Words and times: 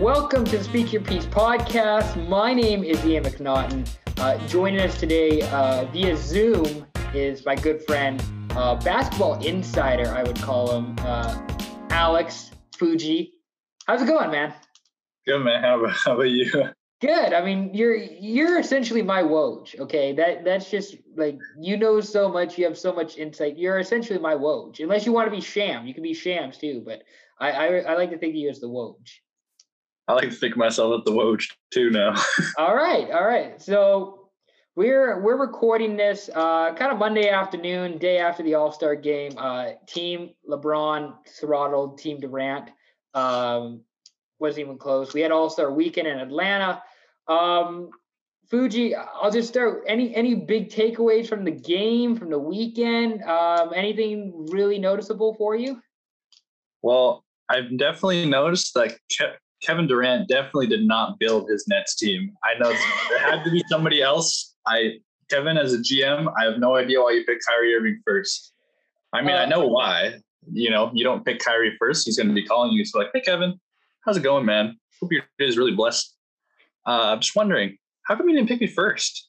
Welcome 0.00 0.44
to 0.44 0.58
the 0.58 0.62
Speak 0.62 0.92
Your 0.92 1.00
Piece 1.00 1.24
podcast. 1.24 2.28
My 2.28 2.52
name 2.52 2.84
is 2.84 3.02
Ian 3.06 3.24
McNaughton. 3.24 3.88
Uh, 4.18 4.36
joining 4.46 4.80
us 4.80 5.00
today 5.00 5.40
uh, 5.50 5.86
via 5.86 6.14
Zoom 6.18 6.86
is 7.14 7.46
my 7.46 7.54
good 7.54 7.82
friend, 7.86 8.22
uh, 8.50 8.74
basketball 8.74 9.42
insider, 9.42 10.14
I 10.14 10.22
would 10.22 10.38
call 10.42 10.70
him, 10.70 10.96
uh, 10.98 11.40
Alex 11.88 12.50
Fuji. 12.76 13.32
How's 13.86 14.02
it 14.02 14.06
going, 14.06 14.30
man? 14.30 14.52
Good, 15.26 15.42
man. 15.42 15.62
How 15.62 15.80
about, 15.80 15.96
how 16.04 16.12
about 16.12 16.24
you? 16.24 16.52
Good. 17.00 17.32
I 17.32 17.42
mean, 17.42 17.72
you're 17.72 17.96
you're 17.96 18.58
essentially 18.58 19.02
my 19.02 19.22
Woj. 19.22 19.80
Okay, 19.80 20.12
that 20.12 20.44
that's 20.44 20.70
just 20.70 20.96
like 21.16 21.38
you 21.58 21.78
know 21.78 22.02
so 22.02 22.28
much. 22.28 22.58
You 22.58 22.66
have 22.66 22.76
so 22.76 22.92
much 22.92 23.16
insight. 23.16 23.56
You're 23.56 23.78
essentially 23.78 24.18
my 24.18 24.34
Woj. 24.34 24.78
Unless 24.80 25.06
you 25.06 25.12
want 25.12 25.26
to 25.26 25.34
be 25.34 25.40
Sham, 25.40 25.86
you 25.86 25.94
can 25.94 26.02
be 26.02 26.12
Shams 26.12 26.58
too. 26.58 26.82
But 26.84 27.02
I 27.40 27.50
I, 27.50 27.66
I 27.78 27.94
like 27.94 28.10
to 28.10 28.18
think 28.18 28.32
of 28.32 28.36
you 28.36 28.50
as 28.50 28.60
the 28.60 28.68
Woj. 28.68 28.96
I 30.08 30.12
like 30.12 30.30
to 30.30 30.36
think 30.36 30.56
myself 30.56 30.98
at 30.98 31.04
the 31.04 31.12
Woj 31.12 31.46
too 31.72 31.90
now. 31.90 32.14
all 32.58 32.74
right, 32.74 33.10
all 33.10 33.26
right. 33.26 33.60
So 33.60 34.28
we're 34.76 35.20
we're 35.20 35.36
recording 35.36 35.96
this 35.96 36.30
uh, 36.34 36.74
kind 36.74 36.92
of 36.92 36.98
Monday 36.98 37.28
afternoon, 37.28 37.98
day 37.98 38.18
after 38.18 38.42
the 38.42 38.54
All 38.54 38.70
Star 38.70 38.94
game. 38.94 39.32
Uh, 39.36 39.70
team 39.86 40.30
LeBron 40.48 41.14
throttled 41.40 41.98
Team 41.98 42.20
Durant. 42.20 42.70
Um, 43.14 43.80
wasn't 44.38 44.66
even 44.66 44.78
close. 44.78 45.12
We 45.12 45.22
had 45.22 45.32
All 45.32 45.50
Star 45.50 45.72
Weekend 45.72 46.06
in 46.06 46.18
Atlanta. 46.18 46.82
Um, 47.26 47.90
Fuji, 48.48 48.94
I'll 48.94 49.32
just 49.32 49.48
start. 49.48 49.82
Any 49.88 50.14
any 50.14 50.34
big 50.34 50.70
takeaways 50.70 51.26
from 51.26 51.44
the 51.44 51.50
game 51.50 52.16
from 52.16 52.30
the 52.30 52.38
weekend? 52.38 53.24
Um, 53.24 53.72
anything 53.74 54.46
really 54.50 54.78
noticeable 54.78 55.34
for 55.34 55.56
you? 55.56 55.80
Well, 56.82 57.24
I've 57.48 57.76
definitely 57.76 58.26
noticed 58.26 58.74
that 58.74 58.96
Kevin 59.62 59.86
Durant 59.86 60.28
definitely 60.28 60.66
did 60.66 60.86
not 60.86 61.18
build 61.18 61.48
his 61.48 61.66
Nets 61.68 61.96
team. 61.96 62.32
I 62.44 62.58
know 62.58 62.72
there 63.08 63.18
had 63.18 63.42
to 63.44 63.50
be 63.50 63.62
somebody 63.68 64.02
else. 64.02 64.54
I 64.66 64.98
Kevin 65.30 65.56
as 65.56 65.72
a 65.72 65.78
GM, 65.78 66.32
I 66.38 66.44
have 66.44 66.58
no 66.58 66.76
idea 66.76 67.00
why 67.00 67.12
you 67.12 67.24
picked 67.24 67.44
Kyrie 67.46 67.74
Irving 67.74 68.00
first. 68.06 68.52
I 69.12 69.22
mean, 69.22 69.34
uh, 69.34 69.38
I 69.38 69.46
know 69.46 69.66
why. 69.66 70.20
You 70.52 70.70
know, 70.70 70.90
you 70.94 71.02
don't 71.02 71.24
pick 71.24 71.40
Kyrie 71.40 71.76
first. 71.78 72.06
He's 72.06 72.16
going 72.16 72.28
to 72.28 72.34
be 72.34 72.44
calling 72.44 72.72
you. 72.72 72.84
So 72.84 72.98
like, 72.98 73.08
hey, 73.12 73.20
Kevin, 73.20 73.58
how's 74.04 74.16
it 74.16 74.22
going, 74.22 74.44
man? 74.44 74.78
Hope 75.00 75.12
your 75.12 75.22
day 75.38 75.46
is 75.46 75.58
really 75.58 75.74
blessed. 75.74 76.14
Uh, 76.86 77.12
I'm 77.12 77.20
just 77.20 77.34
wondering, 77.34 77.76
how 78.04 78.14
come 78.14 78.28
you 78.28 78.36
didn't 78.36 78.48
pick 78.48 78.60
me 78.60 78.68
first? 78.68 79.28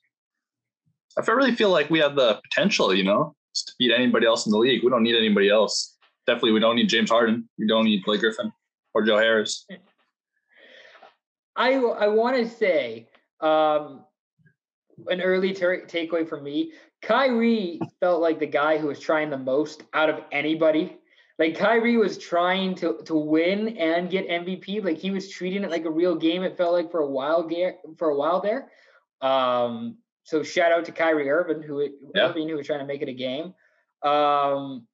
I 1.18 1.32
really 1.32 1.56
feel 1.56 1.72
like 1.72 1.90
we 1.90 2.00
have 2.00 2.16
the 2.16 2.40
potential, 2.44 2.94
you 2.94 3.04
know, 3.04 3.36
to 3.56 3.74
beat 3.80 3.92
anybody 3.92 4.28
else 4.28 4.46
in 4.46 4.52
the 4.52 4.58
league. 4.58 4.84
We 4.84 4.92
don't 4.92 5.02
need 5.02 5.16
anybody 5.16 5.50
else. 5.50 5.98
Definitely, 6.28 6.52
we 6.52 6.60
don't 6.60 6.76
need 6.76 6.90
James 6.90 7.10
Harden. 7.10 7.50
We 7.58 7.66
don't 7.66 7.86
need 7.86 8.04
Blake 8.06 8.20
Griffin 8.20 8.52
or 8.94 9.04
Joe 9.04 9.18
Harris. 9.18 9.66
I 11.58 11.74
I 11.74 12.08
want 12.08 12.38
to 12.38 12.48
say 12.48 13.10
um, 13.42 14.06
an 15.08 15.22
early 15.22 15.54
ter- 15.54 15.86
takeaway 15.86 16.28
for 16.28 16.40
me. 16.40 16.74
Kyrie 17.02 17.80
felt 18.00 18.22
like 18.22 18.40
the 18.40 18.48
guy 18.48 18.78
who 18.78 18.88
was 18.88 19.00
trying 19.00 19.30
the 19.30 19.38
most 19.38 19.84
out 19.94 20.10
of 20.10 20.22
anybody. 20.32 20.98
Like 21.40 21.58
Kyrie 21.58 21.98
was 21.98 22.18
trying 22.18 22.76
to 22.76 23.00
to 23.06 23.16
win 23.16 23.78
and 23.78 24.10
get 24.10 24.28
MVP. 24.28 24.84
Like 24.84 24.98
he 24.98 25.12
was 25.12 25.30
treating 25.30 25.64
it 25.64 25.72
like 25.72 25.86
a 25.86 25.92
real 25.92 26.16
game. 26.16 26.44
It 26.44 26.58
felt 26.58 26.74
like 26.74 26.92
for 26.92 27.02
a 27.02 27.08
while 27.08 27.50
for 27.98 28.10
a 28.10 28.16
while 28.16 28.42
there. 28.42 28.72
Um, 29.22 29.98
so 30.24 30.44
shout 30.44 30.72
out 30.72 30.86
to 30.86 30.92
Kyrie 30.92 31.30
Irving 31.30 31.62
who 31.62 31.88
yeah. 32.14 32.30
Irving 32.30 32.50
who 32.50 32.56
was 32.56 32.68
trying 32.68 32.80
to 32.80 32.86
make 32.86 33.02
it 33.02 33.10
a 33.10 33.14
game. 33.14 33.54
Um, 34.04 34.88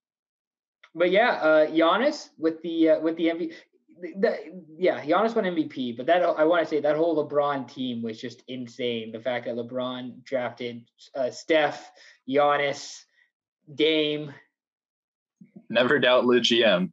but 0.95 1.11
yeah, 1.11 1.31
uh, 1.31 1.67
Giannis 1.67 2.29
with 2.37 2.61
the 2.61 2.91
uh, 2.91 2.99
with 2.99 3.15
the 3.17 3.27
MVP 3.27 3.53
that, 4.17 4.39
yeah, 4.77 5.03
Giannis 5.03 5.35
won 5.35 5.45
MVP, 5.45 5.97
but 5.97 6.05
that 6.07 6.23
I 6.23 6.43
want 6.43 6.63
to 6.63 6.69
say 6.69 6.81
that 6.81 6.95
whole 6.95 7.27
LeBron 7.27 7.71
team 7.71 8.01
was 8.01 8.19
just 8.19 8.43
insane. 8.47 9.11
The 9.11 9.19
fact 9.19 9.45
that 9.45 9.55
LeBron 9.55 10.23
drafted 10.23 10.89
uh, 11.15 11.29
Steph, 11.29 11.91
Giannis, 12.27 13.03
Dame. 13.75 14.33
Never 15.69 15.99
doubt 15.99 16.25
LeGM. 16.25 16.91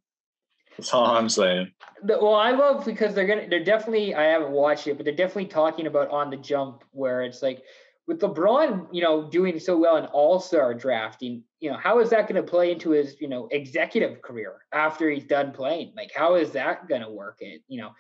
That's 0.76 0.94
all 0.94 1.06
I'm 1.06 1.28
saying. 1.28 1.72
The, 2.04 2.19
well, 2.20 2.34
I 2.37 2.53
love 2.53 2.84
because 2.84 3.15
they're 3.15 3.26
gonna 3.26 3.49
they're 3.49 3.65
definitely 3.65 4.15
I 4.15 4.22
haven't 4.22 4.53
watched 4.53 4.87
it, 4.87 4.97
but 4.97 5.04
they're 5.04 5.15
definitely 5.15 5.47
talking 5.47 5.87
about 5.87 6.09
on 6.10 6.31
the 6.31 6.37
jump 6.37 6.84
where 6.93 7.22
it's 7.22 7.43
like 7.43 7.62
with 8.10 8.19
LeBron, 8.22 8.88
you 8.91 9.03
know, 9.03 9.31
doing 9.31 9.60
so 9.60 9.76
well 9.76 9.97
in 9.97 10.04
All 10.06 10.41
Star 10.41 10.75
drafting, 10.75 11.44
you 11.60 11.71
know, 11.71 11.76
how 11.76 12.00
is 12.00 12.10
that 12.10 12.22
going 12.22 12.44
to 12.44 12.50
play 12.50 12.72
into 12.72 12.91
his, 12.91 13.15
you 13.21 13.28
know, 13.28 13.47
executive 13.53 14.21
career 14.21 14.62
after 14.72 15.09
he's 15.09 15.22
done 15.22 15.53
playing? 15.53 15.93
Like, 15.97 16.10
how 16.12 16.34
is 16.34 16.50
that 16.50 16.88
going 16.88 17.03
to 17.03 17.09
work? 17.09 17.37
It, 17.38 17.62
you 17.69 17.81
know, 17.81 17.93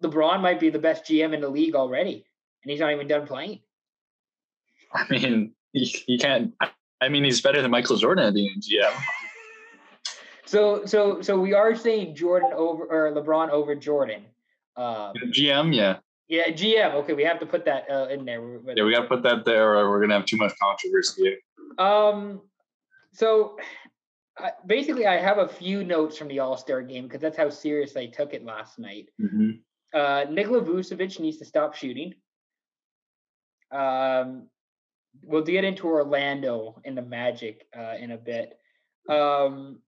LeBron 0.00 0.40
might 0.40 0.60
be 0.60 0.70
the 0.70 0.78
best 0.78 1.04
GM 1.06 1.34
in 1.34 1.40
the 1.40 1.48
league 1.48 1.74
already, 1.74 2.24
and 2.62 2.70
he's 2.70 2.78
not 2.78 2.92
even 2.92 3.08
done 3.08 3.26
playing. 3.26 3.58
I 4.94 5.06
mean, 5.10 5.54
he, 5.72 5.86
he 5.86 6.18
can't. 6.18 6.54
I 7.00 7.08
mean, 7.08 7.24
he's 7.24 7.40
better 7.40 7.60
than 7.60 7.72
Michael 7.72 7.96
Jordan 7.96 8.26
at 8.26 8.34
being 8.34 8.60
GM. 8.60 8.94
so, 10.44 10.86
so, 10.86 11.20
so 11.20 11.40
we 11.40 11.52
are 11.52 11.74
saying 11.74 12.14
Jordan 12.14 12.52
over 12.54 12.84
or 12.84 13.10
LeBron 13.10 13.50
over 13.50 13.74
Jordan. 13.74 14.22
Um, 14.76 15.14
GM, 15.34 15.74
yeah. 15.74 15.96
Yeah, 16.32 16.48
GM. 16.48 16.94
Okay, 16.94 17.12
we 17.12 17.24
have 17.24 17.38
to 17.40 17.46
put 17.46 17.66
that 17.66 17.84
uh, 17.90 18.06
in 18.08 18.24
there. 18.24 18.40
Yeah, 18.74 18.84
we 18.84 18.94
got 18.94 19.02
to 19.02 19.06
put 19.06 19.22
that 19.24 19.44
there, 19.44 19.76
or 19.76 19.90
we're 19.90 20.00
gonna 20.00 20.14
have 20.14 20.24
too 20.24 20.38
much 20.38 20.54
controversy. 20.58 21.36
Um, 21.76 22.40
so 23.12 23.58
basically, 24.64 25.06
I 25.06 25.18
have 25.18 25.36
a 25.36 25.46
few 25.46 25.84
notes 25.84 26.16
from 26.16 26.28
the 26.28 26.38
All 26.38 26.56
Star 26.56 26.80
game 26.80 27.04
because 27.04 27.20
that's 27.20 27.36
how 27.36 27.50
serious 27.50 27.98
I 27.98 28.06
took 28.06 28.32
it 28.32 28.46
last 28.46 28.78
night. 28.78 29.10
Mm-hmm. 29.20 29.50
Uh, 29.92 30.24
Nikola 30.30 30.62
Vucevic 30.62 31.20
needs 31.20 31.36
to 31.36 31.44
stop 31.44 31.74
shooting. 31.74 32.14
Um, 33.70 34.48
we'll 35.24 35.42
get 35.42 35.64
into 35.64 35.86
Orlando 35.86 36.80
and 36.86 36.96
the 36.96 37.02
Magic 37.02 37.66
uh, 37.78 37.96
in 38.00 38.12
a 38.12 38.16
bit. 38.16 38.54
Um, 39.06 39.80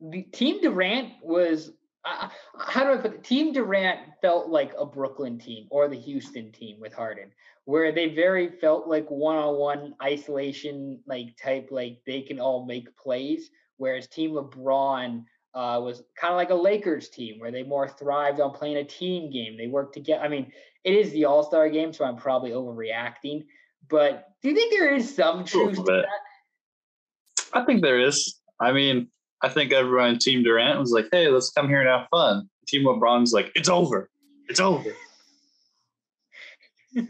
the 0.00 0.22
team 0.22 0.62
Durant 0.62 1.10
was 1.22 1.70
uh, 2.04 2.28
how 2.58 2.84
do 2.84 2.92
I 2.92 2.96
put 2.96 3.14
it? 3.14 3.24
Team 3.24 3.52
Durant 3.52 4.00
felt 4.20 4.48
like 4.48 4.72
a 4.78 4.84
Brooklyn 4.84 5.38
team 5.38 5.66
or 5.70 5.88
the 5.88 5.98
Houston 5.98 6.50
team 6.50 6.80
with 6.80 6.92
Harden, 6.92 7.30
where 7.64 7.92
they 7.92 8.14
very 8.14 8.48
felt 8.48 8.88
like 8.88 9.08
one-on-one 9.08 9.94
isolation, 10.02 11.00
like 11.06 11.36
type, 11.36 11.68
like 11.70 11.98
they 12.06 12.22
can 12.22 12.40
all 12.40 12.66
make 12.66 12.96
plays. 12.96 13.50
Whereas 13.76 14.06
Team 14.08 14.32
LeBron 14.32 15.24
uh, 15.54 15.80
was 15.82 16.02
kind 16.16 16.32
of 16.32 16.36
like 16.36 16.50
a 16.50 16.54
Lakers 16.54 17.08
team, 17.08 17.38
where 17.38 17.50
they 17.50 17.62
more 17.62 17.88
thrived 17.88 18.40
on 18.40 18.52
playing 18.52 18.78
a 18.78 18.84
team 18.84 19.30
game. 19.30 19.56
They 19.56 19.66
worked 19.66 19.94
together. 19.94 20.22
I 20.22 20.28
mean, 20.28 20.52
it 20.84 20.94
is 20.94 21.12
the 21.12 21.24
All 21.24 21.44
Star 21.44 21.68
game, 21.68 21.92
so 21.92 22.04
I'm 22.04 22.16
probably 22.16 22.50
overreacting. 22.50 23.44
But 23.88 24.28
do 24.42 24.48
you 24.48 24.54
think 24.54 24.72
there 24.72 24.94
is 24.94 25.14
some 25.14 25.44
truth 25.44 25.76
to 25.76 25.82
that? 25.82 26.06
I 27.52 27.64
think 27.64 27.82
there 27.82 28.00
is. 28.00 28.40
I 28.60 28.72
mean, 28.72 29.08
I 29.42 29.48
think 29.48 29.72
everyone 29.72 30.10
on 30.10 30.18
Team 30.18 30.42
Durant 30.42 30.78
was 30.78 30.92
like, 30.92 31.08
"Hey, 31.10 31.28
let's 31.28 31.50
come 31.50 31.68
here 31.68 31.80
and 31.80 31.88
have 31.88 32.08
fun." 32.10 32.48
Team 32.68 32.84
LeBron's 32.84 33.32
like, 33.32 33.50
"It's 33.54 33.68
over. 33.68 34.08
It's 34.48 34.60
over." 34.60 34.94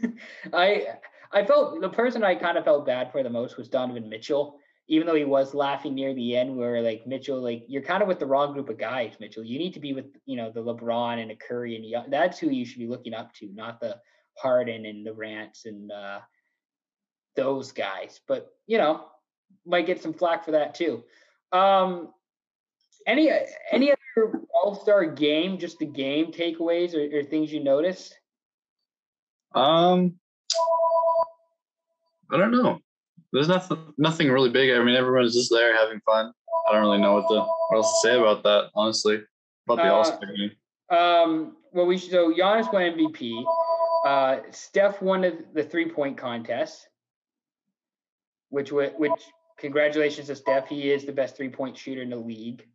I 0.53 0.87
I 1.31 1.45
felt 1.45 1.79
the 1.79 1.89
person 1.89 2.23
I 2.23 2.35
kind 2.35 2.57
of 2.57 2.63
felt 2.63 2.85
bad 2.85 3.11
for 3.11 3.23
the 3.23 3.29
most 3.29 3.57
was 3.57 3.69
Donovan 3.69 4.09
Mitchell, 4.09 4.59
even 4.87 5.05
though 5.05 5.15
he 5.15 5.25
was 5.25 5.53
laughing 5.53 5.93
near 5.93 6.13
the 6.13 6.35
end. 6.35 6.55
Where 6.57 6.81
like 6.81 7.05
Mitchell, 7.05 7.39
like 7.39 7.65
you're 7.67 7.81
kind 7.83 8.01
of 8.01 8.07
with 8.07 8.19
the 8.19 8.25
wrong 8.25 8.53
group 8.53 8.69
of 8.69 8.77
guys, 8.79 9.13
Mitchell. 9.19 9.43
You 9.43 9.59
need 9.59 9.73
to 9.73 9.79
be 9.79 9.93
with 9.93 10.05
you 10.25 10.35
know 10.35 10.51
the 10.51 10.63
LeBron 10.63 11.21
and 11.21 11.29
the 11.29 11.35
Curry 11.35 11.75
and 11.75 11.85
the, 11.85 12.09
that's 12.09 12.39
who 12.39 12.49
you 12.49 12.65
should 12.65 12.79
be 12.79 12.87
looking 12.87 13.13
up 13.13 13.33
to, 13.35 13.49
not 13.53 13.79
the 13.79 13.97
Harden 14.37 14.85
and 14.85 15.05
the 15.05 15.13
Rants 15.13 15.65
and 15.65 15.91
uh, 15.91 16.19
those 17.35 17.71
guys. 17.71 18.21
But 18.27 18.49
you 18.65 18.79
know, 18.79 19.05
might 19.65 19.85
get 19.85 20.01
some 20.01 20.13
flack 20.13 20.45
for 20.45 20.51
that 20.51 20.73
too. 20.73 21.03
Um, 21.51 22.09
any 23.07 23.31
any 23.71 23.91
other 23.91 24.41
All 24.53 24.75
Star 24.75 25.05
game, 25.05 25.57
just 25.57 25.79
the 25.79 25.85
game 25.85 26.31
takeaways 26.31 26.93
or, 26.93 27.19
or 27.19 27.23
things 27.23 27.51
you 27.51 27.63
noticed? 27.63 28.17
Um, 29.55 30.15
I 32.31 32.37
don't 32.37 32.51
know. 32.51 32.79
There's 33.31 33.47
nothing 33.47 33.93
nothing 33.97 34.29
really 34.29 34.49
big. 34.49 34.71
I 34.71 34.83
mean, 34.83 34.95
everyone's 34.95 35.33
just 35.33 35.51
there 35.51 35.75
having 35.75 35.99
fun. 36.01 36.31
I 36.67 36.71
don't 36.71 36.81
really 36.81 37.01
know 37.01 37.13
what 37.13 37.27
to 37.29 37.45
what 37.69 37.77
else 37.77 38.01
to 38.01 38.07
say 38.07 38.17
about 38.17 38.43
that. 38.43 38.69
Honestly, 38.75 39.21
about 39.67 39.77
the 39.77 39.89
uh, 39.89 39.93
All 39.93 40.03
Star 40.03 40.19
game. 40.35 40.51
Um, 40.89 41.57
well, 41.71 41.85
we 41.85 41.97
so 41.97 42.33
Giannis 42.33 42.71
won 42.71 42.83
MVP. 42.83 43.43
Uh, 44.05 44.41
Steph 44.51 45.01
won 45.01 45.21
the, 45.21 45.43
the 45.53 45.63
three 45.63 45.89
point 45.89 46.17
contest, 46.17 46.87
which 48.49 48.71
which 48.71 49.11
congratulations 49.57 50.27
to 50.27 50.35
Steph. 50.35 50.67
He 50.67 50.91
is 50.91 51.05
the 51.05 51.11
best 51.11 51.35
three 51.35 51.49
point 51.49 51.77
shooter 51.77 52.01
in 52.01 52.09
the 52.09 52.17
league. 52.17 52.65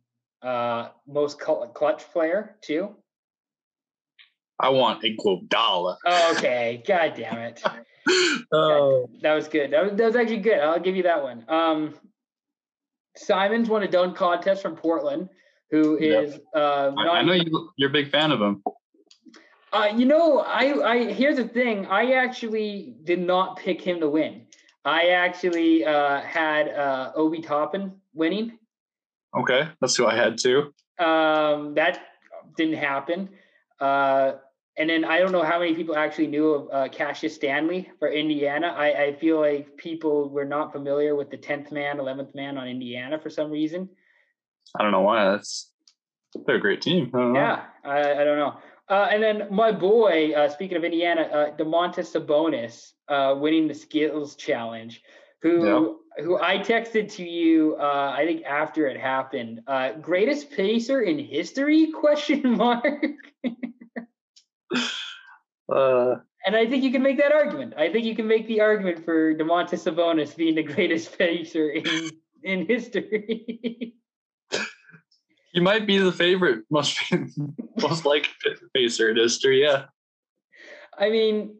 Uh, 0.41 0.89
most 1.07 1.39
clutch 1.39 2.03
player 2.11 2.55
too. 2.61 2.95
I 4.59 4.69
want 4.69 5.03
Iguodala. 5.03 5.97
Oh, 6.05 6.33
okay, 6.37 6.83
god 6.85 7.13
damn 7.15 7.37
it. 7.37 7.63
oh, 8.51 9.09
that 9.21 9.33
was 9.33 9.47
good. 9.47 9.71
That 9.71 9.83
was, 9.83 9.93
that 9.97 10.05
was 10.05 10.15
actually 10.15 10.39
good. 10.39 10.59
I'll 10.59 10.79
give 10.79 10.95
you 10.95 11.03
that 11.03 11.23
one. 11.23 11.45
Um, 11.47 11.95
Simons 13.15 13.69
won 13.69 13.83
a 13.83 13.87
dunk 13.87 14.15
contest 14.15 14.61
from 14.61 14.75
Portland, 14.75 15.29
who 15.71 15.97
is 15.97 16.39
uh, 16.55 16.91
I, 16.97 17.07
I 17.07 17.23
know 17.23 17.33
you, 17.33 17.69
you're 17.77 17.89
a 17.89 17.93
big 17.93 18.09
fan 18.11 18.31
of 18.31 18.41
him. 18.41 18.61
Uh, 19.71 19.89
you 19.95 20.05
know, 20.05 20.39
I, 20.39 20.91
I 20.91 21.13
here's 21.13 21.37
the 21.37 21.47
thing. 21.47 21.85
I 21.85 22.13
actually 22.13 22.95
did 23.03 23.19
not 23.19 23.57
pick 23.57 23.81
him 23.81 23.99
to 23.99 24.09
win. 24.09 24.47
I 24.83 25.09
actually 25.09 25.85
uh, 25.85 26.21
had 26.21 26.69
uh, 26.69 27.11
Obi 27.15 27.41
Toppin 27.41 27.93
winning. 28.13 28.57
Okay, 29.37 29.69
that's 29.79 29.95
who 29.95 30.07
I 30.07 30.15
had 30.15 30.37
too. 30.37 30.73
Um, 30.97 31.75
that 31.75 31.99
didn't 32.57 32.77
happen. 32.77 33.29
Uh, 33.79 34.33
and 34.77 34.89
then 34.89 35.03
I 35.03 35.19
don't 35.19 35.31
know 35.31 35.43
how 35.43 35.59
many 35.59 35.75
people 35.75 35.95
actually 35.95 36.27
knew 36.27 36.51
of 36.51 36.69
uh, 36.71 36.87
Cassius 36.89 37.35
Stanley 37.35 37.89
for 37.99 38.09
Indiana. 38.09 38.67
I, 38.67 39.03
I 39.03 39.13
feel 39.15 39.39
like 39.39 39.75
people 39.77 40.29
were 40.29 40.45
not 40.45 40.71
familiar 40.71 41.15
with 41.15 41.29
the 41.29 41.37
10th 41.37 41.71
man, 41.71 41.97
11th 41.97 42.33
man 42.33 42.57
on 42.57 42.67
Indiana 42.67 43.19
for 43.19 43.29
some 43.29 43.51
reason. 43.51 43.89
I 44.79 44.83
don't 44.83 44.91
know 44.91 45.01
why. 45.01 45.25
That's 45.31 45.71
they're 46.45 46.55
a 46.55 46.61
great 46.61 46.81
team. 46.81 47.11
I 47.13 47.33
yeah, 47.33 47.63
I, 47.83 48.21
I, 48.21 48.23
don't 48.23 48.37
know. 48.37 48.57
Uh, 48.87 49.07
and 49.11 49.21
then 49.21 49.47
my 49.51 49.71
boy, 49.71 50.31
uh, 50.31 50.47
speaking 50.47 50.77
of 50.77 50.83
Indiana, 50.83 51.21
uh, 51.21 51.57
Domantas 51.57 52.15
Sabonis 52.15 52.91
uh, 53.07 53.35
winning 53.37 53.67
the 53.67 53.73
skills 53.73 54.35
challenge, 54.35 55.01
who 55.41 55.65
yeah. 55.65 56.23
who 56.23 56.37
I 56.37 56.57
texted 56.57 57.11
to 57.13 57.23
you, 57.23 57.75
uh, 57.79 58.13
I 58.15 58.25
think 58.25 58.43
after 58.45 58.87
it 58.87 58.99
happened. 58.99 59.61
Uh, 59.67 59.93
greatest 59.93 60.51
pacer 60.51 61.01
in 61.01 61.19
history? 61.19 61.91
Question 61.99 62.57
mark. 62.57 63.03
uh, 65.73 66.15
and 66.45 66.55
I 66.55 66.65
think 66.65 66.83
you 66.83 66.91
can 66.91 67.01
make 67.01 67.17
that 67.17 67.31
argument. 67.31 67.73
I 67.77 67.91
think 67.91 68.05
you 68.05 68.15
can 68.15 68.27
make 68.27 68.47
the 68.47 68.61
argument 68.61 69.03
for 69.05 69.33
Domantas 69.35 69.83
Sabonis 69.83 70.35
being 70.35 70.55
the 70.55 70.63
greatest 70.63 71.17
pacer 71.17 71.69
in 71.69 72.09
in 72.43 72.65
history. 72.65 73.95
he 75.53 75.59
might 75.59 75.85
be 75.85 75.97
the 75.97 76.11
favorite, 76.11 76.63
most 76.69 76.99
most 77.81 78.05
liked 78.05 78.29
pacer 78.73 79.09
in 79.09 79.17
history. 79.17 79.61
Yeah. 79.61 79.85
I 80.97 81.09
mean, 81.09 81.55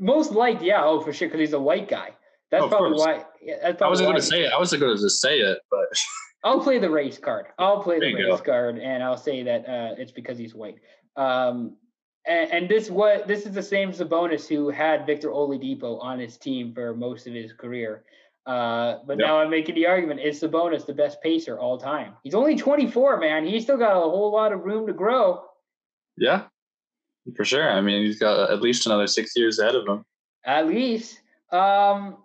most 0.00 0.32
liked, 0.32 0.62
yeah, 0.62 0.84
oh 0.84 1.00
for 1.00 1.12
sure, 1.12 1.28
because 1.28 1.40
he's 1.40 1.52
a 1.52 1.60
white 1.60 1.88
guy. 1.88 2.10
That's 2.50 2.64
oh, 2.64 2.68
probably 2.68 2.98
why. 2.98 3.24
Yeah, 3.42 3.56
that's 3.62 3.78
probably 3.78 3.86
I 3.86 3.88
wasn't 3.90 4.08
going 4.08 4.20
to 4.20 4.22
say 4.22 4.42
it. 4.44 4.52
I 4.52 4.58
wasn't 4.58 4.80
going 4.80 4.96
to 4.96 5.02
just 5.02 5.20
say 5.20 5.38
it, 5.38 5.58
but 5.70 5.86
I'll 6.44 6.60
play 6.60 6.78
the 6.78 6.90
race 6.90 7.18
card. 7.18 7.46
I'll 7.58 7.82
play 7.82 7.98
the 7.98 8.14
race 8.14 8.26
go. 8.26 8.38
card, 8.38 8.78
and 8.78 9.02
I'll 9.02 9.16
say 9.16 9.42
that 9.42 9.68
uh, 9.68 9.94
it's 9.98 10.12
because 10.12 10.38
he's 10.38 10.54
white. 10.54 10.76
Um, 11.16 11.76
and, 12.26 12.50
and, 12.50 12.68
this 12.68 12.90
what 12.90 13.26
this 13.26 13.44
is 13.44 13.52
the 13.52 13.62
same 13.62 13.90
Sabonis 13.90 14.46
who 14.46 14.70
had 14.70 15.06
Victor 15.06 15.28
Oladipo 15.28 16.02
on 16.02 16.18
his 16.18 16.36
team 16.36 16.72
for 16.72 16.94
most 16.94 17.26
of 17.26 17.34
his 17.34 17.52
career. 17.52 18.04
Uh, 18.46 18.98
but 19.06 19.18
yep. 19.18 19.26
now 19.26 19.40
I'm 19.40 19.50
making 19.50 19.74
the 19.74 19.86
argument: 19.86 20.20
is 20.20 20.40
Sabonis 20.40 20.86
the 20.86 20.94
best 20.94 21.20
pacer 21.22 21.58
all 21.58 21.76
time? 21.76 22.14
He's 22.22 22.34
only 22.34 22.56
24, 22.56 23.18
man. 23.18 23.46
He's 23.46 23.64
still 23.64 23.76
got 23.76 23.96
a 23.96 24.00
whole 24.00 24.32
lot 24.32 24.52
of 24.52 24.64
room 24.64 24.86
to 24.86 24.92
grow. 24.92 25.42
Yeah, 26.16 26.44
for 27.36 27.44
sure. 27.44 27.70
I 27.70 27.80
mean, 27.80 28.04
he's 28.04 28.18
got 28.18 28.50
at 28.50 28.62
least 28.62 28.86
another 28.86 29.06
six 29.06 29.32
years 29.36 29.58
ahead 29.58 29.74
of 29.74 29.86
him. 29.86 30.04
At 30.46 30.66
least. 30.66 31.20
Um, 31.50 32.18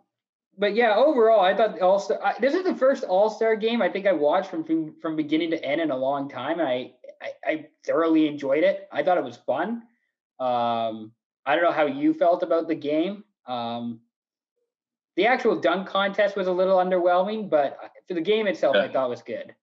but 0.58 0.76
yeah, 0.76 0.96
overall, 0.96 1.42
I 1.42 1.56
thought 1.56 1.80
All 1.82 2.00
Star. 2.00 2.36
This 2.40 2.54
is 2.54 2.64
the 2.64 2.76
first 2.76 3.04
All 3.04 3.30
Star 3.30 3.56
game 3.56 3.82
I 3.82 3.90
think 3.90 4.06
I 4.06 4.12
watched 4.12 4.50
from, 4.50 4.64
from 4.64 4.94
from 5.02 5.16
beginning 5.16 5.52
to 5.52 5.64
end 5.64 5.82
in 5.82 5.92
a 5.92 5.98
long 5.98 6.30
time, 6.30 6.60
and 6.60 6.68
I, 6.68 6.92
I, 7.22 7.52
I 7.52 7.66
thoroughly 7.86 8.28
enjoyed 8.28 8.64
it. 8.64 8.88
I 8.92 9.04
thought 9.04 9.18
it 9.18 9.24
was 9.24 9.38
fun. 9.38 9.84
Um, 10.40 11.12
I 11.46 11.56
don't 11.56 11.64
know 11.64 11.72
how 11.72 11.86
you 11.86 12.14
felt 12.14 12.44
about 12.44 12.68
the 12.68 12.76
game. 12.76 13.24
Um, 13.48 14.00
the 15.16 15.28
actual 15.28 15.60
dunk 15.60 15.88
contest 15.88 16.36
was 16.36 16.48
a 16.48 16.52
little 16.52 16.78
underwhelming, 16.78 17.50
but 17.50 17.78
for 18.08 18.14
the 18.14 18.22
game 18.22 18.48
itself, 18.48 18.76
yeah. 18.76 18.84
I 18.84 18.88
thought 18.92 19.10
was 19.10 19.22
good. 19.22 19.54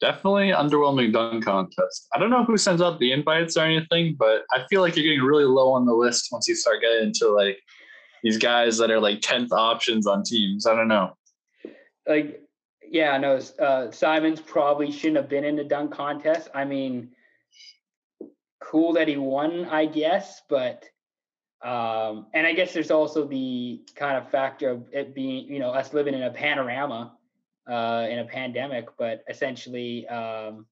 Definitely 0.00 0.48
underwhelming 0.48 1.12
dunk 1.12 1.44
contest. 1.44 2.08
I 2.14 2.18
don't 2.18 2.30
know 2.30 2.44
who 2.44 2.56
sends 2.56 2.80
out 2.80 2.98
the 2.98 3.12
invites 3.12 3.56
or 3.56 3.64
anything, 3.64 4.16
but 4.18 4.44
I 4.50 4.64
feel 4.68 4.80
like 4.80 4.96
you're 4.96 5.04
getting 5.04 5.22
really 5.22 5.44
low 5.44 5.72
on 5.72 5.84
the 5.84 5.92
list 5.92 6.28
once 6.32 6.48
you 6.48 6.54
start 6.54 6.80
getting 6.80 7.08
into 7.08 7.28
like 7.28 7.58
these 8.22 8.38
guys 8.38 8.78
that 8.78 8.90
are 8.90 9.00
like 9.00 9.20
10th 9.20 9.52
options 9.52 10.06
on 10.06 10.22
teams. 10.22 10.66
I 10.66 10.74
don't 10.74 10.88
know. 10.88 11.16
Like, 12.06 12.42
yeah, 12.82 13.16
no, 13.18 13.40
uh, 13.58 13.90
Simons 13.90 14.40
probably 14.40 14.90
shouldn't 14.90 15.16
have 15.16 15.28
been 15.28 15.44
in 15.44 15.56
the 15.56 15.64
dunk 15.64 15.92
contest. 15.92 16.48
I 16.54 16.64
mean, 16.64 17.10
cool 18.60 18.92
that 18.94 19.08
he 19.08 19.16
won, 19.16 19.66
I 19.66 19.86
guess, 19.86 20.42
but 20.48 20.84
um, 21.62 22.26
and 22.32 22.46
I 22.46 22.54
guess 22.54 22.72
there's 22.72 22.90
also 22.90 23.26
the 23.26 23.82
kind 23.94 24.16
of 24.16 24.30
factor 24.30 24.70
of 24.70 24.84
it 24.92 25.14
being, 25.14 25.46
you 25.52 25.58
know, 25.58 25.70
us 25.70 25.92
living 25.92 26.14
in 26.14 26.22
a 26.22 26.30
panorama, 26.30 27.12
uh, 27.70 28.06
in 28.08 28.20
a 28.20 28.24
pandemic, 28.24 28.88
but 28.96 29.22
essentially, 29.28 30.08
um, 30.08 30.64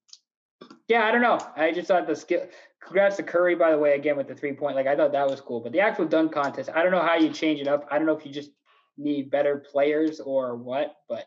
yeah, 0.87 1.05
I 1.05 1.11
don't 1.11 1.21
know. 1.21 1.39
I 1.55 1.71
just 1.71 1.87
thought 1.87 2.07
the 2.07 2.15
skill. 2.15 2.47
Congrats 2.89 3.17
to 3.17 3.23
Curry, 3.23 3.53
by 3.53 3.69
the 3.69 3.77
way, 3.77 3.93
again 3.93 4.17
with 4.17 4.27
the 4.27 4.33
three 4.33 4.51
point. 4.51 4.75
Like 4.75 4.87
I 4.87 4.95
thought 4.95 5.11
that 5.11 5.29
was 5.29 5.39
cool, 5.41 5.59
but 5.59 5.71
the 5.71 5.79
actual 5.79 6.07
dunk 6.07 6.31
contest, 6.31 6.71
I 6.73 6.81
don't 6.81 6.91
know 6.91 7.03
how 7.03 7.17
you 7.17 7.29
change 7.29 7.61
it 7.61 7.67
up. 7.67 7.87
I 7.91 7.99
don't 7.99 8.07
know 8.07 8.17
if 8.17 8.25
you 8.25 8.31
just 8.31 8.49
need 8.97 9.29
better 9.29 9.57
players 9.57 10.19
or 10.19 10.55
what, 10.55 10.95
but. 11.07 11.25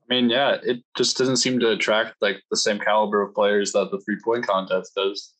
I 0.00 0.12
mean, 0.12 0.28
yeah, 0.28 0.56
it 0.64 0.82
just 0.96 1.16
doesn't 1.16 1.36
seem 1.36 1.60
to 1.60 1.70
attract 1.70 2.20
like 2.20 2.42
the 2.50 2.56
same 2.56 2.80
caliber 2.80 3.22
of 3.22 3.36
players 3.36 3.70
that 3.70 3.92
the 3.92 4.00
three 4.00 4.18
point 4.24 4.44
contest 4.44 4.96
does. 4.96 5.32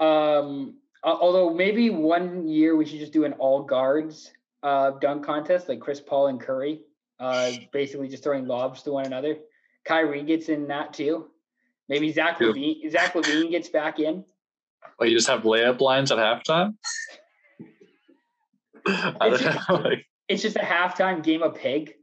Um, 0.00 0.78
although 1.04 1.54
maybe 1.54 1.90
one 1.90 2.48
year 2.48 2.74
we 2.74 2.86
should 2.86 2.98
just 2.98 3.12
do 3.12 3.24
an 3.24 3.34
all 3.34 3.62
guards 3.62 4.32
uh, 4.64 4.90
dunk 4.98 5.24
contest, 5.24 5.68
like 5.68 5.78
Chris 5.78 6.00
Paul 6.00 6.26
and 6.26 6.40
Curry, 6.40 6.80
uh, 7.20 7.52
basically 7.72 8.08
just 8.08 8.24
throwing 8.24 8.48
lobs 8.48 8.82
to 8.82 8.90
one 8.90 9.06
another. 9.06 9.36
Kyrie 9.84 10.24
gets 10.24 10.48
in 10.48 10.66
that 10.66 10.92
too. 10.92 11.30
Maybe 11.90 12.12
Zach 12.12 12.38
LaVine, 12.38 12.88
Zach 12.88 13.14
LaVine 13.14 13.50
gets 13.50 13.68
back 13.68 13.98
in. 13.98 14.24
Well, 14.96 15.08
you 15.08 15.16
just 15.16 15.28
have 15.28 15.42
layup 15.42 15.80
lines 15.80 16.12
at 16.12 16.18
halftime. 16.18 16.76
it's, 18.86 19.42
just, 19.42 19.68
it's 20.28 20.42
just 20.42 20.56
a 20.56 20.60
halftime 20.60 21.20
game 21.20 21.42
of 21.42 21.56
pig, 21.56 21.94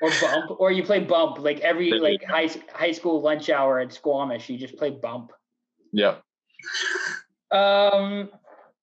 or 0.00 0.10
bump, 0.20 0.52
or 0.60 0.70
you 0.70 0.84
play 0.84 1.00
bump 1.00 1.40
like 1.40 1.58
every 1.60 1.90
like 1.90 2.22
high 2.24 2.48
high 2.72 2.92
school 2.92 3.20
lunch 3.20 3.50
hour 3.50 3.80
at 3.80 3.92
Squamish. 3.92 4.48
You 4.48 4.56
just 4.56 4.76
play 4.76 4.90
bump. 4.90 5.32
Yep. 5.92 6.22
Um, 7.50 8.30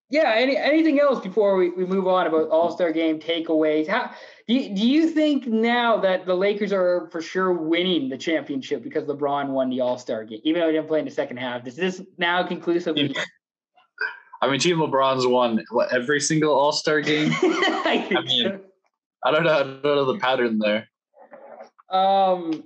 yeah. 0.09 0.33
Any 0.35 0.57
anything 0.57 0.99
else 0.99 1.23
before 1.23 1.55
we, 1.55 1.69
we 1.69 1.85
move 1.85 2.07
on 2.07 2.27
about 2.27 2.49
All 2.49 2.71
Star 2.71 2.91
Game 2.91 3.19
takeaways? 3.19 3.87
How 3.87 4.11
do 4.49 4.55
you, 4.55 4.75
do 4.75 4.87
you 4.87 5.07
think 5.07 5.45
now 5.45 5.97
that 5.97 6.25
the 6.25 6.33
Lakers 6.33 6.73
are 6.73 7.07
for 7.11 7.21
sure 7.21 7.53
winning 7.53 8.09
the 8.09 8.17
championship 8.17 8.81
because 8.81 9.03
LeBron 9.03 9.49
won 9.49 9.69
the 9.69 9.79
All 9.79 9.95
Star 9.95 10.23
game, 10.23 10.39
even 10.43 10.59
though 10.59 10.65
he 10.65 10.73
didn't 10.73 10.87
play 10.87 10.97
in 10.97 11.05
the 11.05 11.11
second 11.11 11.37
half? 11.37 11.63
Does 11.63 11.75
this 11.75 12.01
now 12.17 12.41
conclusively? 12.41 13.15
I 14.41 14.49
mean, 14.49 14.59
Team 14.59 14.77
LeBron's 14.77 15.27
won 15.27 15.63
what, 15.69 15.93
every 15.93 16.19
single 16.19 16.51
All 16.51 16.71
Star 16.71 16.99
game. 16.99 17.31
I, 17.43 18.07
I, 18.09 18.21
mean, 18.23 18.43
so. 18.45 18.59
I 19.23 19.29
don't 19.29 19.43
know. 19.43 19.53
I 19.53 19.61
don't 19.61 19.83
know 19.83 20.13
the 20.13 20.17
pattern 20.17 20.57
there. 20.57 20.89
Um, 21.91 22.63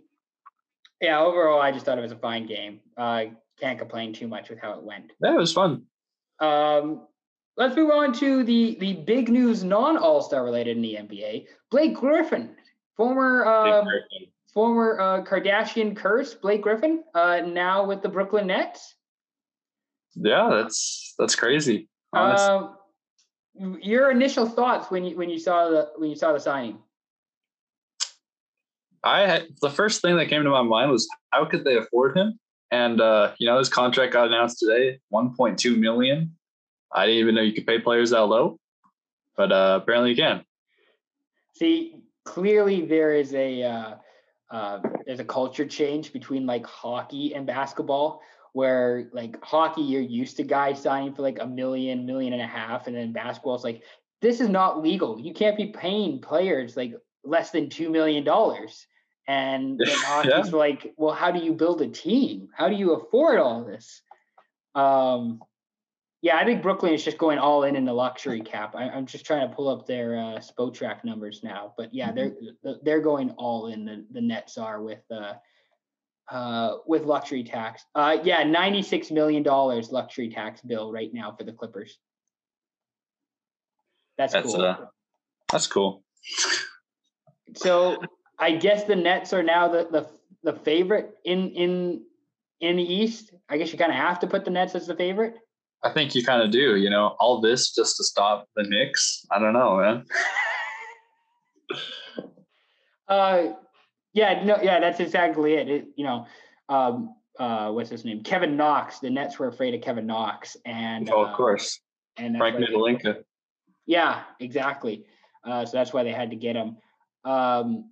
yeah. 1.02 1.20
Overall, 1.20 1.62
I 1.62 1.74
just 1.74 1.86
thought 1.86 1.98
it 1.98 2.02
was 2.02 2.14
a 2.14 2.18
fine 2.18 2.46
game. 2.46 2.80
I 2.98 3.26
uh, 3.26 3.30
can't 3.60 3.78
complain 3.78 4.14
too 4.14 4.30
much 4.30 4.50
with 4.50 4.60
how 4.60 4.72
it 4.72 4.84
went. 4.84 5.12
Yeah, 5.22 5.34
it 5.34 5.38
was 5.38 5.52
fun. 5.52 5.84
Um, 6.40 7.08
let's 7.58 7.76
move 7.76 7.92
on 7.92 8.14
to 8.14 8.44
the 8.44 8.78
the 8.80 8.94
big 8.94 9.30
news, 9.30 9.64
non 9.64 9.98
All 9.98 10.22
Star 10.22 10.44
related 10.44 10.78
in 10.78 10.82
the 10.82 10.96
NBA. 10.96 11.48
Blake 11.70 11.96
Griffin, 11.96 12.56
former 12.96 13.46
um, 13.46 13.86
Griffin. 13.86 14.28
former 14.54 15.00
uh, 15.00 15.24
Kardashian 15.24 15.96
curse, 15.96 16.34
Blake 16.34 16.62
Griffin, 16.62 17.04
uh, 17.14 17.42
now 17.46 17.86
with 17.86 18.02
the 18.02 18.10
Brooklyn 18.10 18.48
Nets. 18.48 18.96
Yeah, 20.16 20.50
that's 20.52 21.16
that's 21.18 21.36
crazy. 21.36 21.88
Um, 22.14 22.76
your 23.82 24.12
initial 24.12 24.48
thoughts 24.48 24.90
when 24.90 25.04
you 25.04 25.16
when 25.18 25.30
you 25.30 25.40
saw 25.40 25.70
the 25.70 25.90
when 25.98 26.10
you 26.10 26.16
saw 26.16 26.34
the 26.34 26.40
signing? 26.40 26.80
I 29.04 29.22
had 29.22 29.48
the 29.62 29.70
first 29.70 30.02
thing 30.02 30.16
that 30.16 30.28
came 30.28 30.44
to 30.44 30.50
my 30.50 30.62
mind 30.62 30.92
was 30.92 31.08
how 31.32 31.46
could 31.46 31.66
they 31.66 31.78
afford 31.78 32.16
him? 32.16 32.40
And 32.72 33.02
uh, 33.02 33.34
you 33.38 33.48
know, 33.48 33.58
his 33.58 33.70
contract 33.70 34.14
got 34.14 34.28
announced 34.28 34.60
today, 34.60 35.00
1.2 35.14 35.78
million. 35.78 36.36
I 36.94 37.06
didn't 37.06 37.22
even 37.22 37.36
know 37.36 37.42
you 37.42 37.54
could 37.54 37.68
pay 37.68 37.80
players 37.80 38.12
that 38.12 38.22
low, 38.22 38.60
but 39.36 39.52
uh, 39.52 39.80
apparently 39.82 40.12
you 40.12 40.16
can. 40.16 40.46
See, 41.56 41.98
clearly 42.26 42.86
there 42.86 43.14
is 43.14 43.34
a 43.34 43.64
uh, 43.64 43.96
uh, 44.52 44.80
there's 45.06 45.20
a 45.20 45.26
culture 45.26 45.66
change 45.66 46.14
between 46.14 46.46
like 46.46 46.66
hockey 46.66 47.34
and 47.34 47.46
basketball, 47.46 48.22
where 48.54 49.10
like 49.14 49.44
hockey 49.44 49.82
you're 49.82 50.02
used 50.02 50.38
to 50.38 50.44
guys 50.44 50.82
signing 50.82 51.14
for 51.14 51.24
like 51.24 51.40
a 51.40 51.48
million, 51.48 52.06
million 52.06 52.34
and 52.34 52.42
a 52.42 52.48
half, 52.48 52.88
and 52.88 52.96
then 52.96 53.12
basketball 53.12 53.56
is 53.56 53.64
like 53.64 53.84
this 54.22 54.40
is 54.40 54.50
not 54.50 54.82
legal. 54.82 55.20
You 55.20 55.34
can't 55.34 55.58
be 55.58 55.68
paying 55.68 56.22
players 56.22 56.78
like 56.78 56.94
less 57.24 57.52
than 57.52 57.70
two 57.70 57.90
million 57.90 58.24
dollars. 58.24 58.88
And 59.28 59.80
then 59.86 59.96
hockey's 60.00 60.52
yeah. 60.52 60.58
like, 60.58 60.94
well, 60.98 61.14
how 61.14 61.32
do 61.32 61.44
you 61.44 61.54
build 61.54 61.82
a 61.82 61.88
team? 61.88 62.50
How 62.56 62.70
do 62.70 62.76
you 62.76 62.94
afford 62.94 63.40
all 63.40 63.64
this? 63.64 64.02
Um, 64.76 65.42
yeah, 66.24 66.38
I 66.38 66.46
think 66.46 66.62
Brooklyn 66.62 66.94
is 66.94 67.04
just 67.04 67.18
going 67.18 67.38
all 67.38 67.64
in 67.64 67.76
in 67.76 67.84
the 67.84 67.92
luxury 67.92 68.40
cap. 68.40 68.76
I, 68.78 68.86
am 68.86 69.06
just 69.06 69.26
trying 69.26 69.48
to 69.48 69.54
pull 69.54 69.68
up 69.68 69.86
their 69.86 70.16
uh, 70.16 70.40
Spotrac 70.40 71.04
numbers 71.04 71.42
now, 71.44 71.74
but 71.78 71.94
yeah, 71.94 72.14
mm-hmm. 72.14 72.46
they're 72.64 72.76
they're 72.82 73.02
going 73.02 73.32
all 73.32 73.68
in. 73.68 73.84
The 73.84 74.06
the 74.10 74.22
Nets 74.22 74.58
are 74.58 74.82
with 74.82 75.02
uh, 75.12 75.34
uh, 76.32 76.78
with 76.88 77.04
luxury 77.04 77.44
tax. 77.44 77.84
Uh, 77.94 78.20
yeah, 78.24 78.42
ninety-six 78.46 79.12
million 79.12 79.44
dollars 79.44 79.92
luxury 79.92 80.30
tax 80.30 80.62
bill 80.62 80.94
right 80.94 81.14
now 81.14 81.36
for 81.38 81.44
the 81.44 81.52
Clippers. 81.52 81.98
That's, 84.18 84.32
That's 84.32 84.46
cool. 84.46 84.62
uh, 84.62 84.78
that's 85.52 85.68
cool. 85.68 86.04
so 87.58 88.02
I 88.40 88.52
guess 88.54 88.86
the 88.86 88.96
Nets 88.96 89.34
are 89.34 89.44
now 89.44 89.68
the 89.68 89.90
the, 89.92 90.52
the 90.54 90.58
favorite 90.60 91.16
in 91.26 91.50
in 91.50 92.06
in 92.62 92.78
the 92.78 92.94
East. 92.94 93.34
I 93.50 93.58
guess 93.58 93.74
you 93.74 93.78
kind 93.78 93.92
of 93.92 93.98
have 93.98 94.22
to 94.22 94.28
put 94.28 94.46
the 94.46 94.52
Nets 94.52 94.74
as 94.74 94.88
the 94.88 94.96
favorite. 94.96 95.36
I 95.84 95.90
think 95.90 96.16
you 96.16 96.24
kind 96.24 96.42
of 96.42 96.52
do. 96.52 96.76
You 96.76 96.90
know, 96.90 97.16
all 97.20 97.42
this 97.42 97.74
just 97.74 97.98
to 97.98 98.04
stop 98.04 98.48
the 98.56 98.64
Knicks. 98.64 99.26
I 99.32 99.40
don't 99.40 99.54
know, 99.54 99.78
man. 99.78 100.06
Uh, 103.06 103.54
yeah, 104.14 104.44
no, 104.44 104.58
yeah, 104.64 104.80
that's 104.80 105.00
exactly 105.00 105.54
it. 105.54 105.70
it 105.70 105.88
you 105.98 106.06
know, 106.06 106.26
um, 106.70 107.14
uh, 107.38 107.70
what's 107.72 107.90
his 107.90 108.06
name? 108.06 108.24
Kevin 108.24 108.56
Knox. 108.56 109.00
The 109.00 109.10
Nets 109.10 109.38
were 109.40 109.48
afraid 109.48 109.74
of 109.74 109.82
Kevin 109.82 110.08
Knox, 110.08 110.56
and 110.66 111.10
oh, 111.12 111.22
uh, 111.22 111.30
of 111.30 111.36
course, 111.36 111.80
and 112.18 112.38
Frank 112.38 112.58
why. 112.58 113.26
Yeah, 113.86 114.22
exactly. 114.40 115.06
Uh, 115.44 115.66
so 115.66 115.78
that's 115.78 115.92
why 115.92 116.04
they 116.04 116.12
had 116.12 116.30
to 116.30 116.36
get 116.36 116.56
him. 116.56 116.78
Um, 117.26 117.90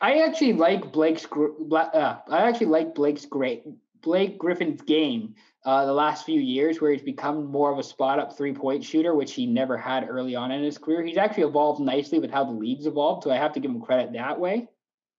I 0.00 0.18
actually 0.18 0.52
like 0.54 0.92
Blake's. 0.92 1.26
Uh, 1.26 2.16
I 2.28 2.48
actually 2.48 2.66
like 2.66 2.94
Blake's 2.94 3.24
great 3.24 3.64
Blake 4.02 4.38
Griffin's 4.38 4.82
game 4.82 5.34
uh, 5.64 5.86
the 5.86 5.92
last 5.92 6.26
few 6.26 6.40
years, 6.40 6.80
where 6.80 6.92
he's 6.92 7.02
become 7.02 7.46
more 7.46 7.72
of 7.72 7.78
a 7.78 7.82
spot 7.82 8.18
up 8.18 8.36
three 8.36 8.52
point 8.52 8.84
shooter, 8.84 9.14
which 9.14 9.32
he 9.32 9.46
never 9.46 9.76
had 9.76 10.08
early 10.08 10.34
on 10.34 10.50
in 10.50 10.62
his 10.62 10.76
career. 10.78 11.02
He's 11.02 11.16
actually 11.16 11.44
evolved 11.44 11.80
nicely 11.80 12.18
with 12.18 12.30
how 12.30 12.44
the 12.44 12.50
league's 12.50 12.86
evolved, 12.86 13.24
so 13.24 13.30
I 13.30 13.36
have 13.36 13.52
to 13.54 13.60
give 13.60 13.70
him 13.70 13.80
credit 13.80 14.12
that 14.14 14.38
way. 14.38 14.68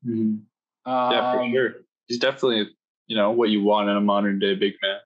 Mhm. 0.05 0.41
Yeah, 0.85 1.31
for 1.31 1.39
Um, 1.41 1.51
sure. 1.53 1.73
He's 2.07 2.19
definitely 2.19 2.75
you 3.07 3.15
know 3.15 3.31
what 3.31 3.49
you 3.49 3.63
want 3.63 3.89
in 3.89 3.95
a 3.97 4.01
modern 4.01 4.39
day 4.39 4.55
big 4.55 4.73
man. 4.81 4.99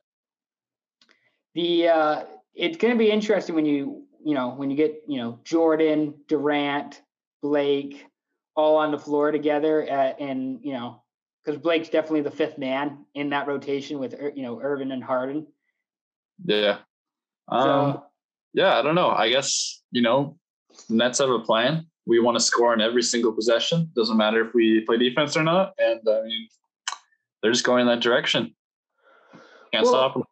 the 1.53 1.87
uh, 1.87 2.23
it's 2.53 2.77
going 2.77 2.93
to 2.93 2.97
be 2.97 3.09
interesting 3.09 3.55
when 3.55 3.65
you 3.65 4.05
you 4.23 4.33
know 4.33 4.49
when 4.49 4.69
you 4.69 4.77
get 4.77 5.03
you 5.07 5.17
know 5.17 5.39
Jordan, 5.43 6.15
Durant, 6.27 7.01
Blake 7.41 8.05
all 8.55 8.77
on 8.77 8.91
the 8.91 8.97
floor 8.97 9.31
together 9.31 9.83
at, 9.83 10.19
and 10.19 10.59
you 10.63 10.73
know 10.73 11.03
because 11.47 11.61
Blake's 11.61 11.87
definitely 11.87 12.21
the 12.21 12.31
fifth 12.31 12.57
man 12.57 13.05
in 13.15 13.29
that 13.29 13.47
rotation 13.47 13.99
with 13.99 14.13
you 14.35 14.43
know 14.43 14.59
Irving 14.61 14.91
and 14.91 15.01
Harden. 15.03 15.47
Yeah. 16.43 16.79
Um, 17.47 17.63
So 17.63 18.03
yeah, 18.53 18.77
I 18.77 18.81
don't 18.81 18.95
know. 18.95 19.09
I 19.09 19.29
guess 19.29 19.81
you 19.91 20.01
know, 20.01 20.37
Nets 20.89 21.19
have 21.19 21.29
a 21.29 21.39
plan. 21.39 21.87
We 22.05 22.19
want 22.19 22.37
to 22.37 22.43
score 22.43 22.73
in 22.73 22.81
every 22.81 23.01
single 23.01 23.31
possession. 23.31 23.89
Doesn't 23.95 24.17
matter 24.17 24.45
if 24.45 24.53
we 24.53 24.81
play 24.81 24.97
defense 24.97 25.37
or 25.37 25.43
not. 25.43 25.73
And 25.77 26.01
I 26.07 26.23
mean, 26.23 26.47
they're 27.41 27.51
just 27.51 27.65
going 27.65 27.81
in 27.81 27.87
that 27.87 28.01
direction. 28.01 28.53
Can't 29.73 29.83
Well, 29.85 29.93
stop 29.93 30.13
them. 30.15 30.23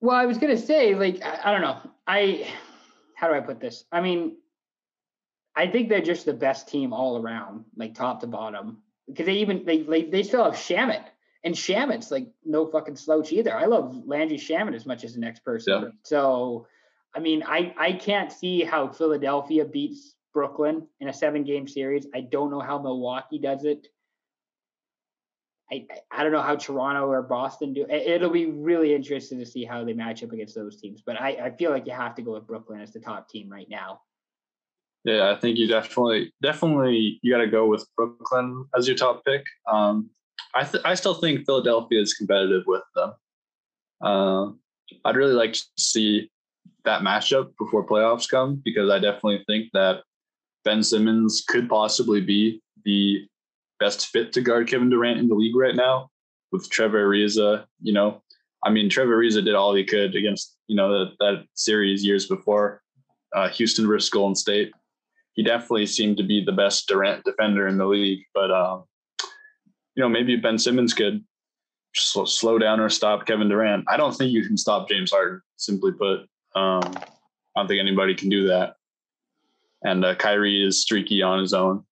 well, 0.00 0.16
I 0.16 0.24
was 0.24 0.38
gonna 0.38 0.56
say 0.56 0.94
like 0.94 1.22
I, 1.22 1.40
I 1.44 1.52
don't 1.52 1.60
know 1.60 1.78
I 2.06 2.48
how 3.16 3.28
do 3.28 3.34
I 3.34 3.40
put 3.40 3.60
this? 3.60 3.84
I 3.92 4.00
mean, 4.00 4.36
I 5.54 5.66
think 5.66 5.90
they're 5.90 6.00
just 6.00 6.24
the 6.24 6.32
best 6.32 6.68
team 6.68 6.94
all 6.94 7.20
around, 7.20 7.66
like 7.76 7.94
top 7.94 8.20
to 8.20 8.26
bottom. 8.26 8.78
Because 9.08 9.26
they 9.26 9.34
even 9.34 9.64
they 9.64 9.82
they, 9.82 10.04
they 10.04 10.22
still 10.22 10.44
have 10.44 10.54
Shamet. 10.54 11.04
And 11.44 11.54
Shamet's 11.54 12.10
like 12.10 12.26
no 12.44 12.66
fucking 12.66 12.96
slouch 12.96 13.30
either. 13.32 13.54
I 13.54 13.66
love 13.66 14.02
Landry 14.06 14.38
Shamet 14.38 14.74
as 14.74 14.86
much 14.86 15.04
as 15.04 15.12
the 15.14 15.20
next 15.20 15.44
person. 15.44 15.82
Yeah. 15.82 15.88
So, 16.02 16.66
I 17.14 17.20
mean, 17.20 17.42
I 17.46 17.74
I 17.78 17.92
can't 17.92 18.32
see 18.32 18.62
how 18.64 18.88
Philadelphia 18.88 19.64
beats 19.66 20.14
Brooklyn 20.32 20.86
in 21.00 21.08
a 21.08 21.12
seven 21.12 21.44
game 21.44 21.68
series. 21.68 22.06
I 22.14 22.22
don't 22.22 22.50
know 22.50 22.60
how 22.60 22.78
Milwaukee 22.78 23.38
does 23.38 23.64
it. 23.66 23.88
I 25.70 25.86
I- 25.90 26.00
I 26.10 26.22
don't 26.22 26.32
know 26.32 26.40
how 26.42 26.56
Toronto 26.56 27.06
or 27.10 27.22
Boston 27.22 27.74
do. 27.74 27.82
it. 27.82 27.90
It'll 27.90 28.30
be 28.30 28.46
really 28.46 28.94
interesting 28.94 29.38
to 29.40 29.46
see 29.46 29.64
how 29.64 29.84
they 29.84 29.92
match 29.92 30.22
up 30.22 30.32
against 30.32 30.54
those 30.54 30.80
teams. 30.80 31.02
But 31.02 31.20
I, 31.20 31.30
I 31.46 31.50
feel 31.50 31.70
like 31.72 31.86
you 31.86 31.92
have 31.92 32.14
to 32.14 32.22
go 32.22 32.32
with 32.32 32.46
Brooklyn 32.46 32.80
as 32.80 32.92
the 32.92 33.00
top 33.00 33.28
team 33.28 33.50
right 33.50 33.68
now. 33.68 34.00
Yeah, 35.04 35.30
I 35.30 35.38
think 35.38 35.58
you 35.58 35.68
definitely, 35.68 36.32
definitely, 36.42 37.18
you 37.22 37.30
got 37.30 37.42
to 37.42 37.46
go 37.46 37.66
with 37.66 37.86
Brooklyn 37.94 38.64
as 38.76 38.88
your 38.88 38.96
top 38.96 39.22
pick. 39.24 39.44
Um, 39.70 40.08
I, 40.54 40.64
th- 40.64 40.82
I 40.84 40.94
still 40.94 41.14
think 41.14 41.44
Philadelphia 41.44 42.00
is 42.00 42.14
competitive 42.14 42.62
with 42.66 42.82
them. 42.94 43.12
Uh, 44.00 44.50
I'd 45.04 45.16
really 45.16 45.34
like 45.34 45.52
to 45.52 45.62
see 45.78 46.30
that 46.84 47.02
matchup 47.02 47.50
before 47.58 47.86
playoffs 47.86 48.28
come 48.28 48.62
because 48.64 48.90
I 48.90 48.98
definitely 48.98 49.44
think 49.46 49.70
that 49.74 50.02
Ben 50.64 50.82
Simmons 50.82 51.44
could 51.46 51.68
possibly 51.68 52.22
be 52.22 52.62
the 52.84 53.26
best 53.78 54.06
fit 54.06 54.32
to 54.32 54.40
guard 54.40 54.68
Kevin 54.68 54.88
Durant 54.88 55.18
in 55.18 55.28
the 55.28 55.34
league 55.34 55.56
right 55.56 55.76
now 55.76 56.08
with 56.50 56.70
Trevor 56.70 57.06
Ariza. 57.06 57.64
You 57.82 57.92
know, 57.92 58.22
I 58.64 58.70
mean, 58.70 58.88
Trevor 58.88 59.18
Ariza 59.18 59.44
did 59.44 59.54
all 59.54 59.74
he 59.74 59.84
could 59.84 60.14
against, 60.14 60.56
you 60.66 60.76
know, 60.76 60.90
that, 60.90 61.12
that 61.20 61.44
series 61.54 62.04
years 62.04 62.26
before 62.26 62.80
uh, 63.34 63.48
Houston 63.50 63.86
versus 63.86 64.08
Golden 64.08 64.34
State 64.34 64.72
he 65.34 65.42
definitely 65.42 65.86
seemed 65.86 66.16
to 66.16 66.22
be 66.22 66.44
the 66.44 66.52
best 66.52 66.88
Durant 66.88 67.24
defender 67.24 67.68
in 67.68 67.76
the 67.76 67.86
league. 67.86 68.24
But 68.32 68.50
um, 68.50 68.84
you 69.94 70.02
know, 70.02 70.08
maybe 70.08 70.36
Ben 70.36 70.58
Simmons 70.58 70.94
could 70.94 71.22
slow, 71.94 72.24
slow 72.24 72.58
down 72.58 72.80
or 72.80 72.88
stop 72.88 73.26
Kevin 73.26 73.48
Durant. 73.48 73.84
I 73.88 73.96
don't 73.96 74.12
think 74.12 74.32
you 74.32 74.46
can 74.46 74.56
stop 74.56 74.88
James 74.88 75.10
Harden. 75.10 75.40
Simply 75.56 75.92
put, 75.92 76.20
um, 76.54 76.82
I 76.84 77.56
don't 77.56 77.68
think 77.68 77.80
anybody 77.80 78.14
can 78.14 78.28
do 78.28 78.48
that. 78.48 78.74
And 79.82 80.04
uh, 80.04 80.14
Kyrie 80.14 80.64
is 80.64 80.80
streaky 80.80 81.22
on 81.22 81.40
his 81.40 81.52
own. 81.52 81.84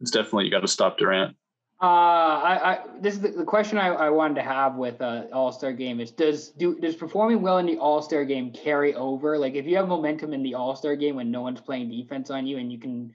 It's 0.00 0.10
definitely 0.10 0.46
you 0.46 0.50
got 0.50 0.60
to 0.60 0.68
stop 0.68 0.98
Durant. 0.98 1.36
Uh, 1.80 1.84
I, 1.86 2.72
I 2.72 2.78
this 3.00 3.14
is 3.14 3.20
the, 3.20 3.28
the 3.28 3.44
question 3.44 3.78
I, 3.78 3.88
I 3.88 4.10
wanted 4.10 4.34
to 4.34 4.42
have 4.42 4.74
with 4.74 5.00
uh, 5.00 5.26
All 5.32 5.52
Star 5.52 5.72
Game 5.72 6.00
is 6.00 6.10
does 6.10 6.48
do 6.48 6.76
does 6.80 6.96
performing 6.96 7.40
well 7.40 7.58
in 7.58 7.66
the 7.66 7.78
All 7.78 8.02
Star 8.02 8.24
Game 8.24 8.50
carry 8.50 8.94
over? 8.94 9.38
Like 9.38 9.54
if 9.54 9.64
you 9.64 9.76
have 9.76 9.86
momentum 9.86 10.32
in 10.32 10.42
the 10.42 10.54
All 10.54 10.74
Star 10.74 10.96
Game 10.96 11.14
when 11.14 11.30
no 11.30 11.42
one's 11.42 11.60
playing 11.60 11.88
defense 11.88 12.30
on 12.30 12.48
you 12.48 12.58
and 12.58 12.72
you 12.72 12.80
can 12.80 13.14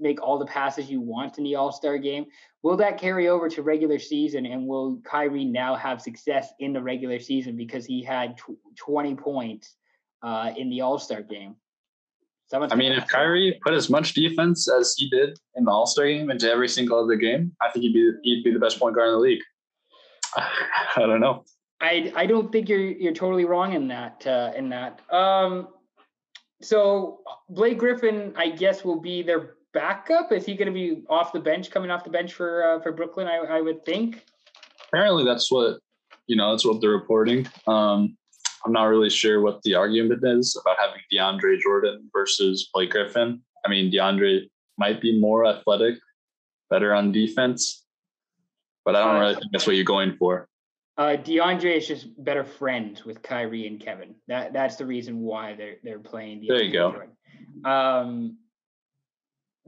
make 0.00 0.20
all 0.20 0.36
the 0.36 0.46
passes 0.46 0.90
you 0.90 1.00
want 1.00 1.38
in 1.38 1.44
the 1.44 1.54
All 1.54 1.70
Star 1.70 1.96
Game, 1.96 2.26
will 2.64 2.76
that 2.78 2.98
carry 2.98 3.28
over 3.28 3.48
to 3.48 3.62
regular 3.62 4.00
season? 4.00 4.46
And 4.46 4.66
will 4.66 5.00
Kyrie 5.04 5.44
now 5.44 5.76
have 5.76 6.02
success 6.02 6.52
in 6.58 6.72
the 6.72 6.82
regular 6.82 7.20
season 7.20 7.56
because 7.56 7.86
he 7.86 8.02
had 8.02 8.36
tw- 8.36 8.58
twenty 8.76 9.14
points 9.14 9.76
uh, 10.24 10.52
in 10.56 10.70
the 10.70 10.80
All 10.80 10.98
Star 10.98 11.22
Game? 11.22 11.54
I 12.52 12.74
mean, 12.74 12.92
if. 12.92 13.06
Kyrie 13.08 13.58
put 13.64 13.74
as 13.74 13.88
much 13.88 14.14
defense 14.14 14.68
as 14.70 14.94
he 14.96 15.08
did 15.08 15.38
in 15.54 15.64
the 15.64 15.70
All 15.70 15.86
Star 15.86 16.06
game 16.06 16.30
into 16.30 16.50
every 16.50 16.68
single 16.68 17.02
other 17.02 17.16
game, 17.16 17.52
I 17.60 17.70
think 17.70 17.84
he'd 17.84 17.94
be 17.94 18.12
he'd 18.22 18.44
be 18.44 18.52
the 18.52 18.58
best 18.58 18.78
point 18.78 18.94
guard 18.94 19.08
in 19.08 19.14
the 19.14 19.20
league. 19.20 19.42
I 20.36 21.00
don't 21.00 21.20
know. 21.20 21.44
I 21.80 22.12
I 22.14 22.26
don't 22.26 22.52
think 22.52 22.68
you're 22.68 22.80
you're 22.80 23.14
totally 23.14 23.44
wrong 23.44 23.72
in 23.72 23.88
that 23.88 24.26
uh, 24.26 24.52
in 24.56 24.68
that. 24.70 25.00
Um, 25.12 25.68
so 26.60 27.20
Blake 27.48 27.78
Griffin, 27.78 28.32
I 28.36 28.50
guess, 28.50 28.84
will 28.84 29.00
be 29.00 29.22
their 29.22 29.54
backup. 29.72 30.30
Is 30.32 30.46
he 30.46 30.54
going 30.54 30.66
to 30.66 30.72
be 30.72 31.02
off 31.08 31.32
the 31.32 31.40
bench, 31.40 31.70
coming 31.70 31.90
off 31.90 32.04
the 32.04 32.10
bench 32.10 32.34
for 32.34 32.64
uh, 32.64 32.80
for 32.82 32.92
Brooklyn? 32.92 33.26
I 33.26 33.36
I 33.36 33.60
would 33.60 33.84
think. 33.84 34.24
apparently 34.92 35.24
that's 35.24 35.50
what 35.50 35.78
you 36.26 36.36
know 36.36 36.50
that's 36.52 36.64
what 36.64 36.80
they're 36.80 36.90
reporting 36.90 37.48
um 37.66 38.16
i'm 38.64 38.72
not 38.72 38.84
really 38.84 39.10
sure 39.10 39.40
what 39.40 39.60
the 39.62 39.74
argument 39.74 40.20
is 40.22 40.56
about 40.60 40.76
having 40.78 41.00
deandre 41.12 41.58
jordan 41.60 42.08
versus 42.12 42.70
blake 42.72 42.90
griffin 42.90 43.40
i 43.64 43.68
mean 43.68 43.90
deandre 43.92 44.48
might 44.78 45.00
be 45.00 45.18
more 45.20 45.46
athletic 45.46 45.96
better 46.70 46.94
on 46.94 47.12
defense 47.12 47.84
but 48.84 48.96
i 48.96 49.00
don't 49.04 49.20
really 49.20 49.34
think 49.34 49.46
that's 49.52 49.66
what 49.66 49.76
you're 49.76 49.84
going 49.84 50.16
for 50.16 50.48
Uh, 50.98 51.16
DeAndre 51.16 51.76
is 51.76 51.88
just 51.88 52.04
better 52.22 52.44
friends 52.44 53.02
with 53.06 53.22
Kyrie 53.22 53.66
and 53.66 53.80
Kevin. 53.80 54.14
That 54.28 54.52
that's 54.52 54.76
the 54.76 54.84
reason 54.84 55.20
why 55.20 55.54
they're 55.56 55.78
they're 55.82 55.98
playing. 55.98 56.44
There 56.46 56.62
you 56.62 56.70
go. 56.70 56.92
Jordan. 56.92 57.16
Um, 57.64 58.36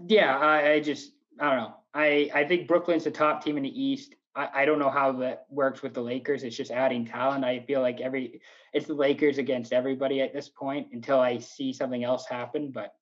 yeah, 0.07 0.37
I, 0.37 0.73
I 0.73 0.81
just 0.81 1.13
I 1.41 1.49
don't 1.49 1.61
know. 1.65 1.75
I 1.95 2.31
I 2.35 2.45
think 2.45 2.69
Brooklyn's 2.69 3.05
the 3.05 3.11
top 3.11 3.43
team 3.43 3.57
in 3.57 3.63
the 3.63 3.73
East. 3.73 4.15
I, 4.37 4.49
I 4.55 4.65
don't 4.65 4.79
know 4.79 4.91
how 4.91 5.13
that 5.13 5.47
works 5.49 5.83
with 5.83 5.95
the 5.95 6.01
Lakers. 6.01 6.43
It's 6.43 6.57
just 6.57 6.71
adding 6.71 7.07
talent. 7.07 7.45
I 7.45 7.61
feel 7.61 7.81
like 7.81 8.01
every 8.01 8.41
it's 8.73 8.87
the 8.87 8.95
Lakers 8.95 9.39
against 9.39 9.73
everybody 9.73 10.21
at 10.21 10.33
this 10.33 10.49
point 10.49 10.89
until 10.93 11.21
I 11.21 11.39
see 11.39 11.73
something 11.73 12.05
else 12.05 12.27
happen. 12.27 12.73
But 12.73 12.95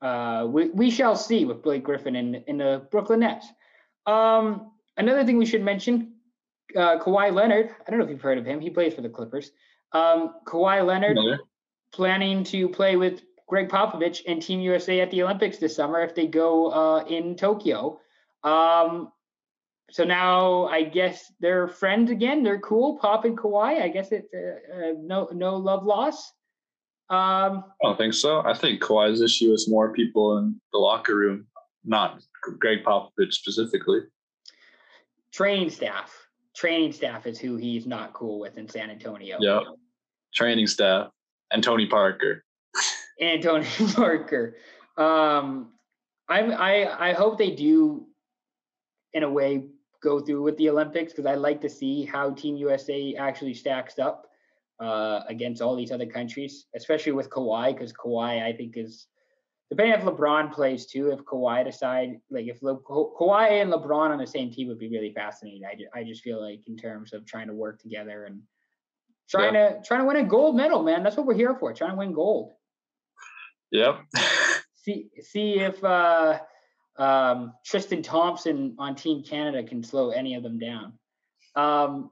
uh, 0.00 0.46
we 0.46 0.70
we 0.70 0.90
shall 0.90 1.16
see 1.16 1.44
with 1.44 1.62
Blake 1.62 1.84
Griffin 1.84 2.16
in 2.16 2.36
in 2.46 2.58
the 2.58 2.86
Brooklyn 2.90 3.20
Nets. 3.20 3.46
Um, 4.06 4.72
another 4.96 5.24
thing 5.24 5.38
we 5.38 5.46
should 5.46 5.62
mention, 5.62 6.14
uh, 6.76 6.98
Kawhi 6.98 7.32
Leonard. 7.32 7.70
I 7.86 7.90
don't 7.90 7.98
know 7.98 8.04
if 8.04 8.10
you've 8.10 8.20
heard 8.20 8.38
of 8.38 8.44
him. 8.44 8.60
He 8.60 8.70
plays 8.70 8.94
for 8.94 9.02
the 9.02 9.08
Clippers. 9.08 9.50
Um, 9.92 10.34
Kawhi 10.46 10.84
Leonard 10.84 11.18
planning 11.92 12.42
to 12.44 12.68
play 12.68 12.96
with 12.96 13.22
Gregg 13.46 13.68
Popovich 13.68 14.22
and 14.26 14.42
Team 14.42 14.60
USA 14.60 15.00
at 15.00 15.10
the 15.10 15.22
Olympics 15.22 15.58
this 15.58 15.76
summer 15.76 16.00
if 16.00 16.14
they 16.14 16.26
go 16.26 16.70
uh, 16.70 17.04
in 17.04 17.36
Tokyo. 17.36 18.00
Um, 18.42 19.12
so 19.90 20.04
now 20.04 20.66
I 20.66 20.82
guess 20.82 21.32
they're 21.40 21.68
friends 21.68 22.10
again. 22.10 22.42
They're 22.42 22.60
cool, 22.60 22.98
Pop 22.98 23.24
and 23.24 23.36
Kawhi. 23.36 23.82
I 23.82 23.88
guess 23.88 24.12
it's 24.12 24.28
uh, 24.34 24.76
uh, 24.76 24.92
no 25.00 25.28
no 25.32 25.56
love 25.56 25.84
loss. 25.84 26.32
Um, 27.10 27.64
i 27.82 27.88
don't 27.88 27.98
think 27.98 28.14
so 28.14 28.40
i 28.46 28.54
think 28.54 28.80
Kawhi's 28.80 29.20
issue 29.20 29.52
is 29.52 29.68
more 29.68 29.92
people 29.92 30.38
in 30.38 30.58
the 30.72 30.78
locker 30.78 31.14
room 31.14 31.46
not 31.84 32.22
gregg 32.58 32.82
popovich 32.82 33.32
specifically 33.32 34.00
training 35.34 35.68
staff. 35.68 36.14
Training 36.54 36.92
staff 36.92 37.26
is 37.26 37.40
who 37.40 37.56
he's 37.56 37.86
not 37.86 38.12
cool 38.12 38.38
with 38.38 38.56
in 38.56 38.68
San 38.68 38.88
Antonio. 38.88 39.36
Yep. 39.40 39.62
Training 40.32 40.68
staff 40.68 41.10
and 41.50 41.62
Tony 41.62 41.86
Parker. 41.86 42.44
And 43.20 43.42
Tony 43.42 43.66
Parker. 43.94 44.56
Um, 44.96 45.72
I'm 46.28 46.52
I 46.52 47.10
I 47.10 47.12
hope 47.12 47.38
they 47.38 47.50
do, 47.50 48.06
in 49.12 49.24
a 49.24 49.30
way, 49.30 49.66
go 50.04 50.20
through 50.20 50.42
with 50.42 50.56
the 50.58 50.68
Olympics 50.68 51.12
because 51.12 51.26
I 51.26 51.34
like 51.34 51.60
to 51.62 51.68
see 51.68 52.04
how 52.04 52.30
Team 52.30 52.56
USA 52.56 53.14
actually 53.16 53.54
stacks 53.54 53.98
up 53.98 54.28
uh, 54.78 55.20
against 55.28 55.62
all 55.62 55.74
these 55.74 55.90
other 55.90 56.06
countries, 56.06 56.66
especially 56.76 57.12
with 57.12 57.30
Kawhi 57.30 57.72
because 57.72 57.92
Kawhi 57.92 58.44
I 58.44 58.52
think 58.52 58.76
is 58.76 59.06
depending 59.70 59.98
if 59.98 60.04
LeBron 60.04 60.52
plays 60.52 60.84
too. 60.86 61.10
If 61.10 61.20
Kawhi 61.20 61.64
decide 61.64 62.20
like 62.30 62.46
if 62.46 62.62
Le, 62.62 62.78
Kawhi 62.78 63.62
and 63.62 63.72
LeBron 63.72 64.10
on 64.10 64.18
the 64.18 64.26
same 64.26 64.52
team 64.52 64.68
would 64.68 64.78
be 64.78 64.90
really 64.90 65.12
fascinating. 65.12 65.62
I 65.64 65.74
just, 65.74 65.90
I 65.94 66.04
just 66.04 66.22
feel 66.22 66.40
like 66.40 66.60
in 66.66 66.76
terms 66.76 67.14
of 67.14 67.24
trying 67.24 67.48
to 67.48 67.54
work 67.54 67.80
together 67.80 68.26
and 68.26 68.42
trying 69.28 69.54
to 69.54 69.80
trying 69.84 70.00
to 70.00 70.06
win 70.06 70.16
a 70.16 70.24
gold 70.24 70.54
medal, 70.54 70.82
man. 70.82 71.02
That's 71.02 71.16
what 71.16 71.26
we're 71.26 71.34
here 71.34 71.56
for. 71.58 71.72
Trying 71.72 71.92
to 71.92 71.96
win 71.96 72.12
gold. 72.12 72.52
Yep. 73.72 74.00
See 74.74 75.08
see 75.22 75.60
if 75.60 75.82
uh, 75.82 76.40
um, 76.96 77.52
Tristan 77.64 78.02
Thompson 78.02 78.74
on 78.78 78.94
Team 78.94 79.22
Canada 79.22 79.62
can 79.62 79.82
slow 79.82 80.10
any 80.10 80.34
of 80.34 80.42
them 80.42 80.58
down. 80.58 80.92
Um, 81.56 82.10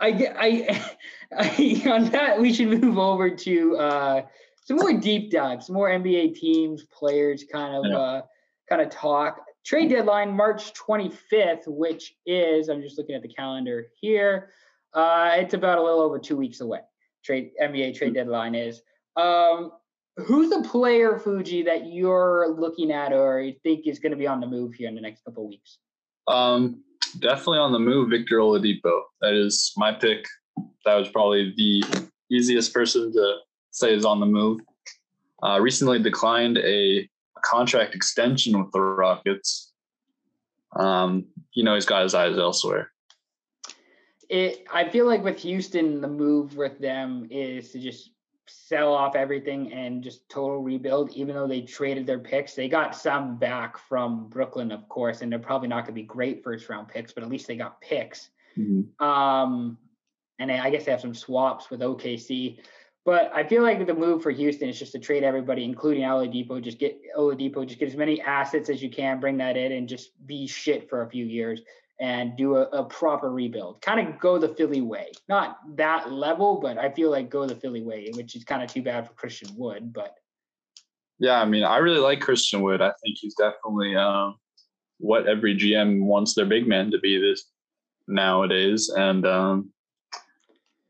I 0.00 0.08
I, 0.38 0.84
I 1.36 1.82
on 1.90 2.10
that 2.10 2.40
we 2.40 2.52
should 2.52 2.68
move 2.80 2.98
over 2.98 3.30
to 3.30 3.76
uh, 3.76 4.22
some 4.64 4.76
more 4.76 4.92
deep 4.94 5.30
dives, 5.30 5.66
some 5.66 5.74
more 5.74 5.90
NBA 5.90 6.34
teams, 6.34 6.84
players, 6.84 7.44
kind 7.50 7.74
of 7.74 7.84
Yeah. 7.86 7.98
uh, 7.98 8.22
kind 8.68 8.82
of 8.82 8.90
talk. 8.90 9.44
Trade 9.64 9.90
deadline 9.90 10.34
March 10.34 10.72
25th, 10.74 11.66
which 11.66 12.14
is 12.24 12.68
I'm 12.68 12.80
just 12.80 12.96
looking 12.96 13.14
at 13.14 13.22
the 13.22 13.28
calendar 13.28 13.88
here. 14.00 14.50
Uh, 14.94 15.32
it's 15.34 15.54
about 15.54 15.78
a 15.78 15.82
little 15.82 16.00
over 16.00 16.18
two 16.18 16.36
weeks 16.36 16.60
away. 16.60 16.80
Trade 17.22 17.50
NBA 17.62 17.94
trade 17.96 18.14
deadline 18.14 18.54
is. 18.54 18.80
Um, 19.16 19.72
who's 20.16 20.50
the 20.50 20.62
player, 20.62 21.18
Fuji, 21.18 21.62
that 21.62 21.86
you're 21.86 22.54
looking 22.58 22.90
at 22.90 23.12
or 23.12 23.40
you 23.40 23.54
think 23.62 23.86
is 23.86 23.98
going 23.98 24.12
to 24.12 24.18
be 24.18 24.26
on 24.26 24.40
the 24.40 24.46
move 24.46 24.74
here 24.74 24.88
in 24.88 24.94
the 24.94 25.00
next 25.00 25.24
couple 25.24 25.48
weeks? 25.48 25.78
Um, 26.28 26.82
definitely 27.18 27.58
on 27.58 27.72
the 27.72 27.78
move, 27.78 28.10
Victor 28.10 28.38
Oladipo. 28.38 29.02
That 29.20 29.34
is 29.34 29.72
my 29.76 29.92
pick. 29.92 30.24
That 30.84 30.94
was 30.94 31.08
probably 31.08 31.54
the 31.56 31.82
easiest 32.30 32.72
person 32.72 33.12
to 33.12 33.36
say 33.70 33.94
is 33.94 34.04
on 34.04 34.20
the 34.20 34.26
move. 34.26 34.60
Uh, 35.42 35.58
recently 35.60 36.02
declined 36.02 36.58
a, 36.58 36.98
a 36.98 37.40
contract 37.42 37.94
extension 37.94 38.62
with 38.62 38.70
the 38.72 38.80
Rockets. 38.80 39.72
Um, 40.78 41.26
you 41.54 41.64
know, 41.64 41.74
he's 41.74 41.86
got 41.86 42.02
his 42.02 42.14
eyes 42.14 42.38
elsewhere. 42.38 42.92
it 44.28 44.64
I 44.72 44.88
feel 44.88 45.06
like 45.06 45.24
with 45.24 45.38
Houston, 45.40 46.00
the 46.00 46.08
move 46.08 46.56
with 46.56 46.78
them 46.78 47.26
is 47.30 47.72
to 47.72 47.78
just 47.78 48.10
sell 48.50 48.92
off 48.92 49.16
everything 49.16 49.72
and 49.72 50.02
just 50.02 50.28
total 50.28 50.62
rebuild. 50.62 51.10
Even 51.12 51.34
though 51.34 51.46
they 51.46 51.62
traded 51.62 52.06
their 52.06 52.18
picks, 52.18 52.54
they 52.54 52.68
got 52.68 52.94
some 52.94 53.38
back 53.38 53.78
from 53.78 54.28
Brooklyn, 54.28 54.72
of 54.72 54.88
course, 54.88 55.22
and 55.22 55.30
they're 55.30 55.38
probably 55.38 55.68
not 55.68 55.84
going 55.84 55.94
to 55.94 56.00
be 56.00 56.02
great 56.02 56.42
first 56.42 56.68
round 56.68 56.88
picks, 56.88 57.12
but 57.12 57.22
at 57.22 57.30
least 57.30 57.46
they 57.46 57.56
got 57.56 57.80
picks. 57.80 58.30
Um, 59.00 59.78
and 60.38 60.50
I 60.50 60.70
guess 60.70 60.84
they 60.84 60.90
have 60.90 61.00
some 61.00 61.14
swaps 61.14 61.70
with 61.70 61.80
OKC. 61.80 62.58
But 63.04 63.30
I 63.34 63.44
feel 63.44 63.62
like 63.62 63.84
the 63.86 63.94
move 63.94 64.22
for 64.22 64.30
Houston 64.30 64.68
is 64.68 64.78
just 64.78 64.92
to 64.92 64.98
trade 64.98 65.22
everybody, 65.22 65.64
including 65.64 66.02
Oladipo. 66.02 66.62
Just 66.62 66.78
get 66.78 67.00
Oladipo, 67.16 67.66
just 67.66 67.78
get 67.78 67.88
as 67.88 67.96
many 67.96 68.20
assets 68.20 68.68
as 68.68 68.82
you 68.82 68.90
can, 68.90 69.20
bring 69.20 69.38
that 69.38 69.56
in, 69.56 69.72
and 69.72 69.88
just 69.88 70.10
be 70.26 70.46
shit 70.46 70.88
for 70.88 71.02
a 71.02 71.08
few 71.08 71.24
years 71.24 71.62
and 72.00 72.34
do 72.36 72.56
a, 72.56 72.62
a 72.62 72.84
proper 72.84 73.30
rebuild. 73.30 73.82
Kind 73.82 74.08
of 74.08 74.18
go 74.18 74.38
the 74.38 74.48
Philly 74.48 74.80
way. 74.80 75.12
Not 75.28 75.58
that 75.76 76.10
level, 76.10 76.58
but 76.60 76.78
I 76.78 76.90
feel 76.90 77.10
like 77.10 77.28
go 77.28 77.46
the 77.46 77.54
Philly 77.54 77.82
way, 77.82 78.10
which 78.14 78.34
is 78.34 78.42
kind 78.42 78.62
of 78.62 78.72
too 78.72 78.82
bad 78.82 79.06
for 79.06 79.12
Christian 79.12 79.50
Wood. 79.54 79.92
But 79.92 80.14
Yeah, 81.18 81.40
I 81.40 81.44
mean, 81.44 81.62
I 81.62 81.76
really 81.76 82.00
like 82.00 82.20
Christian 82.20 82.62
Wood. 82.62 82.80
I 82.80 82.92
think 83.02 83.18
he's 83.20 83.34
definitely 83.34 83.94
um, 83.96 84.36
what 84.98 85.28
every 85.28 85.54
GM 85.54 86.00
wants 86.00 86.34
their 86.34 86.46
big 86.46 86.66
man 86.66 86.90
to 86.90 86.98
be 86.98 87.20
this 87.20 87.44
nowadays. 88.08 88.88
And 88.88 89.26
um, 89.26 89.70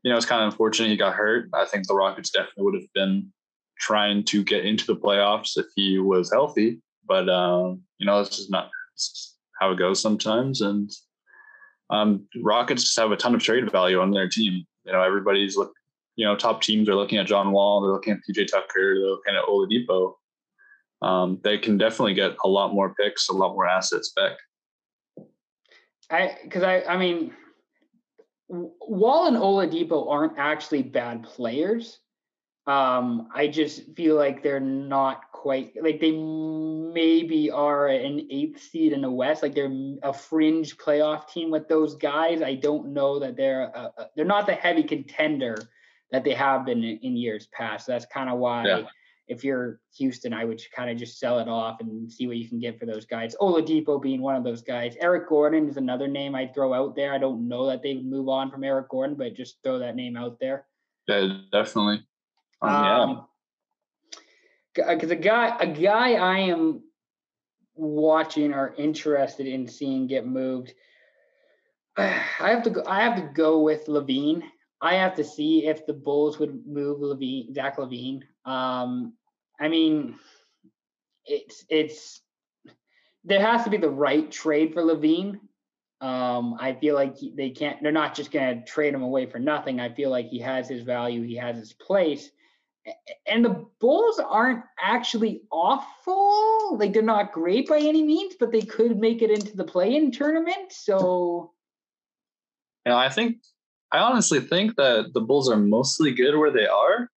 you 0.04 0.12
know, 0.12 0.16
it's 0.16 0.26
kind 0.26 0.42
of 0.42 0.52
unfortunate 0.52 0.90
he 0.90 0.96
got 0.96 1.14
hurt. 1.14 1.48
I 1.52 1.64
think 1.64 1.88
the 1.88 1.94
Rockets 1.94 2.30
definitely 2.30 2.64
would 2.64 2.74
have 2.74 2.92
been 2.94 3.32
trying 3.80 4.22
to 4.24 4.44
get 4.44 4.64
into 4.64 4.86
the 4.86 4.96
playoffs 4.96 5.58
if 5.58 5.66
he 5.74 5.98
was 5.98 6.30
healthy. 6.30 6.80
But 7.04 7.28
um, 7.28 7.80
you 7.98 8.06
know, 8.06 8.22
this 8.22 8.38
is 8.38 8.48
not 8.48 8.70
it's 8.94 9.39
how 9.60 9.72
it 9.72 9.78
goes 9.78 10.00
sometimes. 10.00 10.60
And 10.60 10.90
um, 11.90 12.26
Rockets 12.42 12.82
just 12.82 12.98
have 12.98 13.12
a 13.12 13.16
ton 13.16 13.34
of 13.34 13.42
trade 13.42 13.70
value 13.70 14.00
on 14.00 14.10
their 14.10 14.28
team. 14.28 14.64
You 14.84 14.92
know, 14.92 15.02
everybody's 15.02 15.56
look. 15.56 15.72
You 16.16 16.26
know, 16.26 16.36
top 16.36 16.60
teams 16.60 16.88
are 16.88 16.96
looking 16.96 17.18
at 17.18 17.26
John 17.26 17.52
Wall. 17.52 17.80
They're 17.80 17.92
looking 17.92 18.12
at 18.12 18.18
PJ 18.28 18.48
Tucker. 18.48 18.68
They're 18.74 19.06
looking 19.06 19.34
at 19.36 19.44
Oladipo. 19.44 20.14
Um, 21.02 21.40
they 21.42 21.56
can 21.56 21.78
definitely 21.78 22.14
get 22.14 22.36
a 22.44 22.48
lot 22.48 22.74
more 22.74 22.94
picks, 22.94 23.28
a 23.28 23.32
lot 23.32 23.54
more 23.54 23.66
assets 23.66 24.12
back. 24.14 24.32
I, 26.10 26.36
because 26.42 26.62
I, 26.62 26.82
I 26.82 26.98
mean, 26.98 27.32
Wall 28.48 29.28
and 29.28 29.36
Oladipo 29.36 30.10
aren't 30.10 30.38
actually 30.38 30.82
bad 30.82 31.22
players. 31.22 32.00
Um, 32.66 33.28
I 33.34 33.48
just 33.48 33.94
feel 33.96 34.16
like 34.16 34.42
they're 34.42 34.60
not 34.60 35.32
quite 35.32 35.72
like 35.82 35.98
they 36.00 36.12
maybe 36.12 37.50
are 37.50 37.88
an 37.88 38.26
eighth 38.30 38.62
seed 38.62 38.92
in 38.92 39.00
the 39.00 39.10
West. 39.10 39.42
Like 39.42 39.54
they're 39.54 39.72
a 40.02 40.12
fringe 40.12 40.76
playoff 40.76 41.28
team 41.28 41.50
with 41.50 41.68
those 41.68 41.94
guys. 41.96 42.42
I 42.42 42.54
don't 42.54 42.92
know 42.92 43.18
that 43.18 43.36
they're 43.36 43.62
a, 43.74 43.92
a- 43.96 44.06
they're 44.14 44.24
not 44.24 44.46
the 44.46 44.54
heavy 44.54 44.82
contender 44.82 45.56
that 46.12 46.24
they 46.24 46.34
have 46.34 46.66
been 46.66 46.82
in, 46.84 46.98
in 47.02 47.16
years 47.16 47.46
past. 47.52 47.86
so 47.86 47.92
That's 47.92 48.06
kind 48.06 48.28
of 48.28 48.38
why. 48.38 48.66
Yeah. 48.66 48.82
If 49.28 49.44
you're 49.44 49.78
Houston, 49.96 50.32
I 50.34 50.44
would 50.44 50.60
kind 50.74 50.90
of 50.90 50.96
just 50.98 51.20
sell 51.20 51.38
it 51.38 51.46
off 51.46 51.80
and 51.80 52.10
see 52.12 52.26
what 52.26 52.36
you 52.36 52.48
can 52.48 52.58
get 52.58 52.80
for 52.80 52.84
those 52.84 53.06
guys. 53.06 53.36
Oladipo 53.40 54.02
being 54.02 54.20
one 54.20 54.34
of 54.34 54.42
those 54.42 54.60
guys. 54.60 54.96
Eric 55.00 55.28
Gordon 55.28 55.68
is 55.68 55.76
another 55.76 56.08
name 56.08 56.34
I'd 56.34 56.52
throw 56.52 56.74
out 56.74 56.96
there. 56.96 57.14
I 57.14 57.18
don't 57.18 57.46
know 57.46 57.66
that 57.68 57.80
they 57.80 57.94
would 57.94 58.04
move 58.06 58.28
on 58.28 58.50
from 58.50 58.64
Eric 58.64 58.88
Gordon, 58.88 59.14
but 59.16 59.36
just 59.36 59.58
throw 59.62 59.78
that 59.78 59.94
name 59.94 60.16
out 60.16 60.38
there. 60.40 60.66
Yeah, 61.06 61.28
definitely. 61.52 62.04
Um, 62.62 62.70
yeah. 62.72 63.00
Um, 63.00 63.26
because 64.74 65.10
a 65.10 65.16
guy, 65.16 65.56
a 65.58 65.66
guy 65.66 66.12
I 66.12 66.38
am 66.40 66.82
watching 67.74 68.52
or 68.54 68.74
interested 68.76 69.46
in 69.46 69.66
seeing 69.66 70.06
get 70.06 70.26
moved. 70.26 70.72
I 71.96 72.22
have 72.38 72.62
to 72.64 72.70
go. 72.70 72.84
I 72.86 73.02
have 73.02 73.16
to 73.16 73.30
go 73.34 73.60
with 73.60 73.86
LaVine. 73.86 74.42
I 74.80 74.94
have 74.94 75.14
to 75.16 75.24
see 75.24 75.66
if 75.66 75.86
the 75.86 75.92
Bulls 75.92 76.38
would 76.38 76.66
move 76.66 77.00
LaVine, 77.00 77.54
Zach 77.54 77.76
LaVine. 77.76 78.22
Um, 78.44 79.14
I 79.60 79.68
mean, 79.68 80.16
it's 81.26 81.64
it's 81.68 82.20
there 83.24 83.40
has 83.40 83.64
to 83.64 83.70
be 83.70 83.76
the 83.76 83.90
right 83.90 84.30
trade 84.30 84.72
for 84.72 84.82
LaVine. 84.82 85.40
Um, 86.00 86.56
I 86.58 86.72
feel 86.72 86.94
like 86.94 87.16
they 87.36 87.50
can't. 87.50 87.82
They're 87.82 87.92
not 87.92 88.14
just 88.14 88.30
going 88.30 88.58
to 88.58 88.64
trade 88.64 88.94
him 88.94 89.02
away 89.02 89.26
for 89.26 89.38
nothing. 89.38 89.80
I 89.80 89.92
feel 89.92 90.08
like 90.08 90.28
he 90.28 90.38
has 90.38 90.68
his 90.68 90.82
value. 90.82 91.22
He 91.22 91.36
has 91.36 91.56
his 91.56 91.74
place. 91.74 92.30
And 93.26 93.44
the 93.44 93.66
Bulls 93.80 94.20
aren't 94.20 94.64
actually 94.80 95.42
awful. 95.50 96.76
Like 96.78 96.92
they're 96.92 97.02
not 97.02 97.32
great 97.32 97.68
by 97.68 97.78
any 97.78 98.02
means, 98.02 98.34
but 98.38 98.52
they 98.52 98.62
could 98.62 98.98
make 98.98 99.22
it 99.22 99.30
into 99.30 99.56
the 99.56 99.64
play-in 99.64 100.10
tournament. 100.10 100.72
So 100.72 101.52
know, 102.90 102.98
I 102.98 103.08
think 103.08 103.38
I 103.92 103.98
honestly 103.98 104.40
think 104.40 104.76
that 104.76 105.12
the 105.14 105.20
Bulls 105.20 105.50
are 105.50 105.56
mostly 105.56 106.12
good 106.12 106.36
where 106.36 106.50
they 106.50 106.66
are. 106.66 107.08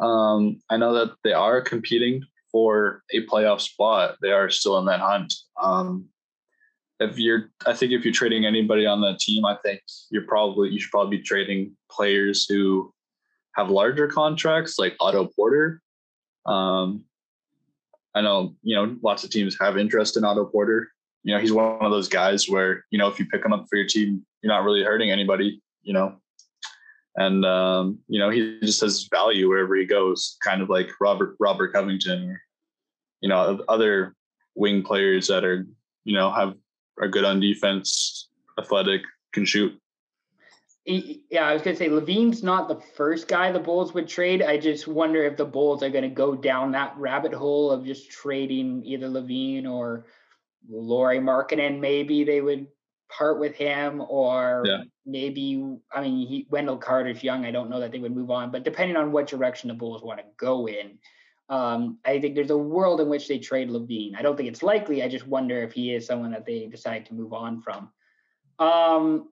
Um, 0.00 0.60
I 0.68 0.76
know 0.76 0.92
that 0.94 1.14
they 1.22 1.32
are 1.32 1.60
competing 1.60 2.24
for 2.50 3.02
a 3.12 3.24
playoff 3.26 3.60
spot. 3.60 4.16
They 4.20 4.32
are 4.32 4.50
still 4.50 4.78
in 4.78 4.86
that 4.86 5.00
hunt. 5.00 5.32
Um, 5.60 6.06
if 7.00 7.18
you're, 7.18 7.50
I 7.66 7.72
think 7.74 7.92
if 7.92 8.04
you're 8.04 8.12
trading 8.14 8.44
anybody 8.44 8.86
on 8.86 9.00
that 9.02 9.18
team, 9.18 9.44
I 9.44 9.56
think 9.64 9.82
you're 10.10 10.26
probably 10.26 10.70
you 10.70 10.80
should 10.80 10.90
probably 10.90 11.18
be 11.18 11.22
trading 11.22 11.76
players 11.90 12.46
who 12.46 12.92
have 13.56 13.70
larger 13.70 14.08
contracts, 14.08 14.78
like 14.78 14.96
Otto 15.00 15.26
Porter. 15.36 15.80
Um, 16.46 17.04
I 18.14 18.20
know 18.20 18.54
you 18.62 18.76
know 18.76 18.96
lots 19.02 19.24
of 19.24 19.30
teams 19.30 19.56
have 19.60 19.78
interest 19.78 20.16
in 20.16 20.24
Otto 20.24 20.44
Porter. 20.46 20.90
You 21.22 21.34
know 21.34 21.40
he's 21.40 21.52
one 21.52 21.84
of 21.84 21.90
those 21.90 22.08
guys 22.08 22.48
where 22.48 22.84
you 22.90 22.98
know 22.98 23.08
if 23.08 23.18
you 23.18 23.26
pick 23.26 23.44
him 23.44 23.52
up 23.52 23.66
for 23.68 23.76
your 23.76 23.86
team, 23.86 24.24
you're 24.42 24.52
not 24.52 24.64
really 24.64 24.82
hurting 24.82 25.10
anybody. 25.10 25.60
You 25.82 25.92
know, 25.92 26.16
and 27.16 27.44
um, 27.44 27.98
you 28.08 28.18
know 28.18 28.30
he 28.30 28.58
just 28.60 28.80
has 28.80 29.08
value 29.10 29.48
wherever 29.48 29.74
he 29.74 29.86
goes, 29.86 30.36
kind 30.44 30.62
of 30.62 30.68
like 30.68 30.90
Robert 31.00 31.36
Robert 31.40 31.72
Covington 31.72 32.30
or 32.30 32.42
you 33.20 33.28
know 33.28 33.60
other 33.68 34.14
wing 34.54 34.82
players 34.82 35.26
that 35.28 35.44
are 35.44 35.66
you 36.04 36.14
know 36.14 36.30
have 36.30 36.54
are 37.00 37.08
good 37.08 37.24
on 37.24 37.40
defense, 37.40 38.28
athletic, 38.58 39.02
can 39.32 39.44
shoot. 39.44 39.78
Yeah, 40.86 41.48
I 41.48 41.54
was 41.54 41.62
gonna 41.62 41.76
say 41.76 41.88
LaVine's 41.88 42.42
not 42.42 42.68
the 42.68 42.78
first 42.78 43.26
guy 43.26 43.50
the 43.50 43.58
Bulls 43.58 43.94
would 43.94 44.06
trade. 44.06 44.42
I 44.42 44.58
just 44.58 44.86
wonder 44.86 45.24
if 45.24 45.36
the 45.36 45.44
Bulls 45.44 45.82
are 45.82 45.88
gonna 45.88 46.10
go 46.10 46.34
down 46.34 46.72
that 46.72 46.94
rabbit 46.98 47.32
hole 47.32 47.70
of 47.70 47.86
just 47.86 48.10
trading 48.10 48.84
either 48.84 49.08
LaVine 49.08 49.66
or 49.66 50.06
Lauri 50.68 51.18
Markkanen, 51.18 51.80
maybe 51.80 52.24
they 52.24 52.40
would 52.42 52.66
part 53.08 53.38
with 53.38 53.54
him, 53.54 54.02
or 54.08 54.62
Yeah. 54.66 54.82
maybe 55.06 55.64
I 55.90 56.02
mean 56.02 56.26
he, 56.26 56.46
Wendell 56.50 56.78
Carter's 56.78 57.22
young. 57.22 57.46
I 57.46 57.50
don't 57.50 57.70
know 57.70 57.80
that 57.80 57.90
they 57.92 57.98
would 57.98 58.14
move 58.14 58.30
on, 58.30 58.50
but 58.50 58.62
depending 58.64 58.96
on 58.96 59.12
what 59.12 59.26
direction 59.26 59.68
the 59.68 59.74
Bulls 59.74 60.02
want 60.02 60.20
to 60.20 60.26
go 60.36 60.68
in, 60.68 60.98
um, 61.48 61.98
I 62.04 62.20
think 62.20 62.34
there's 62.34 62.50
a 62.50 62.58
world 62.58 63.00
in 63.00 63.08
which 63.08 63.26
they 63.28 63.38
trade 63.38 63.70
LaVine. 63.70 64.16
I 64.16 64.22
don't 64.22 64.36
think 64.36 64.48
it's 64.50 64.62
likely. 64.62 65.02
I 65.02 65.08
just 65.08 65.26
wonder 65.26 65.62
if 65.62 65.72
he 65.72 65.94
is 65.94 66.06
someone 66.06 66.32
that 66.32 66.44
they 66.44 66.66
decide 66.66 67.06
to 67.06 67.14
move 67.14 67.32
on 67.32 67.60
from. 67.60 67.90
Um, 68.58 69.30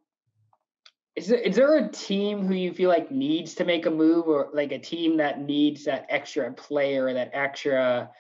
is 1.17 1.29
there, 1.29 1.39
is 1.39 1.57
there 1.57 1.77
a 1.77 1.89
team 1.89 2.47
who 2.47 2.55
you 2.55 2.73
feel 2.73 2.89
like 2.89 3.11
needs 3.11 3.55
to 3.57 3.65
make 3.65 3.87
a 3.87 3.91
move, 3.91 4.27
or 4.27 4.49
like 4.53 4.73
a 4.73 4.79
team 4.79 5.17
that 5.19 5.41
needs 5.41 5.85
that 5.85 6.07
extra 6.09 6.51
player, 6.53 7.07
or 7.07 7.13
that 7.13 7.31
extra 7.33 8.11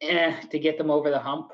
eh, 0.00 0.40
to 0.50 0.58
get 0.58 0.78
them 0.78 0.90
over 0.90 1.10
the 1.10 1.18
hump? 1.18 1.50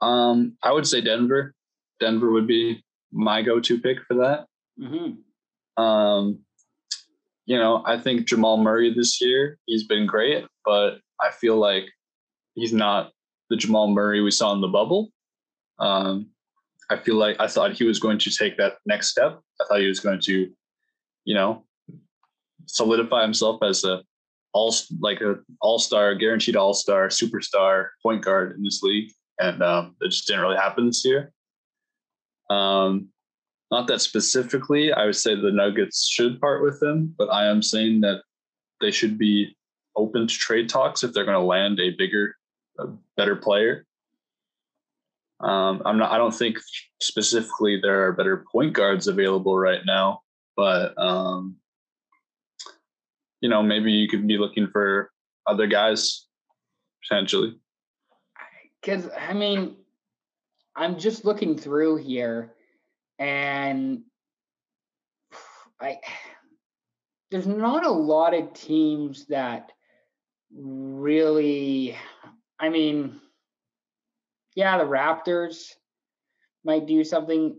Um, 0.00 0.56
I 0.62 0.72
would 0.72 0.86
say 0.86 1.00
Denver. 1.00 1.54
Denver 2.00 2.30
would 2.30 2.46
be 2.46 2.84
my 3.12 3.42
go-to 3.42 3.80
pick 3.80 3.98
for 4.06 4.14
that. 4.14 4.46
hmm 4.78 5.82
Um, 5.82 6.40
you 7.46 7.56
know, 7.56 7.82
I 7.86 7.98
think 7.98 8.26
Jamal 8.26 8.58
Murray 8.58 8.92
this 8.92 9.20
year, 9.20 9.58
he's 9.66 9.84
been 9.84 10.06
great, 10.06 10.46
but 10.64 10.98
I 11.20 11.30
feel 11.30 11.56
like 11.56 11.86
he's 12.54 12.72
not 12.72 13.12
the 13.50 13.56
Jamal 13.56 13.88
Murray 13.88 14.20
we 14.20 14.30
saw 14.30 14.52
in 14.52 14.60
the 14.60 14.68
bubble. 14.68 15.10
Um, 15.78 16.30
I 16.90 16.96
feel 16.96 17.16
like 17.16 17.36
I 17.38 17.46
thought 17.46 17.72
he 17.72 17.84
was 17.84 17.98
going 17.98 18.18
to 18.18 18.30
take 18.30 18.56
that 18.56 18.74
next 18.86 19.08
step. 19.08 19.40
I 19.60 19.64
thought 19.64 19.80
he 19.80 19.88
was 19.88 20.00
going 20.00 20.20
to, 20.22 20.50
you 21.24 21.34
know, 21.34 21.64
solidify 22.66 23.22
himself 23.22 23.62
as 23.62 23.84
a 23.84 24.02
all 24.54 24.74
like 25.00 25.20
a 25.20 25.36
all-star, 25.60 26.14
guaranteed 26.14 26.56
all-star, 26.56 27.08
superstar 27.08 27.88
point 28.02 28.24
guard 28.24 28.56
in 28.56 28.62
this 28.62 28.82
league, 28.82 29.12
and 29.38 29.62
um, 29.62 29.94
it 30.00 30.10
just 30.10 30.26
didn't 30.26 30.42
really 30.42 30.56
happen 30.56 30.86
this 30.86 31.04
year. 31.04 31.32
Um, 32.50 33.08
not 33.70 33.86
that 33.88 34.00
specifically, 34.00 34.92
I 34.92 35.04
would 35.04 35.16
say 35.16 35.34
the 35.34 35.52
Nuggets 35.52 36.08
should 36.08 36.40
part 36.40 36.62
with 36.62 36.82
him, 36.82 37.14
but 37.18 37.28
I 37.28 37.46
am 37.46 37.62
saying 37.62 38.00
that 38.00 38.22
they 38.80 38.90
should 38.90 39.18
be 39.18 39.54
open 39.96 40.26
to 40.26 40.34
trade 40.34 40.68
talks 40.68 41.04
if 41.04 41.12
they're 41.12 41.26
going 41.26 41.34
to 41.34 41.44
land 41.44 41.78
a 41.78 41.90
bigger, 41.90 42.34
a 42.78 42.86
better 43.16 43.36
player. 43.36 43.84
Um, 45.40 45.82
I'm 45.84 45.98
not. 45.98 46.10
I 46.10 46.18
don't 46.18 46.34
think 46.34 46.58
specifically 47.00 47.80
there 47.80 48.06
are 48.06 48.12
better 48.12 48.44
point 48.50 48.72
guards 48.72 49.06
available 49.06 49.56
right 49.56 49.82
now, 49.86 50.22
but 50.56 50.98
um, 50.98 51.56
you 53.40 53.48
know, 53.48 53.62
maybe 53.62 53.92
you 53.92 54.08
could 54.08 54.26
be 54.26 54.36
looking 54.36 54.68
for 54.68 55.10
other 55.46 55.66
guys 55.66 56.26
potentially. 57.02 57.58
Because 58.80 59.08
I 59.16 59.32
mean, 59.32 59.76
I'm 60.74 60.98
just 60.98 61.24
looking 61.24 61.56
through 61.56 61.96
here, 61.96 62.54
and 63.20 64.02
I 65.80 65.98
there's 67.30 67.46
not 67.46 67.86
a 67.86 67.90
lot 67.90 68.34
of 68.34 68.52
teams 68.54 69.26
that 69.26 69.70
really. 70.52 71.96
I 72.60 72.70
mean, 72.70 73.20
yeah, 74.58 74.76
the 74.76 74.82
Raptors 74.82 75.76
might 76.64 76.84
do 76.88 77.04
something. 77.04 77.56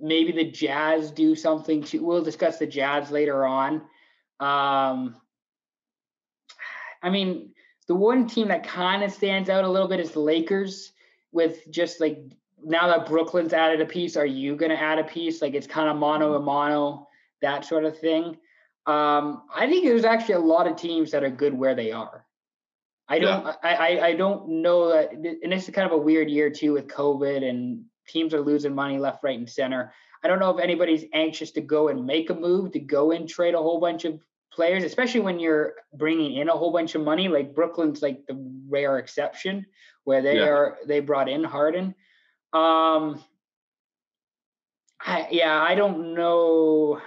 Maybe 0.00 0.30
the 0.30 0.48
Jazz 0.48 1.10
do 1.10 1.34
something 1.34 1.82
too. 1.82 2.04
We'll 2.04 2.22
discuss 2.22 2.58
the 2.58 2.68
Jazz 2.68 3.10
later 3.10 3.44
on. 3.44 3.82
Um, 4.38 5.16
I 7.02 7.10
mean, 7.10 7.50
the 7.88 7.96
one 7.96 8.28
team 8.28 8.46
that 8.46 8.62
kind 8.62 9.02
of 9.02 9.10
stands 9.12 9.50
out 9.50 9.64
a 9.64 9.68
little 9.68 9.88
bit 9.88 9.98
is 9.98 10.12
the 10.12 10.20
Lakers, 10.20 10.92
with 11.32 11.68
just 11.68 12.00
like 12.00 12.22
now 12.64 12.86
that 12.86 13.06
Brooklyn's 13.06 13.52
added 13.52 13.80
a 13.80 13.86
piece, 13.86 14.16
are 14.16 14.24
you 14.24 14.54
going 14.54 14.70
to 14.70 14.80
add 14.80 15.00
a 15.00 15.04
piece? 15.04 15.42
Like 15.42 15.54
it's 15.54 15.66
kind 15.66 15.90
of 15.90 15.96
mono 15.96 16.34
a 16.34 16.40
mono, 16.40 17.08
that 17.42 17.64
sort 17.64 17.84
of 17.84 17.98
thing. 17.98 18.36
Um, 18.86 19.42
I 19.52 19.66
think 19.66 19.84
there's 19.84 20.04
actually 20.04 20.36
a 20.36 20.38
lot 20.38 20.68
of 20.68 20.76
teams 20.76 21.10
that 21.10 21.24
are 21.24 21.30
good 21.30 21.54
where 21.54 21.74
they 21.74 21.90
are. 21.90 22.25
I 23.08 23.18
don't, 23.20 23.46
I, 23.62 23.74
I, 23.74 24.06
I 24.06 24.12
don't 24.14 24.48
know 24.62 24.90
that, 24.90 25.12
and 25.12 25.52
this 25.52 25.68
is 25.68 25.74
kind 25.74 25.86
of 25.86 25.92
a 25.92 26.02
weird 26.02 26.28
year 26.28 26.50
too 26.50 26.72
with 26.72 26.88
COVID 26.88 27.48
and 27.48 27.84
teams 28.08 28.34
are 28.34 28.40
losing 28.40 28.74
money 28.74 28.98
left, 28.98 29.22
right, 29.22 29.38
and 29.38 29.48
center. 29.48 29.92
I 30.24 30.28
don't 30.28 30.40
know 30.40 30.50
if 30.50 30.62
anybody's 30.62 31.04
anxious 31.12 31.52
to 31.52 31.60
go 31.60 31.88
and 31.88 32.04
make 32.04 32.30
a 32.30 32.34
move 32.34 32.72
to 32.72 32.80
go 32.80 33.12
and 33.12 33.28
trade 33.28 33.54
a 33.54 33.58
whole 33.58 33.78
bunch 33.78 34.04
of 34.04 34.20
players, 34.52 34.82
especially 34.82 35.20
when 35.20 35.38
you're 35.38 35.74
bringing 35.94 36.36
in 36.36 36.48
a 36.48 36.56
whole 36.56 36.72
bunch 36.72 36.94
of 36.96 37.02
money. 37.02 37.28
Like 37.28 37.54
Brooklyn's 37.54 38.02
like 38.02 38.26
the 38.26 38.36
rare 38.68 38.98
exception 38.98 39.66
where 40.04 40.22
they 40.22 40.38
Yeah. 40.38 40.48
are 40.48 40.78
they 40.86 41.00
brought 41.00 41.28
in 41.28 41.44
Harden. 41.44 41.94
Um, 42.52 43.22
I, 45.00 45.28
yeah, 45.30 45.60
I 45.60 45.74
don't 45.74 46.14
know. 46.14 47.00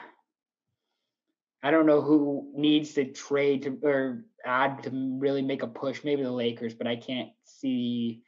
I 1.61 1.71
don't 1.71 1.87
know 1.87 2.01
who 2.01 2.51
needs 2.55 2.93
to 2.93 3.05
trade 3.05 3.63
to 3.63 3.79
or 3.83 4.23
add 4.45 4.83
to 4.83 5.17
really 5.19 5.41
make 5.41 5.63
a 5.63 5.67
push. 5.67 6.03
Maybe 6.03 6.23
the 6.23 6.31
Lakers, 6.31 6.73
but 6.73 6.87
I 6.87 6.95
can't 6.95 7.29
see 7.43 8.21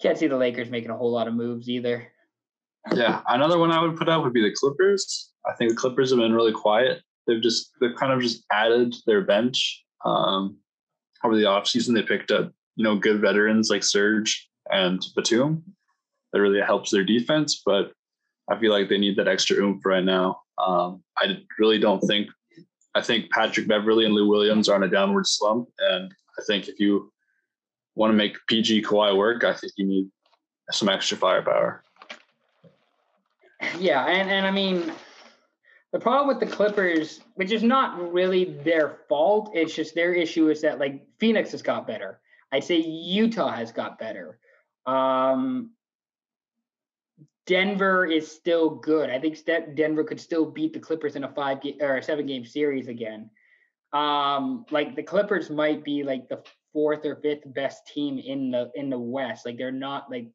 can't 0.00 0.18
see 0.18 0.28
the 0.28 0.36
Lakers 0.36 0.70
making 0.70 0.90
a 0.90 0.96
whole 0.96 1.10
lot 1.10 1.28
of 1.28 1.34
moves 1.34 1.68
either. 1.68 2.12
Yeah, 2.92 3.20
another 3.26 3.58
one 3.58 3.72
I 3.72 3.82
would 3.82 3.96
put 3.96 4.08
out 4.08 4.22
would 4.22 4.32
be 4.32 4.42
the 4.42 4.54
Clippers. 4.54 5.32
I 5.46 5.54
think 5.54 5.70
the 5.70 5.76
Clippers 5.76 6.10
have 6.10 6.20
been 6.20 6.32
really 6.32 6.52
quiet. 6.52 7.02
They've 7.26 7.42
just 7.42 7.72
they've 7.80 7.96
kind 7.96 8.12
of 8.12 8.20
just 8.20 8.44
added 8.52 8.94
their 9.06 9.22
bench 9.22 9.84
um, 10.04 10.58
over 11.24 11.36
the 11.36 11.42
offseason. 11.42 11.94
They 11.94 12.02
picked 12.02 12.30
up 12.30 12.52
you 12.76 12.84
know 12.84 12.96
good 12.96 13.20
veterans 13.20 13.70
like 13.70 13.82
Serge 13.82 14.48
and 14.70 15.04
Batum. 15.16 15.62
That 16.32 16.40
really 16.40 16.60
helps 16.60 16.90
their 16.90 17.04
defense, 17.04 17.62
but 17.64 17.92
I 18.50 18.58
feel 18.58 18.72
like 18.72 18.88
they 18.88 18.98
need 18.98 19.16
that 19.16 19.28
extra 19.28 19.56
oomph 19.56 19.84
right 19.84 20.04
now. 20.04 20.40
Um, 20.58 21.02
I 21.18 21.38
really 21.58 21.78
don't 21.78 22.00
think. 22.00 22.28
I 22.98 23.00
think 23.00 23.30
Patrick 23.30 23.68
Beverley 23.68 24.04
and 24.06 24.12
Lou 24.12 24.28
Williams 24.28 24.68
are 24.68 24.74
on 24.74 24.82
a 24.82 24.88
downward 24.88 25.24
slump, 25.24 25.68
and 25.78 26.12
I 26.36 26.42
think 26.48 26.66
if 26.66 26.80
you 26.80 27.12
want 27.94 28.10
to 28.10 28.16
make 28.16 28.36
PG 28.48 28.82
Kawhi 28.82 29.16
work, 29.16 29.44
I 29.44 29.54
think 29.54 29.72
you 29.76 29.86
need 29.86 30.08
some 30.72 30.88
extra 30.88 31.16
firepower. 31.16 31.84
Yeah, 33.78 34.04
and 34.06 34.28
and 34.28 34.44
I 34.44 34.50
mean, 34.50 34.92
the 35.92 36.00
problem 36.00 36.26
with 36.26 36.40
the 36.40 36.52
Clippers, 36.52 37.20
which 37.36 37.52
is 37.52 37.62
not 37.62 38.12
really 38.12 38.56
their 38.64 38.98
fault, 39.08 39.52
it's 39.54 39.76
just 39.76 39.94
their 39.94 40.12
issue 40.12 40.50
is 40.50 40.60
that 40.62 40.80
like 40.80 41.06
Phoenix 41.20 41.52
has 41.52 41.62
got 41.62 41.86
better. 41.86 42.20
I'd 42.50 42.64
say 42.64 42.78
Utah 42.78 43.52
has 43.52 43.70
got 43.70 43.96
better. 43.98 44.40
Um, 44.86 45.70
Denver 47.48 48.04
is 48.04 48.30
still 48.30 48.68
good. 48.68 49.08
I 49.08 49.18
think 49.18 49.38
Denver 49.74 50.04
could 50.04 50.20
still 50.20 50.44
beat 50.44 50.74
the 50.74 50.78
Clippers 50.78 51.16
in 51.16 51.24
a 51.24 51.32
five 51.32 51.62
game 51.62 51.78
or 51.80 51.96
a 51.96 52.02
seven 52.02 52.26
game 52.26 52.44
series 52.44 52.88
again. 52.88 53.30
Um, 53.94 54.66
like 54.70 54.94
the 54.94 55.02
Clippers 55.02 55.48
might 55.48 55.82
be 55.82 56.02
like 56.02 56.28
the 56.28 56.42
fourth 56.74 57.06
or 57.06 57.16
fifth 57.16 57.42
best 57.54 57.86
team 57.86 58.18
in 58.18 58.50
the 58.50 58.70
in 58.74 58.90
the 58.90 58.98
West. 58.98 59.46
Like 59.46 59.56
they're 59.56 59.72
not 59.72 60.10
like 60.10 60.28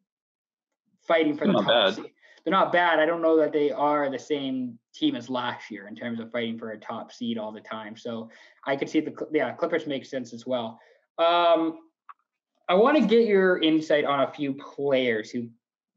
fighting 1.07 1.37
for 1.37 1.45
the 1.45 1.53
top. 1.53 1.67
bad. 1.67 2.05
They're 2.43 2.51
not 2.51 2.73
bad. 2.73 2.97
I 2.97 3.05
don't 3.05 3.21
know 3.21 3.37
that 3.37 3.53
they 3.53 3.69
are 3.69 4.09
the 4.09 4.17
same 4.17 4.79
team 4.91 5.15
as 5.15 5.29
last 5.29 5.69
year 5.69 5.87
in 5.87 5.95
terms 5.95 6.19
of 6.19 6.31
fighting 6.31 6.57
for 6.57 6.71
a 6.71 6.79
top 6.79 7.11
seed 7.11 7.37
all 7.37 7.51
the 7.51 7.61
time. 7.61 7.95
So 7.95 8.31
I 8.65 8.75
could 8.75 8.89
see 8.89 9.01
the 9.01 9.13
yeah 9.31 9.53
Clippers 9.53 9.85
make 9.85 10.03
sense 10.03 10.33
as 10.33 10.47
well. 10.47 10.79
Um, 11.19 11.77
I 12.67 12.73
want 12.73 12.97
to 12.97 13.05
get 13.05 13.27
your 13.27 13.59
insight 13.59 14.03
on 14.03 14.21
a 14.21 14.33
few 14.33 14.55
players 14.55 15.29
who 15.29 15.49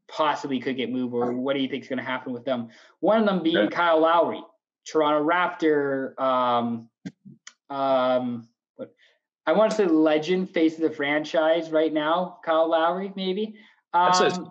possibly 0.07 0.59
could 0.59 0.77
get 0.77 0.91
moved, 0.91 1.13
or 1.13 1.33
what 1.33 1.53
do 1.53 1.59
you 1.59 1.67
think 1.67 1.83
is 1.83 1.89
going 1.89 1.97
to 1.97 2.03
happen 2.03 2.33
with 2.33 2.45
them? 2.45 2.69
One 2.99 3.19
of 3.19 3.25
them 3.25 3.43
being 3.43 3.57
Okay. 3.57 3.75
Kyle 3.75 3.99
Lowry, 3.99 4.41
Toronto 4.85 5.27
Raptor. 5.27 6.19
Um, 6.19 6.89
um, 7.69 8.47
what 8.75 8.93
I 9.45 9.53
want 9.53 9.71
to 9.71 9.77
say 9.77 9.85
legend, 9.85 10.49
face 10.49 10.75
of 10.75 10.81
the 10.81 10.91
franchise 10.91 11.71
right 11.71 11.91
now. 11.91 12.39
Kyle 12.43 12.69
Lowry, 12.69 13.11
maybe. 13.15 13.55
Um, 13.93 14.49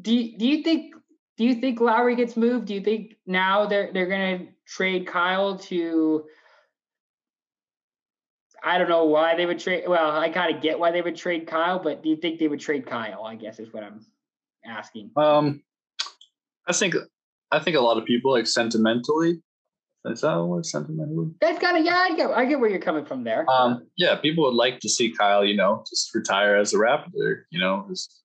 do 0.00 0.14
you, 0.14 0.38
do 0.38 0.46
you 0.46 0.62
think 0.62 0.94
do 1.36 1.44
you 1.44 1.54
think 1.54 1.80
Lowry 1.80 2.16
gets 2.16 2.36
moved? 2.36 2.66
Do 2.66 2.74
you 2.74 2.80
think 2.80 3.16
now 3.26 3.66
they're 3.66 3.92
they're 3.92 4.06
gonna 4.06 4.46
trade 4.66 5.06
Kyle 5.06 5.58
to 5.58 6.24
I 8.64 8.78
don't 8.78 8.88
know 8.88 9.04
why 9.04 9.34
they 9.34 9.46
would 9.46 9.58
trade 9.58 9.84
well, 9.88 10.16
I 10.16 10.28
kind 10.28 10.54
of 10.54 10.62
get 10.62 10.78
why 10.78 10.90
they 10.90 11.02
would 11.02 11.16
trade 11.16 11.46
Kyle, 11.46 11.78
but 11.78 12.02
do 12.02 12.08
you 12.08 12.16
think 12.16 12.38
they 12.38 12.48
would 12.48 12.60
trade 12.60 12.86
Kyle? 12.86 13.24
I 13.24 13.34
guess 13.34 13.58
is 13.58 13.72
what 13.72 13.82
I'm 13.82 14.04
asking. 14.64 15.10
Um, 15.16 15.62
I 16.68 16.72
think 16.72 16.94
I 17.50 17.58
think 17.58 17.76
a 17.76 17.80
lot 17.80 17.98
of 17.98 18.04
people 18.04 18.32
like 18.32 18.46
sentimentally. 18.46 19.42
Is 20.04 20.22
that 20.22 20.34
what 20.34 20.66
sentimentally? 20.66 21.30
That's 21.40 21.60
kind 21.60 21.76
of 21.76 21.84
yeah, 21.84 21.96
I 21.96 22.16
get 22.16 22.30
I 22.30 22.44
get 22.44 22.58
where 22.58 22.70
you're 22.70 22.80
coming 22.80 23.04
from 23.04 23.24
there. 23.24 23.48
Um, 23.50 23.86
yeah, 23.96 24.16
people 24.16 24.44
would 24.44 24.54
like 24.54 24.80
to 24.80 24.88
see 24.88 25.12
Kyle, 25.12 25.44
you 25.44 25.56
know, 25.56 25.84
just 25.88 26.14
retire 26.14 26.56
as 26.56 26.72
a 26.74 26.76
Raptor, 26.76 27.42
you 27.50 27.60
know, 27.60 27.86
just 27.88 28.22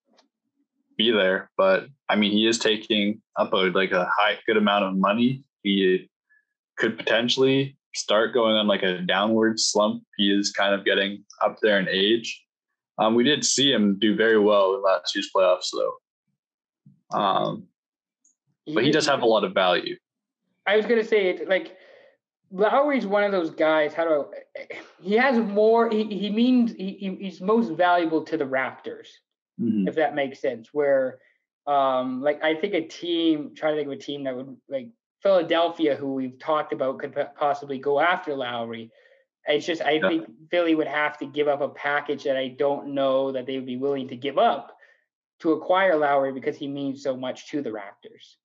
be 0.97 1.11
there. 1.11 1.51
But 1.57 1.87
I 2.09 2.15
mean, 2.15 2.31
he 2.31 2.47
is 2.47 2.57
taking 2.57 3.21
up 3.37 3.53
a 3.53 3.57
like 3.57 3.91
a 3.91 4.09
high 4.17 4.37
good 4.47 4.57
amount 4.57 4.85
of 4.85 4.97
money. 4.97 5.43
He 5.63 6.09
could 6.77 6.97
potentially 6.97 7.77
start 7.95 8.33
going 8.33 8.55
on 8.55 8.67
like 8.67 8.83
a 8.83 8.99
downward 8.99 9.59
slump. 9.59 10.03
He 10.17 10.31
is 10.31 10.51
kind 10.51 10.73
of 10.73 10.85
getting 10.85 11.23
up 11.41 11.57
there 11.61 11.79
in 11.79 11.87
age. 11.89 12.43
Um, 12.99 13.15
we 13.15 13.23
did 13.23 13.45
see 13.45 13.71
him 13.71 13.97
do 13.99 14.15
very 14.15 14.39
well 14.39 14.75
in 14.75 14.83
last 14.83 15.15
year's 15.15 15.29
playoffs, 15.35 15.69
though. 15.71 17.17
Um, 17.17 17.67
but 18.73 18.83
he 18.83 18.91
does 18.91 19.05
have 19.07 19.21
a 19.21 19.25
lot 19.25 19.43
of 19.43 19.53
value. 19.53 19.95
I 20.65 20.75
was 20.75 20.85
gonna 20.85 21.03
say 21.03 21.45
like 21.47 21.77
Lowry's 22.51 23.05
one 23.05 23.23
of 23.23 23.31
those 23.31 23.51
guys. 23.51 23.93
How 23.93 24.03
do 24.03 24.25
I, 24.57 24.79
he 25.01 25.15
has 25.15 25.37
more? 25.37 25.89
He, 25.89 26.03
he 26.03 26.29
means 26.29 26.73
he, 26.73 27.17
he's 27.19 27.41
most 27.41 27.71
valuable 27.71 28.23
to 28.23 28.37
the 28.37 28.45
Raptors, 28.45 29.07
mm-hmm. 29.59 29.87
if 29.87 29.95
that 29.95 30.15
makes 30.15 30.41
sense. 30.41 30.69
Where, 30.73 31.19
um, 31.65 32.21
like 32.21 32.43
I 32.43 32.55
think 32.55 32.73
a 32.73 32.81
team. 32.81 33.53
Try 33.55 33.71
to 33.71 33.77
think 33.77 33.87
of 33.87 33.93
a 33.93 33.97
team 33.97 34.23
that 34.25 34.35
would 34.35 34.55
like 34.69 34.89
Philadelphia, 35.21 35.95
who 35.95 36.13
we've 36.13 36.39
talked 36.39 36.73
about, 36.73 36.99
could 36.99 37.15
possibly 37.35 37.79
go 37.79 37.99
after 37.99 38.35
Lowry. 38.35 38.91
It's 39.45 39.65
just 39.65 39.81
I 39.81 39.93
yeah. 39.93 40.09
think 40.09 40.29
Philly 40.51 40.75
would 40.75 40.87
have 40.87 41.17
to 41.19 41.25
give 41.25 41.47
up 41.47 41.61
a 41.61 41.69
package 41.69 42.23
that 42.25 42.37
I 42.37 42.49
don't 42.49 42.93
know 42.93 43.31
that 43.31 43.45
they 43.45 43.55
would 43.55 43.65
be 43.65 43.77
willing 43.77 44.09
to 44.09 44.15
give 44.15 44.37
up 44.37 44.77
to 45.39 45.53
acquire 45.53 45.95
Lowry 45.95 46.33
because 46.33 46.57
he 46.57 46.67
means 46.67 47.03
so 47.03 47.15
much 47.15 47.49
to 47.49 47.61
the 47.61 47.69
Raptors. 47.69 48.35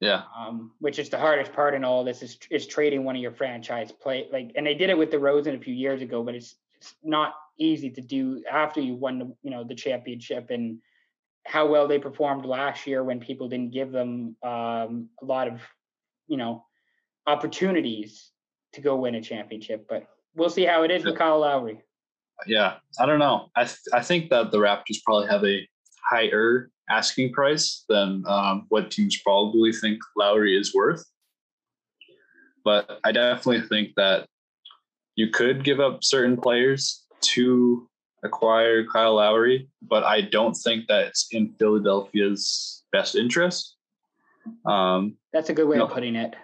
Yeah. 0.00 0.22
Um, 0.36 0.72
which 0.80 0.98
is 0.98 1.08
the 1.08 1.18
hardest 1.18 1.52
part 1.52 1.74
in 1.74 1.84
all 1.84 2.04
this 2.04 2.22
is 2.22 2.38
is 2.50 2.66
trading 2.66 3.04
one 3.04 3.16
of 3.16 3.22
your 3.22 3.32
franchise 3.32 3.92
play 3.92 4.26
like, 4.32 4.52
and 4.56 4.66
they 4.66 4.74
did 4.74 4.90
it 4.90 4.98
with 4.98 5.10
DeRozan 5.10 5.56
a 5.56 5.60
few 5.60 5.74
years 5.74 6.02
ago, 6.02 6.22
but 6.22 6.34
it's, 6.34 6.56
it's 6.76 6.94
not 7.02 7.34
easy 7.58 7.90
to 7.90 8.00
do 8.00 8.42
after 8.50 8.80
you 8.80 8.94
won 8.94 9.18
the 9.18 9.36
you 9.42 9.50
know 9.50 9.62
the 9.64 9.74
championship 9.74 10.50
and 10.50 10.78
how 11.46 11.66
well 11.66 11.86
they 11.86 11.98
performed 11.98 12.44
last 12.44 12.86
year 12.86 13.04
when 13.04 13.20
people 13.20 13.48
didn't 13.48 13.72
give 13.72 13.92
them 13.92 14.34
um, 14.42 15.08
a 15.20 15.24
lot 15.24 15.46
of 15.46 15.60
you 16.26 16.36
know 16.36 16.64
opportunities 17.26 18.30
to 18.72 18.80
go 18.80 18.96
win 18.96 19.14
a 19.14 19.22
championship. 19.22 19.86
But 19.88 20.06
we'll 20.34 20.50
see 20.50 20.64
how 20.64 20.82
it 20.82 20.90
is 20.90 21.04
with 21.04 21.18
Kyle 21.18 21.40
Lowry. 21.40 21.82
Yeah, 22.46 22.74
I 22.98 23.06
don't 23.06 23.18
know. 23.18 23.48
I 23.56 23.64
th- 23.64 23.78
I 23.92 24.02
think 24.02 24.30
that 24.30 24.50
the 24.50 24.58
Raptors 24.58 25.02
probably 25.04 25.28
have 25.28 25.44
a 25.44 25.66
higher 26.08 26.70
asking 26.90 27.32
price 27.32 27.84
than 27.88 28.24
um, 28.26 28.66
what 28.68 28.90
teams 28.90 29.18
probably 29.22 29.72
think 29.72 29.98
Lowry 30.16 30.58
is 30.58 30.74
worth. 30.74 31.04
But 32.64 33.00
I 33.04 33.12
definitely 33.12 33.66
think 33.68 33.90
that 33.96 34.26
you 35.16 35.30
could 35.30 35.64
give 35.64 35.80
up 35.80 36.02
certain 36.02 36.36
players 36.36 37.04
to 37.20 37.88
acquire 38.22 38.84
Kyle 38.86 39.16
Lowry, 39.16 39.68
but 39.82 40.02
I 40.02 40.22
don't 40.22 40.54
think 40.54 40.86
that's 40.88 41.28
in 41.30 41.54
Philadelphia's 41.58 42.84
best 42.90 43.14
interest. 43.14 43.73
Um, 44.66 45.16
That's 45.32 45.50
a 45.50 45.54
good 45.54 45.66
way 45.66 45.78
of 45.78 45.90
putting 45.90 46.16
it. 46.16 46.34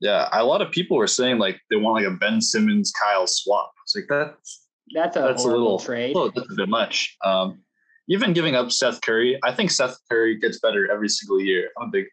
Yeah, 0.00 0.28
a 0.32 0.44
lot 0.44 0.62
of 0.62 0.70
people 0.70 0.96
were 0.96 1.08
saying 1.08 1.38
like 1.38 1.60
they 1.70 1.76
want 1.76 2.02
like 2.02 2.12
a 2.12 2.16
Ben 2.16 2.40
Simmons 2.40 2.92
Kyle 2.92 3.26
swap. 3.26 3.72
It's 3.84 3.96
like 3.96 4.06
that's 4.08 4.66
that's 4.94 5.16
a 5.16 5.20
that's 5.20 5.44
a 5.44 5.48
little 5.48 5.78
trade. 5.78 6.14
Oh, 6.16 6.30
that's 6.34 6.50
a 6.50 6.54
bit 6.54 6.68
much. 6.68 7.16
Um, 7.24 7.60
even 8.08 8.32
giving 8.32 8.54
up 8.54 8.70
Seth 8.70 9.00
Curry, 9.00 9.38
I 9.42 9.52
think 9.52 9.70
Seth 9.70 9.98
Curry 10.10 10.38
gets 10.38 10.60
better 10.60 10.90
every 10.90 11.08
single 11.08 11.40
year. 11.40 11.70
I'm 11.78 11.88
a 11.88 11.90
big, 11.90 12.06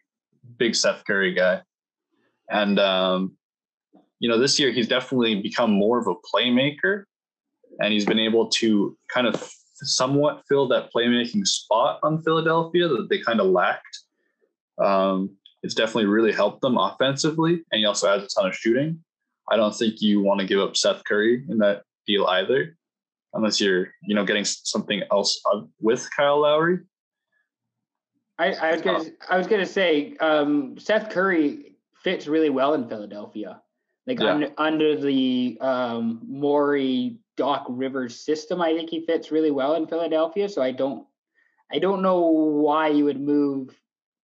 big 0.58 0.74
Seth 0.74 1.04
Curry 1.06 1.32
guy, 1.32 1.62
and 2.50 2.78
um, 2.80 3.36
you 4.18 4.28
know 4.28 4.38
this 4.38 4.58
year 4.58 4.72
he's 4.72 4.88
definitely 4.88 5.40
become 5.40 5.70
more 5.70 6.00
of 6.00 6.08
a 6.08 6.14
playmaker, 6.34 7.04
and 7.80 7.92
he's 7.92 8.04
been 8.04 8.18
able 8.18 8.48
to 8.48 8.96
kind 9.12 9.28
of 9.28 9.50
somewhat 9.74 10.42
fill 10.48 10.66
that 10.68 10.90
playmaking 10.94 11.46
spot 11.46 12.00
on 12.02 12.22
Philadelphia 12.22 12.88
that 12.88 13.08
they 13.08 13.20
kind 13.20 13.40
of 13.40 13.46
lacked. 13.46 14.00
Um, 14.82 15.36
it's 15.62 15.74
definitely 15.74 16.06
really 16.06 16.32
helped 16.32 16.60
them 16.60 16.78
offensively, 16.78 17.64
and 17.72 17.78
he 17.78 17.84
also 17.84 18.08
has 18.08 18.22
a 18.22 18.28
ton 18.28 18.48
of 18.48 18.54
shooting. 18.54 19.02
I 19.50 19.56
don't 19.56 19.74
think 19.74 20.00
you 20.00 20.20
want 20.20 20.40
to 20.40 20.46
give 20.46 20.60
up 20.60 20.76
Seth 20.76 21.04
Curry 21.04 21.44
in 21.48 21.58
that 21.58 21.82
deal 22.06 22.26
either, 22.26 22.76
unless 23.34 23.60
you're 23.60 23.88
you 24.02 24.14
know 24.14 24.24
getting 24.24 24.44
something 24.44 25.02
else 25.10 25.40
with 25.80 26.08
Kyle 26.16 26.42
Lowry. 26.42 26.80
I, 28.38 28.52
I 28.52 28.72
was 28.72 28.82
gonna 28.82 29.04
I 29.28 29.38
was 29.38 29.46
gonna 29.46 29.66
say 29.66 30.16
um, 30.20 30.78
Seth 30.78 31.10
Curry 31.10 31.76
fits 31.94 32.26
really 32.26 32.50
well 32.50 32.74
in 32.74 32.88
Philadelphia, 32.88 33.60
like 34.06 34.20
yeah. 34.20 34.26
under, 34.26 34.50
under 34.58 34.96
the 35.00 35.58
um, 35.60 36.20
Morey 36.26 37.18
Doc 37.36 37.66
Rivers 37.68 38.20
system. 38.20 38.60
I 38.60 38.74
think 38.74 38.90
he 38.90 39.04
fits 39.06 39.30
really 39.30 39.50
well 39.50 39.74
in 39.74 39.86
Philadelphia. 39.86 40.48
So 40.48 40.62
I 40.62 40.72
don't 40.72 41.06
I 41.72 41.78
don't 41.78 42.02
know 42.02 42.20
why 42.20 42.88
you 42.88 43.04
would 43.04 43.20
move 43.20 43.74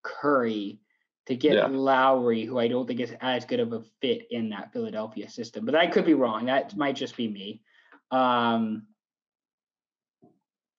Curry 0.02 0.80
to 1.26 1.36
get 1.36 1.54
yeah. 1.54 1.66
Lowry, 1.66 2.44
who 2.44 2.58
I 2.58 2.68
don't 2.68 2.86
think 2.86 3.00
is 3.00 3.14
as 3.20 3.44
good 3.44 3.60
of 3.60 3.72
a 3.72 3.82
fit 4.00 4.26
in 4.30 4.50
that 4.50 4.72
Philadelphia 4.72 5.28
system. 5.28 5.64
But 5.64 5.74
I 5.74 5.86
could 5.86 6.04
be 6.04 6.14
wrong. 6.14 6.46
That 6.46 6.76
might 6.76 6.96
just 6.96 7.16
be 7.16 7.28
me. 7.28 7.62
Um, 8.10 8.86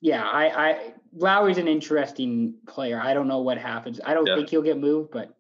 yeah, 0.02 0.24
I, 0.24 0.70
I 0.70 0.94
Lowry's 1.16 1.58
an 1.58 1.70
interesting 1.70 2.56
player. 2.68 3.00
I 3.02 3.14
don't 3.14 3.28
know 3.28 3.40
what 3.40 3.58
happens. 3.58 4.02
I 4.06 4.14
don't 4.14 4.26
yeah. 4.26 4.36
think 4.36 4.50
he'll 4.50 4.62
get 4.62 4.78
moved, 4.78 5.12
but 5.12 5.34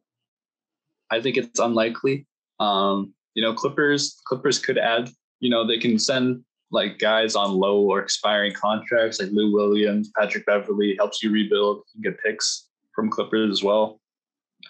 I 1.12 1.22
think 1.22 1.36
it's 1.36 1.60
unlikely. 1.60 2.26
Um, 2.60 3.13
you 3.34 3.43
know, 3.43 3.54
Clippers 3.54 4.22
Clippers 4.26 4.60
could 4.60 4.78
add. 4.78 5.10
You 5.41 5.50
know, 5.50 5.67
they 5.67 5.78
can 5.78 6.00
send 6.00 6.43
like 6.72 6.98
guys 6.98 7.36
on 7.36 7.52
low 7.52 7.82
or 7.82 8.00
expiring 8.00 8.54
contracts, 8.54 9.19
like 9.19 9.32
Lou 9.32 9.52
Williams, 9.52 10.12
Patrick 10.17 10.46
Beverley, 10.46 10.96
helps 10.98 11.22
you 11.22 11.30
rebuild. 11.30 11.84
You 11.93 12.10
get 12.10 12.24
picks 12.24 12.69
from 12.96 13.10
Clippers 13.10 13.52
as 13.52 13.64
well 13.64 14.00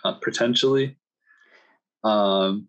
uh, 0.03 0.13
potentially. 0.13 0.97
Um, 2.03 2.67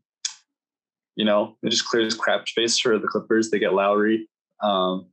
you 1.17 1.25
know, 1.25 1.57
it 1.63 1.71
just 1.71 1.87
clears 1.87 2.15
crap 2.15 2.49
space 2.49 2.79
for 2.79 2.99
the 2.99 3.07
Clippers. 3.07 3.51
They 3.51 3.59
get 3.59 3.75
Lowry. 3.75 4.29
Um, 4.63 5.07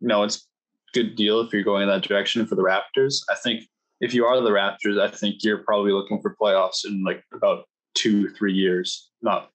you 0.00 0.08
know, 0.08 0.22
it's 0.22 0.36
a 0.36 0.98
good 0.98 1.16
deal 1.16 1.40
if 1.40 1.52
you're 1.52 1.62
going 1.62 1.82
in 1.82 1.88
that 1.88 2.02
direction 2.02 2.46
for 2.46 2.54
the 2.54 2.62
Raptors. 2.62 3.22
I 3.30 3.34
think 3.34 3.64
if 4.00 4.14
you 4.14 4.26
are 4.26 4.40
the 4.40 4.50
Raptors, 4.50 5.00
I 5.00 5.10
think 5.10 5.42
you're 5.42 5.64
probably 5.64 5.92
looking 5.92 6.20
for 6.20 6.36
playoffs 6.40 6.84
in 6.84 7.02
like 7.04 7.22
about 7.32 7.64
two, 7.94 8.28
three 8.30 8.52
years. 8.52 9.10
Not, 9.22 9.50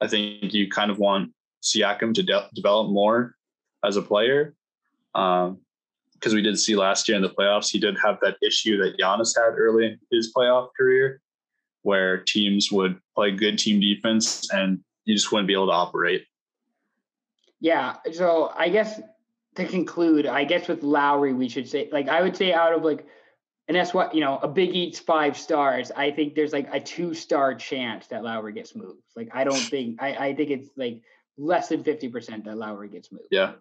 I 0.00 0.06
think 0.06 0.52
you 0.52 0.68
kind 0.70 0.90
of 0.90 0.98
want 0.98 1.32
Siakam 1.62 2.14
to 2.14 2.22
de- 2.22 2.48
develop 2.54 2.90
more 2.90 3.34
as 3.84 3.96
a 3.96 4.02
player. 4.02 4.54
Um, 5.14 5.58
because 6.20 6.34
we 6.34 6.42
did 6.42 6.58
see 6.58 6.76
last 6.76 7.08
year 7.08 7.16
in 7.16 7.22
the 7.22 7.30
playoffs, 7.30 7.70
he 7.70 7.78
did 7.78 7.96
have 8.04 8.18
that 8.20 8.36
issue 8.42 8.76
that 8.82 8.98
Giannis 8.98 9.34
had 9.34 9.58
early 9.58 9.86
in 9.86 9.98
his 10.10 10.32
playoff 10.36 10.68
career, 10.76 11.22
where 11.82 12.18
teams 12.18 12.70
would 12.70 13.00
play 13.14 13.30
good 13.30 13.58
team 13.58 13.80
defense 13.80 14.52
and 14.52 14.80
you 15.06 15.14
just 15.14 15.32
wouldn't 15.32 15.48
be 15.48 15.54
able 15.54 15.68
to 15.68 15.72
operate. 15.72 16.26
Yeah. 17.58 17.96
So 18.12 18.52
I 18.54 18.68
guess 18.68 19.00
to 19.54 19.66
conclude, 19.66 20.26
I 20.26 20.44
guess 20.44 20.68
with 20.68 20.82
Lowry, 20.82 21.32
we 21.32 21.48
should 21.48 21.68
say, 21.68 21.88
like, 21.90 22.08
I 22.08 22.20
would 22.20 22.36
say 22.36 22.52
out 22.52 22.74
of 22.74 22.82
like, 22.82 23.06
and 23.66 23.76
that's 23.76 23.94
what, 23.94 24.14
you 24.14 24.20
know, 24.20 24.38
a 24.42 24.48
big 24.48 24.70
eats 24.74 24.98
five 24.98 25.38
stars. 25.38 25.90
I 25.96 26.10
think 26.10 26.34
there's 26.34 26.52
like 26.52 26.68
a 26.72 26.80
two 26.80 27.14
star 27.14 27.54
chance 27.54 28.08
that 28.08 28.22
Lowry 28.22 28.52
gets 28.52 28.76
moved. 28.76 29.02
Like, 29.16 29.30
I 29.32 29.44
don't 29.44 29.56
think, 29.56 30.02
I, 30.02 30.14
I 30.14 30.34
think 30.34 30.50
it's 30.50 30.68
like 30.76 31.00
less 31.38 31.68
than 31.68 31.82
50% 31.82 32.44
that 32.44 32.58
Lowry 32.58 32.88
gets 32.88 33.10
moved. 33.10 33.28
Yeah. 33.30 33.52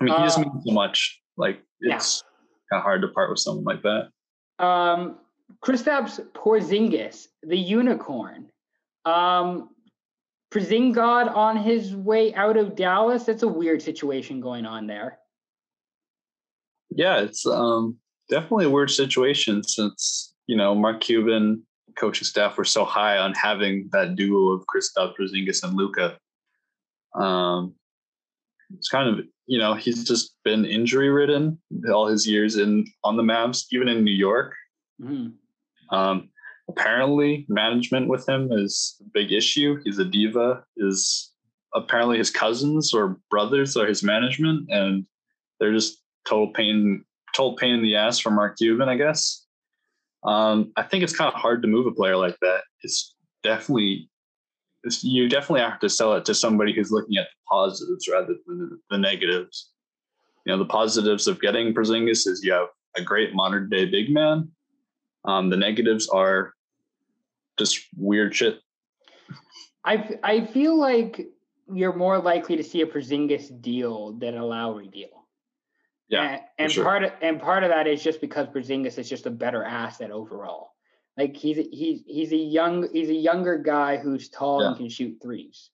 I 0.00 0.04
mean, 0.04 0.14
he 0.14 0.22
just 0.22 0.38
uh, 0.38 0.42
means 0.42 0.64
so 0.66 0.72
much. 0.72 1.21
Like 1.36 1.62
it's 1.80 2.22
yeah. 2.70 2.76
kind 2.76 2.80
of 2.80 2.84
hard 2.84 3.02
to 3.02 3.08
part 3.08 3.30
with 3.30 3.38
someone 3.38 3.64
like 3.64 3.82
that. 3.82 4.64
Um, 4.64 5.16
Kristaps 5.64 6.20
Porzingis, 6.32 7.28
the 7.42 7.58
unicorn. 7.58 8.50
Um, 9.04 9.70
Porzingis 10.52 11.34
on 11.34 11.56
his 11.56 11.96
way 11.96 12.34
out 12.34 12.56
of 12.56 12.76
Dallas. 12.76 13.24
That's 13.24 13.42
a 13.42 13.48
weird 13.48 13.82
situation 13.82 14.40
going 14.40 14.66
on 14.66 14.86
there. 14.86 15.18
Yeah, 16.90 17.20
it's 17.20 17.46
um, 17.46 17.96
definitely 18.28 18.66
a 18.66 18.70
weird 18.70 18.90
situation 18.90 19.62
since 19.62 20.34
you 20.46 20.56
know 20.56 20.74
Mark 20.74 21.00
Cuban 21.00 21.62
coaching 21.98 22.24
staff 22.24 22.56
were 22.56 22.64
so 22.64 22.84
high 22.84 23.18
on 23.18 23.34
having 23.34 23.88
that 23.92 24.14
duo 24.14 24.52
of 24.52 24.64
Kristaps 24.66 25.14
Porzingis 25.18 25.62
and 25.62 25.74
Luka. 25.74 26.18
Um, 27.14 27.74
it's 28.76 28.88
kind 28.88 29.08
of 29.08 29.24
you 29.46 29.58
know 29.58 29.74
he's 29.74 30.04
just 30.04 30.34
been 30.44 30.64
injury 30.64 31.08
ridden 31.08 31.58
all 31.92 32.06
his 32.06 32.26
years 32.26 32.56
in 32.56 32.86
on 33.04 33.16
the 33.16 33.22
Mavs, 33.22 33.64
even 33.72 33.88
in 33.88 34.04
New 34.04 34.14
York. 34.14 34.54
Mm-hmm. 35.00 35.94
Um, 35.94 36.30
apparently, 36.68 37.46
management 37.48 38.08
with 38.08 38.28
him 38.28 38.50
is 38.52 38.96
a 39.00 39.04
big 39.12 39.32
issue. 39.32 39.80
He's 39.84 39.98
a 39.98 40.04
diva. 40.04 40.64
Is 40.76 41.32
apparently 41.74 42.18
his 42.18 42.30
cousins 42.30 42.92
or 42.94 43.18
brothers 43.30 43.76
are 43.76 43.86
his 43.86 44.02
management, 44.02 44.70
and 44.70 45.06
they're 45.58 45.72
just 45.72 46.02
total 46.26 46.52
pain, 46.52 47.04
total 47.34 47.56
pain 47.56 47.74
in 47.74 47.82
the 47.82 47.96
ass 47.96 48.18
for 48.18 48.30
Mark 48.30 48.56
Cuban, 48.58 48.88
I 48.88 48.96
guess. 48.96 49.46
Um, 50.24 50.72
I 50.76 50.82
think 50.82 51.02
it's 51.02 51.16
kind 51.16 51.32
of 51.32 51.38
hard 51.38 51.62
to 51.62 51.68
move 51.68 51.86
a 51.86 51.92
player 51.92 52.16
like 52.16 52.36
that. 52.42 52.62
It's 52.82 53.14
definitely 53.42 54.08
you 55.02 55.28
definitely 55.28 55.60
have 55.60 55.80
to 55.80 55.88
sell 55.88 56.14
it 56.14 56.24
to 56.24 56.34
somebody 56.34 56.72
who's 56.72 56.90
looking 56.90 57.16
at 57.16 57.26
the 57.26 57.48
positives 57.48 58.08
rather 58.08 58.34
than 58.46 58.80
the 58.90 58.98
negatives. 58.98 59.70
You 60.44 60.52
know, 60.52 60.58
the 60.58 60.66
positives 60.66 61.28
of 61.28 61.40
getting 61.40 61.72
Porzingis 61.72 62.26
is 62.26 62.42
you 62.42 62.52
have 62.52 62.68
a 62.96 63.02
great 63.02 63.34
modern 63.34 63.68
day 63.68 63.86
big 63.86 64.10
man. 64.10 64.50
Um, 65.24 65.50
the 65.50 65.56
negatives 65.56 66.08
are 66.08 66.52
just 67.58 67.86
weird 67.96 68.34
shit. 68.34 68.58
I 69.84 70.18
I 70.22 70.44
feel 70.46 70.76
like 70.76 71.28
you're 71.72 71.94
more 71.94 72.18
likely 72.18 72.56
to 72.56 72.62
see 72.64 72.80
a 72.80 72.86
Porzingis 72.86 73.60
deal 73.60 74.12
than 74.12 74.36
a 74.36 74.44
Lowry 74.44 74.88
deal. 74.88 75.26
Yeah, 76.08 76.22
and, 76.22 76.40
and 76.58 76.72
sure. 76.72 76.84
part 76.84 77.04
of 77.04 77.12
and 77.22 77.40
part 77.40 77.62
of 77.62 77.70
that 77.70 77.86
is 77.86 78.02
just 78.02 78.20
because 78.20 78.48
Porzingis 78.48 78.98
is 78.98 79.08
just 79.08 79.26
a 79.26 79.30
better 79.30 79.64
asset 79.64 80.10
overall. 80.10 80.71
Like 81.16 81.36
he's 81.36 81.56
he's 81.72 82.02
he's 82.06 82.32
a 82.32 82.36
young 82.36 82.88
he's 82.92 83.10
a 83.10 83.14
younger 83.14 83.58
guy 83.58 83.98
who's 83.98 84.28
tall 84.28 84.62
and 84.62 84.76
can 84.76 84.88
shoot 84.88 85.18
threes. 85.22 85.70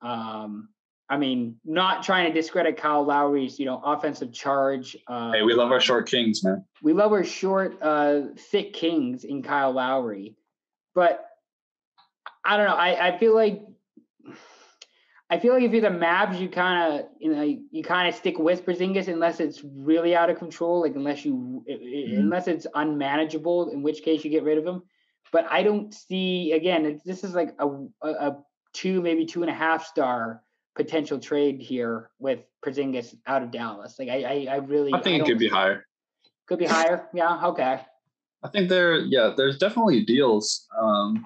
Um, 0.00 0.68
I 1.08 1.18
mean, 1.18 1.56
not 1.64 2.02
trying 2.02 2.26
to 2.26 2.32
discredit 2.32 2.76
Kyle 2.78 3.04
Lowry's 3.04 3.58
you 3.60 3.66
know 3.66 3.80
offensive 3.84 4.32
charge. 4.32 4.96
Uh, 5.06 5.32
Hey, 5.32 5.42
we 5.42 5.54
love 5.54 5.70
our 5.70 5.80
short 5.80 6.08
kings, 6.08 6.42
man. 6.42 6.64
we 6.82 6.92
love 6.92 7.12
our 7.12 7.22
short, 7.22 7.78
uh, 7.80 8.22
thick 8.50 8.72
kings 8.72 9.24
in 9.24 9.42
Kyle 9.42 9.72
Lowry, 9.72 10.34
but 10.94 11.26
I 12.44 12.56
don't 12.56 12.66
know. 12.66 12.74
I, 12.74 13.08
I 13.08 13.18
feel 13.18 13.34
like 13.36 13.62
I 15.32 15.38
feel 15.38 15.54
like 15.54 15.62
if 15.62 15.72
you're 15.72 15.80
the 15.80 15.88
Mavs, 15.88 16.38
you 16.38 16.46
kind 16.50 16.92
of 17.00 17.06
you 17.18 17.34
know 17.34 17.42
you 17.42 17.82
kind 17.82 18.06
of 18.06 18.14
stick 18.14 18.38
with 18.38 18.66
Porzingis 18.66 19.08
unless 19.08 19.40
it's 19.40 19.64
really 19.64 20.14
out 20.14 20.28
of 20.28 20.36
control, 20.38 20.82
like 20.82 20.94
unless 20.94 21.24
you 21.24 21.64
i- 21.66 21.72
i- 21.72 21.76
Mhm. 21.76 22.18
unless 22.18 22.48
it's 22.48 22.66
unmanageable, 22.74 23.70
in 23.70 23.82
which 23.82 24.02
case 24.02 24.22
you 24.24 24.30
get 24.30 24.42
rid 24.42 24.58
of 24.58 24.66
him. 24.66 24.82
But 25.32 25.46
I 25.50 25.62
don't 25.62 25.92
see 25.94 26.52
again. 26.52 27.00
This 27.06 27.24
is 27.24 27.34
like 27.34 27.54
a, 27.58 27.66
a 28.02 28.10
a 28.28 28.44
two 28.74 29.00
maybe 29.00 29.24
two 29.24 29.40
and 29.42 29.50
a 29.50 29.54
half 29.54 29.86
star 29.86 30.42
potential 30.74 31.18
trade 31.18 31.62
here 31.62 32.10
with 32.18 32.40
Porzingis 32.62 33.14
out 33.26 33.42
of 33.42 33.50
Dallas. 33.50 33.98
Like 33.98 34.10
I 34.10 34.18
I, 34.34 34.46
I 34.50 34.56
really 34.56 34.92
I 34.92 35.00
think 35.00 35.22
it 35.22 35.26
could 35.26 35.38
be 35.38 35.48
higher. 35.48 35.86
could 36.46 36.58
be 36.58 36.66
higher. 36.66 37.08
Yeah. 37.14 37.46
Okay. 37.48 37.80
I 38.44 38.48
think 38.48 38.68
there, 38.68 38.96
yeah, 38.98 39.32
there's 39.34 39.56
definitely 39.56 40.04
deals 40.04 40.66
um, 40.78 41.24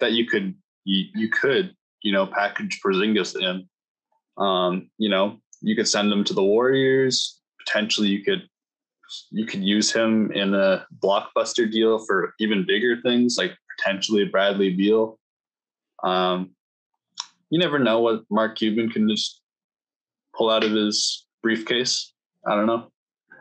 that 0.00 0.12
you 0.12 0.26
could 0.26 0.54
you, 0.84 1.06
you 1.14 1.28
could 1.30 1.74
you 2.02 2.12
know 2.12 2.26
package 2.26 2.80
Porzingis 2.84 3.36
in. 3.36 3.68
Um, 4.42 4.90
you 4.98 5.08
know, 5.08 5.38
you 5.60 5.76
could 5.76 5.88
send 5.88 6.12
him 6.12 6.24
to 6.24 6.34
the 6.34 6.42
Warriors. 6.42 7.40
Potentially, 7.64 8.08
you 8.08 8.24
could 8.24 8.48
you 9.30 9.44
could 9.46 9.62
use 9.62 9.92
him 9.92 10.30
in 10.32 10.54
a 10.54 10.86
blockbuster 11.02 11.70
deal 11.70 12.04
for 12.06 12.34
even 12.38 12.64
bigger 12.66 13.00
things, 13.02 13.36
like 13.36 13.52
potentially 13.76 14.24
Bradley 14.24 14.74
Beal. 14.74 15.18
Um, 16.02 16.50
you 17.50 17.58
never 17.58 17.78
know 17.78 18.00
what 18.00 18.22
Mark 18.30 18.56
Cuban 18.56 18.90
can 18.90 19.08
just 19.08 19.40
pull 20.34 20.50
out 20.50 20.64
of 20.64 20.72
his 20.72 21.26
briefcase. 21.42 22.12
I 22.46 22.54
don't 22.54 22.66
know. 22.66 22.90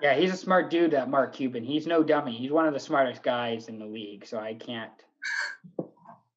Yeah, 0.02 0.16
he's 0.16 0.34
a 0.34 0.38
smart 0.38 0.70
dude, 0.70 0.92
that 0.92 1.10
Mark 1.10 1.34
Cuban. 1.34 1.64
He's 1.64 1.86
no 1.86 2.04
dummy. 2.04 2.36
He's 2.36 2.52
one 2.52 2.66
of 2.66 2.74
the 2.74 2.80
smartest 2.80 3.22
guys 3.22 3.68
in 3.68 3.80
the 3.80 3.86
league. 3.86 4.26
So 4.26 4.40
I 4.40 4.54
can't. 4.54 4.92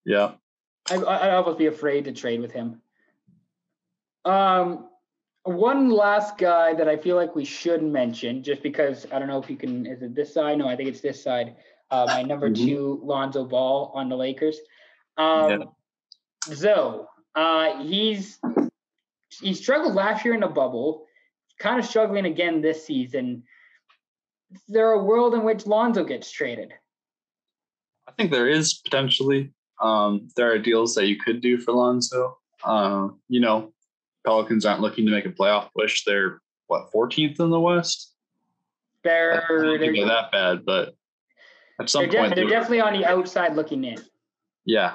Yeah, 0.04 0.32
I, 0.90 0.96
I'd 0.96 1.30
almost 1.30 1.58
be 1.58 1.66
afraid 1.66 2.04
to 2.04 2.12
trade 2.12 2.40
with 2.40 2.52
him. 2.52 2.80
Um, 4.24 4.88
one 5.44 5.90
last 5.90 6.38
guy 6.38 6.74
that 6.74 6.88
I 6.88 6.96
feel 6.96 7.16
like 7.16 7.34
we 7.34 7.44
should 7.44 7.82
mention, 7.82 8.42
just 8.42 8.62
because 8.62 9.06
I 9.12 9.18
don't 9.18 9.28
know 9.28 9.38
if 9.38 9.50
you 9.50 9.56
can. 9.56 9.86
Is 9.86 10.02
it 10.02 10.14
this 10.14 10.32
side? 10.34 10.58
No, 10.58 10.68
I 10.68 10.76
think 10.76 10.88
it's 10.88 11.00
this 11.00 11.22
side. 11.22 11.56
Uh, 11.90 12.06
my 12.06 12.22
number 12.30 12.48
Mhm. 12.50 12.56
two, 12.64 13.00
Lonzo 13.02 13.44
Ball 13.44 13.90
on 13.94 14.08
the 14.08 14.16
Lakers. 14.16 14.58
Um, 15.16 15.74
Zo, 16.46 17.08
uh, 17.34 17.82
he's 17.82 18.40
he 19.40 19.54
struggled 19.54 19.94
last 19.94 20.24
year 20.24 20.34
in 20.34 20.40
the 20.40 20.48
bubble, 20.48 21.06
kind 21.58 21.78
of 21.78 21.84
struggling 21.86 22.26
again 22.26 22.60
this 22.60 22.84
season. 22.86 23.44
Is 24.52 24.62
there 24.68 24.92
a 24.92 25.02
world 25.02 25.34
in 25.34 25.42
which 25.44 25.66
Lonzo 25.66 26.04
gets 26.04 26.30
traded? 26.30 26.72
I 28.06 28.12
think 28.12 28.30
there 28.30 28.48
is 28.48 28.74
potentially. 28.74 29.52
Um, 29.82 30.28
there 30.36 30.50
are 30.52 30.58
deals 30.58 30.94
that 30.94 31.06
you 31.06 31.16
could 31.18 31.40
do 31.40 31.58
for 31.58 31.72
Lonzo. 31.72 32.38
Uh, 32.64 33.08
you 33.28 33.40
know, 33.40 33.72
Pelicans 34.24 34.64
aren't 34.64 34.80
looking 34.80 35.04
to 35.06 35.10
make 35.10 35.26
a 35.26 35.30
playoff 35.30 35.68
push. 35.76 36.04
They're 36.06 36.40
what 36.68 36.92
14th 36.92 37.40
in 37.40 37.50
the 37.50 37.60
West. 37.60 38.14
They're 39.02 39.44
they're, 39.48 40.06
that 40.06 40.30
bad, 40.30 40.64
but 40.64 40.94
at 41.80 41.90
some 41.90 42.08
they're, 42.08 42.20
point, 42.20 42.36
they're 42.36 42.44
they- 42.44 42.50
definitely 42.50 42.80
on 42.80 42.92
the 42.92 43.04
outside 43.04 43.56
looking 43.56 43.84
in. 43.84 43.98
yeah. 44.64 44.94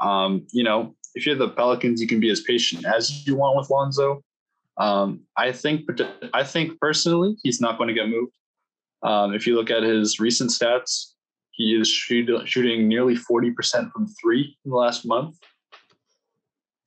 Um, 0.00 0.46
you 0.52 0.62
know, 0.62 0.94
if 1.14 1.26
you're 1.26 1.34
the 1.34 1.48
Pelicans, 1.48 2.00
you 2.00 2.06
can 2.06 2.20
be 2.20 2.30
as 2.30 2.40
patient 2.40 2.84
as 2.86 3.26
you 3.26 3.36
want 3.36 3.56
with 3.56 3.68
Lonzo. 3.70 4.22
Um, 4.78 5.20
I 5.36 5.52
think, 5.52 5.88
I 6.32 6.42
think 6.44 6.78
personally, 6.80 7.36
he's 7.42 7.60
not 7.60 7.76
going 7.76 7.88
to 7.88 7.94
get 7.94 8.08
moved. 8.08 8.32
Um, 9.02 9.34
if 9.34 9.46
you 9.46 9.56
look 9.56 9.70
at 9.70 9.82
his 9.82 10.20
recent 10.20 10.50
stats, 10.50 11.12
he 11.60 11.78
is 11.78 11.88
shoot, 11.88 12.30
shooting 12.46 12.88
nearly 12.88 13.14
40% 13.14 13.92
from 13.92 14.08
three 14.20 14.56
in 14.64 14.70
the 14.70 14.76
last 14.76 15.04
month. 15.04 15.36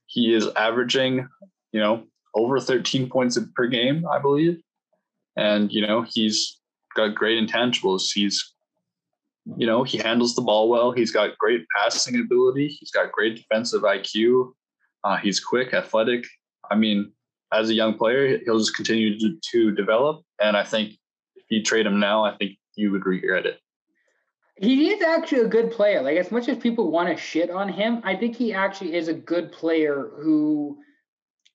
He 0.08 0.34
is 0.34 0.48
averaging, 0.56 1.28
you 1.72 1.80
know, 1.80 2.06
over 2.34 2.60
13 2.60 3.08
points 3.08 3.38
per 3.56 3.68
game, 3.68 4.04
I 4.12 4.18
believe. 4.18 4.60
And, 5.38 5.72
you 5.72 5.86
know, 5.86 6.02
he's 6.02 6.60
got 6.96 7.14
great 7.14 7.38
intangibles. 7.38 8.12
He's, 8.12 8.56
you 9.58 9.68
know, 9.68 9.84
he 9.84 10.00
handles 10.00 10.34
the 10.34 10.42
ball 10.42 10.70
well. 10.70 10.92
He's 10.92 11.12
got 11.12 11.38
great 11.38 11.66
passing 11.78 12.20
ability. 12.20 12.70
He's 12.70 12.90
got 12.90 13.12
great 13.12 13.36
defensive 13.36 13.84
IQ. 13.84 14.54
Uh, 15.04 15.18
he's 15.18 15.40
quick, 15.40 15.76
athletic. 15.76 16.26
I 16.72 16.76
mean, 16.76 17.12
as 17.52 17.70
a 17.70 17.76
young 17.76 17.94
player, 17.96 18.40
he'll 18.44 18.58
just 18.58 18.76
continue 18.76 19.20
to, 19.20 19.38
to 19.52 19.72
develop. 19.72 20.24
And 20.42 20.58
I 20.58 20.64
think 20.64 20.94
if 21.36 21.46
you 21.50 21.62
trade 21.62 21.86
him 21.86 22.00
now, 22.00 22.26
I 22.26 22.36
think 22.38 22.58
you 22.76 22.92
would 22.92 23.06
regret 23.06 23.46
it. 23.46 23.60
He 24.56 24.92
is 24.92 25.02
actually 25.02 25.42
a 25.42 25.48
good 25.48 25.72
player. 25.72 26.02
Like 26.02 26.18
as 26.18 26.32
much 26.32 26.48
as 26.48 26.58
people 26.58 26.92
want 26.92 27.10
to 27.10 27.18
shit 27.18 27.50
on 27.50 27.70
him, 27.70 28.02
I 28.04 28.16
think 28.16 28.36
he 28.36 28.54
actually 28.54 28.96
is 28.96 29.08
a 29.08 29.14
good 29.14 29.52
player 29.52 30.12
who 30.22 30.78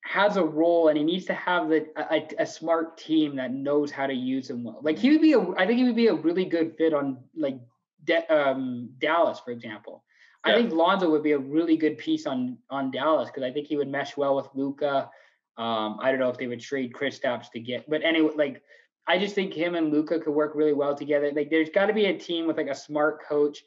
has 0.05 0.37
a 0.37 0.45
role 0.45 0.89
and 0.89 0.97
he 0.97 1.05
needs 1.05 1.27
to 1.27 1.35
have 1.35 1.69
the, 1.69 1.87
a, 1.97 2.27
a 2.43 2.47
smart 2.47 2.97
team 2.97 3.37
that 3.37 3.53
knows 3.53 3.91
how 3.91 4.07
to 4.07 4.15
use 4.15 4.51
him 4.51 4.65
well. 4.65 4.81
Like 4.83 4.99
he 4.99 5.11
would 5.11 5.21
be 5.21 5.35
a, 5.35 5.41
I 5.53 5.67
think 5.67 5.79
he 5.79 5.85
would 5.85 5.97
be 5.97 6.09
a 6.09 6.15
really 6.15 6.45
good 6.45 6.77
fit 6.77 6.95
on 6.95 7.19
like 7.37 7.61
De, 8.05 8.27
um, 8.35 8.91
Dallas, 8.99 9.39
for 9.41 9.51
example. 9.51 10.05
I 10.45 10.55
think 10.55 10.73
Lonzo 10.73 11.11
would 11.11 11.23
be 11.23 11.33
a 11.33 11.39
really 11.39 11.77
good 11.77 11.99
piece 11.99 12.27
on 12.27 12.57
on 12.71 12.91
Dallas 12.91 13.29
because 13.29 13.43
I 13.43 13.51
think 13.51 13.67
he 13.67 13.77
would 13.77 13.89
mesh 13.89 14.17
well 14.17 14.37
with 14.37 14.49
Luka. 14.55 15.11
Um, 15.59 15.99
I 16.01 16.11
don't 16.11 16.21
know 16.21 16.31
if 16.31 16.39
they 16.39 16.47
would 16.47 16.61
trade 16.61 16.93
Kristaps 16.93 17.51
to 17.51 17.61
get, 17.61 17.89
but 17.91 18.03
anyway, 18.03 18.31
like 18.37 18.63
I 19.09 19.19
just 19.19 19.35
think 19.35 19.55
him 19.55 19.75
and 19.75 19.91
Luka 19.91 20.21
could 20.21 20.35
work 20.35 20.55
really 20.55 20.75
well 20.75 20.95
together. 20.95 21.33
Like 21.35 21.49
there's 21.51 21.71
got 21.71 21.87
to 21.87 21.95
be 21.95 22.05
a 22.07 22.19
team 22.19 22.47
with 22.47 22.59
like 22.59 22.69
a 22.69 22.75
smart 22.75 23.25
coach, 23.27 23.65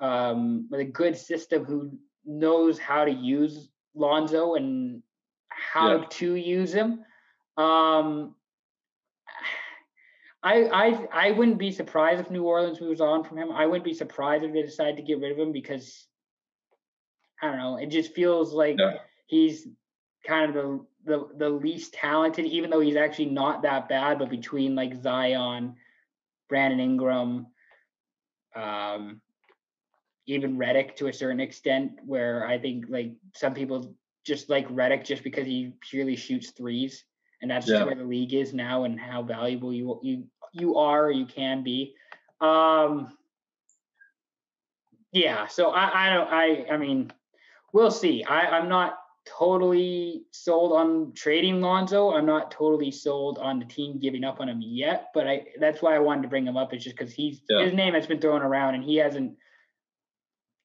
um, 0.00 0.68
with 0.70 0.80
a 0.80 0.84
good 0.84 1.16
system 1.16 1.64
who 1.64 1.98
knows 2.26 2.78
how 2.78 3.04
to 3.06 3.10
use 3.10 3.70
Lonzo 3.94 4.54
and 4.54 5.02
how 5.48 5.96
Yeah. 5.96 6.04
to 6.10 6.34
use 6.34 6.72
him. 6.72 7.04
Um, 7.56 8.34
I 10.42 10.64
I 10.64 11.08
I 11.12 11.30
wouldn't 11.30 11.58
be 11.58 11.70
surprised 11.70 12.20
if 12.20 12.30
New 12.30 12.44
Orleans 12.44 12.80
moves 12.80 13.00
on 13.00 13.24
from 13.24 13.38
him. 13.38 13.50
I 13.52 13.64
wouldn't 13.66 13.84
be 13.84 13.94
surprised 13.94 14.44
if 14.44 14.52
they 14.52 14.62
decide 14.62 14.96
to 14.96 15.02
get 15.02 15.20
rid 15.20 15.32
of 15.32 15.38
him 15.38 15.52
because 15.52 16.06
I 17.40 17.46
don't 17.46 17.58
know. 17.58 17.76
It 17.76 17.86
just 17.86 18.12
feels 18.12 18.52
like 18.52 18.76
Yeah. 18.78 18.98
he's 19.26 19.66
kind 20.26 20.48
of 20.50 20.54
the, 20.54 20.86
the 21.04 21.28
the 21.36 21.48
least 21.48 21.94
talented, 21.94 22.46
even 22.46 22.70
though 22.70 22.80
he's 22.80 22.96
actually 22.96 23.26
not 23.26 23.62
that 23.62 23.88
bad. 23.88 24.18
But 24.18 24.30
between 24.30 24.74
like 24.74 25.02
Zion, 25.02 25.76
Brandon 26.48 26.80
Ingram, 26.80 27.46
um, 28.54 29.20
even 30.26 30.56
Redick 30.56 30.96
to 30.96 31.08
a 31.08 31.12
certain 31.12 31.40
extent, 31.40 31.92
where 32.04 32.46
I 32.46 32.58
think 32.58 32.86
like 32.88 33.12
some 33.34 33.54
people 33.54 33.94
just 34.24 34.48
like 34.48 34.68
Redick 34.68 35.04
just 35.04 35.24
because 35.24 35.46
he 35.46 35.72
purely 35.80 36.16
shoots 36.16 36.50
threes, 36.50 37.04
and 37.40 37.50
that's 37.50 37.66
just 37.66 37.84
where 37.84 37.94
the 37.94 38.04
league 38.04 38.34
is 38.34 38.54
now 38.54 38.84
and 38.84 38.98
how 38.98 39.22
valuable 39.22 39.72
you 39.72 39.98
you 40.02 40.24
you 40.52 40.76
are 40.76 41.06
or 41.06 41.10
you 41.10 41.26
can 41.26 41.62
be. 41.62 41.94
Um, 42.40 43.16
yeah, 45.12 45.46
so 45.46 45.70
I 45.70 46.06
I 46.06 46.14
don't 46.14 46.28
I 46.28 46.66
I 46.72 46.76
mean 46.76 47.12
we'll 47.72 47.90
see. 47.90 48.24
I 48.24 48.58
I'm 48.58 48.68
not 48.68 48.98
totally 49.24 50.24
sold 50.30 50.72
on 50.72 51.12
trading 51.14 51.60
Lonzo. 51.60 52.12
I'm 52.12 52.26
not 52.26 52.50
totally 52.50 52.90
sold 52.90 53.38
on 53.38 53.58
the 53.58 53.64
team 53.64 53.98
giving 53.98 54.24
up 54.24 54.40
on 54.40 54.48
him 54.48 54.60
yet, 54.60 55.10
but 55.14 55.26
I 55.26 55.46
that's 55.60 55.82
why 55.82 55.94
I 55.94 55.98
wanted 55.98 56.22
to 56.22 56.28
bring 56.28 56.46
him 56.46 56.56
up 56.56 56.74
is 56.74 56.82
just 56.84 56.96
because 56.96 57.12
he's 57.12 57.40
Yeah. 57.48 57.64
his 57.64 57.72
name 57.72 57.94
has 57.94 58.06
been 58.06 58.20
thrown 58.20 58.42
around 58.42 58.74
and 58.74 58.84
he 58.84 58.96
hasn't. 58.96 59.36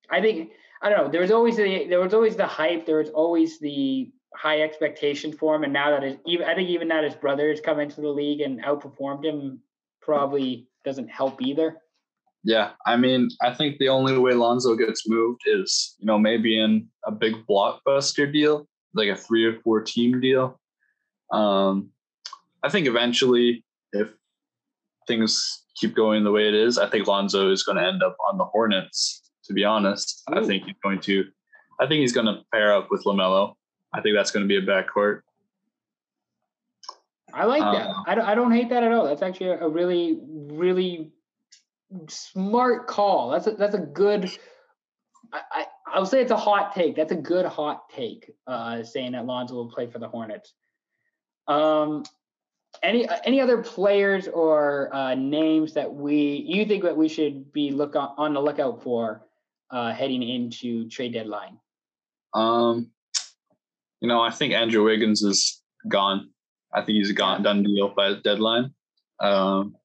I 0.10 0.22
think 0.22 0.52
I 0.82 0.90
don't 0.90 1.06
know. 1.06 1.12
There 1.12 1.22
was 1.22 1.32
always 1.32 1.58
the 1.58 1.88
there 1.88 2.00
was 2.00 2.14
always 2.14 2.36
the 2.36 2.48
hype. 2.48 2.86
There 2.86 2.98
was 2.98 3.10
always 3.10 3.60
the 3.60 4.12
high 4.34 4.62
expectation 4.62 5.32
for 5.32 5.56
him, 5.56 5.64
and 5.64 5.74
now 5.74 5.92
that 5.92 6.04
his 6.04 6.18
even 6.26 6.48
I 6.48 6.56
think 6.56 6.70
even 6.70 6.88
that 6.90 7.04
his 7.04 7.16
brother 7.16 7.50
has 7.50 7.62
come 7.62 7.80
into 7.80 8.02
the 8.02 8.10
league 8.10 8.42
and 8.42 8.64
outperformed 8.64 9.26
him 9.26 9.62
probably 10.02 10.68
doesn't 10.84 11.10
help 11.10 11.42
either. 11.42 11.82
Yeah, 12.48 12.70
I 12.86 12.96
mean, 12.96 13.28
I 13.42 13.54
think 13.54 13.78
the 13.78 13.90
only 13.90 14.18
way 14.18 14.34
Lonzo 14.34 14.74
gets 14.78 15.06
moved 15.06 15.42
is, 15.48 15.96
you 16.00 16.06
know, 16.06 16.18
maybe 16.18 16.58
in 16.58 16.88
a 17.06 17.12
big 17.12 17.46
blockbuster 17.46 18.32
deal, 18.32 18.66
like 18.94 19.10
a 19.10 19.18
three 19.18 19.44
or 19.44 19.60
four 19.66 19.82
team 19.82 20.22
deal. 20.22 20.58
Um, 21.34 21.90
I 22.64 22.70
think 22.70 22.88
eventually, 22.88 23.66
if 23.92 24.14
things 25.10 25.66
keep 25.76 25.94
going 25.94 26.24
the 26.24 26.32
way 26.32 26.48
it 26.48 26.54
is, 26.54 26.78
I 26.78 26.88
think 26.90 27.06
Lonzo 27.06 27.52
is 27.52 27.64
going 27.64 27.80
to 27.80 27.86
end 27.86 28.02
up 28.02 28.16
on 28.32 28.38
the 28.38 28.46
Hornets. 28.46 29.30
To 29.48 29.54
be 29.54 29.66
honest, 29.66 30.24
I 30.32 30.42
think 30.46 30.64
he's 30.64 30.76
going 30.82 31.02
to. 31.02 31.26
I 31.82 31.86
think 31.86 32.00
he's 32.00 32.14
going 32.14 32.28
to 32.28 32.44
pair 32.54 32.74
up 32.74 32.88
with 32.90 33.04
LaMelo. 33.04 33.56
I 33.94 34.00
think 34.00 34.16
that's 34.16 34.32
going 34.32 34.48
to 34.48 34.48
be 34.48 34.56
a 34.56 34.62
backcourt. 34.62 35.20
I 37.34 37.44
like 37.44 37.62
that. 37.62 37.88
Um, 37.88 38.04
I 38.08 38.16
don't, 38.16 38.26
I 38.26 38.36
don't 38.36 38.52
hate 38.54 38.70
that 38.70 38.84
at 38.84 38.94
all. 38.94 39.04
That's 39.04 39.22
actually 39.22 39.50
a 39.50 39.68
really, 39.68 40.20
really 40.50 41.12
smart 42.10 42.88
call. 42.88 43.32
That's 43.32 43.48
a, 43.48 43.52
that's 43.52 43.76
a 43.76 43.80
good. 43.80 44.32
I, 45.34 45.42
I 45.52 45.66
I 45.94 46.00
would 46.00 46.10
say 46.10 46.22
it's 46.22 46.32
a 46.32 46.38
hot 46.38 46.74
take. 46.74 46.96
That's 46.96 47.12
a 47.12 47.18
good 47.18 47.46
hot 47.46 47.90
take. 47.90 48.32
Uh, 48.46 48.84
saying 48.84 49.14
that 49.14 49.26
Lonzo 49.26 49.56
will 49.56 49.70
play 49.70 49.88
for 49.88 50.00
the 50.00 50.08
Hornets. 50.08 50.54
Um, 51.48 52.04
any 52.84 53.08
any 53.24 53.40
other 53.40 53.62
players 53.62 54.28
or 54.28 54.94
uh, 54.94 55.16
names 55.16 55.74
that 55.74 55.94
we 55.94 56.46
you 56.48 56.66
think 56.66 56.84
that 56.84 56.96
we 56.96 57.08
should 57.08 57.52
be 57.52 57.72
look 57.72 57.96
on, 57.96 58.14
on 58.18 58.34
the 58.34 58.42
lookout 58.42 58.84
for 58.84 59.26
uh, 59.72 59.94
heading 59.94 60.24
into 60.24 60.90
trade 60.90 61.14
deadline? 61.14 61.58
Um, 62.34 62.92
you 64.02 64.08
know, 64.08 64.22
I 64.22 64.30
think 64.30 64.54
Andrew 64.54 64.84
Wiggins 64.84 65.24
is 65.24 65.62
gone. 65.88 66.30
I 66.74 66.82
think 66.82 66.98
he's 66.98 67.10
a 67.10 67.14
gone 67.14 67.44
done 67.44 67.64
deal 67.64 67.90
by 67.90 68.10
the 68.10 68.18
deadline. 68.18 68.74
Um, 69.20 69.76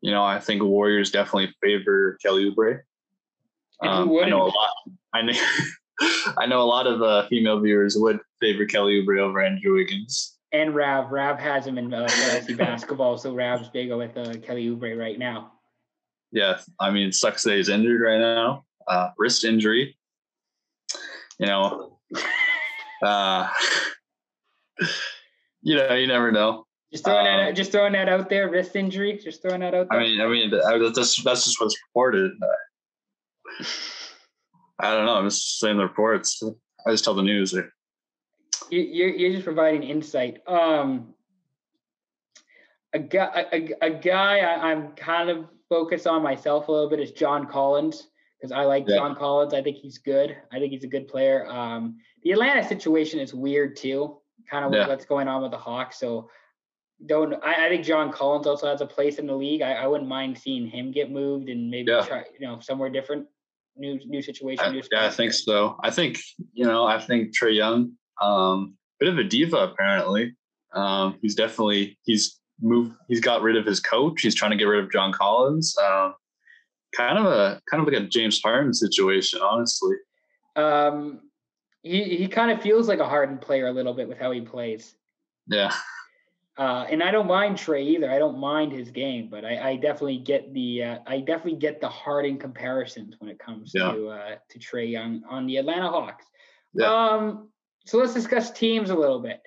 you 0.00 0.10
know, 0.10 0.24
I 0.24 0.38
think 0.40 0.62
Warriors 0.62 1.10
definitely 1.10 1.54
favor 1.62 2.18
Kelly 2.22 2.50
Oubre. 2.50 2.80
Um, 3.82 4.10
I 4.22 4.28
know 4.28 4.42
a 4.42 4.44
lot. 4.44 4.74
I 5.14 5.22
know. 5.22 5.32
I 6.38 6.46
know 6.46 6.62
a 6.62 6.64
lot 6.64 6.86
of 6.86 7.02
uh, 7.02 7.26
female 7.28 7.60
viewers 7.60 7.96
would 7.98 8.20
favor 8.40 8.64
Kelly 8.64 9.02
Oubre 9.02 9.20
over 9.20 9.42
Andrew 9.42 9.74
Wiggins. 9.74 10.38
And 10.52 10.74
Rav, 10.74 11.10
Rav 11.12 11.38
has 11.38 11.66
him 11.66 11.78
in 11.78 11.92
uh, 11.92 12.08
fantasy 12.08 12.54
basketball, 12.54 13.18
so 13.18 13.34
Rav's 13.34 13.68
big 13.68 13.92
with 13.92 14.16
uh, 14.16 14.34
Kelly 14.38 14.66
Oubre 14.68 14.98
right 14.98 15.18
now. 15.18 15.52
Yeah, 16.32 16.58
I 16.78 16.90
mean, 16.90 17.08
it 17.08 17.14
sucks 17.14 17.44
that 17.44 17.56
he's 17.56 17.68
injured 17.68 18.00
right 18.00 18.18
now, 18.18 18.64
uh, 18.88 19.10
wrist 19.18 19.44
injury. 19.44 19.96
You 21.38 21.46
know, 21.46 21.98
uh, 23.02 23.48
you 25.62 25.76
know, 25.76 25.94
you 25.94 26.06
never 26.06 26.32
know. 26.32 26.66
Just 26.92 27.04
throwing 27.04 27.24
that, 27.24 27.38
Um, 27.40 27.46
out, 27.48 27.54
just 27.54 27.70
throwing 27.72 27.92
that 27.92 28.08
out 28.08 28.28
there. 28.28 28.48
Wrist 28.50 28.74
injury. 28.74 29.16
Just 29.22 29.42
throwing 29.42 29.60
that 29.60 29.74
out 29.74 29.86
there. 29.90 30.00
I 30.00 30.02
mean, 30.02 30.20
I 30.20 30.26
mean, 30.26 30.50
that's 30.50 31.22
that's 31.22 31.44
just 31.44 31.60
what's 31.60 31.76
reported. 31.88 32.32
I 34.80 34.94
don't 34.94 35.06
know. 35.06 35.14
I'm 35.14 35.26
just 35.26 35.58
saying 35.60 35.76
the 35.76 35.82
reports. 35.84 36.42
I 36.86 36.90
just 36.90 37.04
tell 37.04 37.14
the 37.14 37.22
news. 37.22 37.52
you, 37.52 38.80
you're 38.80 39.10
you're 39.10 39.32
just 39.32 39.44
providing 39.44 39.82
insight. 39.82 40.38
Um, 40.48 41.14
a 42.92 42.98
guy, 42.98 43.46
a, 43.52 43.70
a 43.82 43.90
guy 43.90 44.38
I, 44.40 44.70
I'm 44.72 44.92
kind 44.92 45.30
of 45.30 45.46
focused 45.68 46.06
on 46.06 46.22
myself 46.22 46.66
a 46.68 46.72
little 46.72 46.90
bit 46.90 46.98
is 46.98 47.12
John 47.12 47.46
Collins 47.46 48.08
because 48.40 48.50
I 48.52 48.62
like 48.64 48.84
Yeah. 48.88 48.96
John 48.96 49.14
Collins. 49.14 49.54
I 49.54 49.62
think 49.62 49.76
he's 49.76 49.98
good. 49.98 50.36
I 50.50 50.58
think 50.58 50.72
he's 50.72 50.82
a 50.84 50.88
good 50.88 51.06
player. 51.06 51.46
Um, 51.46 51.98
the 52.24 52.32
Atlanta 52.32 52.66
situation 52.66 53.20
is 53.20 53.32
weird 53.34 53.76
too, 53.76 54.18
kind 54.50 54.64
of 54.64 54.72
Yeah. 54.72 54.88
what's 54.88 55.04
going 55.04 55.28
on 55.28 55.42
with 55.42 55.52
the 55.52 55.58
Hawks. 55.58 56.00
So 56.00 56.28
don't 57.06 57.34
I, 57.42 57.66
I 57.66 57.68
think 57.68 57.84
John 57.84 58.12
Collins 58.12 58.46
also 58.46 58.66
has 58.68 58.80
a 58.80 58.86
place 58.86 59.18
in 59.18 59.26
the 59.26 59.34
league. 59.34 59.62
I, 59.62 59.72
I 59.72 59.86
wouldn't 59.86 60.08
mind 60.08 60.38
seeing 60.38 60.66
him 60.66 60.90
get 60.92 61.10
moved 61.10 61.48
and 61.48 61.70
maybe 61.70 61.90
Yeah. 61.90 62.04
try 62.04 62.24
you 62.38 62.46
know 62.46 62.60
somewhere 62.60 62.90
different, 62.90 63.26
new 63.76 63.98
new 64.06 64.22
situation. 64.22 64.64
I, 64.64 64.70
new 64.70 64.82
yeah, 64.92 65.06
I 65.06 65.10
think 65.10 65.32
so. 65.32 65.76
I 65.82 65.90
think 65.90 66.18
you 66.52 66.64
know. 66.66 66.84
I 66.84 66.98
think 67.00 67.30
Trae 67.36 67.54
Young, 67.54 67.92
um, 68.20 68.74
bit 68.98 69.08
of 69.08 69.18
a 69.18 69.24
diva 69.24 69.56
apparently. 69.58 70.36
Um, 70.74 71.16
he's 71.22 71.34
definitely 71.34 71.98
he's 72.04 72.38
moved. 72.60 72.94
He's 73.08 73.20
got 73.20 73.42
rid 73.42 73.56
of 73.56 73.64
his 73.66 73.80
coach. 73.80 74.20
He's 74.20 74.34
trying 74.34 74.50
to 74.52 74.56
get 74.56 74.64
rid 74.64 74.84
of 74.84 74.92
John 74.92 75.12
Collins. 75.12 75.74
Um, 75.78 76.14
kind 76.94 77.18
of 77.18 77.24
a 77.26 77.60
kind 77.70 77.80
of 77.80 77.92
like 77.92 78.02
a 78.02 78.06
James 78.06 78.40
Harden 78.42 78.74
situation, 78.74 79.40
honestly. 79.42 79.96
Um, 80.56 81.20
he 81.82 82.04
he 82.16 82.28
kind 82.28 82.50
of 82.50 82.60
feels 82.60 82.88
like 82.88 82.98
a 82.98 83.08
hardened 83.08 83.40
player 83.40 83.68
a 83.68 83.72
little 83.72 83.94
bit 83.94 84.06
with 84.08 84.18
how 84.18 84.30
he 84.32 84.42
plays. 84.42 84.94
Yeah, 85.46 85.72
Uh, 86.60 86.84
and 86.90 87.02
I 87.02 87.10
don't 87.10 87.26
mind 87.26 87.56
Trae 87.56 87.82
either. 87.82 88.10
I 88.10 88.18
don't 88.18 88.38
mind 88.38 88.70
his 88.70 88.90
game, 88.90 89.28
but 89.30 89.46
I, 89.46 89.70
I 89.70 89.76
definitely 89.76 90.18
get 90.18 90.52
the 90.52 90.84
uh, 90.84 90.98
I 91.06 91.20
definitely 91.20 91.58
get 91.58 91.80
the 91.80 91.88
Harden 91.88 92.36
comparisons 92.36 93.14
when 93.18 93.30
it 93.30 93.38
comes 93.38 93.72
Yeah. 93.74 93.92
to 93.92 94.08
uh, 94.08 94.34
to 94.50 94.58
Trae 94.58 94.90
Young 94.90 95.22
on 95.26 95.46
the 95.46 95.56
Atlanta 95.56 95.88
Hawks. 95.88 96.26
Yeah. 96.74 96.84
Um, 96.92 97.48
so 97.86 97.96
let's 97.96 98.12
discuss 98.12 98.50
teams 98.50 98.90
a 98.90 98.94
little 98.94 99.20
bit. 99.20 99.40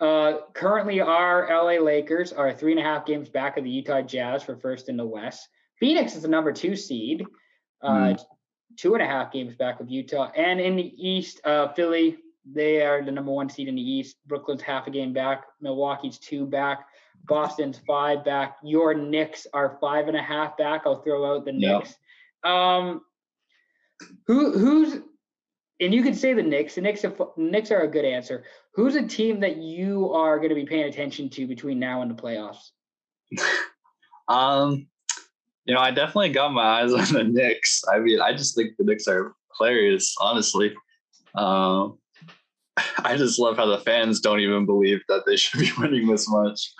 Uh, 0.00 0.38
currently, 0.52 1.00
our 1.00 1.46
LA 1.48 1.80
Lakers 1.80 2.32
are 2.32 2.52
three 2.52 2.72
and 2.72 2.80
a 2.80 2.82
half 2.82 3.06
games 3.06 3.28
back 3.28 3.56
of 3.56 3.62
the 3.62 3.70
Utah 3.70 4.02
Jazz 4.02 4.42
for 4.42 4.56
first 4.56 4.88
in 4.88 4.96
the 4.96 5.06
West. 5.06 5.48
Phoenix 5.78 6.16
is 6.16 6.22
the 6.22 6.28
number 6.28 6.52
two 6.52 6.74
seed, 6.74 7.24
uh, 7.82 8.14
two 8.76 8.94
and 8.94 9.02
a 9.02 9.06
half 9.06 9.30
games 9.30 9.54
back 9.54 9.78
of 9.78 9.88
Utah. 9.88 10.32
And 10.36 10.60
in 10.60 10.74
the 10.74 10.92
East, 10.96 11.40
uh, 11.44 11.68
Philly, 11.68 12.18
they 12.44 12.82
are 12.82 13.04
the 13.04 13.10
number 13.10 13.30
one 13.32 13.48
seed 13.48 13.68
in 13.68 13.74
the 13.74 13.82
East. 13.82 14.16
Brooklyn's 14.26 14.62
half 14.62 14.86
a 14.86 14.90
game 14.90 15.12
back. 15.12 15.44
Milwaukee's 15.60 16.18
two 16.18 16.46
back. 16.46 16.86
Boston's 17.24 17.80
five 17.86 18.24
back. 18.24 18.56
Your 18.62 18.94
Knicks 18.94 19.46
are 19.52 19.78
five 19.80 20.08
and 20.08 20.16
a 20.16 20.22
half 20.22 20.56
back. 20.56 20.82
I'll 20.86 21.02
throw 21.02 21.34
out 21.36 21.44
the 21.44 21.52
Yeah. 21.52 21.78
Knicks. 21.78 21.94
Um, 22.44 23.02
who 24.26 24.56
who's 24.58 25.02
and 25.80 25.94
you 25.94 26.02
could 26.02 26.16
say 26.16 26.32
the 26.32 26.42
Knicks. 26.42 26.74
The 26.74 26.80
Knicks, 26.80 27.04
are, 27.04 27.14
Knicks 27.36 27.70
are 27.70 27.82
a 27.82 27.88
good 27.88 28.04
answer. 28.04 28.44
Who's 28.74 28.96
a 28.96 29.06
team 29.06 29.40
that 29.40 29.58
you 29.58 30.12
are 30.12 30.38
going 30.38 30.48
to 30.48 30.54
be 30.54 30.64
paying 30.64 30.88
attention 30.88 31.28
to 31.30 31.46
between 31.46 31.78
now 31.78 32.02
and 32.02 32.10
the 32.10 32.20
playoffs? 32.20 32.70
Um, 34.28 34.86
you 35.64 35.74
know, 35.74 35.80
I 35.80 35.90
definitely 35.90 36.30
got 36.30 36.52
my 36.52 36.82
eyes 36.82 36.92
on 36.92 37.12
the 37.12 37.24
Knicks. 37.24 37.82
I 37.90 37.98
mean, 37.98 38.20
I 38.20 38.32
just 38.32 38.54
think 38.54 38.76
the 38.76 38.84
Knicks 38.84 39.08
are 39.08 39.34
hilarious, 39.56 40.14
honestly. 40.20 40.74
Um, 41.34 41.98
I 43.04 43.16
just 43.16 43.38
love 43.38 43.56
how 43.56 43.66
the 43.66 43.78
fans 43.78 44.20
don't 44.20 44.40
even 44.40 44.66
believe 44.66 45.00
that 45.08 45.24
they 45.26 45.36
should 45.36 45.60
be 45.60 45.70
winning 45.78 46.06
this 46.06 46.28
much. 46.28 46.72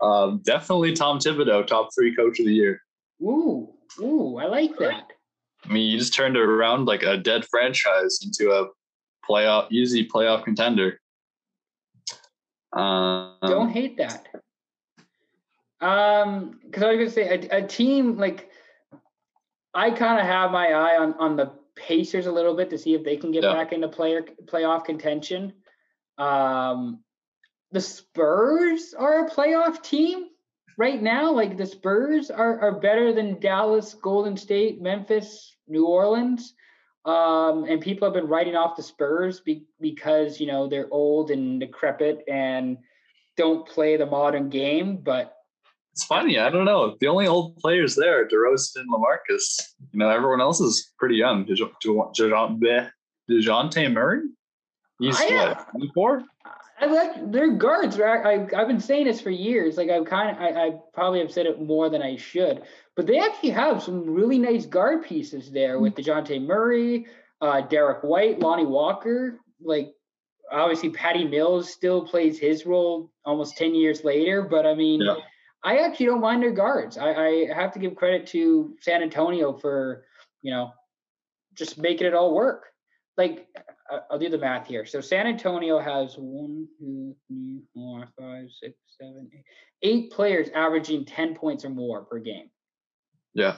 Um, 0.00 0.40
definitely 0.44 0.92
Tom 0.92 1.18
Thibodeau, 1.18 1.66
top 1.66 1.88
three 1.94 2.14
coach 2.14 2.38
of 2.40 2.46
the 2.46 2.54
year. 2.54 2.80
Ooh, 3.22 3.68
ooh, 4.00 4.36
I 4.38 4.46
like 4.46 4.76
that. 4.78 5.12
I 5.64 5.72
mean, 5.72 5.90
you 5.90 5.98
just 5.98 6.14
turned 6.14 6.36
it 6.36 6.42
around 6.42 6.86
like 6.86 7.02
a 7.02 7.16
dead 7.16 7.44
franchise 7.50 8.18
into 8.24 8.50
a 8.50 8.66
playoff, 9.28 9.70
easy 9.70 10.08
playoff 10.08 10.44
contender. 10.44 10.98
Um, 12.72 13.36
Don't 13.42 13.70
hate 13.70 13.96
that. 13.98 14.26
Um, 15.80 16.60
because 16.64 16.82
I 16.82 16.94
was 16.94 16.98
gonna 16.98 17.10
say 17.10 17.48
a, 17.50 17.58
a 17.58 17.66
team 17.66 18.16
like 18.16 18.50
I 19.74 19.90
kind 19.90 20.20
of 20.20 20.26
have 20.26 20.50
my 20.50 20.68
eye 20.68 20.96
on 20.96 21.14
on 21.14 21.36
the 21.36 21.52
Pacers 21.74 22.26
a 22.26 22.32
little 22.32 22.54
bit 22.54 22.70
to 22.70 22.78
see 22.78 22.94
if 22.94 23.02
they 23.02 23.16
can 23.16 23.32
get 23.32 23.42
Yeah. 23.42 23.52
back 23.52 23.72
into 23.72 23.88
player 23.88 24.22
playoff 24.44 24.84
contention. 24.84 25.52
Um, 26.18 27.02
the 27.72 27.80
Spurs 27.80 28.94
are 28.96 29.26
a 29.26 29.30
playoff 29.30 29.82
team 29.82 30.26
right 30.76 31.02
now. 31.02 31.32
Like 31.32 31.56
the 31.56 31.66
Spurs 31.66 32.30
are 32.30 32.60
are 32.60 32.80
better 32.80 33.12
than 33.12 33.40
Dallas, 33.40 33.94
Golden 33.94 34.36
State, 34.36 34.80
Memphis, 34.80 35.56
New 35.68 35.86
Orleans. 35.86 36.54
Um, 37.04 37.64
and 37.64 37.80
people 37.80 38.06
have 38.06 38.14
been 38.14 38.28
writing 38.28 38.54
off 38.54 38.76
the 38.76 38.82
Spurs 38.82 39.40
be, 39.40 39.64
because 39.80 40.38
you 40.38 40.46
know 40.46 40.68
they're 40.68 40.92
old 40.92 41.30
and 41.30 41.58
decrepit 41.58 42.22
and 42.28 42.78
don't 43.36 43.66
play 43.66 43.96
the 43.96 44.06
modern 44.06 44.50
game. 44.50 44.98
But 44.98 45.34
It's 45.92 46.04
funny. 46.04 46.38
I 46.38 46.50
don't 46.50 46.64
know. 46.64 46.96
The 47.00 47.08
only 47.08 47.26
old 47.26 47.56
players 47.56 47.96
there 47.96 48.20
are 48.20 48.28
DeRozan 48.28 48.76
and 48.76 48.90
LaMarcus. 48.90 49.72
You 49.92 49.98
know, 49.98 50.10
everyone 50.10 50.40
else 50.40 50.60
is 50.60 50.92
pretty 50.98 51.16
young. 51.16 51.44
Dejounte 53.30 53.92
Murray? 53.92 54.22
He's 55.02 55.20
I, 55.20 55.34
uh, 55.34 55.54
what, 55.54 55.70
24? 55.72 56.24
I 56.80 56.86
like 56.86 57.32
their 57.32 57.50
guards. 57.52 57.98
Right? 57.98 58.24
I 58.24 58.60
I've 58.60 58.68
been 58.68 58.80
saying 58.80 59.06
this 59.06 59.20
for 59.20 59.30
years. 59.30 59.76
Like 59.76 59.90
I've 59.90 60.04
kind 60.04 60.30
of 60.30 60.42
I, 60.42 60.66
I 60.66 60.70
probably 60.94 61.20
have 61.20 61.32
said 61.32 61.46
it 61.46 61.60
more 61.60 61.88
than 61.90 62.02
I 62.02 62.16
should. 62.16 62.62
But 62.94 63.06
they 63.06 63.18
actually 63.18 63.50
have 63.50 63.82
some 63.82 64.08
really 64.08 64.38
nice 64.38 64.66
guard 64.66 65.04
pieces 65.04 65.50
there 65.50 65.78
with 65.78 65.94
Dejounte 65.94 66.44
Murray, 66.44 67.06
uh, 67.40 67.62
Derrick 67.62 68.02
White, 68.02 68.38
Lonnie 68.40 68.66
Walker. 68.66 69.38
Like 69.60 69.94
obviously 70.50 70.90
Patty 70.90 71.24
Mills 71.24 71.72
still 71.72 72.06
plays 72.06 72.38
his 72.38 72.66
role 72.66 73.10
almost 73.24 73.56
ten 73.56 73.74
years 73.74 74.04
later. 74.04 74.42
But 74.42 74.66
I 74.66 74.74
mean. 74.74 75.00
Yeah. 75.00 75.16
I 75.64 75.76
actually 75.78 76.06
don't 76.06 76.20
mind 76.20 76.42
their 76.42 76.50
guards. 76.50 76.98
I, 76.98 77.12
I 77.12 77.46
have 77.54 77.72
to 77.74 77.78
give 77.78 77.94
credit 77.94 78.26
to 78.28 78.74
San 78.80 79.00
Antonio 79.00 79.52
for, 79.52 80.04
you 80.42 80.50
know, 80.50 80.72
just 81.54 81.78
making 81.78 82.08
it 82.08 82.14
all 82.14 82.34
work. 82.34 82.64
Like, 83.16 83.46
I'll 84.10 84.18
do 84.18 84.28
the 84.28 84.38
math 84.38 84.66
here. 84.66 84.84
So 84.86 85.00
San 85.00 85.26
Antonio 85.26 85.78
has 85.78 86.14
one, 86.16 86.66
two, 86.78 87.14
three, 87.28 87.60
four, 87.74 88.08
five, 88.18 88.48
six, 88.50 88.74
seven, 89.00 89.28
eight, 89.32 89.44
eight 89.82 90.12
players 90.12 90.48
averaging 90.54 91.04
10 91.04 91.34
points 91.34 91.64
or 91.64 91.70
more 91.70 92.02
per 92.04 92.18
game, 92.18 92.50
Yeah. 93.34 93.56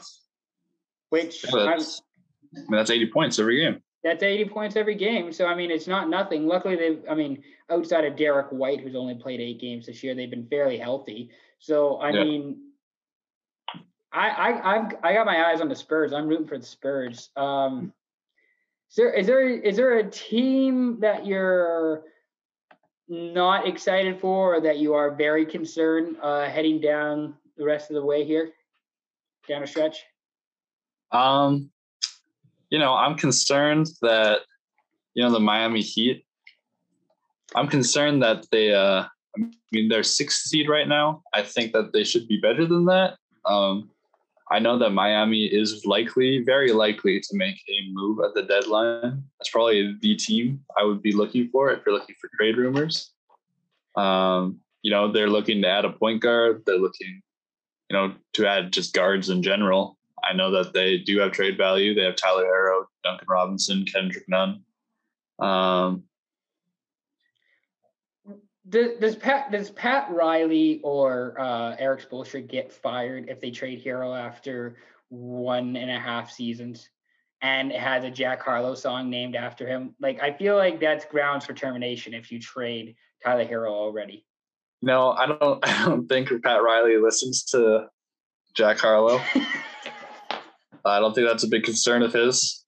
which 1.10 1.44
Yeah, 1.44 1.64
that's, 1.66 2.02
I 2.56 2.60
mean, 2.60 2.66
that's 2.70 2.90
80 2.90 3.10
points 3.12 3.38
every 3.38 3.60
game. 3.60 3.80
that's 4.02 4.22
80 4.22 4.46
points 4.50 4.76
every 4.76 4.94
game. 4.96 5.32
So, 5.32 5.46
I 5.46 5.54
mean, 5.54 5.70
it's 5.70 5.86
not 5.86 6.08
nothing. 6.08 6.46
Luckily, 6.46 6.76
they've, 6.76 7.02
I 7.08 7.14
mean, 7.14 7.42
outside 7.70 8.04
of 8.04 8.16
Derrick 8.16 8.48
White, 8.50 8.80
who's 8.80 8.96
only 8.96 9.14
played 9.14 9.40
eight 9.40 9.60
games 9.60 9.86
this 9.86 10.02
year, 10.02 10.14
they've 10.14 10.30
been 10.30 10.46
fairly 10.48 10.78
healthy. 10.78 11.30
So, 11.58 11.96
I 11.96 12.10
Yeah. 12.10 12.24
mean, 12.24 12.70
I, 14.12 14.28
I, 14.28 14.74
I've, 14.76 14.92
I 15.02 15.12
got 15.14 15.26
my 15.26 15.50
eyes 15.50 15.60
on 15.60 15.68
the 15.68 15.74
Spurs. 15.74 16.12
I'm 16.12 16.28
rooting 16.28 16.46
for 16.46 16.58
the 16.58 16.66
Spurs. 16.66 17.30
Um, 17.36 17.92
is 18.90 18.96
there, 18.96 19.12
is 19.12 19.26
there, 19.26 19.48
is 19.48 19.76
there 19.76 19.98
a 19.98 20.10
team 20.10 21.00
that 21.00 21.26
you're 21.26 22.04
not 23.08 23.66
excited 23.66 24.20
for, 24.20 24.56
or 24.56 24.60
that 24.60 24.78
you 24.78 24.94
are 24.94 25.14
very 25.14 25.44
concerned 25.44 26.16
uh, 26.22 26.44
heading 26.44 26.80
down 26.80 27.34
the 27.56 27.64
rest 27.64 27.90
of 27.90 27.94
the 27.94 28.04
way 28.04 28.24
here, 28.24 28.50
down 29.48 29.62
a 29.62 29.66
stretch? 29.66 30.04
Um, 31.12 31.70
you 32.70 32.78
know, 32.78 32.94
I'm 32.94 33.16
concerned 33.16 33.88
that 34.02 34.40
you 35.14 35.22
know 35.22 35.30
the 35.30 35.40
Miami 35.40 35.80
Heat. 35.80 36.24
I'm 37.54 37.68
concerned 37.68 38.22
that 38.22 38.46
they. 38.50 38.72
Uh, 38.72 39.04
I 39.36 39.50
mean, 39.72 39.88
they're 39.88 40.04
sixth 40.04 40.46
seed 40.46 40.68
right 40.68 40.86
now. 40.86 41.22
I 41.32 41.42
think 41.42 41.72
that 41.72 41.92
they 41.92 42.04
should 42.04 42.28
be 42.28 42.40
better 42.40 42.66
than 42.66 42.84
that. 42.86 43.16
Um, 43.44 43.90
I 44.50 44.58
know 44.58 44.78
that 44.78 44.90
Miami 44.90 45.46
is 45.46 45.86
likely, 45.86 46.42
very 46.44 46.72
likely, 46.72 47.18
to 47.20 47.36
make 47.36 47.56
a 47.68 47.88
move 47.92 48.18
at 48.24 48.34
the 48.34 48.42
deadline. 48.42 49.24
That's 49.38 49.50
probably 49.50 49.96
the 50.00 50.16
team 50.16 50.60
I 50.78 50.84
would 50.84 51.02
be 51.02 51.12
looking 51.12 51.48
for 51.48 51.70
if 51.70 51.80
you're 51.84 51.94
looking 51.94 52.16
for 52.20 52.30
trade 52.36 52.56
rumors. 52.56 53.12
Um, 53.96 54.60
you 54.82 54.90
know, 54.90 55.10
they're 55.10 55.30
looking 55.30 55.62
to 55.62 55.68
add 55.68 55.86
a 55.86 55.90
point 55.90 56.20
guard. 56.20 56.62
They're 56.66 56.76
looking, 56.76 57.22
you 57.88 57.96
know, 57.96 58.14
to 58.34 58.46
add 58.46 58.72
just 58.72 58.92
guards 58.92 59.30
in 59.30 59.42
general. 59.42 59.96
I 60.22 60.34
know 60.34 60.50
that 60.50 60.74
they 60.74 60.98
do 60.98 61.18
have 61.18 61.32
trade 61.32 61.56
value. 61.56 61.94
They 61.94 62.04
have 62.04 62.16
Tyler 62.16 62.44
Herro, 62.44 62.84
Duncan 63.02 63.26
Robinson, 63.28 63.84
Kendrick 63.86 64.24
Nunn. 64.28 64.62
Um, 65.38 66.04
does, 68.68 68.98
does 69.00 69.16
Pat 69.16 69.52
does 69.52 69.70
Pat 69.70 70.10
Riley 70.10 70.80
or 70.82 71.38
uh, 71.38 71.76
Erik 71.78 72.08
Spoelstra 72.08 72.46
get 72.46 72.72
fired 72.72 73.28
if 73.28 73.40
they 73.40 73.50
trade 73.50 73.84
Herro 73.84 74.18
after 74.18 74.76
one 75.08 75.76
and 75.76 75.90
a 75.90 75.98
half 75.98 76.30
seasons, 76.30 76.88
and 77.42 77.70
it 77.70 77.80
has 77.80 78.04
a 78.04 78.10
Jack 78.10 78.42
Harlow 78.42 78.74
song 78.74 79.10
named 79.10 79.36
after 79.36 79.66
him? 79.66 79.94
Like 80.00 80.22
I 80.22 80.32
feel 80.32 80.56
like 80.56 80.80
that's 80.80 81.04
grounds 81.04 81.44
for 81.44 81.52
termination 81.52 82.14
if 82.14 82.32
you 82.32 82.40
trade 82.40 82.96
Tyler 83.22 83.44
Herro 83.44 83.70
already. 83.70 84.24
No, 84.80 85.10
I 85.10 85.26
don't. 85.26 85.40
I 85.68 85.84
don't 85.84 86.08
think 86.08 86.30
Pat 86.42 86.62
Riley 86.62 86.96
listens 86.96 87.44
to 87.46 87.88
Jack 88.54 88.78
Harlow. 88.78 89.20
I 90.86 91.00
don't 91.00 91.14
think 91.14 91.26
that's 91.26 91.44
a 91.44 91.48
big 91.48 91.64
concern 91.64 92.02
of 92.02 92.12
his. 92.12 92.64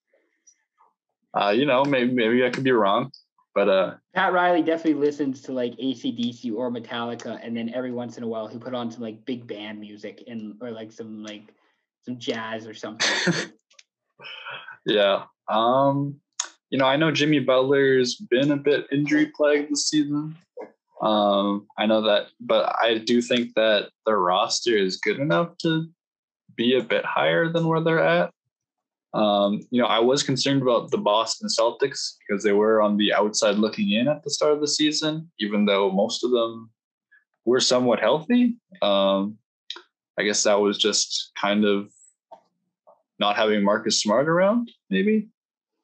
Uh, 1.35 1.51
you 1.51 1.67
know, 1.67 1.85
maybe 1.85 2.13
maybe 2.13 2.45
I 2.45 2.51
could 2.51 2.65
be 2.65 2.73
wrong. 2.73 3.13
But 3.57 3.71
uh, 3.71 3.95
Pat 4.15 4.35
Riley 4.35 4.63
definitely 4.63 5.01
listens 5.01 5.41
to 5.41 5.53
like 5.53 5.73
ACDC 5.79 6.55
or 6.55 6.71
Metallica, 6.71 7.41
and 7.43 7.57
then 7.57 7.73
every 7.73 7.91
once 7.91 8.19
in 8.19 8.23
a 8.23 8.29
while 8.29 8.47
he 8.47 8.59
put 8.59 8.75
on 8.75 8.91
some 8.91 9.01
like 9.01 9.25
big 9.25 9.47
band 9.47 9.81
music 9.81 10.23
and 10.29 10.57
or 10.61 10.71
like 10.71 10.93
some 10.93 11.25
like 11.25 11.55
some 12.05 12.19
jazz 12.19 12.67
or 12.67 12.75
something. 12.75 13.51
yeah. 14.87 15.25
Um, 15.49 16.21
you 16.69 16.77
know, 16.77 16.85
I 16.85 16.97
know 16.97 17.11
Jimmy 17.11 17.39
Butler's 17.39 18.17
been 18.17 18.51
a 18.51 18.59
bit 18.59 18.89
injury 18.93 19.33
plagued 19.35 19.73
this 19.73 19.89
season. 19.89 20.37
Um, 21.01 21.67
I 21.79 21.87
know 21.87 22.03
that, 22.03 22.27
but 22.39 22.77
I 22.83 22.99
do 22.99 23.23
think 23.23 23.55
that 23.57 23.89
the 24.05 24.17
roster 24.17 24.77
is 24.77 24.99
good 24.99 25.19
enough 25.19 25.57
to 25.63 25.87
be 26.57 26.77
a 26.77 26.83
bit 26.83 27.07
higher 27.07 27.49
than 27.51 27.67
where 27.67 27.81
they're 27.81 28.05
at. 28.05 28.31
Um, 29.17 29.63
you 29.71 29.81
know, 29.81 29.89
I 29.89 29.99
was 29.99 30.23
concerned 30.23 30.61
about 30.61 30.91
the 30.91 30.99
Boston 30.99 31.49
Celtics 31.49 32.17
because 32.21 32.45
they 32.45 32.53
were 32.53 32.83
on 32.83 32.99
the 32.99 33.15
outside 33.15 33.57
looking 33.57 33.93
in 33.93 34.09
at 34.09 34.23
the 34.23 34.31
start 34.31 34.53
of 34.53 34.61
the 34.61 34.69
season, 34.69 35.31
even 35.41 35.65
though 35.65 35.91
most 35.91 36.23
of 36.23 36.31
them 36.33 36.71
were 37.47 37.61
somewhat 37.61 37.99
healthy. 37.99 38.57
Um, 38.83 39.39
I 40.19 40.25
guess 40.25 40.43
that 40.43 40.61
was 40.61 40.77
just 40.77 41.33
kind 41.41 41.65
of 41.65 41.91
not 43.19 43.37
having 43.37 43.65
Marcus 43.65 44.03
Smart 44.03 44.29
around, 44.29 44.71
maybe. 44.91 45.29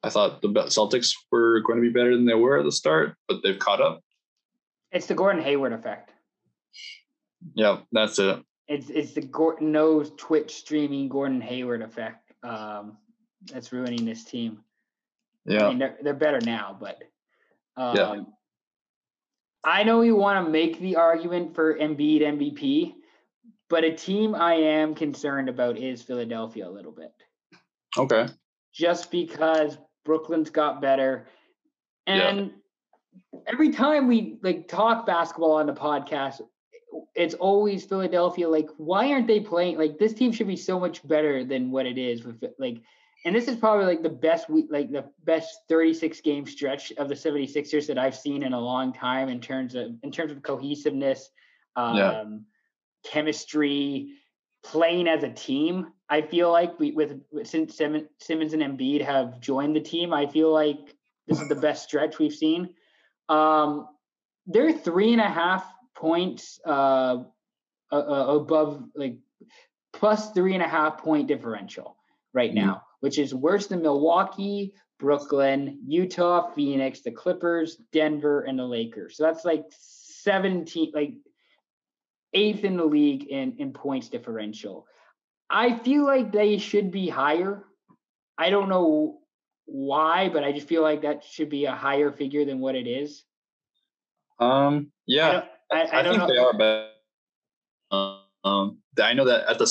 I 0.03 0.09
thought 0.09 0.43
the 0.43 0.49
Celtics 0.49 1.13
were 1.31 1.61
going 1.61 1.81
to 1.81 1.87
be 1.87 1.93
better 1.93 2.15
than 2.15 2.25
they 2.25 2.35
were 2.35 2.59
at 2.59 2.65
the 2.65 2.71
start, 2.71 3.15
but 3.27 3.41
they've 3.41 3.57
caught 3.57 3.81
up. 3.81 4.03
It's 4.91 5.07
the 5.07 5.15
Gordon 5.15 5.41
Hayward 5.41 5.73
effect. 5.73 6.11
Yeah, 7.55 7.79
that's 7.91 8.19
it. 8.19 8.43
It's 8.67 8.89
it's 8.89 9.13
the 9.13 9.21
Gordon 9.21 9.71
knows 9.71 10.11
Twitch 10.17 10.53
streaming 10.53 11.09
Gordon 11.09 11.41
Hayward 11.41 11.81
effect. 11.81 12.31
Um, 12.43 12.97
that's 13.51 13.71
ruining 13.71 14.05
this 14.05 14.23
team. 14.23 14.59
Yeah, 15.45 15.65
I 15.65 15.69
mean, 15.69 15.79
they're 15.79 15.97
they're 16.01 16.13
better 16.13 16.39
now, 16.41 16.77
but 16.79 17.03
um, 17.75 17.95
yeah. 17.95 18.21
I 19.63 19.83
know 19.83 20.01
you 20.01 20.15
want 20.15 20.45
to 20.45 20.51
make 20.51 20.79
the 20.79 20.97
argument 20.97 21.55
for 21.55 21.77
Embiid 21.77 22.21
MVP, 22.21 22.93
but 23.69 23.83
a 23.83 23.95
team 23.95 24.35
I 24.35 24.55
am 24.55 24.93
concerned 24.93 25.49
about 25.49 25.77
is 25.77 26.01
Philadelphia 26.01 26.67
a 26.67 26.71
little 26.71 26.91
bit. 26.91 27.13
Okay. 27.97 28.27
Just 28.73 29.11
because 29.11 29.77
Brooklyn's 30.03 30.49
got 30.49 30.81
better, 30.81 31.27
and 32.07 32.51
yeah. 33.11 33.39
every 33.47 33.71
time 33.71 34.07
we 34.07 34.37
like 34.41 34.67
talk 34.67 35.05
basketball 35.05 35.53
on 35.53 35.67
the 35.67 35.73
podcast, 35.73 36.41
it's 37.15 37.35
always 37.35 37.85
Philadelphia. 37.85 38.49
Like, 38.49 38.69
why 38.77 39.11
aren't 39.11 39.27
they 39.27 39.39
playing? 39.39 39.77
Like, 39.77 39.97
this 39.97 40.13
team 40.13 40.31
should 40.31 40.47
be 40.47 40.55
so 40.55 40.79
much 40.79 41.07
better 41.07 41.43
than 41.43 41.71
what 41.71 41.85
it 41.85 41.97
is. 41.97 42.23
With 42.23 42.43
like, 42.57 42.81
and 43.25 43.35
this 43.35 43.47
is 43.47 43.55
probably 43.55 43.85
like 43.85 44.03
the 44.03 44.09
best 44.09 44.49
week, 44.49 44.67
like 44.69 44.91
the 44.91 45.05
best 45.23 45.59
36 45.69 46.19
game 46.21 46.45
stretch 46.45 46.91
of 46.93 47.07
the 47.07 47.15
76ers 47.15 47.87
that 47.87 47.97
I've 47.97 48.15
seen 48.15 48.43
in 48.43 48.53
a 48.53 48.59
long 48.59 48.91
time 48.91 49.29
in 49.29 49.39
terms 49.39 49.75
of 49.75 49.91
in 50.03 50.11
terms 50.11 50.31
of 50.31 50.41
cohesiveness, 50.41 51.29
um, 51.75 51.95
yeah. 51.95 52.23
chemistry, 53.05 54.15
playing 54.63 55.07
as 55.07 55.23
a 55.23 55.29
team. 55.29 55.87
I 56.09 56.21
feel 56.21 56.51
like 56.51 56.77
we 56.79 56.91
with, 56.91 57.21
since 57.43 57.77
Simmons 57.77 58.53
and 58.53 58.61
Embiid 58.61 59.01
have 59.01 59.39
joined 59.39 59.75
the 59.75 59.81
team, 59.81 60.13
I 60.13 60.27
feel 60.27 60.51
like 60.51 60.95
this 61.27 61.39
is 61.39 61.47
the 61.47 61.55
best 61.55 61.85
stretch 61.85 62.19
we've 62.19 62.33
seen. 62.33 62.69
Um, 63.29 63.87
they're 64.47 64.73
three 64.73 65.13
and 65.13 65.21
a 65.21 65.29
half 65.29 65.65
points 65.95 66.59
uh, 66.65 67.23
uh, 67.89 67.95
above 67.97 68.83
like 68.95 69.17
plus 69.93 70.31
three 70.31 70.55
and 70.55 70.63
a 70.63 70.67
half 70.67 70.97
point 70.97 71.27
differential 71.27 71.95
right 72.33 72.49
mm-hmm. 72.49 72.65
now 72.65 72.83
which 73.03 73.19
is 73.19 73.35
worse 73.35 73.67
than 73.67 73.81
Milwaukee, 73.81 74.73
Brooklyn, 74.97 75.77
Utah, 75.85 76.53
Phoenix, 76.53 77.01
the 77.01 77.11
Clippers, 77.11 77.75
Denver, 77.91 78.43
and 78.43 78.57
the 78.57 78.63
Lakers. 78.63 79.17
So 79.17 79.23
that's 79.23 79.43
like 79.43 79.65
17, 79.77 80.93
like 80.95 81.11
eighth 82.33 82.63
in 82.63 82.77
the 82.77 82.85
league 82.85 83.25
in, 83.25 83.57
in 83.57 83.73
points 83.73 84.07
differential. 84.07 84.87
I 85.49 85.77
feel 85.79 86.05
like 86.05 86.31
they 86.31 86.57
should 86.57 86.91
be 86.91 87.09
higher. 87.09 87.65
I 88.37 88.49
don't 88.49 88.69
know 88.69 89.19
why, 89.65 90.29
but 90.29 90.45
I 90.45 90.53
just 90.53 90.69
feel 90.69 90.81
like 90.81 91.01
that 91.01 91.25
should 91.25 91.49
be 91.49 91.65
a 91.65 91.75
higher 91.75 92.09
figure 92.09 92.45
than 92.45 92.61
what 92.61 92.75
it 92.75 92.87
is. 92.87 93.25
Um, 94.39 94.93
yeah, 95.07 95.43
I, 95.69 95.75
I, 95.75 95.81
I, 95.81 95.99
I 95.99 96.03
think 96.03 96.19
know. 96.19 96.27
they 96.27 96.37
are, 96.37 96.53
but 96.53 96.93
um, 98.45 98.77
I 98.97 99.11
know 99.11 99.25
that 99.25 99.49
at 99.49 99.57
the 99.57 99.67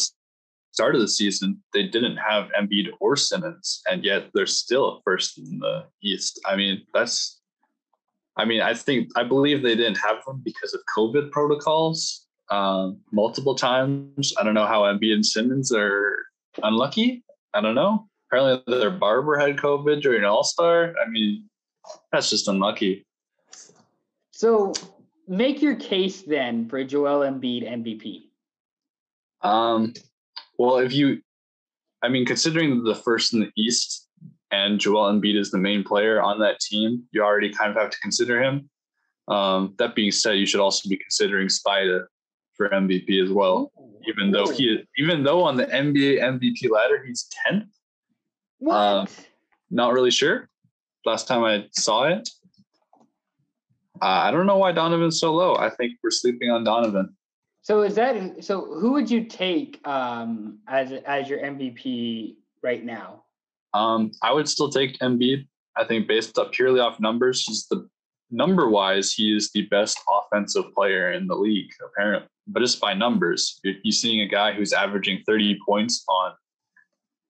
start 0.73 0.95
of 0.95 1.01
the 1.01 1.09
season, 1.09 1.63
they 1.73 1.85
didn't 1.85 2.17
have 2.17 2.49
Embiid 2.59 2.89
or 3.01 3.15
Simmons, 3.15 3.83
and 3.91 4.05
yet 4.05 4.31
they're 4.35 4.47
still 4.47 5.01
first 5.05 5.39
in 5.39 5.59
the 5.59 5.85
East. 6.03 6.41
I 6.47 6.57
mean, 6.57 6.83
that's, 6.95 7.41
I 8.37 8.45
mean, 8.45 8.63
I 8.63 8.75
think, 8.75 9.11
I 9.15 9.23
believe 9.23 9.63
they 9.63 9.77
didn't 9.77 9.99
have 9.99 10.25
them 10.27 10.41
because 10.43 10.75
of 10.75 10.81
COVID 10.97 11.31
protocols 11.31 12.27
um, 12.51 13.01
multiple 13.13 13.55
times. 13.55 14.33
I 14.39 14.45
don't 14.45 14.55
know 14.55 14.67
how 14.67 14.83
Embiid 14.83 15.13
and 15.13 15.27
Simmons 15.27 15.73
are 15.73 16.17
unlucky. 16.63 17.23
I 17.55 17.61
don't 17.61 17.75
know. 17.75 18.09
Apparently, 18.31 18.79
their 18.79 18.91
barber 18.91 19.39
had 19.39 19.59
COVID 19.59 20.01
during 20.01 20.25
All 20.25 20.43
Star. 20.43 20.95
I 21.05 21.09
mean, 21.09 21.49
that's 22.11 22.31
just 22.31 22.49
unlucky. 22.49 23.07
So, 24.31 24.73
make 25.29 25.61
your 25.61 25.77
case 25.77 26.23
then 26.23 26.67
for 26.69 26.83
Joel 26.83 27.21
Embiid 27.21 27.71
MVP. 27.71 28.23
Um, 29.43 29.93
well, 30.63 30.77
if 30.77 30.93
you, 30.93 31.21
I 32.03 32.09
mean, 32.09 32.25
considering 32.25 32.85
the 32.85 32.95
first 32.95 33.33
in 33.33 33.41
the 33.41 33.51
East 33.57 34.07
and 34.53 34.79
Joel 34.79 35.13
Embiid 35.13 35.37
is 35.37 35.51
the 35.51 35.59
main 35.59 35.83
player 35.83 36.23
on 36.23 36.39
that 36.39 36.61
team, 36.61 37.03
you 37.11 37.21
already 37.21 37.53
kind 37.53 37.73
of 37.73 37.77
have 37.77 37.91
to 37.91 37.99
consider 37.99 38.41
him. 38.41 38.71
Um, 39.27 39.75
that 39.79 39.97
being 39.97 40.13
said, 40.13 40.35
you 40.35 40.47
should 40.47 40.61
also 40.61 40.89
be 40.89 40.97
considering 40.97 41.49
Spida 41.49 42.05
for 42.57 42.69
MVP 42.69 43.21
as 43.21 43.33
well. 43.33 43.73
Even 44.07 44.31
though 44.31 44.51
he, 44.51 44.85
even 44.99 45.25
though 45.25 45.43
on 45.43 45.57
the 45.57 45.67
NBA 45.67 46.21
MVP 46.21 46.71
ladder 46.71 47.03
he's 47.05 47.29
tenth. 47.45 47.67
What? 48.59 48.75
Uh, 48.75 49.07
not 49.69 49.93
really 49.93 50.13
sure. 50.13 50.49
Last 51.05 51.27
time 51.27 51.43
I 51.43 51.67
saw 51.73 52.05
it, 52.05 52.29
uh, 54.01 54.23
I 54.27 54.31
don't 54.31 54.47
know 54.47 54.59
why 54.59 54.71
Donovan's 54.71 55.19
so 55.19 55.35
low. 55.35 55.57
I 55.57 55.71
think 55.71 55.95
we're 56.05 56.11
sleeping 56.11 56.51
on 56.51 56.63
Donovan. 56.63 57.17
So 57.63 57.83
is 57.83 57.95
that 57.95 58.45
so? 58.45 58.65
Who 58.75 58.93
would 58.93 59.11
you 59.11 59.25
take 59.25 59.81
um, 59.87 60.59
as 60.69 60.93
as 61.07 61.29
your 61.29 61.39
MVP 61.39 62.37
right 62.63 62.85
now? 62.85 63.23
Um, 63.73 64.11
I 64.23 64.33
would 64.33 64.49
still 64.49 64.69
take 64.69 64.99
Embiid. 64.99 65.47
I 65.77 65.85
think 65.85 66.09
based 66.09 66.39
up 66.39 66.53
purely 66.53 66.81
off 66.81 67.01
numbers, 67.01 67.45
he's 67.45 67.67
the 67.69 67.89
number 68.33 68.69
wise, 68.69 69.13
he 69.13 69.35
is 69.35 69.51
the 69.53 69.63
best 69.67 69.99
offensive 70.11 70.65
player 70.75 71.13
in 71.13 71.27
the 71.27 71.35
league, 71.35 71.71
apparently. 71.87 72.29
But 72.49 72.61
just 72.61 72.81
by 72.81 72.95
numbers, 72.95 73.61
you're, 73.63 73.75
you're 73.85 73.93
seeing 73.93 74.23
a 74.23 74.27
guy 74.29 74.53
who's 74.53 74.73
averaging 74.73 75.23
30 75.27 75.59
points 75.67 76.05
on, 76.09 76.33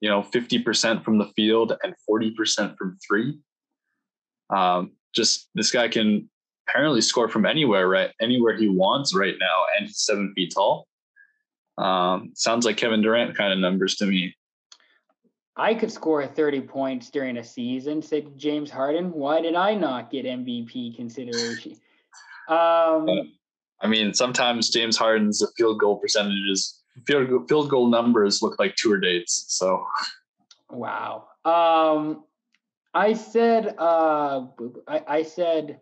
you 0.01 0.09
know, 0.09 0.23
50% 0.23 1.05
from 1.05 1.19
the 1.19 1.27
field 1.37 1.75
and 1.83 1.95
40% 2.09 2.77
from 2.79 2.99
three. 3.07 3.39
Um, 4.51 4.93
just 5.15 5.51
this 5.55 5.71
guy 5.71 5.89
can 5.89 6.31
apparently 6.69 7.01
score 7.01 7.29
from 7.29 7.47
anywhere, 7.47 7.89
right? 7.89 8.11
Anywhere 8.21 8.57
he 8.57 8.69
wants 8.69 9.15
right 9.15 9.35
now, 9.39 9.65
and 9.77 9.87
he's 9.87 10.01
seven 10.01 10.33
feet 10.35 10.53
tall. 10.55 10.87
Um, 11.79 12.33
sounds 12.35 12.65
like 12.65 12.77
Kevin 12.77 13.03
Durant 13.03 13.37
kind 13.37 13.53
of 13.53 13.59
numbers 13.59 13.97
to 13.97 14.07
me. 14.07 14.35
I 15.57 15.75
could 15.75 15.93
score 15.93 16.27
30 16.27 16.63
points 16.63 17.11
during 17.11 17.37
a 17.37 17.45
season, 17.45 18.01
said 18.01 18.39
James 18.39 18.71
Harden. 18.71 19.13
Why 19.13 19.41
did 19.43 19.55
I 19.55 19.75
not 19.75 20.11
get 20.11 20.25
MVP 20.25 20.97
consideration? 20.97 21.77
Um, 22.49 23.07
I 23.81 23.87
mean, 23.87 24.13
sometimes 24.13 24.69
James 24.69 24.97
Harden's 24.97 25.45
field 25.57 25.79
goal 25.79 25.97
percentages, 25.97 26.83
field 27.07 27.29
goal, 27.29 27.47
field 27.49 27.71
goal 27.71 27.87
numbers 27.87 28.43
look 28.43 28.59
like 28.59 28.75
tour 28.75 28.99
dates. 28.99 29.45
So, 29.47 29.87
wow. 30.69 31.29
Um, 31.45 32.25
I 32.95 33.13
said, 33.13 33.77
uh, 33.79 34.47
I, 34.89 35.03
I 35.07 35.23
said 35.23 35.81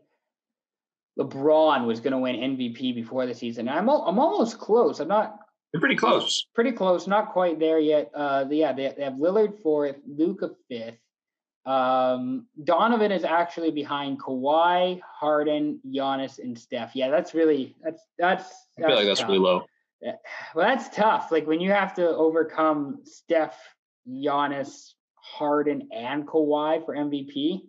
LeBron 1.19 1.87
was 1.87 2.01
going 2.01 2.13
to 2.13 2.19
win 2.19 2.37
MVP 2.37 2.95
before 2.95 3.27
the 3.27 3.35
season. 3.35 3.69
I'm 3.69 3.89
I'm 3.89 4.19
almost 4.19 4.59
close. 4.59 5.01
I'm 5.01 5.09
not. 5.09 5.39
You're 5.73 5.81
pretty 5.81 5.97
close. 5.97 6.47
Pretty 6.55 6.73
close. 6.73 7.07
Not 7.07 7.33
quite 7.33 7.61
there 7.61 7.79
yet. 7.79 8.11
Uh, 8.15 8.45
yeah, 8.51 8.73
they, 8.73 8.93
they 8.97 9.05
have 9.05 9.15
Lillard 9.15 9.61
fourth, 9.63 9.97
Luka 10.07 10.51
fifth. 10.69 10.99
Um, 11.67 12.47
Donovan 12.65 13.13
is 13.13 13.23
actually 13.23 13.71
behind 13.71 14.21
Kawhi, 14.21 15.01
Harden, 15.03 15.81
Giannis, 15.87 16.39
and 16.39 16.59
Steph. 16.59 16.97
Yeah, 16.97 17.11
that's 17.11 17.35
really 17.35 17.77
that's 17.83 18.03
that's. 18.19 18.45
I 18.79 18.87
feel 18.87 18.97
like 18.97 19.07
that's 19.07 19.21
tough. 19.21 19.29
really 19.29 19.41
low. 19.41 19.65
Yeah. 20.01 20.13
Well, 20.55 20.67
that's 20.67 20.95
tough. 20.95 21.31
Like 21.31 21.47
when 21.47 21.61
you 21.61 21.71
have 21.71 21.95
to 21.95 22.09
overcome 22.09 23.01
Steph, 23.05 23.57
Giannis, 24.09 24.95
Harden, 25.15 25.89
and 25.93 26.27
Kawhi 26.27 26.85
for 26.85 26.95
MVP. 26.97 27.61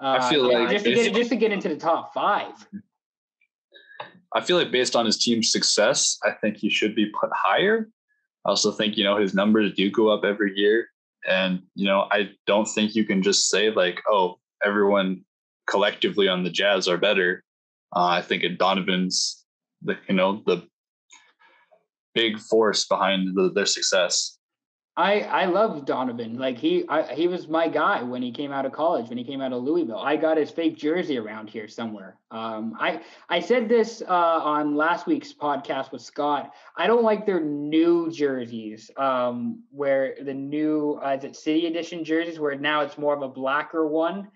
Uh, 0.00 0.18
I 0.20 0.30
feel 0.30 0.52
like 0.52 0.70
just 0.70 0.84
to 0.84 0.94
get 0.94 1.14
just 1.14 1.30
to 1.30 1.36
get 1.36 1.52
into 1.52 1.68
the 1.68 1.76
top 1.76 2.12
five. 2.12 2.52
I 4.34 4.40
feel 4.40 4.56
like 4.56 4.72
based 4.72 4.96
on 4.96 5.06
his 5.06 5.16
team's 5.16 5.52
success, 5.52 6.18
I 6.24 6.32
think 6.32 6.56
he 6.56 6.68
should 6.68 6.96
be 6.96 7.12
put 7.20 7.30
higher. 7.32 7.88
I 8.44 8.48
also 8.48 8.72
think 8.72 8.96
you 8.96 9.04
know 9.04 9.16
his 9.16 9.34
numbers 9.34 9.72
do 9.74 9.90
go 9.90 10.08
up 10.08 10.24
every 10.24 10.52
year, 10.56 10.88
and 11.28 11.62
you 11.74 11.86
know 11.86 12.08
I 12.10 12.30
don't 12.46 12.66
think 12.66 12.94
you 12.94 13.04
can 13.04 13.22
just 13.22 13.48
say 13.48 13.70
like, 13.70 14.00
oh, 14.08 14.38
everyone 14.64 15.24
collectively 15.66 16.28
on 16.28 16.42
the 16.42 16.50
Jazz 16.50 16.88
are 16.88 16.98
better. 16.98 17.44
Uh, 17.94 18.06
I 18.06 18.22
think 18.22 18.44
Donovan's 18.58 19.44
the 19.82 19.96
you 20.08 20.16
know 20.16 20.42
the 20.46 20.66
big 22.14 22.38
force 22.38 22.86
behind 22.86 23.36
the, 23.36 23.50
their 23.54 23.66
success. 23.66 24.33
I 24.96 25.20
I 25.22 25.44
love 25.46 25.84
Donovan. 25.86 26.38
Like 26.38 26.56
he 26.56 26.84
I, 26.88 27.14
he 27.14 27.26
was 27.26 27.48
my 27.48 27.66
guy 27.68 28.02
when 28.02 28.22
he 28.22 28.30
came 28.30 28.52
out 28.52 28.64
of 28.64 28.72
college. 28.72 29.08
When 29.08 29.18
he 29.18 29.24
came 29.24 29.40
out 29.40 29.52
of 29.52 29.64
Louisville, 29.64 29.98
I 29.98 30.14
got 30.14 30.36
his 30.36 30.52
fake 30.52 30.76
jersey 30.76 31.18
around 31.18 31.50
here 31.50 31.66
somewhere. 31.66 32.16
Um, 32.30 32.76
I 32.78 33.02
I 33.28 33.40
said 33.40 33.68
this 33.68 34.02
uh, 34.02 34.12
on 34.12 34.76
last 34.76 35.06
week's 35.06 35.32
podcast 35.32 35.90
with 35.90 36.00
Scott. 36.00 36.52
I 36.76 36.86
don't 36.86 37.02
like 37.02 37.26
their 37.26 37.40
new 37.40 38.08
jerseys, 38.08 38.88
um, 38.96 39.64
where 39.72 40.14
the 40.22 40.34
new 40.34 41.00
uh, 41.04 41.16
is 41.18 41.24
it 41.24 41.34
City 41.34 41.66
Edition 41.66 42.04
jerseys, 42.04 42.38
where 42.38 42.54
now 42.54 42.82
it's 42.82 42.96
more 42.96 43.14
of 43.14 43.22
a 43.22 43.28
blacker 43.28 43.88
one. 43.88 44.28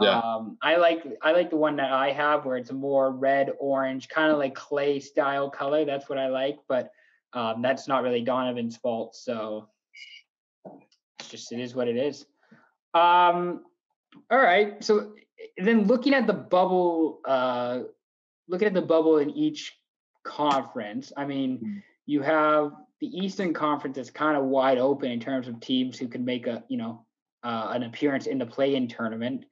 Yeah. 0.00 0.20
Um, 0.20 0.56
I 0.62 0.76
like 0.76 1.04
I 1.20 1.32
like 1.32 1.50
the 1.50 1.56
one 1.56 1.76
that 1.76 1.90
I 1.90 2.12
have, 2.12 2.44
where 2.44 2.58
it's 2.58 2.70
a 2.70 2.74
more 2.74 3.10
red 3.10 3.50
orange, 3.58 4.08
kind 4.08 4.30
of 4.30 4.38
like 4.38 4.54
clay 4.54 5.00
style 5.00 5.50
color. 5.50 5.84
That's 5.84 6.08
what 6.08 6.18
I 6.18 6.28
like, 6.28 6.58
but 6.68 6.92
um, 7.32 7.60
that's 7.60 7.88
not 7.88 8.04
really 8.04 8.20
Donovan's 8.20 8.76
fault. 8.76 9.16
So 9.16 9.68
just 11.28 11.52
it 11.52 11.60
is 11.60 11.74
what 11.74 11.88
it 11.88 11.96
is. 11.96 12.26
Um, 12.94 13.64
all 14.30 14.38
right. 14.38 14.82
So 14.82 15.12
then 15.58 15.84
looking 15.84 16.14
at 16.14 16.26
the 16.26 16.32
bubble, 16.32 17.20
uh, 17.24 17.80
looking 18.48 18.66
at 18.66 18.74
the 18.74 18.82
bubble 18.82 19.18
in 19.18 19.30
each 19.30 19.76
conference, 20.24 21.12
I 21.16 21.24
mean, 21.24 21.58
mm-hmm. 21.58 21.78
you 22.06 22.22
have 22.22 22.72
the 23.00 23.06
Eastern 23.06 23.52
Conference 23.52 23.98
is 23.98 24.10
kind 24.10 24.36
of 24.36 24.44
wide 24.44 24.78
open 24.78 25.10
in 25.10 25.20
terms 25.20 25.48
of 25.48 25.60
teams 25.60 25.98
who 25.98 26.08
can 26.08 26.24
make 26.24 26.46
a, 26.46 26.64
you 26.68 26.78
know, 26.78 27.04
uh, 27.42 27.68
an 27.72 27.82
appearance 27.82 28.26
in 28.26 28.38
the 28.38 28.46
play-in 28.46 28.88
tournament. 28.88 29.44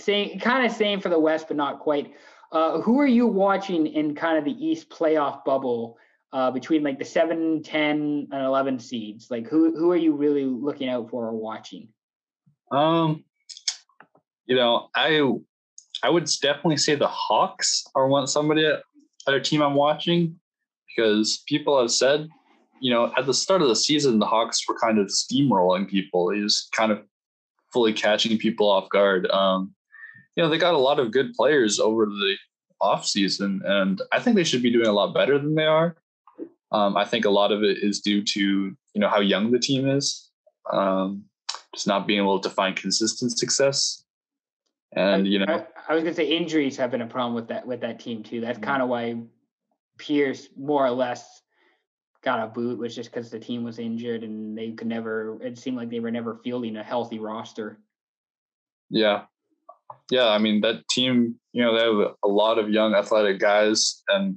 Same, 0.00 0.38
kind 0.40 0.66
of 0.66 0.72
same 0.72 1.00
for 1.00 1.08
the 1.08 1.18
West, 1.18 1.46
but 1.48 1.56
not 1.56 1.80
quite. 1.80 2.14
Uh, 2.52 2.80
who 2.80 2.98
are 2.98 3.06
you 3.06 3.26
watching 3.26 3.86
in 3.86 4.14
kind 4.14 4.36
of 4.36 4.44
the 4.44 4.66
East 4.66 4.90
playoff 4.90 5.44
bubble 5.44 5.96
uh, 6.32 6.50
between 6.50 6.82
like 6.82 6.98
the 6.98 7.04
7, 7.04 7.62
10, 7.62 8.28
and 8.30 8.44
11 8.44 8.78
seeds? 8.78 9.30
Like 9.30 9.48
who 9.48 9.76
who 9.76 9.90
are 9.90 9.96
you 9.96 10.12
really 10.12 10.44
looking 10.44 10.88
out 10.88 11.10
for 11.10 11.26
or 11.26 11.34
watching? 11.34 11.88
Um, 12.70 13.24
you 14.46 14.56
know, 14.56 14.88
I 14.94 15.32
I 16.02 16.10
would 16.10 16.28
definitely 16.40 16.76
say 16.78 16.94
the 16.94 17.08
Hawks 17.08 17.84
are 17.94 18.08
one 18.08 18.26
somebody 18.26 18.66
other 19.26 19.40
team 19.40 19.62
I'm 19.62 19.74
watching 19.74 20.38
because 20.88 21.42
people 21.46 21.78
have 21.80 21.90
said, 21.90 22.28
you 22.80 22.92
know, 22.92 23.12
at 23.16 23.26
the 23.26 23.34
start 23.34 23.62
of 23.62 23.68
the 23.68 23.76
season, 23.76 24.18
the 24.18 24.26
Hawks 24.26 24.66
were 24.66 24.78
kind 24.78 24.98
of 24.98 25.08
steamrolling 25.08 25.88
people. 25.88 26.30
He's 26.30 26.68
kind 26.74 26.90
of 26.90 27.02
fully 27.72 27.92
catching 27.92 28.38
people 28.38 28.68
off 28.68 28.88
guard. 28.88 29.28
Um, 29.30 29.74
you 30.36 30.42
know, 30.42 30.48
they 30.48 30.58
got 30.58 30.74
a 30.74 30.78
lot 30.78 30.98
of 30.98 31.12
good 31.12 31.34
players 31.34 31.78
over 31.78 32.06
the 32.06 32.36
off 32.80 33.04
season, 33.04 33.60
and 33.64 34.00
I 34.12 34.20
think 34.20 34.36
they 34.36 34.44
should 34.44 34.62
be 34.62 34.72
doing 34.72 34.86
a 34.86 34.92
lot 34.92 35.14
better 35.14 35.38
than 35.38 35.54
they 35.54 35.66
are. 35.66 35.96
Um, 36.72 36.96
I 36.96 37.04
think 37.04 37.24
a 37.24 37.30
lot 37.30 37.52
of 37.52 37.62
it 37.62 37.78
is 37.82 38.00
due 38.00 38.22
to 38.22 38.40
you 38.40 39.00
know 39.00 39.08
how 39.08 39.20
young 39.20 39.50
the 39.50 39.58
team 39.58 39.88
is, 39.88 40.30
um, 40.72 41.24
just 41.74 41.86
not 41.86 42.06
being 42.06 42.20
able 42.20 42.40
to 42.40 42.50
find 42.50 42.76
consistent 42.76 43.36
success. 43.36 44.04
And 44.92 45.26
you 45.26 45.40
know, 45.40 45.46
I, 45.48 45.92
I, 45.92 45.94
was 45.94 46.02
gonna 46.02 46.14
say 46.14 46.26
injuries 46.26 46.76
have 46.76 46.90
been 46.90 47.02
a 47.02 47.06
problem 47.06 47.34
with 47.34 47.48
that 47.48 47.66
with 47.66 47.80
that 47.80 48.00
team 48.00 48.22
too. 48.22 48.40
That's 48.40 48.58
mm-hmm. 48.58 48.70
kind 48.70 48.82
of 48.82 48.88
why 48.88 49.16
Pierce 49.98 50.48
more 50.56 50.84
or 50.84 50.90
less 50.90 51.42
got 52.22 52.42
a 52.42 52.48
boot 52.48 52.78
was 52.78 52.94
just 52.94 53.10
because 53.10 53.30
the 53.30 53.38
team 53.38 53.64
was 53.64 53.78
injured 53.78 54.24
and 54.24 54.56
they 54.56 54.72
could 54.72 54.88
never. 54.88 55.38
It 55.42 55.58
seemed 55.58 55.76
like 55.76 55.90
they 55.90 56.00
were 56.00 56.10
never 56.10 56.40
fielding 56.42 56.76
a 56.76 56.82
healthy 56.82 57.18
roster. 57.18 57.78
Yeah, 58.90 59.22
yeah. 60.10 60.28
I 60.28 60.38
mean 60.38 60.60
that 60.62 60.88
team. 60.88 61.36
You 61.52 61.64
know, 61.64 61.76
they 61.76 61.84
have 61.84 62.14
a 62.24 62.28
lot 62.28 62.58
of 62.58 62.70
young 62.70 62.94
athletic 62.94 63.38
guys, 63.38 64.02
and 64.08 64.36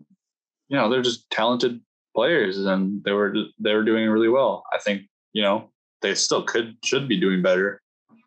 you 0.67 0.77
know 0.77 0.89
they're 0.89 1.01
just 1.01 1.29
talented 1.31 1.81
players 2.13 2.57
and 2.57 3.03
they 3.03 3.11
were 3.11 3.33
they 3.59 3.73
were 3.73 3.83
doing 3.83 4.09
really 4.09 4.29
well. 4.29 4.63
I 4.73 4.77
think 4.79 5.03
you 5.33 5.41
know 5.41 5.69
they 6.01 6.15
still 6.15 6.43
could 6.43 6.75
should 6.83 7.07
be 7.07 7.19
doing 7.19 7.41
better. 7.41 7.81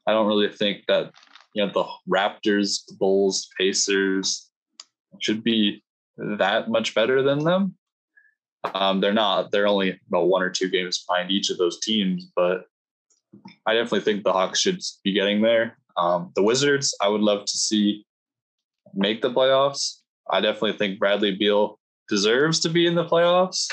I 0.06 0.12
don't 0.12 0.26
really 0.26 0.48
think 0.48 0.84
that 0.88 1.12
you 1.54 1.64
know 1.64 1.72
the 1.72 1.84
Raptors, 2.08 2.84
the 2.86 2.94
Bulls, 2.98 3.48
Pacers 3.58 4.50
should 5.20 5.42
be 5.42 5.82
that 6.16 6.68
much 6.68 6.94
better 6.94 7.22
than 7.22 7.44
them. 7.44 7.74
Um, 8.74 9.00
they're 9.00 9.12
not. 9.12 9.50
They're 9.50 9.68
only 9.68 10.00
about 10.08 10.28
one 10.28 10.42
or 10.42 10.50
two 10.50 10.68
games 10.68 11.04
behind 11.08 11.30
each 11.30 11.50
of 11.50 11.58
those 11.58 11.78
teams, 11.80 12.30
but 12.34 12.64
I 13.66 13.74
definitely 13.74 14.00
think 14.00 14.24
the 14.24 14.32
Hawks 14.32 14.60
should 14.60 14.80
be 15.04 15.12
getting 15.12 15.40
there. 15.40 15.78
Um, 15.96 16.32
the 16.34 16.42
Wizards, 16.42 16.94
I 17.00 17.08
would 17.08 17.20
love 17.20 17.44
to 17.44 17.56
see 17.56 18.04
make 18.94 19.22
the 19.22 19.30
playoffs. 19.30 20.00
I 20.30 20.40
definitely 20.40 20.72
think 20.72 20.98
Bradley 20.98 21.36
Beal 21.36 21.78
deserves 22.08 22.60
to 22.60 22.68
be 22.68 22.86
in 22.86 22.94
the 22.94 23.04
playoffs. 23.04 23.70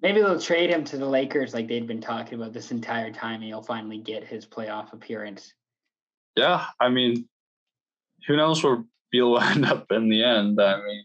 Maybe 0.00 0.20
they'll 0.20 0.40
trade 0.40 0.70
him 0.70 0.84
to 0.84 0.96
the 0.96 1.06
Lakers 1.06 1.54
like 1.54 1.66
they'd 1.66 1.86
been 1.86 2.00
talking 2.00 2.34
about 2.34 2.52
this 2.52 2.70
entire 2.70 3.12
time, 3.12 3.36
and 3.36 3.44
he'll 3.44 3.62
finally 3.62 3.98
get 3.98 4.24
his 4.24 4.46
playoff 4.46 4.92
appearance. 4.92 5.52
Yeah, 6.36 6.66
I 6.80 6.88
mean, 6.88 7.28
who 8.26 8.36
knows 8.36 8.62
where 8.62 8.84
Beal 9.10 9.32
will 9.32 9.40
end 9.42 9.66
up 9.66 9.90
in 9.90 10.08
the 10.08 10.22
end? 10.22 10.60
I 10.60 10.76
mean, 10.84 11.04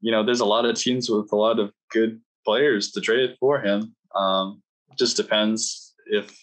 you 0.00 0.12
know, 0.12 0.24
there's 0.24 0.40
a 0.40 0.44
lot 0.44 0.66
of 0.66 0.76
teams 0.76 1.10
with 1.10 1.32
a 1.32 1.36
lot 1.36 1.58
of 1.58 1.72
good 1.90 2.20
players 2.44 2.92
to 2.92 3.00
trade 3.00 3.36
for 3.40 3.60
him. 3.60 3.94
Um, 4.14 4.62
just 4.98 5.16
depends 5.16 5.94
if 6.06 6.38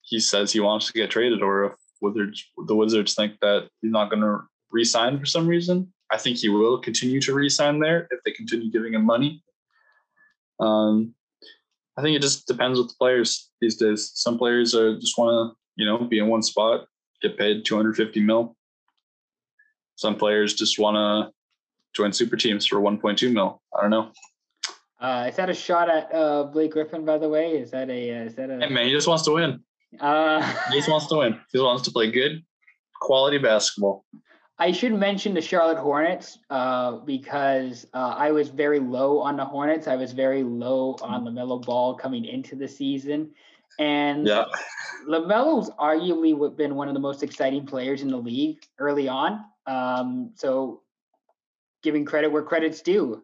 he 0.00 0.18
says 0.18 0.52
he 0.52 0.60
wants 0.60 0.86
to 0.86 0.92
get 0.92 1.10
traded 1.10 1.42
or 1.42 1.64
if 1.64 1.72
Wizards, 2.00 2.44
the 2.66 2.74
Wizards 2.74 3.14
think 3.14 3.38
that 3.40 3.68
he's 3.82 3.92
not 3.92 4.10
going 4.10 4.22
to 4.22 4.40
re-sign 4.70 5.18
for 5.18 5.26
some 5.26 5.46
reason. 5.46 5.92
I 6.10 6.18
think 6.18 6.38
he 6.38 6.48
will 6.48 6.78
continue 6.78 7.20
to 7.20 7.34
re-sign 7.34 7.78
there 7.78 8.08
if 8.10 8.22
they 8.24 8.32
continue 8.32 8.70
giving 8.70 8.94
him 8.94 9.04
money. 9.04 9.42
Um, 10.58 11.14
I 11.96 12.02
think 12.02 12.16
it 12.16 12.22
just 12.22 12.46
depends 12.46 12.78
with 12.78 12.88
the 12.88 12.94
players 12.98 13.50
these 13.60 13.76
days. 13.76 14.12
Some 14.14 14.38
players 14.38 14.74
are 14.74 14.98
just 14.98 15.18
want 15.18 15.52
to, 15.52 15.56
you 15.76 15.86
know, 15.86 15.98
be 15.98 16.18
in 16.18 16.28
one 16.28 16.42
spot, 16.42 16.86
get 17.22 17.38
paid 17.38 17.64
250 17.64 18.20
mil. 18.20 18.56
Some 19.96 20.16
players 20.16 20.54
just 20.54 20.78
want 20.78 20.96
to 20.96 21.32
join 21.94 22.12
super 22.12 22.36
teams 22.36 22.66
for 22.66 22.80
1.2 22.80 23.32
mil. 23.32 23.60
I 23.76 23.82
don't 23.82 23.90
know. 23.90 24.10
Uh, 25.00 25.26
is 25.28 25.36
that 25.36 25.48
a 25.48 25.54
shot 25.54 25.88
at 25.88 26.12
uh, 26.14 26.44
Blake 26.44 26.72
Griffin? 26.72 27.04
By 27.04 27.18
the 27.18 27.28
way, 27.28 27.52
is 27.52 27.70
that 27.70 27.88
a 27.88 28.18
uh, 28.18 28.24
is 28.24 28.34
that 28.34 28.50
a? 28.50 28.58
Hey 28.60 28.68
man, 28.68 28.86
he 28.86 28.92
just 28.92 29.08
wants 29.08 29.24
to 29.24 29.32
win. 29.32 29.60
Uh, 29.98 30.42
he 30.70 30.76
just 30.76 30.90
wants 30.90 31.06
to 31.06 31.16
win. 31.16 31.40
He 31.52 31.58
wants 31.58 31.82
to 31.84 31.90
play 31.90 32.10
good, 32.10 32.44
quality 33.00 33.38
basketball. 33.38 34.04
I 34.60 34.72
should 34.72 34.92
mention 34.92 35.32
the 35.32 35.40
Charlotte 35.40 35.78
Hornets 35.78 36.38
uh, 36.50 36.98
because 36.98 37.86
uh, 37.94 38.14
I 38.16 38.30
was 38.30 38.50
very 38.50 38.78
low 38.78 39.18
on 39.18 39.38
the 39.38 39.44
Hornets. 39.44 39.88
I 39.88 39.96
was 39.96 40.12
very 40.12 40.42
low 40.42 40.96
on 41.00 41.24
LaMelo 41.24 41.64
Ball 41.64 41.94
coming 41.94 42.26
into 42.26 42.56
the 42.56 42.68
season. 42.68 43.30
And 43.78 44.26
Yeah. 44.26 44.44
LaMelo's 45.08 45.70
arguably 45.80 46.56
been 46.58 46.74
one 46.74 46.88
of 46.88 46.94
the 46.94 47.00
most 47.00 47.22
exciting 47.22 47.64
players 47.64 48.02
in 48.02 48.08
the 48.08 48.18
league 48.18 48.58
early 48.78 49.08
on. 49.08 49.46
Um, 49.66 50.32
so 50.34 50.82
giving 51.82 52.04
credit 52.04 52.30
where 52.30 52.42
credit's 52.42 52.82
due. 52.82 53.22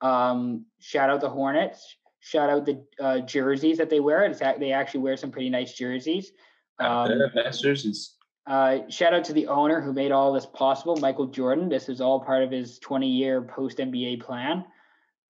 Um, 0.00 0.64
shout 0.80 1.10
out 1.10 1.20
the 1.20 1.28
Hornets. 1.28 1.96
Shout 2.20 2.48
out 2.48 2.64
the 2.64 2.82
uh, 2.98 3.20
jerseys 3.20 3.76
that 3.76 3.90
they 3.90 4.00
wear. 4.00 4.24
It's, 4.24 4.40
they 4.40 4.72
actually 4.72 5.00
wear 5.00 5.18
some 5.18 5.30
pretty 5.30 5.50
nice 5.50 5.74
jerseys. 5.74 6.32
Um, 6.78 7.10
nice 7.34 7.60
jerseys. 7.60 8.14
Uh, 8.48 8.88
shout 8.88 9.12
out 9.12 9.24
to 9.24 9.32
the 9.32 9.46
owner 9.46 9.80
who 9.80 9.92
made 9.92 10.10
all 10.10 10.32
this 10.32 10.46
possible, 10.46 10.96
Michael 10.96 11.26
Jordan. 11.26 11.68
This 11.68 11.88
is 11.88 12.00
all 12.00 12.20
part 12.20 12.42
of 12.42 12.50
his 12.50 12.78
20 12.78 13.06
year 13.06 13.42
post 13.42 13.78
NBA 13.78 14.22
plan. 14.22 14.64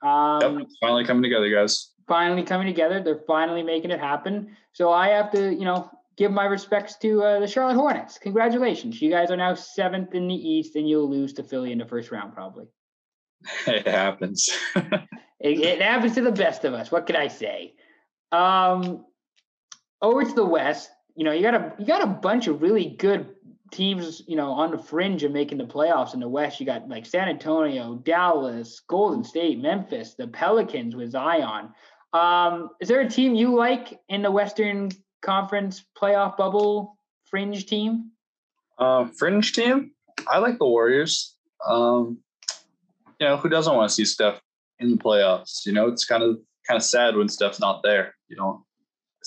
Um, 0.03 0.61
Yep, 0.61 0.69
finally 0.81 1.05
coming 1.05 1.23
together, 1.23 1.51
guys. 1.51 1.93
Finally 2.07 2.45
coming 2.45 2.67
together. 2.67 3.03
They're 3.03 3.23
finally 3.27 3.63
making 3.63 3.91
it 3.91 4.01
happen. 4.01 4.57
So 4.73 4.93
I 4.93 5.09
have 5.09 5.33
to, 5.33 5.53
you 5.53 5.65
know, 5.65 5.91
give 6.17 6.31
my 6.31 6.45
respects 6.45 6.97
to 6.99 7.23
uh, 7.23 7.41
the 7.41 7.49
Charlotte 7.49 7.75
Hornets. 7.75 8.19
Congratulations. 8.19 9.03
You 9.03 9.11
guys 9.11 9.31
are 9.31 9.37
now 9.37 9.55
seventh 9.55 10.15
in 10.15 10.29
the 10.29 10.35
East 10.35 10.77
and 10.77 10.89
you'll 10.89 11.11
lose 11.11 11.33
to 11.35 11.43
Philly 11.43 11.73
in 11.73 11.79
the 11.79 11.87
first 11.87 12.11
round, 12.11 12.33
probably. 12.33 12.67
It 13.67 13.87
happens. 13.87 14.49
It, 15.41 15.61
it 15.61 15.81
happens 15.81 16.17
to 16.17 16.21
the 16.23 16.33
best 16.33 16.65
of 16.65 16.75
us. 16.75 16.91
What 16.91 17.07
can 17.07 17.15
I 17.15 17.29
say? 17.29 17.75
Um, 18.33 19.05
over 20.03 20.25
to 20.25 20.33
the 20.33 20.45
West, 20.45 20.91
you 21.19 21.25
know, 21.25 21.33
you 21.33 21.43
got 21.43 21.55
a 21.55 21.75
you 21.81 21.85
got 21.85 22.01
a 22.01 22.07
bunch 22.07 22.47
of 22.47 22.63
really 22.63 22.91
good 22.97 23.35
teams, 23.73 24.23
you 24.29 24.37
know, 24.37 24.53
on 24.53 24.71
the 24.71 24.79
fringe 24.79 25.25
of 25.25 25.33
making 25.33 25.59
the 25.59 25.65
playoffs 25.65 26.15
in 26.15 26.21
the 26.21 26.29
West. 26.29 26.61
You 26.61 26.67
got 26.67 26.89
like 26.89 27.05
San 27.05 27.29
Antonio, 27.29 27.97
Dallas, 27.97 28.81
Golden 28.89 29.25
State, 29.25 29.59
Memphis, 29.59 30.15
the 30.15 30.29
Pelicans 30.29 30.95
with 30.95 31.11
Zion. 31.11 31.71
Um, 32.13 32.71
is 32.81 32.87
there 32.87 33.01
a 33.01 33.11
team 33.11 33.35
you 33.35 33.53
like 33.53 34.01
in 34.09 34.23
the 34.23 34.31
Western 34.31 34.91
Conference 35.21 35.85
playoff 36.01 36.37
bubble 36.37 36.97
fringe 37.25 37.67
team? 37.67 38.13
Um, 38.79 39.11
fringe 39.11 39.53
team. 39.53 39.91
I 40.29 40.39
like 40.39 40.61
the 40.61 40.67
Warriors. 40.67 41.35
Um, 41.67 42.19
you 43.19 43.27
know, 43.27 43.37
who 43.37 43.49
doesn't 43.49 43.75
want 43.75 43.89
to 43.89 43.95
see 43.95 44.05
Steph 44.05 44.41
in 44.79 44.91
the 44.91 44.97
playoffs? 44.97 45.67
You 45.67 45.73
know, 45.73 45.89
it's 45.89 46.05
kind 46.05 46.23
of 46.23 46.39
kind 46.65 46.77
of 46.77 46.85
sad 46.85 47.17
when 47.17 47.29
Steph's 47.29 47.59
not 47.59 47.83
there. 47.83 48.15
You 48.29 48.37
know, 48.37 48.65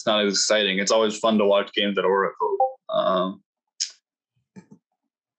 it's 0.02 0.08
not 0.08 0.26
as 0.26 0.34
exciting. 0.34 0.80
It's 0.80 0.92
always 0.92 1.20
fun 1.20 1.38
to 1.38 1.46
watch 1.46 1.72
games 1.74 1.96
at 2.00 2.06
Oracle. 2.06 2.58
Um, 2.90 3.44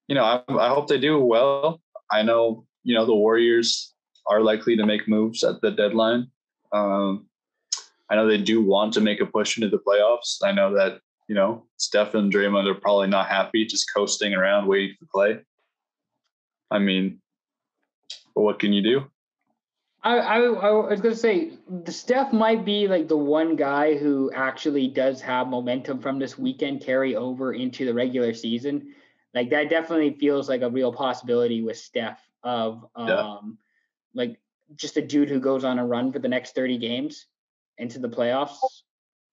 you 0.07 0.15
know, 0.15 0.23
I, 0.25 0.41
I 0.49 0.69
hope 0.69 0.87
they 0.87 1.01
do 1.01 1.19
well. 1.19 1.81
I 2.13 2.23
know, 2.23 2.65
you 2.85 2.95
know, 2.95 3.05
the 3.05 3.15
Warriors 3.15 3.93
are 4.29 4.41
likely 4.41 4.77
to 4.77 4.87
make 4.87 5.09
moves 5.09 5.43
at 5.43 5.61
the 5.63 5.73
deadline. 5.73 6.29
Um, 6.73 7.27
I 8.09 8.15
know 8.15 8.29
they 8.29 8.39
do 8.39 8.63
want 8.63 8.93
to 8.95 9.01
make 9.01 9.21
a 9.21 9.27
push 9.27 9.59
into 9.59 9.69
the 9.69 9.83
playoffs. 9.83 10.39
I 10.45 10.53
know 10.53 10.73
that 10.75 11.01
you 11.29 11.35
know, 11.35 11.65
Steph 11.79 12.15
and 12.15 12.33
Draymond 12.33 12.71
are 12.71 12.79
probably 12.79 13.09
not 13.09 13.27
happy 13.27 13.65
just 13.65 13.93
coasting 13.93 14.35
around 14.35 14.67
waiting 14.67 14.95
for 14.99 15.07
play. 15.13 15.41
I 16.71 16.79
mean, 16.79 17.21
what 18.35 18.59
can 18.59 18.73
you 18.73 18.83
do? 18.83 19.11
I, 20.05 20.19
I, 20.19 20.39
I 20.41 20.71
was 20.71 21.01
gonna 21.01 21.15
say 21.15 21.53
Steph 21.87 22.33
might 22.33 22.65
be 22.65 22.89
like 22.89 23.07
the 23.07 23.17
one 23.17 23.55
guy 23.55 23.97
who 23.97 24.33
actually 24.35 24.89
does 24.89 25.21
have 25.21 25.47
momentum 25.47 26.01
from 26.01 26.19
this 26.19 26.37
weekend 26.37 26.81
carry 26.81 27.15
over 27.15 27.53
into 27.53 27.85
the 27.85 27.95
regular 27.95 28.35
season. 28.35 28.95
Like 29.33 29.51
that 29.51 29.71
definitely 29.71 30.15
feels 30.19 30.49
like 30.49 30.63
a 30.63 30.71
real 30.71 30.93
possibility 30.93 31.63
with 31.63 31.77
Steph 31.77 32.21
of 32.43 32.85
um 32.97 33.09
Yeah. 33.09 33.39
like 34.15 34.41
just 34.75 34.97
a 34.97 35.03
dude 35.03 35.29
who 35.29 35.39
goes 35.39 35.63
on 35.63 35.79
a 35.79 35.87
run 35.87 36.11
for 36.11 36.19
the 36.19 36.29
next 36.29 36.55
30 36.57 36.79
games 36.79 37.27
into 37.79 38.01
the 38.01 38.09
playoffs. 38.09 38.59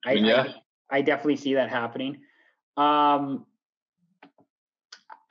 I, 0.06 0.12
I 0.12 0.14
yeah. 0.14 0.54
I, 0.92 0.98
I 0.98 1.02
definitely 1.02 1.38
see 1.38 1.56
that 1.56 1.70
happening. 1.70 2.20
Um 2.78 3.48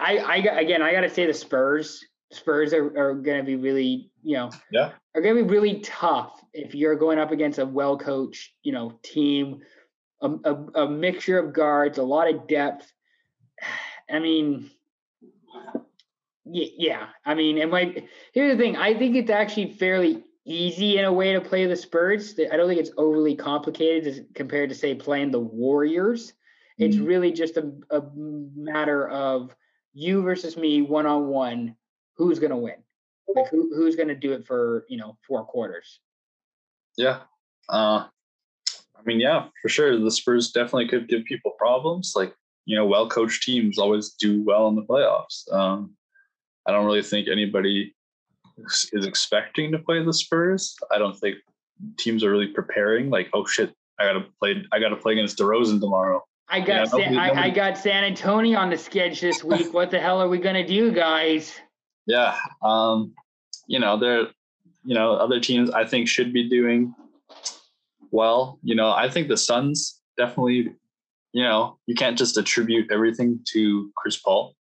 I, 0.01 0.19
I 0.19 0.37
again 0.37 0.83
I 0.83 0.91
gotta 0.91 1.11
say 1.11 1.27
the 1.27 1.35
Spurs. 1.35 2.05
Spurs 2.31 2.73
are, 2.73 2.87
are 2.99 3.15
gonna 3.15 3.45
be 3.45 3.57
really, 3.57 4.11
you 4.23 4.37
know, 4.37 4.51
Yeah. 4.71 4.93
are 5.15 5.23
going 5.23 5.37
to 5.37 5.43
be 5.43 5.51
really 5.51 5.81
tough 5.81 6.45
if 6.53 6.75
you're 6.75 6.95
going 6.95 7.19
up 7.19 7.33
against 7.33 7.59
a 7.59 7.67
well-coached, 7.67 8.53
you 8.63 8.73
know, 8.73 8.99
team, 9.03 9.61
a, 10.21 10.31
a, 10.45 10.55
a 10.85 10.89
mixture 10.89 11.39
of 11.39 11.53
guards, 11.53 11.99
a 11.99 12.03
lot 12.03 12.33
of 12.33 12.47
depth. 12.47 12.93
I 14.11 14.19
mean, 14.21 14.71
yeah, 16.45 17.09
I 17.27 17.35
mean, 17.35 17.59
it 17.59 17.69
might. 17.71 18.09
Here's 18.33 18.57
the 18.57 18.63
thing: 18.63 18.77
I 18.77 18.97
think 18.99 19.17
it's 19.17 19.31
actually 19.31 19.73
fairly 19.73 20.25
easy 20.47 20.97
in 20.97 21.05
a 21.05 21.13
way 21.13 21.35
to 21.35 21.41
play 21.43 21.67
the 21.67 21.77
Spurs. 21.77 22.35
I 22.39 22.57
don't 22.57 22.69
think 22.69 22.81
it's 22.81 22.93
overly 22.97 23.37
complicated 23.37 24.07
as 24.07 24.21
compared 24.35 24.71
to 24.71 24.75
say 24.75 24.95
playing 24.95 25.31
the 25.31 25.41
Warriors. 25.41 26.33
It's 26.79 26.97
Mhm. 26.97 27.07
really 27.07 27.33
just 27.33 27.59
a, 27.59 27.71
a 27.91 28.03
matter 28.15 29.09
of 29.09 29.55
you 29.93 30.23
versus 30.23 30.57
me, 30.57 30.81
one 30.81 31.07
on 31.07 31.27
one. 31.29 31.77
Who's 32.19 32.39
going 32.39 32.51
to 32.51 32.57
win? 32.57 32.75
Like 33.35 33.49
who 33.51 33.75
who's 33.75 33.95
going 33.97 34.09
to 34.09 34.15
do 34.15 34.33
it 34.33 34.47
for 34.47 34.85
you 34.89 34.97
know 34.99 35.17
four 35.27 35.45
quarters? 35.45 36.01
Yeah. 36.97 37.21
Uh, 37.69 38.07
I 38.97 39.03
mean, 39.05 39.21
yeah, 39.21 39.47
for 39.63 39.69
sure. 39.69 39.99
The 39.99 40.11
Spurs 40.11 40.51
definitely 40.51 40.89
could 40.89 41.09
give 41.09 41.25
people 41.25 41.53
problems. 41.59 42.15
Like, 42.17 42.35
you 42.65 42.77
know, 42.77 42.87
well 42.87 43.09
coached 43.09 43.43
teams 43.45 43.79
always 43.79 44.11
do 44.11 44.43
well 44.43 44.69
in 44.69 44.75
the 44.75 44.83
playoffs. 44.83 45.51
Um, 45.53 45.95
I 46.67 46.73
don't 46.73 46.85
really 46.87 47.03
think 47.03 47.29
anybody 47.29 47.95
is 48.93 49.07
expecting 49.07 49.71
to 49.73 49.79
play 49.79 50.03
the 50.03 50.13
Spurs. 50.13 50.75
I 50.91 50.99
don't 50.99 51.17
think 51.17 51.37
teams 51.99 52.25
are 52.25 52.31
really 52.31 52.49
preparing. 52.49 53.09
Like, 53.11 53.29
oh 53.35 53.47
shit, 53.47 53.73
I 54.01 54.05
gotta 54.07 54.25
play. 54.41 54.65
I 54.73 54.81
gotta 54.81 54.97
play 54.97 55.13
against 55.13 55.39
DeRozan 55.39 55.81
tomorrow. 55.81 56.25
I 56.49 56.61
got 56.61 56.67
Yeah, 56.69 56.85
San, 56.87 56.99
nobody- 57.01 57.17
I, 57.19 57.25
I 57.25 57.29
nobody- 57.29 57.51
got 57.53 57.79
San 57.79 58.05
Antonio 58.05 58.59
on 58.59 58.71
the 58.71 58.79
sketch 58.79 59.21
this 59.21 59.45
week. 59.45 59.73
what 59.75 59.91
the 59.91 60.01
hell 60.01 60.21
are 60.21 60.29
we 60.29 60.39
gonna 60.39 60.67
do, 60.67 60.91
guys? 60.91 61.55
Yeah. 62.09 62.37
Um, 62.63 63.15
you 63.67 63.79
know, 63.79 63.99
there, 63.99 64.29
you 64.83 64.95
know, 64.95 65.13
other 65.13 65.39
teams 65.39 65.71
I 65.71 65.85
think 65.85 66.09
should 66.09 66.33
be 66.33 66.49
doing 66.49 66.95
well. 68.11 68.59
You 68.63 68.75
know, 68.75 68.91
I 68.91 69.11
think 69.11 69.29
the 69.29 69.37
Suns 69.37 70.01
definitely, 70.17 70.75
you 71.33 71.43
know, 71.43 71.79
you 71.87 71.95
can't 71.95 72.17
just 72.17 72.39
attribute 72.39 72.91
everything 72.91 73.41
to 73.53 73.93
Chris 73.95 74.17
Paul. 74.17 74.57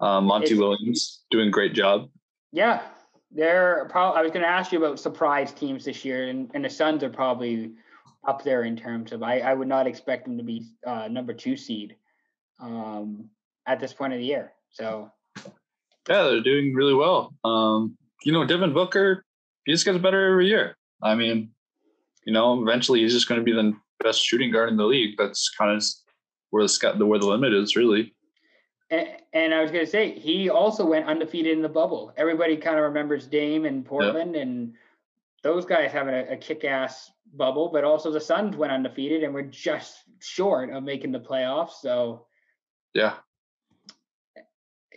Uh, 0.00 0.20
Monty 0.20 0.48
It's- 0.48 0.58
Williams 0.58 1.24
doing 1.30 1.50
great 1.50 1.72
job. 1.72 2.10
Yeah, 2.52 2.82
they're 3.32 3.88
probably. 3.90 4.20
I 4.20 4.22
was 4.22 4.30
gonna 4.30 4.46
ask 4.46 4.70
you 4.70 4.78
about 4.78 5.00
surprise 5.00 5.50
teams 5.52 5.84
this 5.84 6.04
year, 6.04 6.28
and, 6.28 6.50
and 6.54 6.64
the 6.64 6.70
Suns 6.70 7.02
are 7.02 7.10
probably 7.10 7.72
up 8.28 8.44
there 8.44 8.62
in 8.64 8.76
terms 8.76 9.12
of. 9.12 9.22
I, 9.22 9.40
I 9.40 9.54
would 9.54 9.66
not 9.66 9.86
expect 9.86 10.26
them 10.26 10.36
to 10.36 10.44
be 10.44 10.66
uh, 10.86 11.08
number 11.08 11.32
two 11.32 11.56
seed 11.56 11.96
um, 12.60 13.30
at 13.66 13.80
this 13.80 13.92
point 13.92 14.12
of 14.12 14.20
the 14.20 14.26
year. 14.26 14.52
So 14.70 15.10
Yeah, 16.08 16.24
they're 16.24 16.42
doing 16.42 16.74
really 16.74 16.94
well. 16.94 17.34
Um, 17.44 17.96
you 18.24 18.32
know, 18.32 18.44
Devin 18.44 18.72
Booker, 18.72 19.24
he 19.64 19.72
just 19.72 19.84
gets 19.84 19.98
better 19.98 20.30
every 20.30 20.48
year. 20.48 20.76
I 21.02 21.14
mean, 21.14 21.50
you 22.26 22.32
know, 22.32 22.62
eventually 22.62 23.00
he's 23.00 23.12
just 23.12 23.28
going 23.28 23.40
to 23.40 23.44
be 23.44 23.52
the 23.52 23.74
best 24.02 24.22
shooting 24.22 24.50
guard 24.50 24.70
in 24.70 24.76
the 24.76 24.84
league. 24.84 25.16
That's 25.16 25.50
kind 25.50 25.70
of 25.70 25.84
where 26.50 26.64
the 26.64 27.06
where 27.06 27.18
the 27.18 27.26
limit 27.26 27.52
is, 27.52 27.76
really. 27.76 28.14
And, 28.90 29.08
and 29.32 29.54
I 29.54 29.62
was 29.62 29.70
going 29.70 29.84
to 29.84 29.90
say, 29.90 30.18
he 30.18 30.50
also 30.50 30.86
went 30.86 31.06
undefeated 31.06 31.52
in 31.52 31.62
the 31.62 31.68
bubble. 31.68 32.12
Everybody 32.16 32.56
kind 32.56 32.76
of 32.76 32.84
remembers 32.84 33.26
Dame 33.26 33.64
in 33.64 33.82
Portland, 33.82 34.36
and 34.36 34.74
those 35.42 35.64
guys 35.64 35.90
having 35.90 36.14
a, 36.14 36.32
a 36.32 36.36
kick 36.36 36.64
ass 36.64 37.10
bubble, 37.34 37.70
but 37.72 37.84
also 37.84 38.10
the 38.10 38.20
Suns 38.20 38.56
went 38.56 38.72
undefeated 38.72 39.22
and 39.22 39.34
were 39.34 39.42
just 39.42 40.04
short 40.20 40.70
of 40.70 40.82
making 40.82 41.12
the 41.12 41.20
playoffs. 41.20 41.80
So, 41.80 42.26
Yeah. 42.94 43.14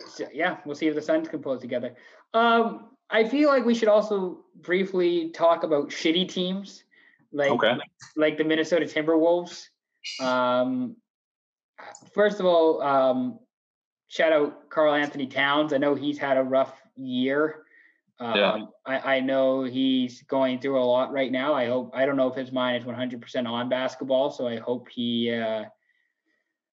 So 0.06 0.28
yeah, 0.34 0.58
we'll 0.66 0.76
see 0.76 0.88
if 0.88 0.96
the 0.96 1.02
Suns 1.02 1.28
can 1.28 1.42
pull 1.42 1.54
it 1.54 1.62
together. 1.62 1.96
Um, 2.34 2.92
I 3.10 3.28
feel 3.28 3.50
like 3.50 3.66
we 3.66 3.74
should 3.74 3.88
also 3.88 4.46
briefly 4.62 5.30
talk 5.30 5.64
about 5.64 5.90
shitty 5.90 6.28
teams, 6.30 6.84
like 7.32 7.52
Okay. 7.52 7.78
like 8.16 8.38
the 8.38 8.44
Minnesota 8.44 8.86
Timberwolves. 8.86 9.68
Um, 10.20 10.98
first 12.14 12.40
of 12.40 12.46
all, 12.46 12.82
um, 12.82 13.40
shout 14.08 14.34
out 14.34 14.70
Karl-Anthony 14.70 15.28
Towns. 15.28 15.74
I 15.74 15.78
know 15.78 15.96
he's 15.96 16.18
had 16.18 16.38
a 16.38 16.44
rough 16.44 16.82
year. 16.96 17.64
Um, 18.20 18.36
Yeah. 18.36 18.66
I, 18.86 19.18
I 19.18 19.20
know 19.20 19.64
he's 19.64 20.24
going 20.24 20.60
through 20.60 20.82
a 20.82 20.84
lot 20.84 21.12
right 21.12 21.32
now. 21.32 21.54
I 21.54 21.68
hope 21.68 21.92
I 21.94 22.06
don't 22.06 22.18
know 22.18 22.28
if 22.28 22.36
his 22.36 22.52
mind 22.52 22.82
is 22.82 22.88
100% 22.88 23.48
on 23.48 23.70
basketball, 23.70 24.32
so 24.32 24.48
I 24.48 24.58
hope 24.58 24.90
he 24.90 25.32
uh, 25.32 25.66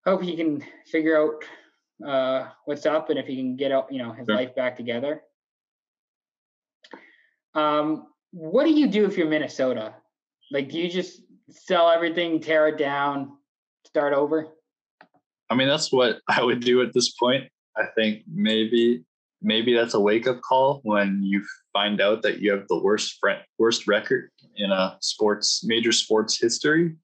hope 0.05 0.23
he 0.23 0.37
can 0.37 0.65
figure 0.87 1.21
out 1.21 1.45
uh, 2.05 2.49
what's 2.65 2.87
up 2.87 3.11
and 3.11 3.19
if 3.19 3.27
he 3.27 3.37
can 3.37 3.57
get 3.57 3.73
out, 3.73 3.93
you 3.93 3.99
know, 3.99 4.13
his 4.13 4.27
Sure. 4.27 4.37
life 4.37 4.55
back 4.55 4.77
together. 4.77 5.23
Um, 7.55 8.09
what 8.33 8.65
do 8.65 8.73
you 8.73 8.89
do 8.89 9.05
if 9.05 9.17
you're 9.17 9.29
Minnesota? 9.29 9.95
Like, 10.51 10.69
do 10.71 10.79
you 10.79 10.91
just 10.91 11.23
sell 11.51 11.89
everything, 11.89 12.41
tear 12.41 12.69
it 12.69 12.79
down, 12.79 13.39
start 13.87 14.13
over? 14.13 14.49
I 15.51 15.55
mean, 15.55 15.69
that's 15.69 15.93
what 15.93 16.21
I 16.29 16.43
would 16.43 16.61
do 16.61 16.83
at 16.83 16.93
this 16.93 17.15
point. 17.15 17.45
I 17.77 17.87
think 17.97 18.23
maybe 18.33 19.05
maybe 19.43 19.75
that's 19.75 19.95
a 19.95 20.01
wake 20.01 20.27
up 20.27 20.41
call 20.41 20.81
when 20.85 21.23
you 21.23 21.45
find 21.73 22.01
out 22.01 22.23
that 22.23 22.39
you 22.39 22.51
have 22.53 22.67
the 22.69 22.79
worst 22.79 23.19
friend, 23.21 23.43
worst 23.59 23.87
record 23.87 24.31
in 24.57 24.71
a 24.71 24.97
sports 25.01 25.63
major 25.65 25.93
sports 25.93 26.41
history 26.41 26.97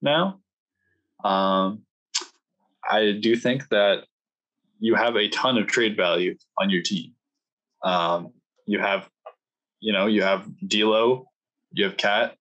now. 0.00 0.40
Um, 1.22 1.82
I 2.88 3.18
do 3.20 3.36
think 3.36 3.68
that 3.70 4.04
you 4.86 4.94
have 4.94 5.16
a 5.16 5.28
ton 5.28 5.58
of 5.58 5.66
trade 5.66 5.96
value 5.96 6.36
on 6.58 6.70
your 6.70 6.80
team. 6.80 7.12
Um, 7.82 8.32
you 8.66 8.78
have, 8.78 9.08
you 9.80 9.92
know, 9.92 10.06
you 10.06 10.22
have 10.22 10.46
D'Lo, 10.64 11.26
you 11.72 11.84
have 11.86 11.96
KAT. 11.96 12.36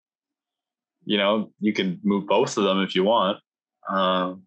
You 1.05 1.17
know, 1.17 1.51
you 1.59 1.73
can 1.73 1.99
move 2.03 2.27
both 2.27 2.55
of 2.57 2.63
them 2.63 2.81
if 2.81 2.93
you 2.93 3.03
want. 3.03 3.39
Um, 3.89 4.43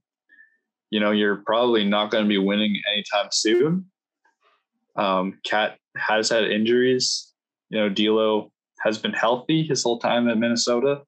you 0.90 1.00
know, 1.00 1.10
you're 1.10 1.42
probably 1.44 1.82
not 1.82 2.12
going 2.12 2.22
to 2.22 2.28
be 2.28 2.38
winning 2.38 2.80
anytime 2.92 3.30
soon. 3.32 3.86
Um, 4.94 5.40
KAT 5.44 5.76
has 5.96 6.30
had 6.30 6.44
injuries. 6.44 7.32
You 7.68 7.80
know, 7.80 7.88
D'Lo 7.88 8.52
has 8.80 8.96
been 8.96 9.12
healthy 9.12 9.64
his 9.64 9.82
whole 9.82 9.98
time 9.98 10.28
at 10.28 10.38
Minnesota, 10.38 11.02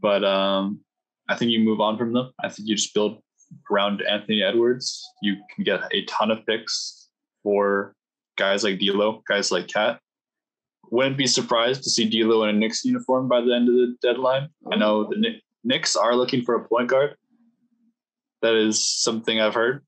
but 0.00 0.24
um, 0.24 0.80
I 1.28 1.36
think 1.36 1.52
you 1.52 1.60
move 1.60 1.80
on 1.80 1.96
from 1.96 2.12
them. 2.12 2.32
I 2.42 2.48
think 2.48 2.68
you 2.68 2.74
just 2.74 2.92
build 2.92 3.22
around 3.70 4.02
Anthony 4.02 4.42
Edwards. 4.42 5.06
You 5.22 5.36
can 5.54 5.64
get 5.64 5.80
a 5.92 6.04
ton 6.04 6.30
of 6.30 6.44
picks 6.46 7.08
for 7.42 7.94
guys 8.36 8.64
like 8.64 8.78
D'Lo, 8.78 9.22
guys 9.28 9.50
like 9.50 9.68
KAT. 9.68 10.00
Wouldn't 10.90 11.16
be 11.16 11.26
surprised 11.26 11.82
to 11.84 11.90
see 11.90 12.08
D'Lo 12.08 12.44
in 12.44 12.50
a 12.50 12.58
Knicks 12.58 12.84
uniform 12.84 13.28
by 13.28 13.40
the 13.40 13.54
end 13.54 13.68
of 13.68 13.74
the 13.74 13.96
deadline. 14.02 14.48
I 14.70 14.76
know 14.76 15.04
the 15.04 15.40
Knicks 15.64 15.96
are 15.96 16.14
looking 16.14 16.42
for 16.42 16.54
a 16.54 16.68
point 16.68 16.88
guard. 16.88 17.16
That 18.42 18.54
is 18.54 18.86
something 18.86 19.40
I've 19.40 19.54
heard. 19.54 19.84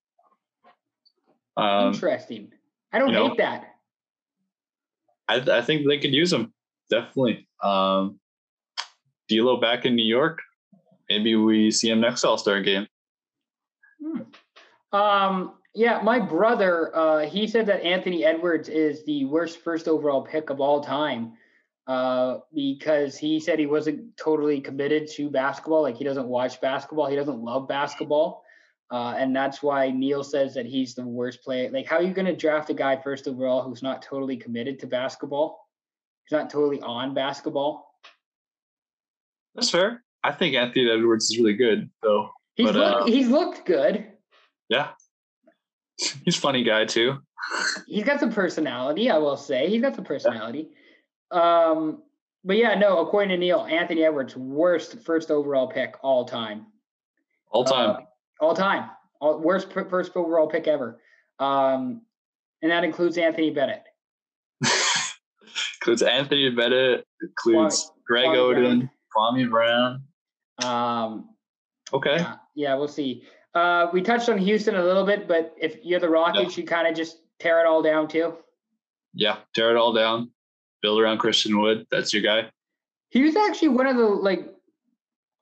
Um, 1.57 1.93
Interesting. 1.93 2.53
I 2.93 2.99
don't 2.99 3.09
hate 3.09 3.15
know, 3.15 3.35
that. 3.39 3.75
I, 5.29 5.59
I 5.59 5.63
think 5.63 5.87
they 5.87 5.99
could 5.99 6.15
use 6.15 6.33
him 6.33 6.53
definitely. 6.91 7.49
Um, 7.63 8.19
D'Lo 9.29 9.61
back 9.61 9.85
in 9.85 9.95
New 9.95 10.05
York. 10.05 10.41
Maybe 11.09 11.37
we 11.37 11.71
see 11.71 11.91
him 11.91 12.01
next 12.01 12.25
All 12.25 12.39
Star 12.39 12.61
game. 12.61 12.87
Um, 14.93 15.55
yeah, 15.75 16.01
my 16.03 16.19
brother, 16.19 16.95
uh, 16.97 17.27
he 17.27 17.47
said 17.47 17.67
that 17.67 17.83
Anthony 17.83 18.25
Edwards 18.25 18.69
is 18.69 19.05
the 19.05 19.25
worst 19.27 19.59
first 19.59 19.87
overall 19.87 20.23
pick 20.23 20.51
of 20.51 20.61
all 20.61 20.83
time 20.83 21.35
uh, 21.87 22.39
because 22.55 23.17
he 23.17 23.39
said 23.39 23.59
he 23.59 23.67
wasn't 23.67 24.17
totally 24.17 24.61
committed 24.61 25.09
to 25.13 25.31
basketball. 25.31 25.83
Like 25.83 25.97
he 25.97 26.05
doesn't 26.05 26.27
watch 26.27 26.61
basketball, 26.61 27.07
he 27.09 27.17
doesn't 27.17 27.41
love 27.41 27.69
basketball. 27.69 28.45
Uh, 28.91 29.15
and 29.19 29.37
that's 29.37 29.63
why 29.63 29.91
Neil 29.91 30.25
says 30.25 30.55
that 30.55 30.65
he's 30.65 30.95
the 30.95 31.07
worst 31.07 31.45
player. 31.45 31.71
Like, 31.71 31.87
how 31.87 31.97
are 31.97 32.03
you 32.03 32.15
going 32.15 32.27
to 32.27 32.35
draft 32.35 32.71
a 32.71 32.75
guy 32.75 32.97
first 32.97 33.29
overall 33.29 33.63
who's 33.63 33.83
not 33.83 34.01
totally 34.01 34.37
committed 34.37 34.79
to 34.81 34.87
basketball? 34.87 35.69
He's 36.27 36.37
not 36.37 36.49
totally 36.49 36.81
on 36.81 37.13
basketball. 37.13 37.95
That's 39.55 39.69
fair. 39.71 40.05
I 40.25 40.33
think 40.33 40.55
Anthony 40.55 40.91
Edwards 40.91 41.31
is 41.31 41.39
really 41.39 41.53
good, 41.53 41.91
though. 42.03 42.31
He's 42.55 42.67
but, 42.67 42.77
looked, 42.77 43.03
uh, 43.03 43.05
he's 43.13 43.29
looked 43.29 43.67
good. 43.67 44.07
Yeah, 44.69 44.91
he's 46.25 46.37
funny 46.37 46.63
guy 46.63 46.85
too. 46.85 47.19
he's 47.87 48.05
got 48.05 48.21
some 48.21 48.33
personality, 48.33 49.11
I 49.11 49.19
will 49.19 49.37
say. 49.37 49.69
He's 49.69 49.83
got 49.83 49.95
some 49.95 50.05
personality. 50.05 50.71
Um, 51.31 52.03
but 52.45 52.57
yeah, 52.57 52.75
no. 52.75 52.99
According 52.99 53.31
to 53.31 53.37
Neil, 53.37 53.67
Anthony 53.69 54.05
Edwards 54.05 54.37
worst 54.37 54.99
first 55.01 55.31
overall 55.31 55.69
pick 55.69 55.97
all 56.03 56.25
time. 56.25 56.67
All 57.51 57.65
time. 57.65 57.91
Uh, 57.91 58.45
all 58.45 58.55
time. 58.55 58.91
All, 59.21 59.41
worst 59.41 59.73
first 59.73 60.13
overall 60.15 60.49
pick 60.49 60.67
ever. 60.69 61.01
Um, 61.39 62.03
and 62.63 62.71
that 62.71 62.85
includes 62.85 63.19
Anthony 63.19 63.51
Bennett. 63.51 63.85
includes 65.81 66.03
Anthony 66.03 66.51
Bennett. 66.51 67.07
Includes 67.21 67.87
Kwame, 67.87 67.91
Greg 68.07 68.27
Kwame 68.27 68.37
Oden, 68.37 68.91
Kwame 69.17 69.51
Brown. 69.51 70.03
Um, 70.65 71.31
okay. 71.93 72.17
Yeah, 72.17 72.35
yeah, 72.55 72.75
we'll 72.75 72.89
see. 72.89 73.25
Uh, 73.59 73.91
we 73.93 74.01
touched 74.01 74.29
on 74.29 74.39
Houston 74.39 74.77
a 74.77 74.85
little 74.85 75.05
bit, 75.05 75.27
but 75.27 75.55
if 75.61 75.85
you're 75.85 75.99
the 75.99 76.09
Rockets, 76.09 76.57
yeah. 76.57 76.63
you 76.63 76.67
kind 76.67 76.87
of 76.87 76.95
just 76.95 77.23
tear 77.41 77.59
it 77.61 77.67
all 77.67 77.83
down 77.83 78.07
too. 78.07 78.35
Yeah, 79.15 79.39
tear 79.53 79.71
it 79.71 79.77
all 79.77 79.93
down. 79.93 80.31
Build 80.81 81.01
around 81.01 81.19
Christian 81.19 81.61
Wood. 81.61 81.85
That's 81.91 82.13
your 82.13 82.23
guy. 82.23 82.51
He 83.11 83.23
was 83.23 83.35
actually 83.35 83.69
one 83.69 83.89
of 83.89 83.97
the 83.97 84.05
like 84.05 84.55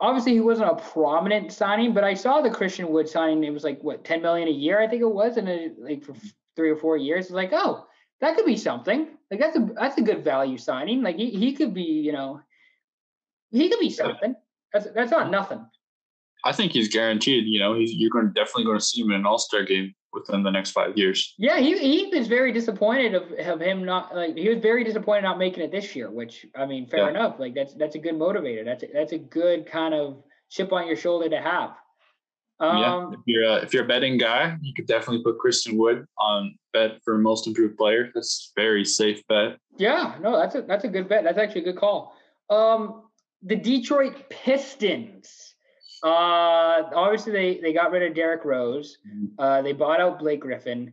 obviously 0.00 0.32
he 0.32 0.40
wasn't 0.40 0.70
a 0.70 0.76
prominent 0.76 1.52
signing, 1.52 1.92
but 1.92 2.04
I 2.04 2.14
saw 2.14 2.40
the 2.40 2.50
Christian 2.50 2.88
Wood 2.88 3.06
signing. 3.06 3.44
It 3.44 3.52
was 3.52 3.64
like 3.64 3.82
what 3.82 4.02
10 4.02 4.22
million 4.22 4.48
a 4.48 4.52
year, 4.52 4.80
I 4.80 4.88
think 4.88 5.02
it 5.02 5.10
was, 5.10 5.36
and 5.36 5.46
it, 5.46 5.78
like 5.78 6.02
for 6.02 6.14
three 6.54 6.70
or 6.70 6.76
four 6.76 6.96
years. 6.96 7.26
It's 7.26 7.34
like, 7.34 7.50
oh, 7.52 7.86
that 8.22 8.34
could 8.34 8.46
be 8.46 8.56
something. 8.56 9.08
Like 9.30 9.40
that's 9.40 9.56
a 9.56 9.68
that's 9.74 9.98
a 9.98 10.02
good 10.02 10.24
value 10.24 10.56
signing. 10.56 11.02
Like 11.02 11.16
he, 11.16 11.28
he 11.30 11.52
could 11.52 11.74
be, 11.74 11.82
you 11.82 12.12
know, 12.12 12.40
he 13.50 13.68
could 13.68 13.80
be 13.80 13.90
something. 13.90 14.34
That's 14.72 14.86
that's 14.94 15.10
not 15.10 15.30
nothing. 15.30 15.66
I 16.46 16.52
think 16.52 16.72
he's 16.72 16.88
guaranteed. 16.88 17.46
You 17.46 17.58
know, 17.58 17.74
he's 17.74 17.92
you're 17.92 18.10
going 18.10 18.26
to 18.26 18.32
definitely 18.32 18.64
going 18.64 18.78
to 18.78 18.84
see 18.84 19.00
him 19.00 19.10
in 19.10 19.16
an 19.16 19.26
All 19.26 19.38
Star 19.38 19.64
game 19.64 19.92
within 20.12 20.42
the 20.42 20.50
next 20.50 20.70
five 20.70 20.96
years. 20.96 21.34
Yeah, 21.38 21.58
he 21.58 21.76
he 21.78 22.16
was 22.16 22.28
very 22.28 22.52
disappointed 22.52 23.14
of, 23.14 23.32
of 23.32 23.60
him 23.60 23.84
not 23.84 24.14
like 24.14 24.36
he 24.36 24.48
was 24.48 24.58
very 24.58 24.84
disappointed 24.84 25.22
not 25.22 25.38
making 25.38 25.62
it 25.64 25.72
this 25.72 25.96
year. 25.96 26.10
Which 26.10 26.46
I 26.56 26.66
mean, 26.66 26.86
fair 26.86 27.04
yeah. 27.04 27.10
enough. 27.10 27.40
Like 27.40 27.54
that's 27.54 27.74
that's 27.74 27.96
a 27.96 27.98
good 27.98 28.14
motivator. 28.14 28.64
That's 28.64 28.84
a, 28.84 28.86
that's 28.92 29.12
a 29.12 29.18
good 29.18 29.66
kind 29.66 29.92
of 29.94 30.22
chip 30.48 30.72
on 30.72 30.86
your 30.86 30.96
shoulder 30.96 31.28
to 31.28 31.40
have. 31.40 31.70
Um, 32.58 32.78
yeah, 32.78 33.10
if 33.12 33.20
you're 33.26 33.44
a, 33.44 33.54
if 33.56 33.74
you're 33.74 33.84
a 33.84 33.88
betting 33.88 34.16
guy, 34.16 34.56
you 34.62 34.72
could 34.72 34.86
definitely 34.86 35.22
put 35.22 35.38
Christian 35.38 35.76
Wood 35.76 36.06
on 36.18 36.56
bet 36.72 37.02
for 37.04 37.18
most 37.18 37.46
improved 37.46 37.76
player. 37.76 38.10
That's 38.14 38.52
very 38.56 38.84
safe 38.84 39.22
bet. 39.28 39.58
Yeah, 39.76 40.14
no, 40.22 40.38
that's 40.38 40.54
a 40.54 40.62
that's 40.62 40.84
a 40.84 40.88
good 40.88 41.08
bet. 41.08 41.24
That's 41.24 41.38
actually 41.38 41.62
a 41.62 41.64
good 41.64 41.76
call. 41.76 42.16
Um, 42.48 43.02
the 43.42 43.56
Detroit 43.56 44.30
Pistons 44.30 45.55
uh, 46.02 46.90
obviously 46.94 47.32
they 47.32 47.60
they 47.60 47.72
got 47.72 47.90
rid 47.90 48.02
of 48.02 48.14
Derrick 48.14 48.44
Rose. 48.44 48.98
Mm-hmm. 49.06 49.26
Uh, 49.38 49.62
they 49.62 49.72
bought 49.72 50.00
out 50.00 50.18
Blake 50.18 50.40
Griffin. 50.40 50.92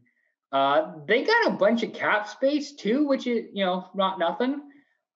Uh, 0.51 0.93
they 1.07 1.23
got 1.23 1.47
a 1.47 1.51
bunch 1.51 1.83
of 1.83 1.93
cap 1.93 2.27
space 2.27 2.73
too, 2.73 3.07
which 3.07 3.27
is 3.27 3.45
you 3.53 3.65
know 3.65 3.87
not 3.95 4.19
nothing. 4.19 4.61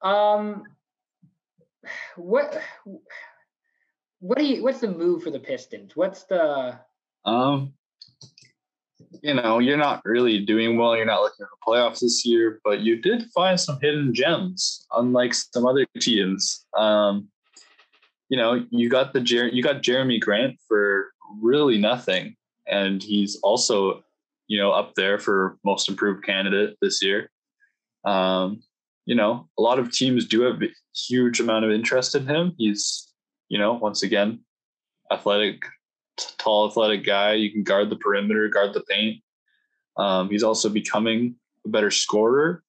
Um, 0.02 0.64
what 2.16 2.62
what 4.20 4.38
do 4.38 4.46
you 4.46 4.64
what's 4.64 4.80
the 4.80 4.92
move 4.92 5.24
for 5.24 5.32
the 5.32 5.40
Pistons? 5.40 5.96
What's 5.96 6.24
the 6.24 6.80
um 7.26 7.74
you 9.22 9.34
know, 9.34 9.60
you're 9.60 9.78
not 9.78 10.02
really 10.06 10.46
doing 10.46 10.78
well. 10.78 10.96
You're 10.96 11.06
not 11.06 11.22
looking 11.22 11.46
for 11.46 11.74
playoffs 11.74 12.00
this 12.00 12.26
year, 12.26 12.60
but 12.64 12.82
you 12.82 13.02
did 13.02 13.26
find 13.34 13.60
some 13.60 13.80
hidden 13.82 14.14
gems, 14.14 14.86
unlike 14.96 15.34
some 15.34 15.66
other 15.66 15.86
teams. 16.00 16.66
Um, 16.78 17.28
you 18.30 18.38
know, 18.38 18.66
you 18.70 18.90
got 18.90 19.14
the 19.14 19.22
Jer- 19.22 19.48
you 19.48 19.64
got 19.64 19.82
Jerami 19.82 20.20
Grant 20.20 20.58
for 20.68 21.08
really 21.42 21.78
nothing, 21.78 22.36
and 22.68 23.02
he's 23.02 23.38
also, 23.38 24.04
you 24.48 24.60
know, 24.60 24.72
up 24.72 24.96
there 24.96 25.18
for 25.18 25.58
most 25.64 25.90
improved 25.90 26.26
candidate 26.26 26.78
this 26.82 27.02
year. 27.02 27.30
Um, 28.06 28.62
you 29.06 29.16
know, 29.16 29.48
a 29.58 29.62
lot 29.62 29.80
of 29.80 29.92
teams 29.92 30.26
do 30.26 30.42
have 30.42 30.62
a 30.62 30.68
huge 30.94 31.40
amount 31.40 31.66
of 31.66 31.72
interest 31.72 32.16
in 32.16 32.28
him. 32.28 32.54
He's, 32.58 33.14
you 33.48 33.58
know, 33.58 33.74
once 33.74 34.04
again, 34.04 34.42
athletic, 35.12 35.62
t- 36.18 36.28
tall, 36.38 36.68
athletic 36.68 37.06
guy. 37.06 37.34
You 37.34 37.52
can 37.52 37.64
guard 37.64 37.90
the 37.90 37.96
perimeter, 37.96 38.50
guard 38.50 38.74
the 38.74 38.84
paint. 38.90 39.22
Um, 39.96 40.30
he's 40.30 40.44
also 40.44 40.70
becoming 40.70 41.36
a 41.66 41.70
better 41.70 41.92
scorer. 41.92 42.64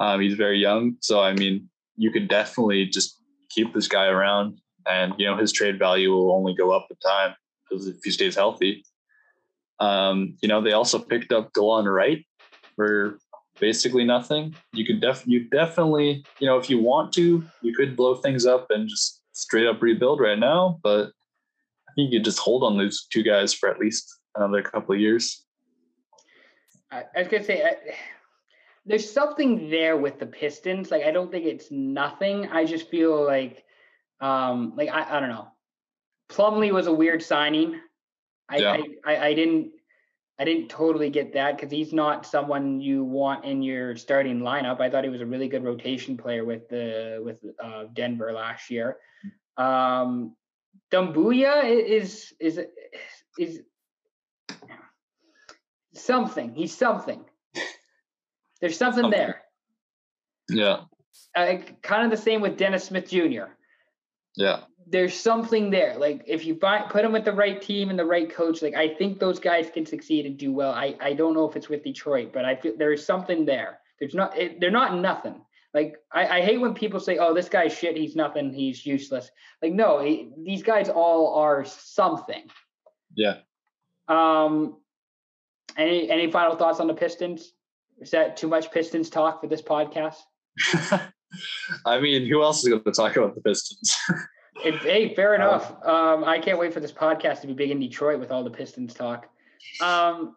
Um, 0.00 0.20
he's 0.20 0.34
very 0.34 0.58
young, 0.58 0.96
so 1.00 1.20
I 1.20 1.32
mean, 1.34 1.70
you 1.96 2.10
could 2.10 2.26
definitely 2.26 2.86
just 2.86 3.20
keep 3.48 3.72
this 3.72 3.86
guy 3.86 4.06
around 4.06 4.58
and 4.86 5.14
you 5.18 5.26
know 5.26 5.36
his 5.36 5.52
trade 5.52 5.78
value 5.78 6.10
will 6.12 6.32
only 6.32 6.54
go 6.54 6.70
up 6.70 6.86
with 6.88 6.98
time 7.00 7.34
if 7.70 7.96
he 8.02 8.10
stays 8.10 8.34
healthy. 8.34 8.84
Um, 9.80 10.36
you 10.40 10.48
know, 10.48 10.60
they 10.60 10.72
also 10.72 10.98
picked 10.98 11.32
up 11.32 11.52
Delon 11.52 11.92
Wright 11.92 12.24
for 12.76 13.18
basically 13.60 14.04
nothing. 14.04 14.54
You 14.72 14.84
could 14.84 15.00
def 15.00 15.24
you 15.26 15.48
definitely, 15.48 16.24
you 16.38 16.46
know, 16.46 16.58
if 16.58 16.70
you 16.70 16.78
want 16.78 17.12
to, 17.14 17.44
you 17.62 17.74
could 17.74 17.96
blow 17.96 18.14
things 18.14 18.46
up 18.46 18.66
and 18.70 18.88
just 18.88 19.22
straight 19.32 19.66
up 19.66 19.82
rebuild 19.82 20.20
right 20.20 20.38
now, 20.38 20.78
but 20.82 21.08
I 21.88 21.92
think 21.94 22.12
you 22.12 22.18
could 22.18 22.24
just 22.24 22.38
hold 22.38 22.62
on 22.62 22.78
those 22.78 23.06
two 23.10 23.22
guys 23.22 23.52
for 23.52 23.68
at 23.68 23.78
least 23.78 24.18
another 24.36 24.62
couple 24.62 24.94
of 24.94 25.00
years. 25.00 25.44
I, 26.90 27.04
I 27.14 27.18
was 27.20 27.28
gonna 27.28 27.44
say 27.44 27.64
I, 27.64 27.76
there's 28.86 29.10
something 29.10 29.70
there 29.70 29.96
with 29.96 30.18
the 30.18 30.26
Pistons. 30.26 30.90
Like 30.90 31.04
I 31.04 31.10
don't 31.10 31.30
think 31.30 31.46
it's 31.46 31.70
nothing. 31.70 32.46
I 32.48 32.64
just 32.64 32.88
feel 32.88 33.24
like 33.24 33.64
um, 34.20 34.72
like 34.76 34.88
I, 34.88 35.16
I 35.16 35.20
don't 35.20 35.28
know. 35.28 35.48
Plumlee 36.30 36.72
was 36.72 36.86
a 36.86 36.92
weird 36.92 37.22
signing. 37.22 37.80
I, 38.48 38.56
yeah. 38.58 38.76
I, 39.04 39.14
I, 39.14 39.26
I 39.26 39.34
didn't 39.34 39.72
I 40.38 40.44
didn't 40.44 40.68
totally 40.68 41.10
get 41.10 41.32
that 41.34 41.56
because 41.56 41.70
he's 41.70 41.92
not 41.92 42.26
someone 42.26 42.80
you 42.80 43.04
want 43.04 43.44
in 43.44 43.62
your 43.62 43.96
starting 43.96 44.40
lineup. 44.40 44.80
I 44.80 44.90
thought 44.90 45.04
he 45.04 45.10
was 45.10 45.20
a 45.20 45.26
really 45.26 45.48
good 45.48 45.62
rotation 45.62 46.16
player 46.16 46.44
with 46.44 46.68
the 46.68 47.20
with 47.24 47.38
uh, 47.62 47.84
Denver 47.92 48.32
last 48.32 48.70
year. 48.70 48.96
Um, 49.56 50.34
Doumbouya 50.92 51.64
is 51.64 52.34
is 52.40 52.60
is 53.38 53.60
something. 55.94 56.54
He's 56.54 56.76
something. 56.76 57.24
There's 58.60 58.78
something, 58.78 59.02
Something. 59.02 59.18
there. 59.18 59.42
Yeah. 60.48 60.80
Uh, 61.36 61.58
kind 61.82 62.04
of 62.04 62.10
the 62.10 62.22
same 62.22 62.40
with 62.40 62.56
Dennis 62.56 62.84
Smith 62.84 63.10
Jr. 63.10 63.52
Yeah. 64.36 64.60
There's 64.86 65.14
something 65.14 65.70
there. 65.70 65.96
Like 65.96 66.24
if 66.26 66.44
you 66.44 66.56
find, 66.56 66.90
put 66.90 67.02
them 67.02 67.12
with 67.12 67.24
the 67.24 67.32
right 67.32 67.60
team 67.60 67.90
and 67.90 67.98
the 67.98 68.04
right 68.04 68.32
coach, 68.32 68.60
like 68.60 68.74
I 68.74 68.94
think 68.94 69.18
those 69.18 69.38
guys 69.38 69.70
can 69.72 69.86
succeed 69.86 70.26
and 70.26 70.36
do 70.36 70.52
well. 70.52 70.72
I, 70.72 70.94
I 71.00 71.14
don't 71.14 71.34
know 71.34 71.48
if 71.48 71.56
it's 71.56 71.68
with 71.68 71.84
Detroit, 71.84 72.32
but 72.32 72.44
I 72.44 72.56
feel 72.56 72.74
there's 72.76 73.04
something 73.04 73.44
there. 73.44 73.80
There's 73.98 74.14
not. 74.14 74.36
It, 74.36 74.60
they're 74.60 74.70
not 74.70 74.98
nothing. 74.98 75.40
Like 75.72 75.96
I, 76.12 76.38
I 76.38 76.42
hate 76.42 76.60
when 76.60 76.74
people 76.74 77.00
say, 77.00 77.18
"Oh, 77.18 77.32
this 77.32 77.48
guy's 77.48 77.76
shit. 77.76 77.96
He's 77.96 78.14
nothing. 78.14 78.52
He's 78.52 78.84
useless." 78.84 79.30
Like 79.62 79.72
no, 79.72 80.00
he, 80.00 80.30
these 80.44 80.62
guys 80.62 80.88
all 80.88 81.34
are 81.36 81.64
something. 81.64 82.42
Yeah. 83.16 83.38
Um, 84.08 84.76
any 85.76 86.10
any 86.10 86.30
final 86.30 86.56
thoughts 86.56 86.80
on 86.80 86.86
the 86.86 86.94
Pistons? 86.94 87.52
Is 87.98 88.10
that 88.10 88.36
too 88.36 88.48
much 88.48 88.70
Pistons 88.70 89.08
talk 89.08 89.40
for 89.40 89.46
this 89.46 89.62
podcast? 89.62 90.16
I 91.86 92.00
mean, 92.00 92.26
who 92.28 92.42
else 92.42 92.62
is 92.62 92.68
going 92.68 92.82
to 92.84 92.92
talk 92.92 93.16
about 93.16 93.34
the 93.34 93.40
Pistons? 93.40 93.96
It, 94.64 94.76
hey, 94.76 95.14
fair 95.14 95.34
enough. 95.40 95.70
Um, 95.84 96.24
I 96.24 96.38
can't 96.38 96.58
wait 96.58 96.72
for 96.72 96.80
this 96.80 96.92
podcast 96.92 97.40
to 97.42 97.46
be 97.46 97.52
big 97.54 97.70
in 97.70 97.80
Detroit 97.80 98.20
with 98.20 98.30
all 98.30 98.44
the 98.44 98.50
Pistons 98.50 98.94
talk. 98.94 99.28
Um, 99.80 100.36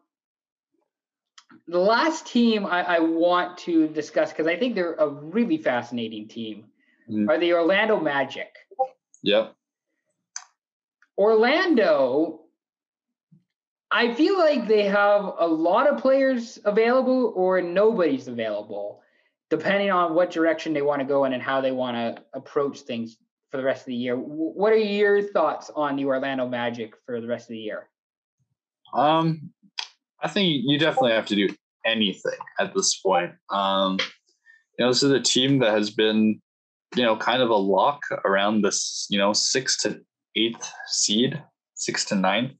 the 1.67 1.79
last 1.79 2.27
team 2.27 2.65
I, 2.65 2.81
I 2.97 2.99
want 2.99 3.57
to 3.59 3.87
discuss 3.87 4.31
because 4.31 4.47
I 4.47 4.57
think 4.57 4.75
they're 4.75 4.93
a 4.95 5.07
really 5.07 5.57
fascinating 5.57 6.27
team 6.27 6.65
Mhm. 7.09 7.29
are 7.29 7.37
the 7.39 7.53
Orlando 7.53 7.99
Magic. 7.99 8.53
yep. 9.23 9.53
Orlando, 11.17 12.41
I 13.89 14.13
feel 14.13 14.37
like 14.37 14.67
they 14.67 14.83
have 14.83 15.33
a 15.39 15.47
lot 15.47 15.87
of 15.87 15.99
players 16.01 16.59
available 16.65 17.33
or 17.35 17.61
nobody's 17.61 18.27
available, 18.27 19.01
depending 19.49 19.91
on 19.91 20.13
what 20.13 20.31
direction 20.31 20.73
they 20.73 20.81
want 20.81 20.99
to 20.99 21.05
go 21.05 21.25
in 21.25 21.33
and 21.33 21.41
how 21.41 21.61
they 21.61 21.71
want 21.71 21.95
to 21.95 22.23
approach 22.33 22.81
things 22.81 23.17
for 23.49 23.57
the 23.57 23.63
rest 23.63 23.81
of 23.81 23.87
the 23.87 23.95
year. 23.95 24.15
What 24.15 24.73
are 24.73 24.77
your 24.77 25.21
thoughts 25.21 25.71
on 25.75 25.95
the 25.95 26.05
Orlando 26.05 26.47
Magic 26.47 26.93
for 27.05 27.21
the 27.21 27.27
rest 27.27 27.45
of 27.45 27.49
the 27.49 27.59
year? 27.59 27.89
Um, 28.93 29.51
I 30.21 30.27
think 30.27 30.63
you 30.65 30.77
definitely 30.77 31.11
have 31.11 31.27
to 31.27 31.35
do 31.35 31.53
anything 31.85 32.37
at 32.59 32.73
this 32.73 32.99
point. 32.99 33.31
Um, 33.49 33.97
you 34.77 34.85
know, 34.85 34.89
this 34.89 35.03
is 35.03 35.11
a 35.11 35.19
team 35.19 35.59
that 35.59 35.71
has 35.71 35.89
been, 35.89 36.41
you 36.95 37.03
know, 37.03 37.15
kind 37.15 37.41
of 37.41 37.49
a 37.49 37.55
lock 37.55 38.01
around 38.25 38.61
this, 38.61 39.07
you 39.09 39.17
know, 39.17 39.33
six 39.33 39.81
to 39.83 40.01
eighth 40.35 40.69
seed, 40.87 41.41
six 41.75 42.05
to 42.05 42.15
ninth 42.15 42.53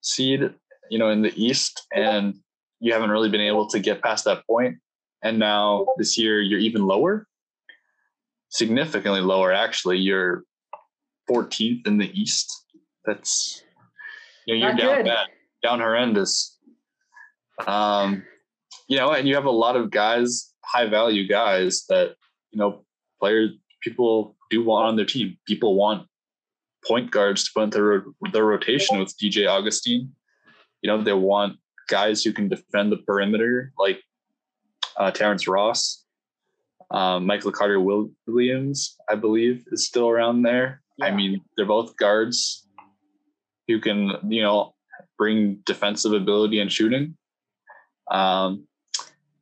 seed, 0.00 0.54
you 0.90 0.98
know, 0.98 1.10
in 1.10 1.22
the 1.22 1.32
East, 1.36 1.86
and 1.94 2.34
you 2.80 2.92
haven't 2.92 3.10
really 3.10 3.30
been 3.30 3.40
able 3.40 3.66
to 3.68 3.78
get 3.78 4.02
past 4.02 4.24
that 4.24 4.46
point. 4.46 4.76
And 5.22 5.38
now 5.38 5.86
this 5.98 6.18
year 6.18 6.40
you're 6.40 6.60
even 6.60 6.84
lower, 6.84 7.26
significantly 8.48 9.20
lower 9.20 9.52
actually. 9.52 9.98
You're 9.98 10.44
14th 11.30 11.86
in 11.86 11.98
the 11.98 12.10
East. 12.18 12.50
That's 13.04 13.62
you 14.46 14.54
know, 14.54 14.60
you're 14.60 14.74
Not 14.74 14.80
down 14.80 14.96
good. 14.96 15.04
bad, 15.06 15.26
down 15.62 15.80
horrendous. 15.80 16.58
Um, 17.66 18.24
you 18.88 18.96
know, 18.96 19.12
and 19.12 19.28
you 19.28 19.34
have 19.34 19.44
a 19.44 19.50
lot 19.50 19.76
of 19.76 19.90
guys, 19.90 20.52
high 20.64 20.88
value 20.88 21.26
guys 21.28 21.84
that 21.88 22.16
you 22.50 22.58
know 22.58 22.84
players 23.20 23.50
people 23.80 24.36
do 24.50 24.64
want 24.64 24.88
on 24.88 24.96
their 24.96 25.06
team. 25.06 25.36
People 25.46 25.76
want 25.76 26.06
point 26.86 27.10
guards 27.10 27.44
to 27.44 27.50
put 27.54 27.64
into 27.64 27.78
their, 27.78 28.04
their 28.32 28.44
rotation 28.44 28.98
with 28.98 29.16
DJ 29.16 29.48
Augustin. 29.48 30.14
You 30.82 30.88
know, 30.88 31.02
they 31.02 31.12
want 31.12 31.58
guys 31.88 32.24
who 32.24 32.32
can 32.32 32.48
defend 32.48 32.90
the 32.90 32.96
perimeter, 32.98 33.72
like 33.78 34.02
uh, 34.96 35.10
Terrence 35.10 35.48
Ross, 35.48 36.04
um, 36.90 37.26
Michael 37.26 37.52
Carter 37.52 37.80
Williams, 37.80 38.96
I 39.08 39.14
believe, 39.14 39.64
is 39.72 39.86
still 39.86 40.08
around 40.08 40.42
there. 40.42 40.82
I 41.00 41.10
mean, 41.10 41.40
they're 41.56 41.66
both 41.66 41.96
guards 41.96 42.68
who 43.66 43.80
can, 43.80 44.12
you 44.28 44.42
know, 44.42 44.74
bring 45.18 45.62
defensive 45.64 46.12
ability 46.12 46.60
and 46.60 46.70
shooting. 46.70 47.16
Um, 48.10 48.66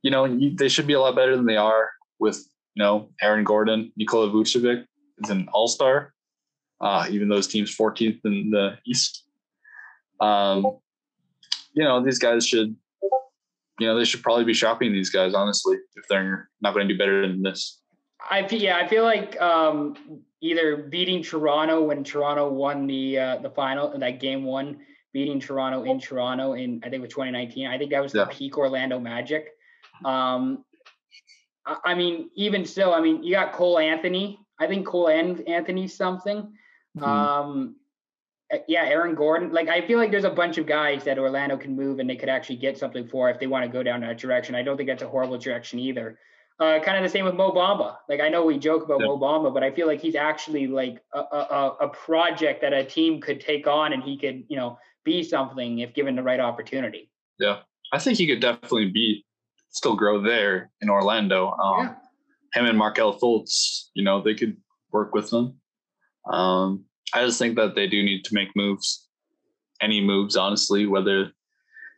you 0.01 0.11
know, 0.11 0.27
they 0.55 0.69
should 0.69 0.87
be 0.87 0.93
a 0.93 0.99
lot 0.99 1.15
better 1.15 1.35
than 1.35 1.45
they 1.45 1.57
are 1.57 1.89
with, 2.19 2.37
you 2.75 2.83
know, 2.83 3.09
Aaron 3.21 3.43
Gordon, 3.43 3.91
Nikola 3.97 4.29
Vucevic 4.29 4.85
is 5.23 5.29
an 5.29 5.47
all-star, 5.53 6.13
uh, 6.79 7.05
even 7.09 7.29
though 7.29 7.35
his 7.35 7.47
team's 7.47 7.75
14th 7.75 8.21
in 8.25 8.49
the 8.49 8.77
East. 8.85 9.25
Um, 10.19 10.79
you 11.73 11.83
know, 11.83 12.03
these 12.03 12.19
guys 12.19 12.47
should, 12.47 12.75
you 13.81 13.87
know, 13.87 13.97
they 13.97 14.05
should 14.05 14.21
probably 14.21 14.43
be 14.43 14.53
shopping 14.53 14.93
these 14.93 15.09
guys, 15.09 15.33
honestly, 15.33 15.77
if 15.95 16.07
they're 16.07 16.49
not 16.61 16.73
going 16.73 16.87
to 16.87 16.93
do 16.93 16.97
better 16.97 17.27
than 17.27 17.41
this. 17.41 17.81
I 18.29 18.47
feel 18.47 18.61
yeah, 18.61 18.77
I 18.77 18.87
feel 18.87 19.03
like 19.03 19.39
um, 19.41 20.23
either 20.41 20.77
beating 20.77 21.23
Toronto 21.23 21.83
when 21.83 22.03
Toronto 22.03 22.49
won 22.49 22.85
the 22.85 23.17
uh, 23.17 23.37
the 23.37 23.49
final 23.49 23.97
that 23.97 24.19
game 24.19 24.43
one, 24.43 24.79
beating 25.13 25.39
Toronto 25.39 25.83
in 25.83 25.99
Toronto 25.99 26.53
in 26.53 26.79
I 26.83 26.89
think 26.89 26.99
it 26.99 27.01
was 27.01 27.09
2019. 27.09 27.65
I 27.67 27.77
think 27.79 27.89
that 27.91 28.01
was 28.03 28.13
Yeah. 28.13 28.25
the 28.25 28.29
peak 28.31 28.57
Orlando 28.59 28.99
Magic. 28.99 29.49
Um, 30.05 30.63
I, 31.65 31.77
I 31.85 31.95
mean, 31.95 32.29
even 32.35 32.63
still, 32.65 32.93
I 32.93 33.01
mean, 33.01 33.23
you 33.23 33.33
got 33.33 33.53
Cole 33.53 33.79
Anthony. 33.79 34.39
I 34.59 34.67
think 34.67 34.85
Cole 34.85 35.07
An- 35.07 35.43
Anthony's 35.47 35.95
something. 35.95 36.53
Mhm. 36.97 37.03
Um, 37.03 37.75
yeah, 38.67 38.83
Aaron 38.85 39.15
Gordon. 39.15 39.51
Like 39.51 39.69
I 39.69 39.85
feel 39.85 39.97
like 39.97 40.11
there's 40.11 40.23
a 40.23 40.29
bunch 40.29 40.57
of 40.57 40.65
guys 40.65 41.03
that 41.05 41.17
Orlando 41.19 41.57
can 41.57 41.75
move 41.75 41.99
and 41.99 42.09
they 42.09 42.15
could 42.15 42.29
actually 42.29 42.57
get 42.57 42.77
something 42.77 43.07
for 43.07 43.29
if 43.29 43.39
they 43.39 43.47
want 43.47 43.65
to 43.65 43.71
go 43.71 43.83
down 43.83 44.01
that 44.01 44.17
direction. 44.17 44.55
I 44.55 44.63
don't 44.63 44.77
think 44.77 44.87
that's 44.89 45.03
a 45.03 45.07
horrible 45.07 45.37
direction 45.37 45.79
either. 45.79 46.19
Uh, 46.59 46.79
kind 46.79 46.95
of 46.97 47.03
the 47.03 47.09
same 47.09 47.25
with 47.25 47.33
Mo 47.33 47.51
Bamba. 47.51 47.95
Like 48.07 48.19
I 48.19 48.29
know 48.29 48.45
we 48.45 48.59
joke 48.59 48.83
about 48.83 48.99
Yeah. 48.99 49.07
Mo 49.07 49.17
Bamba, 49.17 49.53
but 49.53 49.63
I 49.63 49.71
feel 49.71 49.87
like 49.87 49.99
he's 50.01 50.15
actually 50.15 50.67
like 50.67 51.01
a, 51.13 51.19
a, 51.19 51.37
a- 51.81 51.85
a 51.85 51.89
project 51.89 52.61
that 52.61 52.73
a 52.73 52.83
team 52.83 53.19
could 53.19 53.39
take 53.41 53.65
on 53.67 53.93
and 53.93 54.03
he 54.03 54.17
could, 54.17 54.43
you 54.47 54.57
know, 54.57 54.77
be 55.03 55.23
something 55.23 55.79
if 55.79 55.93
given 55.95 56.15
the 56.15 56.21
right 56.23 56.39
opportunity. 56.39 57.09
Yeah, 57.39 57.59
I 57.91 57.97
think 57.99 58.17
he 58.19 58.27
could 58.27 58.41
definitely 58.41 58.91
be 58.91 59.25
still 59.71 59.95
grow 59.95 60.21
there 60.21 60.69
in 60.81 60.89
Orlando. 60.89 61.51
Um, 61.51 61.79
Yeah. 61.85 61.95
Him 62.53 62.65
and 62.65 62.77
Markelle 62.77 63.17
Fultz, 63.17 63.87
you 63.93 64.03
know, 64.03 64.21
they 64.21 64.35
could 64.35 64.57
work 64.91 65.15
with 65.15 65.29
them. 65.29 65.55
Um, 66.29 66.83
I 67.13 67.25
just 67.25 67.39
think 67.39 67.55
that 67.57 67.75
they 67.75 67.87
do 67.87 68.03
need 68.03 68.23
to 68.25 68.33
make 68.33 68.55
moves, 68.55 69.07
any 69.81 70.01
moves, 70.01 70.35
honestly. 70.35 70.85
Whether 70.85 71.31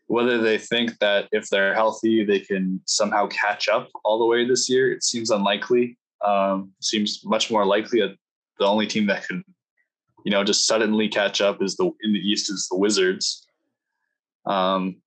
whether 0.07 0.37
they 0.39 0.57
think 0.57 0.97
that 0.99 1.27
if 1.31 1.49
they're 1.49 1.73
healthy, 1.73 2.23
they 2.23 2.39
can 2.39 2.81
somehow 2.85 3.27
catch 3.27 3.67
up 3.67 3.89
all 4.03 4.19
the 4.19 4.25
way 4.25 4.45
this 4.45 4.69
year, 4.69 4.91
it 4.91 5.03
seems 5.03 5.31
unlikely. 5.31 5.97
Um, 6.23 6.71
seems 6.81 7.23
much 7.25 7.51
more 7.51 7.65
likely 7.65 7.99
that 8.01 8.15
the 8.59 8.65
only 8.65 8.87
team 8.87 9.07
that 9.07 9.27
could, 9.27 9.43
you 10.25 10.31
know, 10.31 10.43
just 10.43 10.67
suddenly 10.67 11.07
catch 11.09 11.41
up 11.41 11.61
is 11.61 11.75
the 11.75 11.91
in 12.01 12.13
the 12.13 12.19
East 12.19 12.51
is 12.51 12.67
the 12.69 12.77
Wizards. 12.77 13.45
Um, 14.45 14.97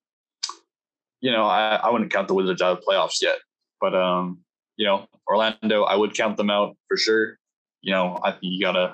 you 1.21 1.31
know, 1.31 1.47
I, 1.47 1.77
I 1.77 1.91
wouldn't 1.91 2.13
count 2.13 2.29
the 2.29 2.35
Wizards 2.35 2.63
out 2.63 2.79
of 2.79 2.85
playoffs 2.85 3.23
yet, 3.23 3.39
but 3.81 3.95
um, 3.95 4.41
you 4.77 4.87
know, 4.87 5.07
Orlando, 5.29 5.85
I 5.85 5.97
would 5.97 6.15
count 6.15 6.37
them 6.37 6.51
out 6.51 6.77
for 6.89 6.97
sure. 6.97 7.39
You 7.81 7.93
know, 7.93 8.19
I 8.23 8.33
think 8.33 8.43
you 8.43 8.61
gotta 8.61 8.93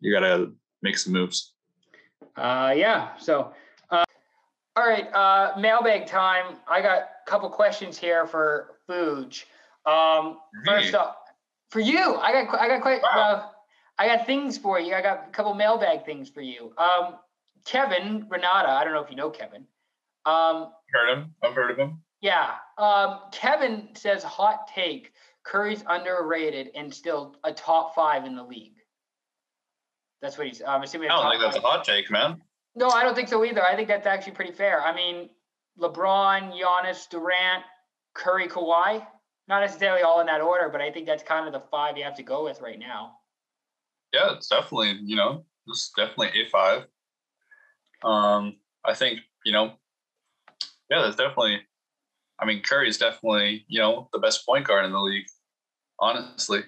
you 0.00 0.12
gotta 0.12 0.52
make 0.82 0.98
some 0.98 1.12
moves. 1.12 1.52
Uh, 2.36 2.72
yeah. 2.76 3.16
So, 3.18 3.52
uh, 3.90 4.04
all 4.76 4.86
right. 4.88 5.12
Uh, 5.12 5.54
mailbag 5.58 6.06
time. 6.06 6.56
I 6.68 6.80
got 6.80 6.98
a 6.98 7.30
couple 7.30 7.48
questions 7.50 7.98
here 7.98 8.26
for 8.26 8.78
Fuge. 8.88 9.44
Um, 9.86 10.38
first 10.66 10.94
up, 10.94 11.24
for 11.70 11.80
you, 11.80 12.16
I 12.16 12.32
got 12.32 12.60
I 12.60 12.68
got 12.68 12.82
quite. 12.82 13.02
Wow. 13.02 13.10
Uh, 13.18 13.48
I 13.98 14.06
got 14.06 14.26
things 14.26 14.56
for 14.56 14.80
you. 14.80 14.94
I 14.94 15.02
got 15.02 15.26
a 15.28 15.30
couple 15.30 15.52
mailbag 15.54 16.06
things 16.06 16.28
for 16.30 16.40
you. 16.40 16.72
Um, 16.78 17.16
Kevin 17.66 18.26
Renata. 18.30 18.70
I 18.70 18.84
don't 18.84 18.94
know 18.94 19.02
if 19.02 19.10
you 19.10 19.16
know 19.16 19.30
Kevin. 19.30 19.66
Um, 20.24 20.72
Heard 20.92 21.12
him? 21.12 21.34
I've 21.42 21.54
heard 21.54 21.70
of 21.70 21.76
him. 21.78 22.00
yeah. 22.20 22.52
Um, 22.78 23.20
Kevin 23.32 23.88
says 23.94 24.22
hot 24.22 24.68
take. 24.74 25.12
Curry's 25.44 25.84
underrated 25.88 26.70
and 26.74 26.92
still 26.92 27.36
a 27.44 27.52
top 27.52 27.94
five 27.94 28.24
in 28.24 28.34
the 28.36 28.42
league. 28.42 28.74
That's 30.22 30.36
what 30.36 30.46
he's. 30.46 30.62
I'm 30.66 30.82
assuming. 30.82 31.10
I 31.10 31.22
don't 31.22 31.30
think 31.30 31.42
that's 31.42 31.56
a 31.56 31.66
hot 31.66 31.84
take, 31.84 32.10
man. 32.10 32.40
No, 32.76 32.88
I 32.88 33.02
don't 33.02 33.14
think 33.14 33.28
so 33.28 33.44
either. 33.44 33.64
I 33.64 33.74
think 33.74 33.88
that's 33.88 34.06
actually 34.06 34.32
pretty 34.32 34.52
fair. 34.52 34.82
I 34.82 34.94
mean, 34.94 35.30
LeBron, 35.78 36.52
Giannis, 36.52 37.08
Durant, 37.08 37.64
Curry, 38.14 38.48
Kawhi, 38.48 39.04
not 39.48 39.60
necessarily 39.60 40.02
all 40.02 40.20
in 40.20 40.26
that 40.26 40.40
order, 40.40 40.68
but 40.68 40.80
I 40.80 40.90
think 40.90 41.06
that's 41.06 41.22
kind 41.22 41.46
of 41.46 41.52
the 41.52 41.66
five 41.70 41.96
you 41.96 42.04
have 42.04 42.16
to 42.16 42.22
go 42.22 42.44
with 42.44 42.60
right 42.60 42.78
now. 42.78 43.16
Yeah, 44.12 44.34
it's 44.34 44.48
definitely 44.48 44.98
you 45.02 45.16
know 45.16 45.44
it's 45.66 45.90
definitely 45.96 46.40
a 46.40 46.48
five. 46.50 46.84
Um, 48.04 48.56
I 48.84 48.94
think 48.94 49.20
you 49.44 49.52
know, 49.52 49.72
yeah, 50.90 51.02
that's 51.02 51.16
definitely. 51.16 51.60
I 52.38 52.46
mean, 52.46 52.62
Curry 52.62 52.88
is 52.88 52.98
definitely 52.98 53.64
you 53.68 53.80
know 53.80 54.08
the 54.12 54.18
best 54.18 54.46
point 54.46 54.66
guard 54.66 54.84
in 54.84 54.92
the 54.92 55.00
league, 55.00 55.26
honestly. 55.98 56.62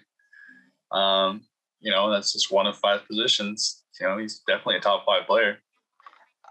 Um, 0.91 1.43
you 1.83 1.91
know, 1.91 2.11
that's 2.11 2.33
just 2.33 2.51
one 2.51 2.67
of 2.67 2.77
five 2.79 3.07
positions. 3.07 3.83
You 4.01 4.09
know, 4.09 4.17
he's 4.19 4.39
definitely 4.47 4.77
a 4.77 4.81
top 4.81 5.05
five 5.05 5.27
player. 5.27 5.59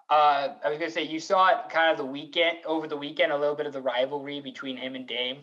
Uh, 0.10 0.56
I 0.64 0.70
was 0.70 0.78
gonna 0.78 0.92
say 0.92 1.04
you 1.04 1.20
saw 1.20 1.48
it 1.48 1.70
kind 1.70 1.90
of 1.90 1.98
the 1.98 2.06
weekend 2.06 2.58
over 2.66 2.86
the 2.86 2.98
weekend, 2.98 3.32
a 3.32 3.38
little 3.38 3.56
bit 3.56 3.66
of 3.66 3.74
the 3.74 3.82
rivalry 3.82 4.42
between 4.42 4.76
him 4.78 4.96
and 4.96 5.08
Dame. 5.08 5.38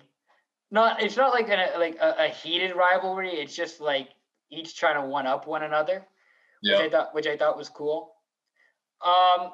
Not, 0.70 1.02
it's 1.02 1.16
not 1.16 1.32
like 1.32 1.48
a 1.48 1.78
like 1.78 1.96
a, 2.00 2.26
a 2.26 2.28
heated 2.28 2.76
rivalry. 2.76 3.30
It's 3.30 3.56
just 3.56 3.80
like 3.80 4.10
each 4.50 4.76
trying 4.76 5.00
to 5.00 5.08
one 5.08 5.26
up 5.26 5.46
one 5.46 5.62
another, 5.62 6.06
Yeah. 6.62 6.76
which 6.76 6.86
I 6.86 6.90
thought 6.90 7.14
which 7.14 7.26
I 7.26 7.36
thought 7.38 7.56
was 7.56 7.70
cool. 7.70 8.14
Um, 9.04 9.52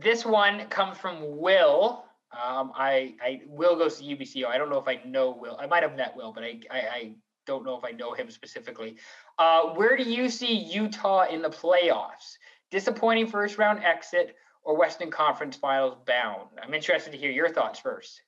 this 0.00 0.24
one 0.24 0.66
comes 0.68 0.98
from 0.98 1.38
Will. 1.38 2.04
Um, 2.32 2.72
I 2.74 3.14
I 3.22 3.42
Will 3.46 3.76
goes 3.76 3.98
to 3.98 4.04
UBCO. 4.04 4.46
I 4.46 4.58
don't 4.58 4.70
know 4.70 4.78
if 4.78 4.88
I 4.88 5.00
know 5.04 5.30
Will. 5.30 5.56
I 5.60 5.66
might 5.66 5.84
have 5.84 5.96
met 5.96 6.16
Will, 6.16 6.32
but 6.32 6.42
I 6.42 6.58
I, 6.70 6.78
I 6.80 7.12
don't 7.46 7.64
know 7.64 7.76
if 7.76 7.84
I 7.84 7.90
know 7.90 8.12
him 8.12 8.30
specifically. 8.30 8.96
Uh, 9.38 9.68
where 9.74 9.96
do 9.96 10.04
you 10.04 10.28
see 10.28 10.52
Utah 10.52 11.26
in 11.28 11.42
the 11.42 11.50
playoffs? 11.50 12.36
Disappointing 12.70 13.26
first 13.26 13.58
round 13.58 13.82
exit 13.84 14.36
or 14.62 14.76
Western 14.76 15.10
Conference 15.10 15.56
Finals 15.56 15.96
bound? 16.06 16.48
I'm 16.62 16.74
interested 16.74 17.10
to 17.12 17.18
hear 17.18 17.30
your 17.30 17.48
thoughts 17.48 17.78
first. 17.78 18.20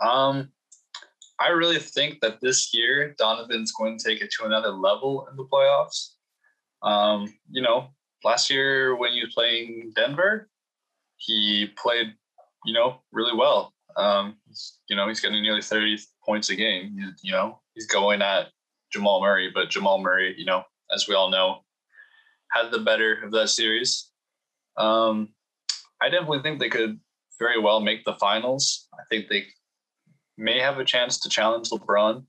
Um, 0.00 0.50
I 1.38 1.48
really 1.48 1.78
think 1.78 2.20
that 2.20 2.40
this 2.40 2.72
year 2.74 3.14
Donovan's 3.18 3.72
going 3.72 3.98
to 3.98 4.04
take 4.04 4.22
it 4.22 4.30
to 4.38 4.46
another 4.46 4.70
level 4.70 5.26
in 5.30 5.36
the 5.36 5.44
playoffs. 5.44 6.10
Um, 6.82 7.32
you 7.50 7.62
know, 7.62 7.88
last 8.22 8.50
year 8.50 8.96
when 8.96 9.12
he 9.12 9.20
was 9.20 9.34
playing 9.34 9.92
Denver, 9.94 10.48
he 11.16 11.68
played, 11.76 12.14
you 12.64 12.74
know, 12.74 13.00
really 13.12 13.36
well. 13.36 13.72
Um, 13.96 14.36
you 14.88 14.96
know, 14.96 15.08
he's 15.08 15.20
getting 15.20 15.42
nearly 15.42 15.62
30 15.62 15.98
points 16.24 16.50
a 16.50 16.56
game. 16.56 16.94
You, 16.96 17.08
you 17.22 17.32
know, 17.32 17.60
he's 17.74 17.86
going 17.86 18.22
at 18.22 18.48
Jamal 18.92 19.20
Murray, 19.20 19.50
but 19.52 19.70
Jamal 19.70 20.00
Murray, 20.00 20.34
you 20.38 20.44
know, 20.44 20.62
as 20.94 21.08
we 21.08 21.14
all 21.14 21.30
know, 21.30 21.60
had 22.52 22.70
the 22.70 22.80
better 22.80 23.22
of 23.22 23.32
that 23.32 23.48
series. 23.48 24.10
Um, 24.76 25.30
I 26.00 26.08
definitely 26.08 26.42
think 26.42 26.60
they 26.60 26.68
could 26.68 26.98
very 27.38 27.60
well 27.60 27.80
make 27.80 28.04
the 28.04 28.14
finals. 28.14 28.88
I 28.94 29.02
think 29.10 29.28
they 29.28 29.46
may 30.36 30.60
have 30.60 30.78
a 30.78 30.84
chance 30.84 31.18
to 31.20 31.28
challenge 31.28 31.70
LeBron 31.70 32.24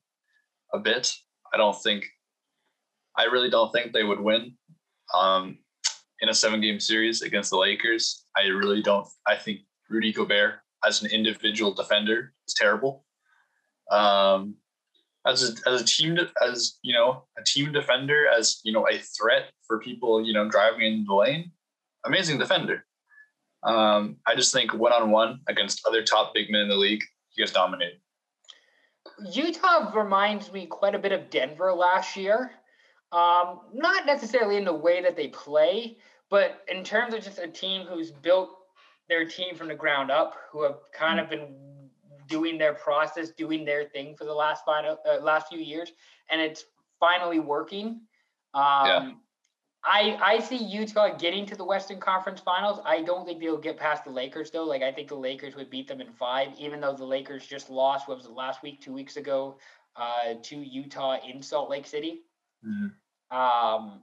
a 0.73 0.79
bit. 0.79 1.13
I 1.53 1.57
don't 1.57 1.79
think, 1.81 2.05
I 3.17 3.25
really 3.25 3.49
don't 3.49 3.71
think 3.71 3.93
they 3.93 4.03
would 4.03 4.19
win 4.19 4.55
um, 5.13 5.57
in 6.21 6.29
a 6.29 6.33
seven 6.33 6.61
game 6.61 6.79
series 6.79 7.21
against 7.21 7.51
the 7.51 7.57
Lakers. 7.57 8.25
I 8.37 8.47
really 8.47 8.81
don't. 8.81 9.07
I 9.27 9.35
think 9.35 9.61
Rudy 9.89 10.11
Gobert 10.11 10.55
as 10.85 11.01
an 11.01 11.11
individual 11.11 11.73
defender 11.73 12.33
is 12.47 12.53
terrible. 12.53 13.05
Um, 13.91 14.55
as 15.25 15.43
a, 15.49 15.69
as 15.69 15.81
a 15.81 15.85
team, 15.85 16.17
as 16.45 16.77
you 16.83 16.93
know, 16.93 17.23
a 17.37 17.43
team 17.43 17.71
defender, 17.71 18.27
as 18.27 18.61
you 18.63 18.71
know, 18.71 18.87
a 18.87 18.99
threat 18.99 19.51
for 19.67 19.79
people, 19.79 20.23
you 20.25 20.33
know, 20.33 20.49
driving 20.49 20.81
in 20.81 21.05
the 21.05 21.13
lane, 21.13 21.51
amazing 22.05 22.37
defender. 22.37 22.85
Um, 23.63 24.17
I 24.27 24.35
just 24.35 24.53
think 24.53 24.73
one 24.73 24.93
on 24.93 25.09
one 25.09 25.39
against 25.47 25.85
other 25.87 26.03
top 26.03 26.33
big 26.33 26.51
men 26.51 26.61
in 26.61 26.69
the 26.69 26.75
league, 26.75 27.01
he 27.29 27.41
gets 27.41 27.51
dominated. 27.51 27.99
Utah 29.31 29.91
reminds 29.95 30.51
me 30.51 30.67
quite 30.67 30.93
a 30.93 30.99
bit 30.99 31.11
of 31.11 31.29
Denver 31.29 31.73
last 31.73 32.15
year. 32.15 32.51
Um, 33.11 33.61
not 33.73 34.05
necessarily 34.05 34.57
in 34.57 34.65
the 34.65 34.73
way 34.73 35.01
that 35.01 35.15
they 35.15 35.29
play, 35.29 35.97
but 36.29 36.63
in 36.67 36.83
terms 36.83 37.13
of 37.13 37.23
just 37.23 37.39
a 37.39 37.47
team 37.47 37.87
who's 37.87 38.11
built 38.11 38.49
their 39.07 39.25
team 39.25 39.55
from 39.55 39.67
the 39.67 39.75
ground 39.75 40.11
up, 40.11 40.35
who 40.51 40.63
have 40.63 40.75
kind 40.93 41.19
of 41.19 41.29
been 41.29 41.55
doing 42.27 42.57
their 42.57 42.73
process, 42.73 43.29
doing 43.31 43.65
their 43.65 43.85
thing 43.85 44.15
for 44.15 44.25
the 44.25 44.33
last 44.33 44.65
final, 44.65 44.97
uh, 45.07 45.19
last 45.21 45.47
few 45.49 45.59
years, 45.59 45.91
and 46.29 46.41
it's 46.41 46.65
finally 46.99 47.39
working. 47.39 48.01
Um, 48.53 48.87
Yeah. 48.87 49.11
I 49.87 50.17
I 50.19 50.39
see 50.39 50.57
Utah 50.57 51.15
getting 51.15 51.45
to 51.45 51.55
the 51.55 51.63
Western 51.63 51.99
Conference 51.99 52.39
Finals. 52.39 52.79
I 52.85 53.03
don't 53.03 53.23
think 53.23 53.39
they'll 53.39 53.55
get 53.57 53.77
past 53.77 54.03
the 54.03 54.09
Lakers 54.09 54.49
though. 54.49 54.63
Like 54.63 54.81
I 54.81 54.91
think 54.91 55.09
the 55.09 55.15
Lakers 55.15 55.55
would 55.55 55.69
beat 55.69 55.87
them 55.87 56.01
in 56.01 56.11
five, 56.11 56.49
even 56.57 56.81
though 56.81 56.95
the 56.95 57.05
Lakers 57.05 57.45
just 57.45 57.69
lost. 57.69 58.07
What 58.07 58.17
was 58.17 58.25
it 58.25 58.31
last 58.31 58.63
week, 58.63 58.81
two 58.81 58.93
weeks 58.93 59.15
ago, 59.17 59.59
uh, 59.95 60.35
to 60.41 60.55
Utah 60.55 61.17
in 61.23 61.41
Salt 61.41 61.69
Lake 61.69 61.85
City. 61.85 62.23
Hmm. 62.63 62.87
Um, 63.29 64.01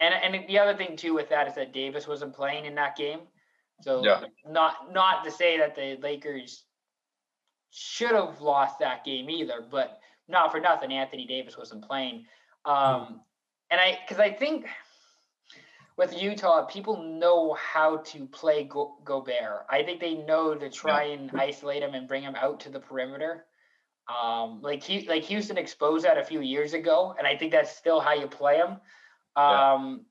and 0.00 0.14
and 0.14 0.46
the 0.46 0.58
other 0.58 0.76
thing 0.76 0.96
too 0.96 1.14
with 1.14 1.30
that 1.30 1.48
is 1.48 1.54
that 1.54 1.72
Davis 1.72 2.06
wasn't 2.06 2.34
playing 2.34 2.66
in 2.66 2.74
that 2.74 2.94
game, 2.94 3.20
so 3.80 4.04
Yeah. 4.04 4.24
not 4.46 4.92
not 4.92 5.24
to 5.24 5.30
say 5.30 5.56
that 5.56 5.74
the 5.74 5.96
Lakers 6.02 6.66
should 7.74 8.12
have 8.12 8.40
lost 8.40 8.78
that 8.78 9.04
game 9.04 9.28
either, 9.28 9.64
but 9.68 9.98
not 10.28 10.52
for 10.52 10.60
nothing, 10.60 10.92
Anthony 10.92 11.26
Davis 11.26 11.58
wasn't 11.58 11.84
playing. 11.84 12.24
Um, 12.64 13.20
and 13.70 13.80
I 13.80 13.98
because 14.06 14.20
I 14.20 14.30
think 14.30 14.66
with 15.96 16.20
Utah, 16.20 16.64
people 16.66 17.02
know 17.02 17.54
how 17.54 17.98
to 17.98 18.26
play 18.26 18.64
Go- 18.64 18.96
Gobert. 19.04 19.66
I 19.68 19.82
think 19.82 20.00
they 20.00 20.14
know 20.14 20.54
to 20.54 20.70
try 20.70 21.04
and 21.04 21.30
isolate 21.34 21.82
him 21.82 21.94
and 21.94 22.08
bring 22.08 22.22
him 22.22 22.34
out 22.36 22.60
to 22.60 22.70
the 22.70 22.80
perimeter. 22.80 23.44
Um, 24.08 24.60
like 24.62 24.82
he, 24.82 25.08
like 25.08 25.24
Houston 25.24 25.56
exposed 25.56 26.04
that 26.04 26.18
a 26.18 26.24
few 26.24 26.40
years 26.40 26.74
ago, 26.74 27.14
and 27.16 27.26
I 27.26 27.36
think 27.36 27.52
that's 27.52 27.74
still 27.76 28.00
how 28.00 28.12
you 28.12 28.26
play 28.26 28.56
him. 28.56 28.76
Yeah. 29.36 29.72
Um, 29.74 30.06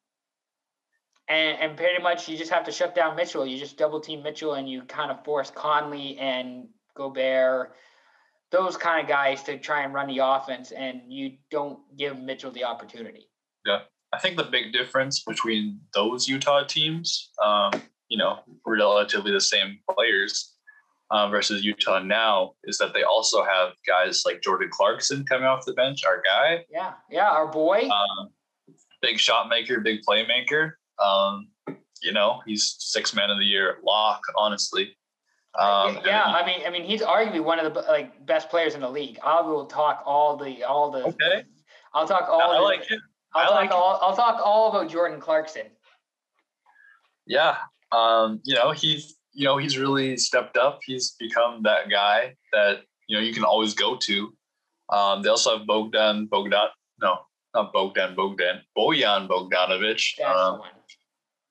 and 1.30 1.58
and 1.60 1.78
pretty 1.78 2.02
much 2.02 2.28
you 2.28 2.38
just 2.38 2.52
have 2.52 2.66
to 2.66 2.72
shut 2.72 2.96
down 2.96 3.16
Mitchell. 3.16 3.46
You 3.46 3.58
just 3.58 3.78
double 3.78 4.02
team 4.02 4.24
Mitchell, 4.24 4.56
and 4.56 4.70
you 4.70 4.82
kind 4.84 5.12
of 5.12 5.24
force 5.24 5.52
Conley 5.52 6.18
and 6.18 6.68
Gobert, 6.96 7.74
those 8.52 8.78
kind 8.78 9.02
of 9.02 9.08
guys 9.10 9.44
to 9.44 9.58
try 9.58 9.84
and 9.84 9.94
run 9.94 10.08
the 10.08 10.20
offense, 10.20 10.72
and 10.72 11.02
you 11.08 11.34
don't 11.50 11.80
give 11.98 12.20
Mitchell 12.20 12.52
the 12.52 12.64
opportunity. 12.64 13.30
Yeah, 13.66 13.80
I 14.14 14.20
think 14.20 14.38
the 14.38 14.44
big 14.44 14.74
difference 14.74 15.24
between 15.24 15.80
those 15.94 16.28
Utah 16.28 16.64
teams, 16.64 17.32
um, 17.44 17.72
you 18.10 18.18
know, 18.18 18.40
relatively 18.66 19.32
the 19.32 19.42
same 19.42 19.80
players 19.92 20.54
uh, 21.10 21.30
versus 21.30 21.64
Utah 21.64 22.00
now, 22.00 22.54
is 22.66 22.78
that 22.78 22.94
they 22.94 23.04
also 23.04 23.44
have 23.44 23.72
guys 23.88 24.24
like 24.26 24.42
Jordan 24.42 24.70
Clarkson 24.72 25.26
coming 25.26 25.46
off 25.48 25.66
the 25.66 25.74
bench, 25.74 26.04
our 26.06 26.22
guy, 26.24 26.64
Yeah, 26.70 26.94
yeah, 27.10 27.30
our 27.30 27.48
boy. 27.48 27.90
um, 27.90 28.30
big 29.02 29.18
shot 29.20 29.50
maker, 29.50 29.80
big 29.80 30.02
playmaker. 30.08 30.74
Um, 31.04 31.50
you 32.04 32.12
know, 32.12 32.42
he's 32.46 32.76
six 32.80 33.16
man 33.16 33.30
of 33.30 33.40
the 33.40 33.46
year 33.46 33.78
lock, 33.84 34.22
honestly. 34.38 34.96
Um, 35.60 36.00
yeah, 36.04 36.24
I 36.24 36.46
mean, 36.46 36.62
I 36.66 36.70
mean, 36.72 36.84
he's 36.84 37.02
arguably 37.02 37.44
one 37.44 37.60
of 37.60 37.74
the 37.74 37.82
like 37.82 38.26
best 38.26 38.50
players 38.50 38.74
in 38.74 38.82
the 38.82 38.90
league. 38.90 39.20
I 39.24 39.42
will 39.42 39.66
talk 39.66 40.02
all 40.06 40.36
the 40.36 40.64
all 40.64 40.90
the. 40.90 41.04
Okay. 41.04 41.44
I'll 41.94 42.08
talk 42.08 42.28
all. 42.28 42.42
I 42.42 42.58
the, 42.58 42.62
like 42.64 42.92
it. 42.92 43.00
I'll 43.36 43.42
I 43.42 43.46
talk 43.46 43.54
like 43.56 43.70
it. 43.70 43.74
all. 43.74 44.00
I'll 44.02 44.16
talk 44.16 44.42
all 44.44 44.70
about 44.70 44.90
Jordan 44.90 45.20
Clarkson. 45.20 45.68
Yeah. 47.28 47.58
Um, 47.92 48.40
you 48.44 48.56
know, 48.56 48.72
he's 48.72 49.16
you 49.34 49.46
know, 49.46 49.58
he's 49.58 49.78
really 49.78 50.18
stepped 50.18 50.58
up. 50.58 50.80
He's 50.86 51.16
become 51.20 51.64
that 51.64 51.90
guy 51.90 52.36
that, 52.52 52.82
you 53.08 53.18
know, 53.18 53.24
you 53.24 53.34
can 53.34 53.44
always 53.44 53.74
go 53.74 53.96
to. 53.96 54.34
Um, 54.90 55.22
they 55.22 55.30
also 55.30 55.58
have 55.58 55.68
Bogdan 55.68 56.28
Bogdan 56.28 56.68
no, 57.02 57.20
not 57.54 57.74
Bogdan 57.74 58.16
Bogdan, 58.16 58.62
Bojan 58.78 59.28
Bogdanovic. 59.28 60.02
That's 60.18 60.40
Um, 60.40 60.56
the 60.56 60.60
one. 60.60 60.70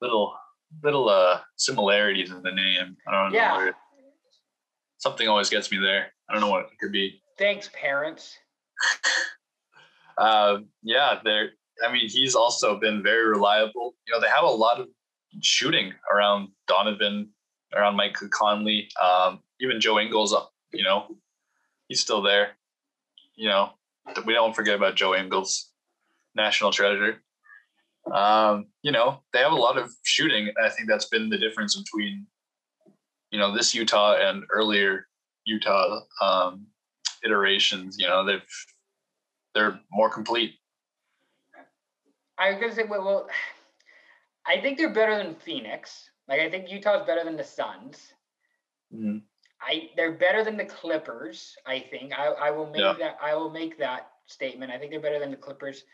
little 0.00 0.34
little 0.82 1.08
uh 1.08 1.40
similarities 1.56 2.30
in 2.30 2.42
the 2.42 2.52
name. 2.52 2.96
I 3.06 3.10
don't 3.10 3.32
know. 3.32 3.38
Yeah. 3.38 3.70
Something 5.02 5.26
always 5.26 5.50
gets 5.50 5.72
me 5.72 5.78
there. 5.78 6.12
I 6.28 6.32
don't 6.32 6.40
know 6.40 6.48
what 6.48 6.66
it 6.66 6.78
could 6.80 6.92
be. 6.92 7.20
Thanks, 7.36 7.68
parents. 7.74 8.38
Uh, 10.16 10.58
yeah, 10.82 11.18
they're. 11.24 11.50
I 11.84 11.90
mean, 11.90 12.08
he's 12.08 12.36
also 12.36 12.78
been 12.78 13.02
very 13.02 13.26
reliable. 13.26 13.96
You 14.06 14.14
know, 14.14 14.20
they 14.20 14.28
have 14.28 14.44
a 14.44 14.46
lot 14.46 14.78
of 14.78 14.86
shooting 15.40 15.92
around 16.14 16.50
Donovan, 16.68 17.30
around 17.74 17.96
Mike 17.96 18.16
Conley, 18.30 18.88
um, 19.02 19.40
even 19.58 19.80
Joe 19.80 19.98
Ingles. 19.98 20.36
You 20.72 20.84
know, 20.84 21.16
he's 21.88 22.00
still 22.00 22.22
there. 22.22 22.50
You 23.34 23.48
know, 23.48 23.70
we 24.24 24.34
don't 24.34 24.54
forget 24.54 24.76
about 24.76 24.94
Joe 24.94 25.16
Ingles, 25.16 25.70
national 26.36 26.70
treasure. 26.70 27.22
Um, 28.12 28.66
you 28.82 28.92
know, 28.92 29.22
they 29.32 29.40
have 29.40 29.52
a 29.52 29.56
lot 29.56 29.78
of 29.78 29.90
shooting, 30.04 30.52
I 30.62 30.68
think 30.68 30.88
that's 30.88 31.06
been 31.06 31.30
the 31.30 31.38
difference 31.38 31.74
between, 31.74 32.26
you 33.32 33.38
know, 33.38 33.52
this 33.52 33.74
Utah 33.74 34.16
and 34.20 34.44
earlier 34.52 35.08
Utah 35.44 36.00
um, 36.20 36.66
iterations. 37.24 37.96
You 37.98 38.06
know, 38.06 38.24
they've 38.24 38.42
they're 39.54 39.80
more 39.90 40.08
complete. 40.08 40.54
I 42.38 42.50
was 42.50 42.60
gonna 42.60 42.74
say, 42.74 42.84
well, 42.88 43.04
well, 43.04 43.28
I 44.46 44.60
think 44.60 44.78
they're 44.78 44.92
better 44.92 45.16
than 45.16 45.34
Phoenix. 45.34 46.10
Like, 46.28 46.40
I 46.40 46.50
think 46.50 46.70
Utah's 46.70 47.06
better 47.06 47.24
than 47.24 47.36
the 47.36 47.44
Suns. 47.44 48.12
I 49.60 49.90
they're 49.96 50.12
better 50.12 50.44
than 50.44 50.56
the 50.56 50.66
Clippers. 50.66 51.56
I 51.66 51.80
think 51.80 52.12
I, 52.16 52.26
I 52.26 52.50
will 52.50 52.66
make 52.66 52.80
Yeah. 52.80 52.94
that 52.98 53.16
I 53.22 53.34
will 53.34 53.50
make 53.50 53.78
that 53.78 54.10
statement. 54.26 54.70
I 54.70 54.78
think 54.78 54.90
they're 54.90 55.00
better 55.00 55.18
than 55.18 55.30
the 55.30 55.36
Clippers. 55.36 55.84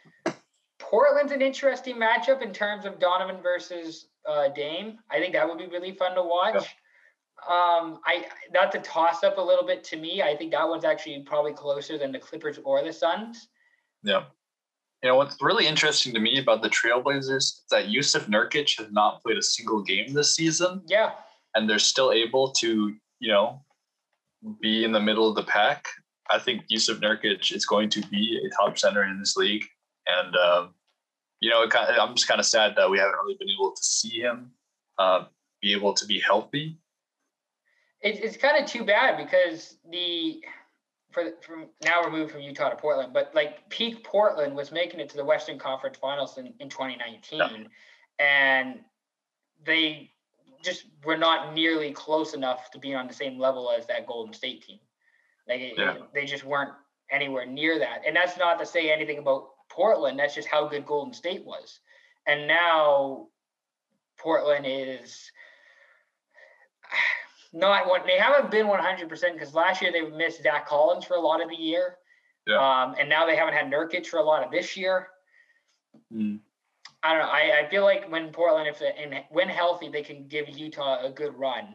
Portland's 0.79 1.33
an 1.33 1.43
interesting 1.43 1.97
matchup 1.97 2.41
in 2.41 2.53
terms 2.53 2.87
of 2.87 2.99
Donovan 2.99 3.43
versus 3.43 4.07
uh, 4.27 4.49
Dame. 4.49 4.99
I 5.11 5.19
think 5.19 5.35
that 5.35 5.47
would 5.47 5.59
be 5.59 5.67
really 5.67 5.93
fun 5.93 6.15
to 6.15 6.23
watch. 6.23 6.77
Um, 7.49 8.01
I 8.05 8.27
that's 8.53 8.77
a 8.77 8.81
toss 8.81 9.25
up 9.25 9.39
a 9.39 9.41
little 9.41 9.67
bit 9.67 9.83
to 9.85 9.97
me. 9.97 10.23
I 10.23 10.37
think 10.37 10.53
that 10.53 10.69
one's 10.69 10.85
actually 10.85 11.23
probably 11.23 11.53
closer 11.53 11.97
than 11.97 12.13
the 12.13 12.19
Clippers 12.19 12.59
or 12.63 12.83
the 12.85 12.93
Suns. 12.93 13.49
Yeah. 14.03 14.25
you 15.03 15.09
know 15.09 15.17
what's 15.17 15.37
really 15.41 15.67
interesting 15.67 16.13
to 16.15 16.21
me 16.21 16.39
about 16.39 16.63
the 16.63 16.69
Trailblazers 16.69 17.37
is 17.37 17.63
that 17.71 17.87
Jusuf 17.87 18.27
Nurkic 18.29 18.79
has 18.79 18.93
not 18.93 19.23
played 19.23 19.39
a 19.39 19.43
single 19.43 19.83
game 19.83 20.13
this 20.13 20.37
season. 20.37 20.83
Yeah. 20.87 21.13
And 21.55 21.69
they're 21.69 21.79
still 21.79 22.13
able 22.13 22.53
to, 22.53 22.95
you 23.19 23.29
know, 23.33 23.63
be 24.61 24.85
in 24.85 24.93
the 24.93 25.01
middle 25.01 25.29
of 25.29 25.35
the 25.35 25.43
pack. 25.43 25.87
I 26.31 26.39
think 26.39 26.63
Jusuf 26.71 27.01
Nurkic 27.01 27.55
is 27.55 27.65
going 27.65 27.89
to 27.91 28.03
be 28.09 28.41
a 28.45 28.51
top 28.63 28.79
center 28.79 29.05
in 29.05 29.19
this 29.19 29.37
league. 29.37 29.65
And 30.07 30.37
um, 30.37 30.75
you 31.41 31.51
know, 31.51 31.67
kind 31.69 31.89
of, 31.91 31.99
I'm 31.99 32.15
just 32.15 32.29
kind 32.29 32.41
of 32.41 32.47
sad 32.47 32.75
that 32.77 32.91
we 32.91 32.99
haven't 32.99 33.17
really 33.23 33.37
been 33.39 33.49
able 33.51 33.73
to 33.75 33.83
see 33.83 34.21
him 34.21 34.51
uh, 34.99 35.25
be 35.63 35.73
able 35.73 35.95
to 35.95 36.07
be 36.07 36.21
healthy. 36.21 36.79
It, 38.01 38.23
it's 38.23 38.37
kind 38.37 38.63
of 38.63 38.71
too 38.71 38.85
bad 38.85 39.17
because 39.17 39.77
the 39.91 40.43
for 41.11 41.33
from 41.41 41.67
now 41.83 42.03
we're 42.03 42.11
moving 42.11 42.29
from 42.29 42.41
Utah 42.43 42.71
to 42.71 42.77
Portland, 42.77 43.13
but 43.13 43.35
like 43.35 43.69
peak 43.71 44.05
Portland 44.05 44.55
was 44.55 44.71
making 44.71 45.01
it 45.01 45.09
to 45.11 45.17
the 45.17 45.25
Western 45.25 45.59
Conference 45.59 45.97
Finals 45.97 46.39
in, 46.39 46.53
in 46.61 46.69
2019, 46.69 47.39
yeah. 47.39 47.49
and 48.19 48.81
they 49.65 50.11
just 50.63 50.87
were 51.05 51.17
not 51.17 51.55
nearly 51.55 51.93
close 51.93 52.35
enough 52.35 52.71
to 52.73 52.79
be 52.79 52.95
on 52.95 53.07
the 53.07 53.15
same 53.15 53.39
level 53.39 53.71
as 53.71 53.87
that 53.87 54.07
Golden 54.07 54.33
State 54.33 54.63
team. 54.63 54.79
Like 55.49 55.75
yeah. 55.77 55.97
they 56.13 56.25
just 56.25 56.45
weren't 56.45 56.73
anywhere 57.11 57.47
near 57.47 57.79
that, 57.79 58.03
and 58.07 58.15
that's 58.15 58.37
not 58.37 58.59
to 58.59 58.67
say 58.67 58.93
anything 58.93 59.19
about 59.19 59.49
Portland. 59.71 60.19
That's 60.19 60.35
just 60.35 60.49
how 60.49 60.69
good 60.69 60.85
Golden 60.85 61.15
State 61.15 61.45
was, 61.45 61.81
and 62.27 62.47
now 62.47 63.29
Portland 64.19 64.67
is 64.69 65.33
not 67.53 67.87
what 67.87 68.05
they 68.07 68.19
haven't 68.19 68.51
been 68.51 68.67
100% 68.67 69.09
because 69.33 69.55
last 69.55 69.81
year 69.81 69.93
they 69.93 70.03
missed 70.03 70.43
Zach 70.43 70.67
Collins 70.67 71.05
for 71.05 71.15
a 71.15 71.21
lot 71.21 71.43
of 71.43 71.49
the 71.49 71.57
year. 71.57 71.97
Yeah. 72.47 72.57
Um, 72.57 72.95
and 72.99 73.09
now 73.09 73.27
they 73.27 73.37
haven't 73.37 73.55
had 73.55 73.71
Nurkic 73.71 74.07
for 74.07 74.19
a 74.19 74.23
lot 74.23 74.43
of 74.43 74.51
this 74.51 74.77
year. 74.77 75.09
Mm. 76.13 76.41
I 77.03 77.13
don't 77.13 77.23
know. 77.23 77.29
I, 77.29 77.65
I 77.65 77.69
feel 77.71 77.85
like 77.85 78.11
when 78.11 78.31
Portland, 78.31 78.69
if 78.69 78.81
and 78.81 79.23
when 79.31 79.49
healthy, 79.49 79.89
they 79.89 80.03
can 80.03 80.27
give 80.27 80.49
Utah 80.49 81.05
a 81.05 81.11
good 81.11 81.35
run. 81.39 81.75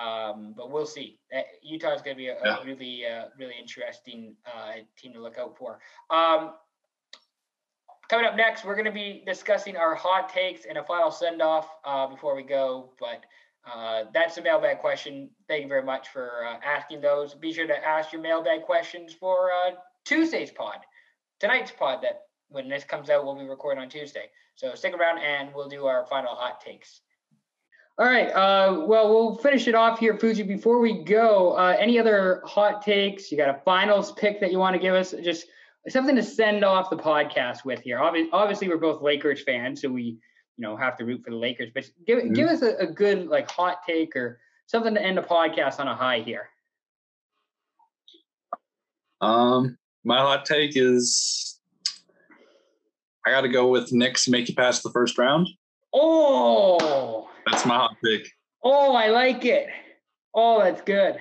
Um, 0.00 0.54
but 0.56 0.70
we'll 0.70 0.86
see. 0.86 1.18
Uh, 1.36 1.40
Utah 1.62 1.94
is 1.94 2.02
going 2.02 2.16
to 2.16 2.18
be 2.18 2.28
a, 2.28 2.36
yeah. 2.44 2.58
a 2.60 2.64
really, 2.64 3.04
uh, 3.04 3.24
really 3.38 3.54
interesting 3.60 4.36
uh, 4.46 4.74
team 4.96 5.12
to 5.14 5.20
look 5.20 5.38
out 5.38 5.56
for. 5.58 5.80
Um, 6.10 6.52
coming 8.08 8.26
up 8.26 8.36
next, 8.36 8.64
we're 8.64 8.76
going 8.76 8.84
to 8.84 8.92
be 8.92 9.22
discussing 9.26 9.76
our 9.76 9.96
hot 9.96 10.28
takes 10.28 10.64
and 10.64 10.78
a 10.78 10.84
final 10.84 11.10
send 11.10 11.42
off 11.42 11.68
uh, 11.84 12.06
before 12.06 12.36
we 12.36 12.44
go. 12.44 12.92
But 13.00 13.24
uh, 13.64 14.04
that's 14.12 14.38
a 14.38 14.42
mailbag 14.42 14.78
question. 14.78 15.30
Thank 15.48 15.62
you 15.62 15.68
very 15.68 15.82
much 15.82 16.08
for 16.08 16.46
uh, 16.46 16.58
asking 16.64 17.00
those. 17.00 17.34
Be 17.34 17.52
sure 17.52 17.66
to 17.66 17.86
ask 17.86 18.12
your 18.12 18.22
mailbag 18.22 18.62
questions 18.62 19.12
for 19.12 19.50
uh, 19.52 19.72
Tuesday's 20.04 20.50
pod, 20.50 20.78
tonight's 21.38 21.70
pod. 21.70 22.02
That 22.02 22.22
when 22.48 22.68
this 22.68 22.84
comes 22.84 23.10
out, 23.10 23.24
we'll 23.24 23.36
be 23.38 23.44
recording 23.46 23.82
on 23.82 23.88
Tuesday. 23.88 24.30
So 24.54 24.74
stick 24.74 24.94
around, 24.94 25.18
and 25.18 25.54
we'll 25.54 25.68
do 25.68 25.86
our 25.86 26.06
final 26.06 26.34
hot 26.34 26.60
takes. 26.60 27.00
All 27.98 28.06
right. 28.06 28.28
Uh, 28.28 28.86
well, 28.86 29.10
we'll 29.10 29.36
finish 29.36 29.68
it 29.68 29.74
off 29.74 29.98
here, 29.98 30.16
Fuji. 30.16 30.42
Before 30.42 30.80
we 30.80 31.04
go, 31.04 31.52
uh, 31.52 31.76
any 31.78 31.98
other 31.98 32.42
hot 32.46 32.82
takes? 32.82 33.30
You 33.30 33.36
got 33.36 33.50
a 33.50 33.60
finals 33.62 34.12
pick 34.12 34.40
that 34.40 34.50
you 34.50 34.58
want 34.58 34.74
to 34.74 34.80
give 34.80 34.94
us? 34.94 35.14
Just 35.22 35.46
something 35.88 36.16
to 36.16 36.22
send 36.22 36.64
off 36.64 36.88
the 36.88 36.96
podcast 36.96 37.66
with 37.66 37.80
here. 37.80 37.98
Obviously, 37.98 38.30
obviously 38.32 38.68
we're 38.68 38.78
both 38.78 39.02
Lakers 39.02 39.42
fans, 39.42 39.82
so 39.82 39.90
we 39.90 40.16
you 40.56 40.62
know 40.62 40.76
have 40.76 40.96
to 40.98 41.04
root 41.04 41.22
for 41.24 41.30
the 41.30 41.36
Lakers. 41.36 41.70
But 41.74 41.90
give 42.06 42.18
mm-hmm. 42.18 42.34
give 42.34 42.48
us 42.48 42.62
a, 42.62 42.76
a, 42.76 42.86
good 42.86 43.28
like 43.28 43.50
hot 43.50 43.78
take 43.86 44.14
or 44.14 44.40
something 44.66 44.94
to 44.94 45.02
end 45.02 45.18
the 45.18 45.22
podcast 45.22 45.80
on 45.80 45.88
a 45.88 45.94
high 45.94 46.20
here. 46.20 46.48
Um, 49.20 49.78
my 50.04 50.18
hot 50.18 50.44
take 50.44 50.72
is 50.76 51.60
I 53.26 53.30
got 53.30 53.42
to 53.42 53.48
go 53.48 53.68
with 53.68 53.92
Knicks 53.92 54.28
make 54.28 54.48
you 54.48 54.54
past 54.54 54.82
the 54.82 54.90
first 54.90 55.18
round. 55.18 55.48
Oh, 55.92 57.28
that's 57.46 57.66
my 57.66 57.76
hot 57.76 57.96
take. 58.04 58.30
Oh, 58.62 58.94
I 58.94 59.08
like 59.08 59.44
it. 59.44 59.68
Oh, 60.34 60.62
that's 60.62 60.82
good. 60.82 61.20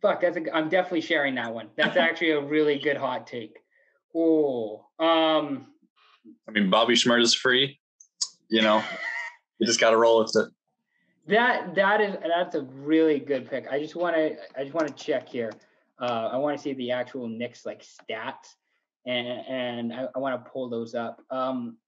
Fuck, 0.00 0.20
that's 0.20 0.36
a, 0.36 0.56
I'm 0.56 0.68
definitely 0.68 1.00
sharing 1.02 1.34
that 1.36 1.52
one. 1.52 1.68
That's 1.76 1.96
actually 1.96 2.30
a 2.30 2.40
really 2.40 2.78
good 2.78 2.96
hot 2.96 3.26
take. 3.26 3.58
Oh, 4.14 4.86
um, 5.00 5.66
I 6.48 6.52
mean, 6.52 6.70
Bobby 6.70 6.94
Shmurda 6.94 7.22
is 7.22 7.34
free 7.34 7.78
you 8.48 8.62
know, 8.62 8.82
you 9.58 9.66
just 9.66 9.80
got 9.80 9.90
to 9.90 9.96
roll 9.96 10.22
with 10.22 10.34
it. 10.36 10.52
That 11.26 11.74
that 11.74 12.00
is 12.00 12.16
that's 12.26 12.54
a 12.54 12.62
really 12.62 13.18
good 13.18 13.48
pick. 13.48 13.66
I 13.70 13.78
just 13.80 13.96
want 13.96 14.14
to 14.14 14.36
I 14.56 14.62
just 14.62 14.74
want 14.74 14.88
to 14.88 14.94
check 14.94 15.28
here. 15.28 15.52
Uh, 15.98 16.30
I 16.32 16.36
want 16.36 16.56
to 16.56 16.62
see 16.62 16.74
the 16.74 16.90
actual 16.90 17.28
Knicks 17.28 17.64
like 17.64 17.82
stats, 17.82 18.56
and 19.06 19.26
and 19.48 19.92
I, 19.92 20.08
I 20.14 20.18
want 20.18 20.44
to 20.44 20.50
pull 20.50 20.68
those 20.68 20.94
up. 20.94 21.22
Um, 21.30 21.78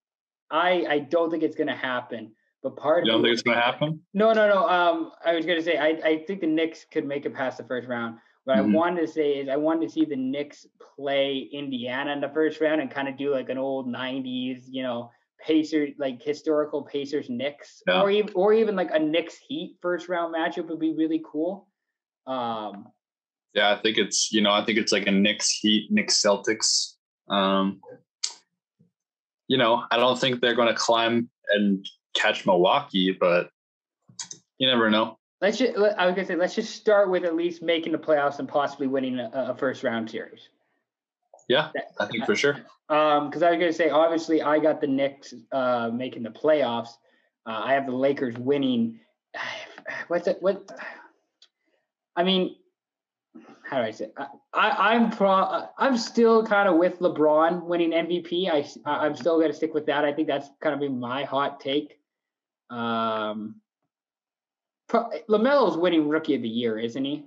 I 0.50 0.86
I 0.88 0.98
don't 1.00 1.30
think 1.30 1.42
it's 1.42 1.56
gonna 1.56 1.76
happen. 1.76 2.32
But 2.62 2.76
part 2.76 3.04
you 3.04 3.12
don't 3.12 3.22
think 3.22 3.32
it's 3.32 3.42
gonna 3.42 3.60
happen? 3.60 4.00
No, 4.14 4.32
no, 4.32 4.48
no. 4.48 4.66
Um, 4.66 5.12
I 5.24 5.34
was 5.34 5.44
gonna 5.44 5.62
say 5.62 5.76
I, 5.76 5.88
I 6.08 6.24
think 6.26 6.40
the 6.40 6.46
Knicks 6.46 6.86
could 6.90 7.06
make 7.06 7.26
it 7.26 7.34
past 7.34 7.58
the 7.58 7.64
first 7.64 7.88
round. 7.88 8.16
What 8.44 8.56
mm-hmm. 8.56 8.70
I 8.70 8.74
wanted 8.74 9.00
to 9.02 9.12
say 9.12 9.34
is 9.34 9.48
I 9.48 9.56
wanted 9.56 9.88
to 9.88 9.92
see 9.92 10.04
the 10.04 10.16
Knicks 10.16 10.66
play 10.96 11.48
Indiana 11.52 12.12
in 12.12 12.20
the 12.20 12.28
first 12.30 12.60
round 12.60 12.80
and 12.80 12.90
kind 12.90 13.08
of 13.08 13.16
do 13.16 13.30
like 13.30 13.50
an 13.50 13.58
old 13.58 13.86
'90s, 13.86 14.64
you 14.68 14.82
know, 14.82 15.10
Pacers, 15.46 15.90
like 15.98 16.20
historical 16.20 16.82
Pacers 16.82 17.30
Knicks, 17.30 17.82
yeah. 17.86 18.02
or 18.02 18.10
even 18.10 18.32
or 18.34 18.52
even 18.52 18.74
like 18.74 18.90
a 18.92 18.98
Knicks 18.98 19.36
Heat 19.46 19.76
first 19.80 20.08
round 20.08 20.34
matchup 20.34 20.66
would 20.68 20.80
be 20.80 20.92
really 20.94 21.22
cool. 21.30 21.68
Um, 22.26 22.88
yeah, 23.54 23.72
I 23.72 23.80
think 23.80 23.96
it's 23.96 24.32
you 24.32 24.40
know 24.40 24.52
I 24.52 24.64
think 24.64 24.78
it's 24.78 24.92
like 24.92 25.06
a 25.06 25.12
Knicks 25.12 25.50
Heat, 25.50 25.88
Knicks 25.90 26.20
Celtics. 26.20 26.94
Um, 27.28 27.80
you 29.46 29.56
know, 29.56 29.84
I 29.90 29.96
don't 29.96 30.18
think 30.18 30.40
they're 30.40 30.56
going 30.56 30.68
to 30.68 30.74
climb 30.74 31.30
and 31.50 31.86
catch 32.14 32.44
Milwaukee, 32.44 33.12
but 33.12 33.50
you 34.58 34.66
never 34.66 34.90
know. 34.90 35.16
Let's 35.40 35.58
just, 35.58 35.76
I 35.76 36.06
was 36.06 36.14
gonna 36.14 36.26
say, 36.26 36.34
let's 36.34 36.54
just 36.54 36.74
start 36.74 37.10
with 37.10 37.24
at 37.24 37.36
least 37.36 37.62
making 37.62 37.92
the 37.92 37.98
playoffs 37.98 38.38
and 38.38 38.48
possibly 38.48 38.86
winning 38.86 39.20
a, 39.20 39.30
a 39.32 39.54
first 39.54 39.84
round 39.84 40.10
series. 40.10 40.48
Yeah, 41.48 41.70
I 41.98 42.06
think 42.06 42.24
for 42.24 42.36
sure. 42.36 42.56
Um, 42.88 43.28
because 43.28 43.42
I 43.42 43.50
was 43.50 43.58
gonna 43.58 43.72
say, 43.72 43.90
obviously, 43.90 44.42
I 44.42 44.58
got 44.58 44.80
the 44.80 44.86
Knicks 44.86 45.34
uh 45.52 45.90
making 45.92 46.22
the 46.22 46.30
playoffs. 46.30 46.90
Uh, 47.46 47.62
I 47.64 47.74
have 47.74 47.86
the 47.86 47.92
Lakers 47.92 48.36
winning. 48.36 49.00
What's 50.08 50.26
it? 50.26 50.38
What? 50.40 50.70
I 52.16 52.24
mean, 52.24 52.56
how 53.68 53.78
do 53.78 53.84
I 53.84 53.90
say? 53.90 54.10
I, 54.16 54.28
I 54.52 54.94
am 54.94 55.10
pro. 55.10 55.68
I'm 55.78 55.96
still 55.96 56.46
kind 56.46 56.68
of 56.68 56.76
with 56.76 56.98
LeBron 57.00 57.64
winning 57.64 57.90
MVP. 57.90 58.50
I 58.50 58.66
I'm 58.88 59.16
still 59.16 59.40
gonna 59.40 59.52
stick 59.52 59.74
with 59.74 59.86
that. 59.86 60.04
I 60.04 60.12
think 60.12 60.28
that's 60.28 60.48
kind 60.60 60.74
of 60.74 60.80
be 60.80 60.88
my 60.88 61.24
hot 61.24 61.60
take. 61.60 61.98
Um, 62.70 63.56
pro, 64.88 65.10
LaMelo's 65.28 65.76
winning 65.76 66.08
Rookie 66.08 66.34
of 66.34 66.42
the 66.42 66.48
Year, 66.48 66.78
isn't 66.78 67.04
he? 67.04 67.24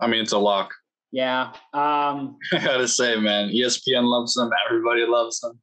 I 0.00 0.08
mean, 0.08 0.20
it's 0.20 0.32
a 0.32 0.38
lock. 0.38 0.74
Yeah. 1.12 1.52
Um, 1.74 2.38
I 2.52 2.58
gotta 2.64 2.88
say, 2.88 3.16
man, 3.16 3.50
ESPN 3.50 4.04
loves 4.04 4.34
them. 4.34 4.50
Everybody 4.68 5.04
loves 5.06 5.40
them. 5.40 5.60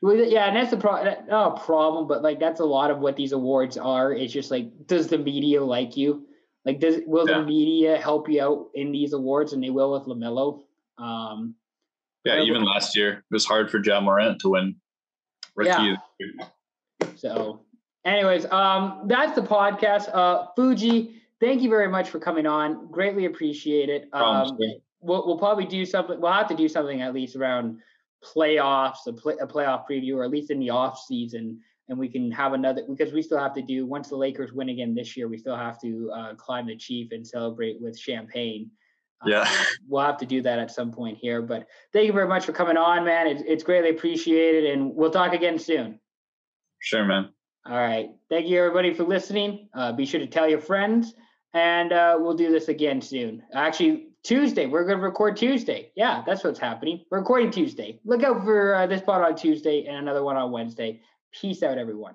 Well, 0.00 0.16
yeah, 0.16 0.46
and 0.46 0.56
that's 0.56 0.70
the 0.70 0.76
problem. 0.76 1.14
Not 1.28 1.58
a 1.58 1.64
problem, 1.64 2.08
but 2.08 2.22
like 2.22 2.40
that's 2.40 2.60
a 2.60 2.64
lot 2.64 2.90
of 2.90 2.98
what 2.98 3.16
these 3.16 3.32
awards 3.32 3.76
are. 3.76 4.12
It's 4.12 4.32
just 4.32 4.50
like, 4.50 4.86
does 4.86 5.08
the 5.08 5.18
media 5.18 5.62
like 5.62 5.96
you? 5.96 6.26
Like, 6.64 6.80
does 6.80 7.00
will 7.06 7.28
yeah. 7.28 7.38
the 7.38 7.44
media 7.44 7.98
help 7.98 8.28
you 8.28 8.42
out 8.42 8.70
in 8.74 8.92
these 8.92 9.12
awards? 9.12 9.52
And 9.52 9.62
they 9.62 9.70
will 9.70 9.92
with 9.92 10.04
LaMelo. 10.04 10.62
Um, 10.98 11.56
yeah, 12.24 12.40
even 12.40 12.64
last 12.64 12.96
year 12.96 13.12
it 13.12 13.24
was 13.32 13.44
hard 13.44 13.70
for 13.70 13.80
Ja 13.84 14.00
Morant 14.00 14.40
to 14.40 14.50
win. 14.50 14.76
Rookie 15.56 15.96
yeah. 16.18 16.46
So, 17.16 17.60
anyways, 18.04 18.46
um, 18.46 19.02
that's 19.06 19.34
the 19.34 19.42
podcast. 19.42 20.08
Uh, 20.12 20.46
Fuji, 20.56 21.22
thank 21.40 21.62
you 21.62 21.68
very 21.68 21.88
much 21.88 22.10
for 22.10 22.18
coming 22.18 22.46
on. 22.46 22.90
Greatly 22.90 23.26
appreciate 23.26 23.88
it. 23.88 24.08
Um, 24.12 24.56
we'll, 25.02 25.26
we'll 25.26 25.38
probably 25.38 25.66
do 25.66 25.84
something. 25.84 26.20
We'll 26.20 26.32
have 26.32 26.48
to 26.48 26.56
do 26.56 26.68
something 26.68 27.02
at 27.02 27.12
least 27.12 27.36
around 27.36 27.78
playoffs, 28.24 29.06
a, 29.06 29.12
play, 29.12 29.34
a 29.40 29.46
playoff 29.46 29.84
preview, 29.88 30.16
or 30.16 30.24
at 30.24 30.30
least 30.30 30.50
in 30.50 30.60
the 30.60 30.70
off 30.70 30.98
season, 30.98 31.60
and 31.88 31.98
we 31.98 32.08
can 32.08 32.30
have 32.30 32.52
another 32.52 32.82
because 32.88 33.12
we 33.12 33.22
still 33.22 33.38
have 33.38 33.54
to 33.54 33.62
do 33.62 33.84
once 33.84 34.08
the 34.08 34.16
Lakers 34.16 34.52
win 34.52 34.68
again 34.68 34.94
this 34.94 35.16
year. 35.16 35.28
We 35.28 35.38
still 35.38 35.56
have 35.56 35.80
to 35.80 36.10
uh, 36.14 36.34
climb 36.34 36.66
the 36.66 36.76
Chief 36.76 37.10
and 37.12 37.26
celebrate 37.26 37.80
with 37.80 37.98
champagne. 37.98 38.70
Uh, 39.24 39.30
yeah, 39.30 39.50
we'll 39.88 40.04
have 40.04 40.18
to 40.18 40.26
do 40.26 40.40
that 40.42 40.58
at 40.58 40.70
some 40.70 40.92
point 40.92 41.18
here. 41.18 41.42
But 41.42 41.66
thank 41.92 42.06
you 42.06 42.12
very 42.12 42.28
much 42.28 42.46
for 42.46 42.52
coming 42.52 42.76
on, 42.76 43.04
man. 43.04 43.26
It's, 43.26 43.42
it's 43.46 43.64
greatly 43.64 43.90
appreciated, 43.90 44.70
and 44.70 44.94
we'll 44.94 45.10
talk 45.10 45.32
again 45.32 45.58
soon. 45.58 45.98
Sure, 46.80 47.04
man. 47.04 47.30
All 47.64 47.76
right. 47.76 48.10
Thank 48.28 48.48
you, 48.48 48.58
everybody, 48.58 48.92
for 48.92 49.04
listening. 49.04 49.68
Uh, 49.74 49.92
be 49.92 50.04
sure 50.04 50.18
to 50.18 50.26
tell 50.26 50.48
your 50.48 50.58
friends, 50.58 51.14
and 51.54 51.92
uh, 51.92 52.16
we'll 52.18 52.34
do 52.34 52.50
this 52.50 52.68
again 52.68 53.00
soon. 53.00 53.42
Actually, 53.54 54.11
Tuesday. 54.22 54.66
We're 54.66 54.84
going 54.84 54.98
to 54.98 55.04
record 55.04 55.36
Tuesday. 55.36 55.90
Yeah, 55.96 56.22
that's 56.24 56.44
what's 56.44 56.58
happening. 56.58 57.04
We're 57.10 57.18
recording 57.18 57.50
Tuesday. 57.50 57.98
Look 58.04 58.22
out 58.22 58.44
for 58.44 58.74
uh, 58.74 58.86
this 58.86 59.02
pod 59.02 59.22
on 59.22 59.36
Tuesday 59.36 59.86
and 59.86 59.96
another 59.96 60.22
one 60.22 60.36
on 60.36 60.52
Wednesday. 60.52 61.00
Peace 61.32 61.62
out, 61.62 61.78
everyone. 61.78 62.14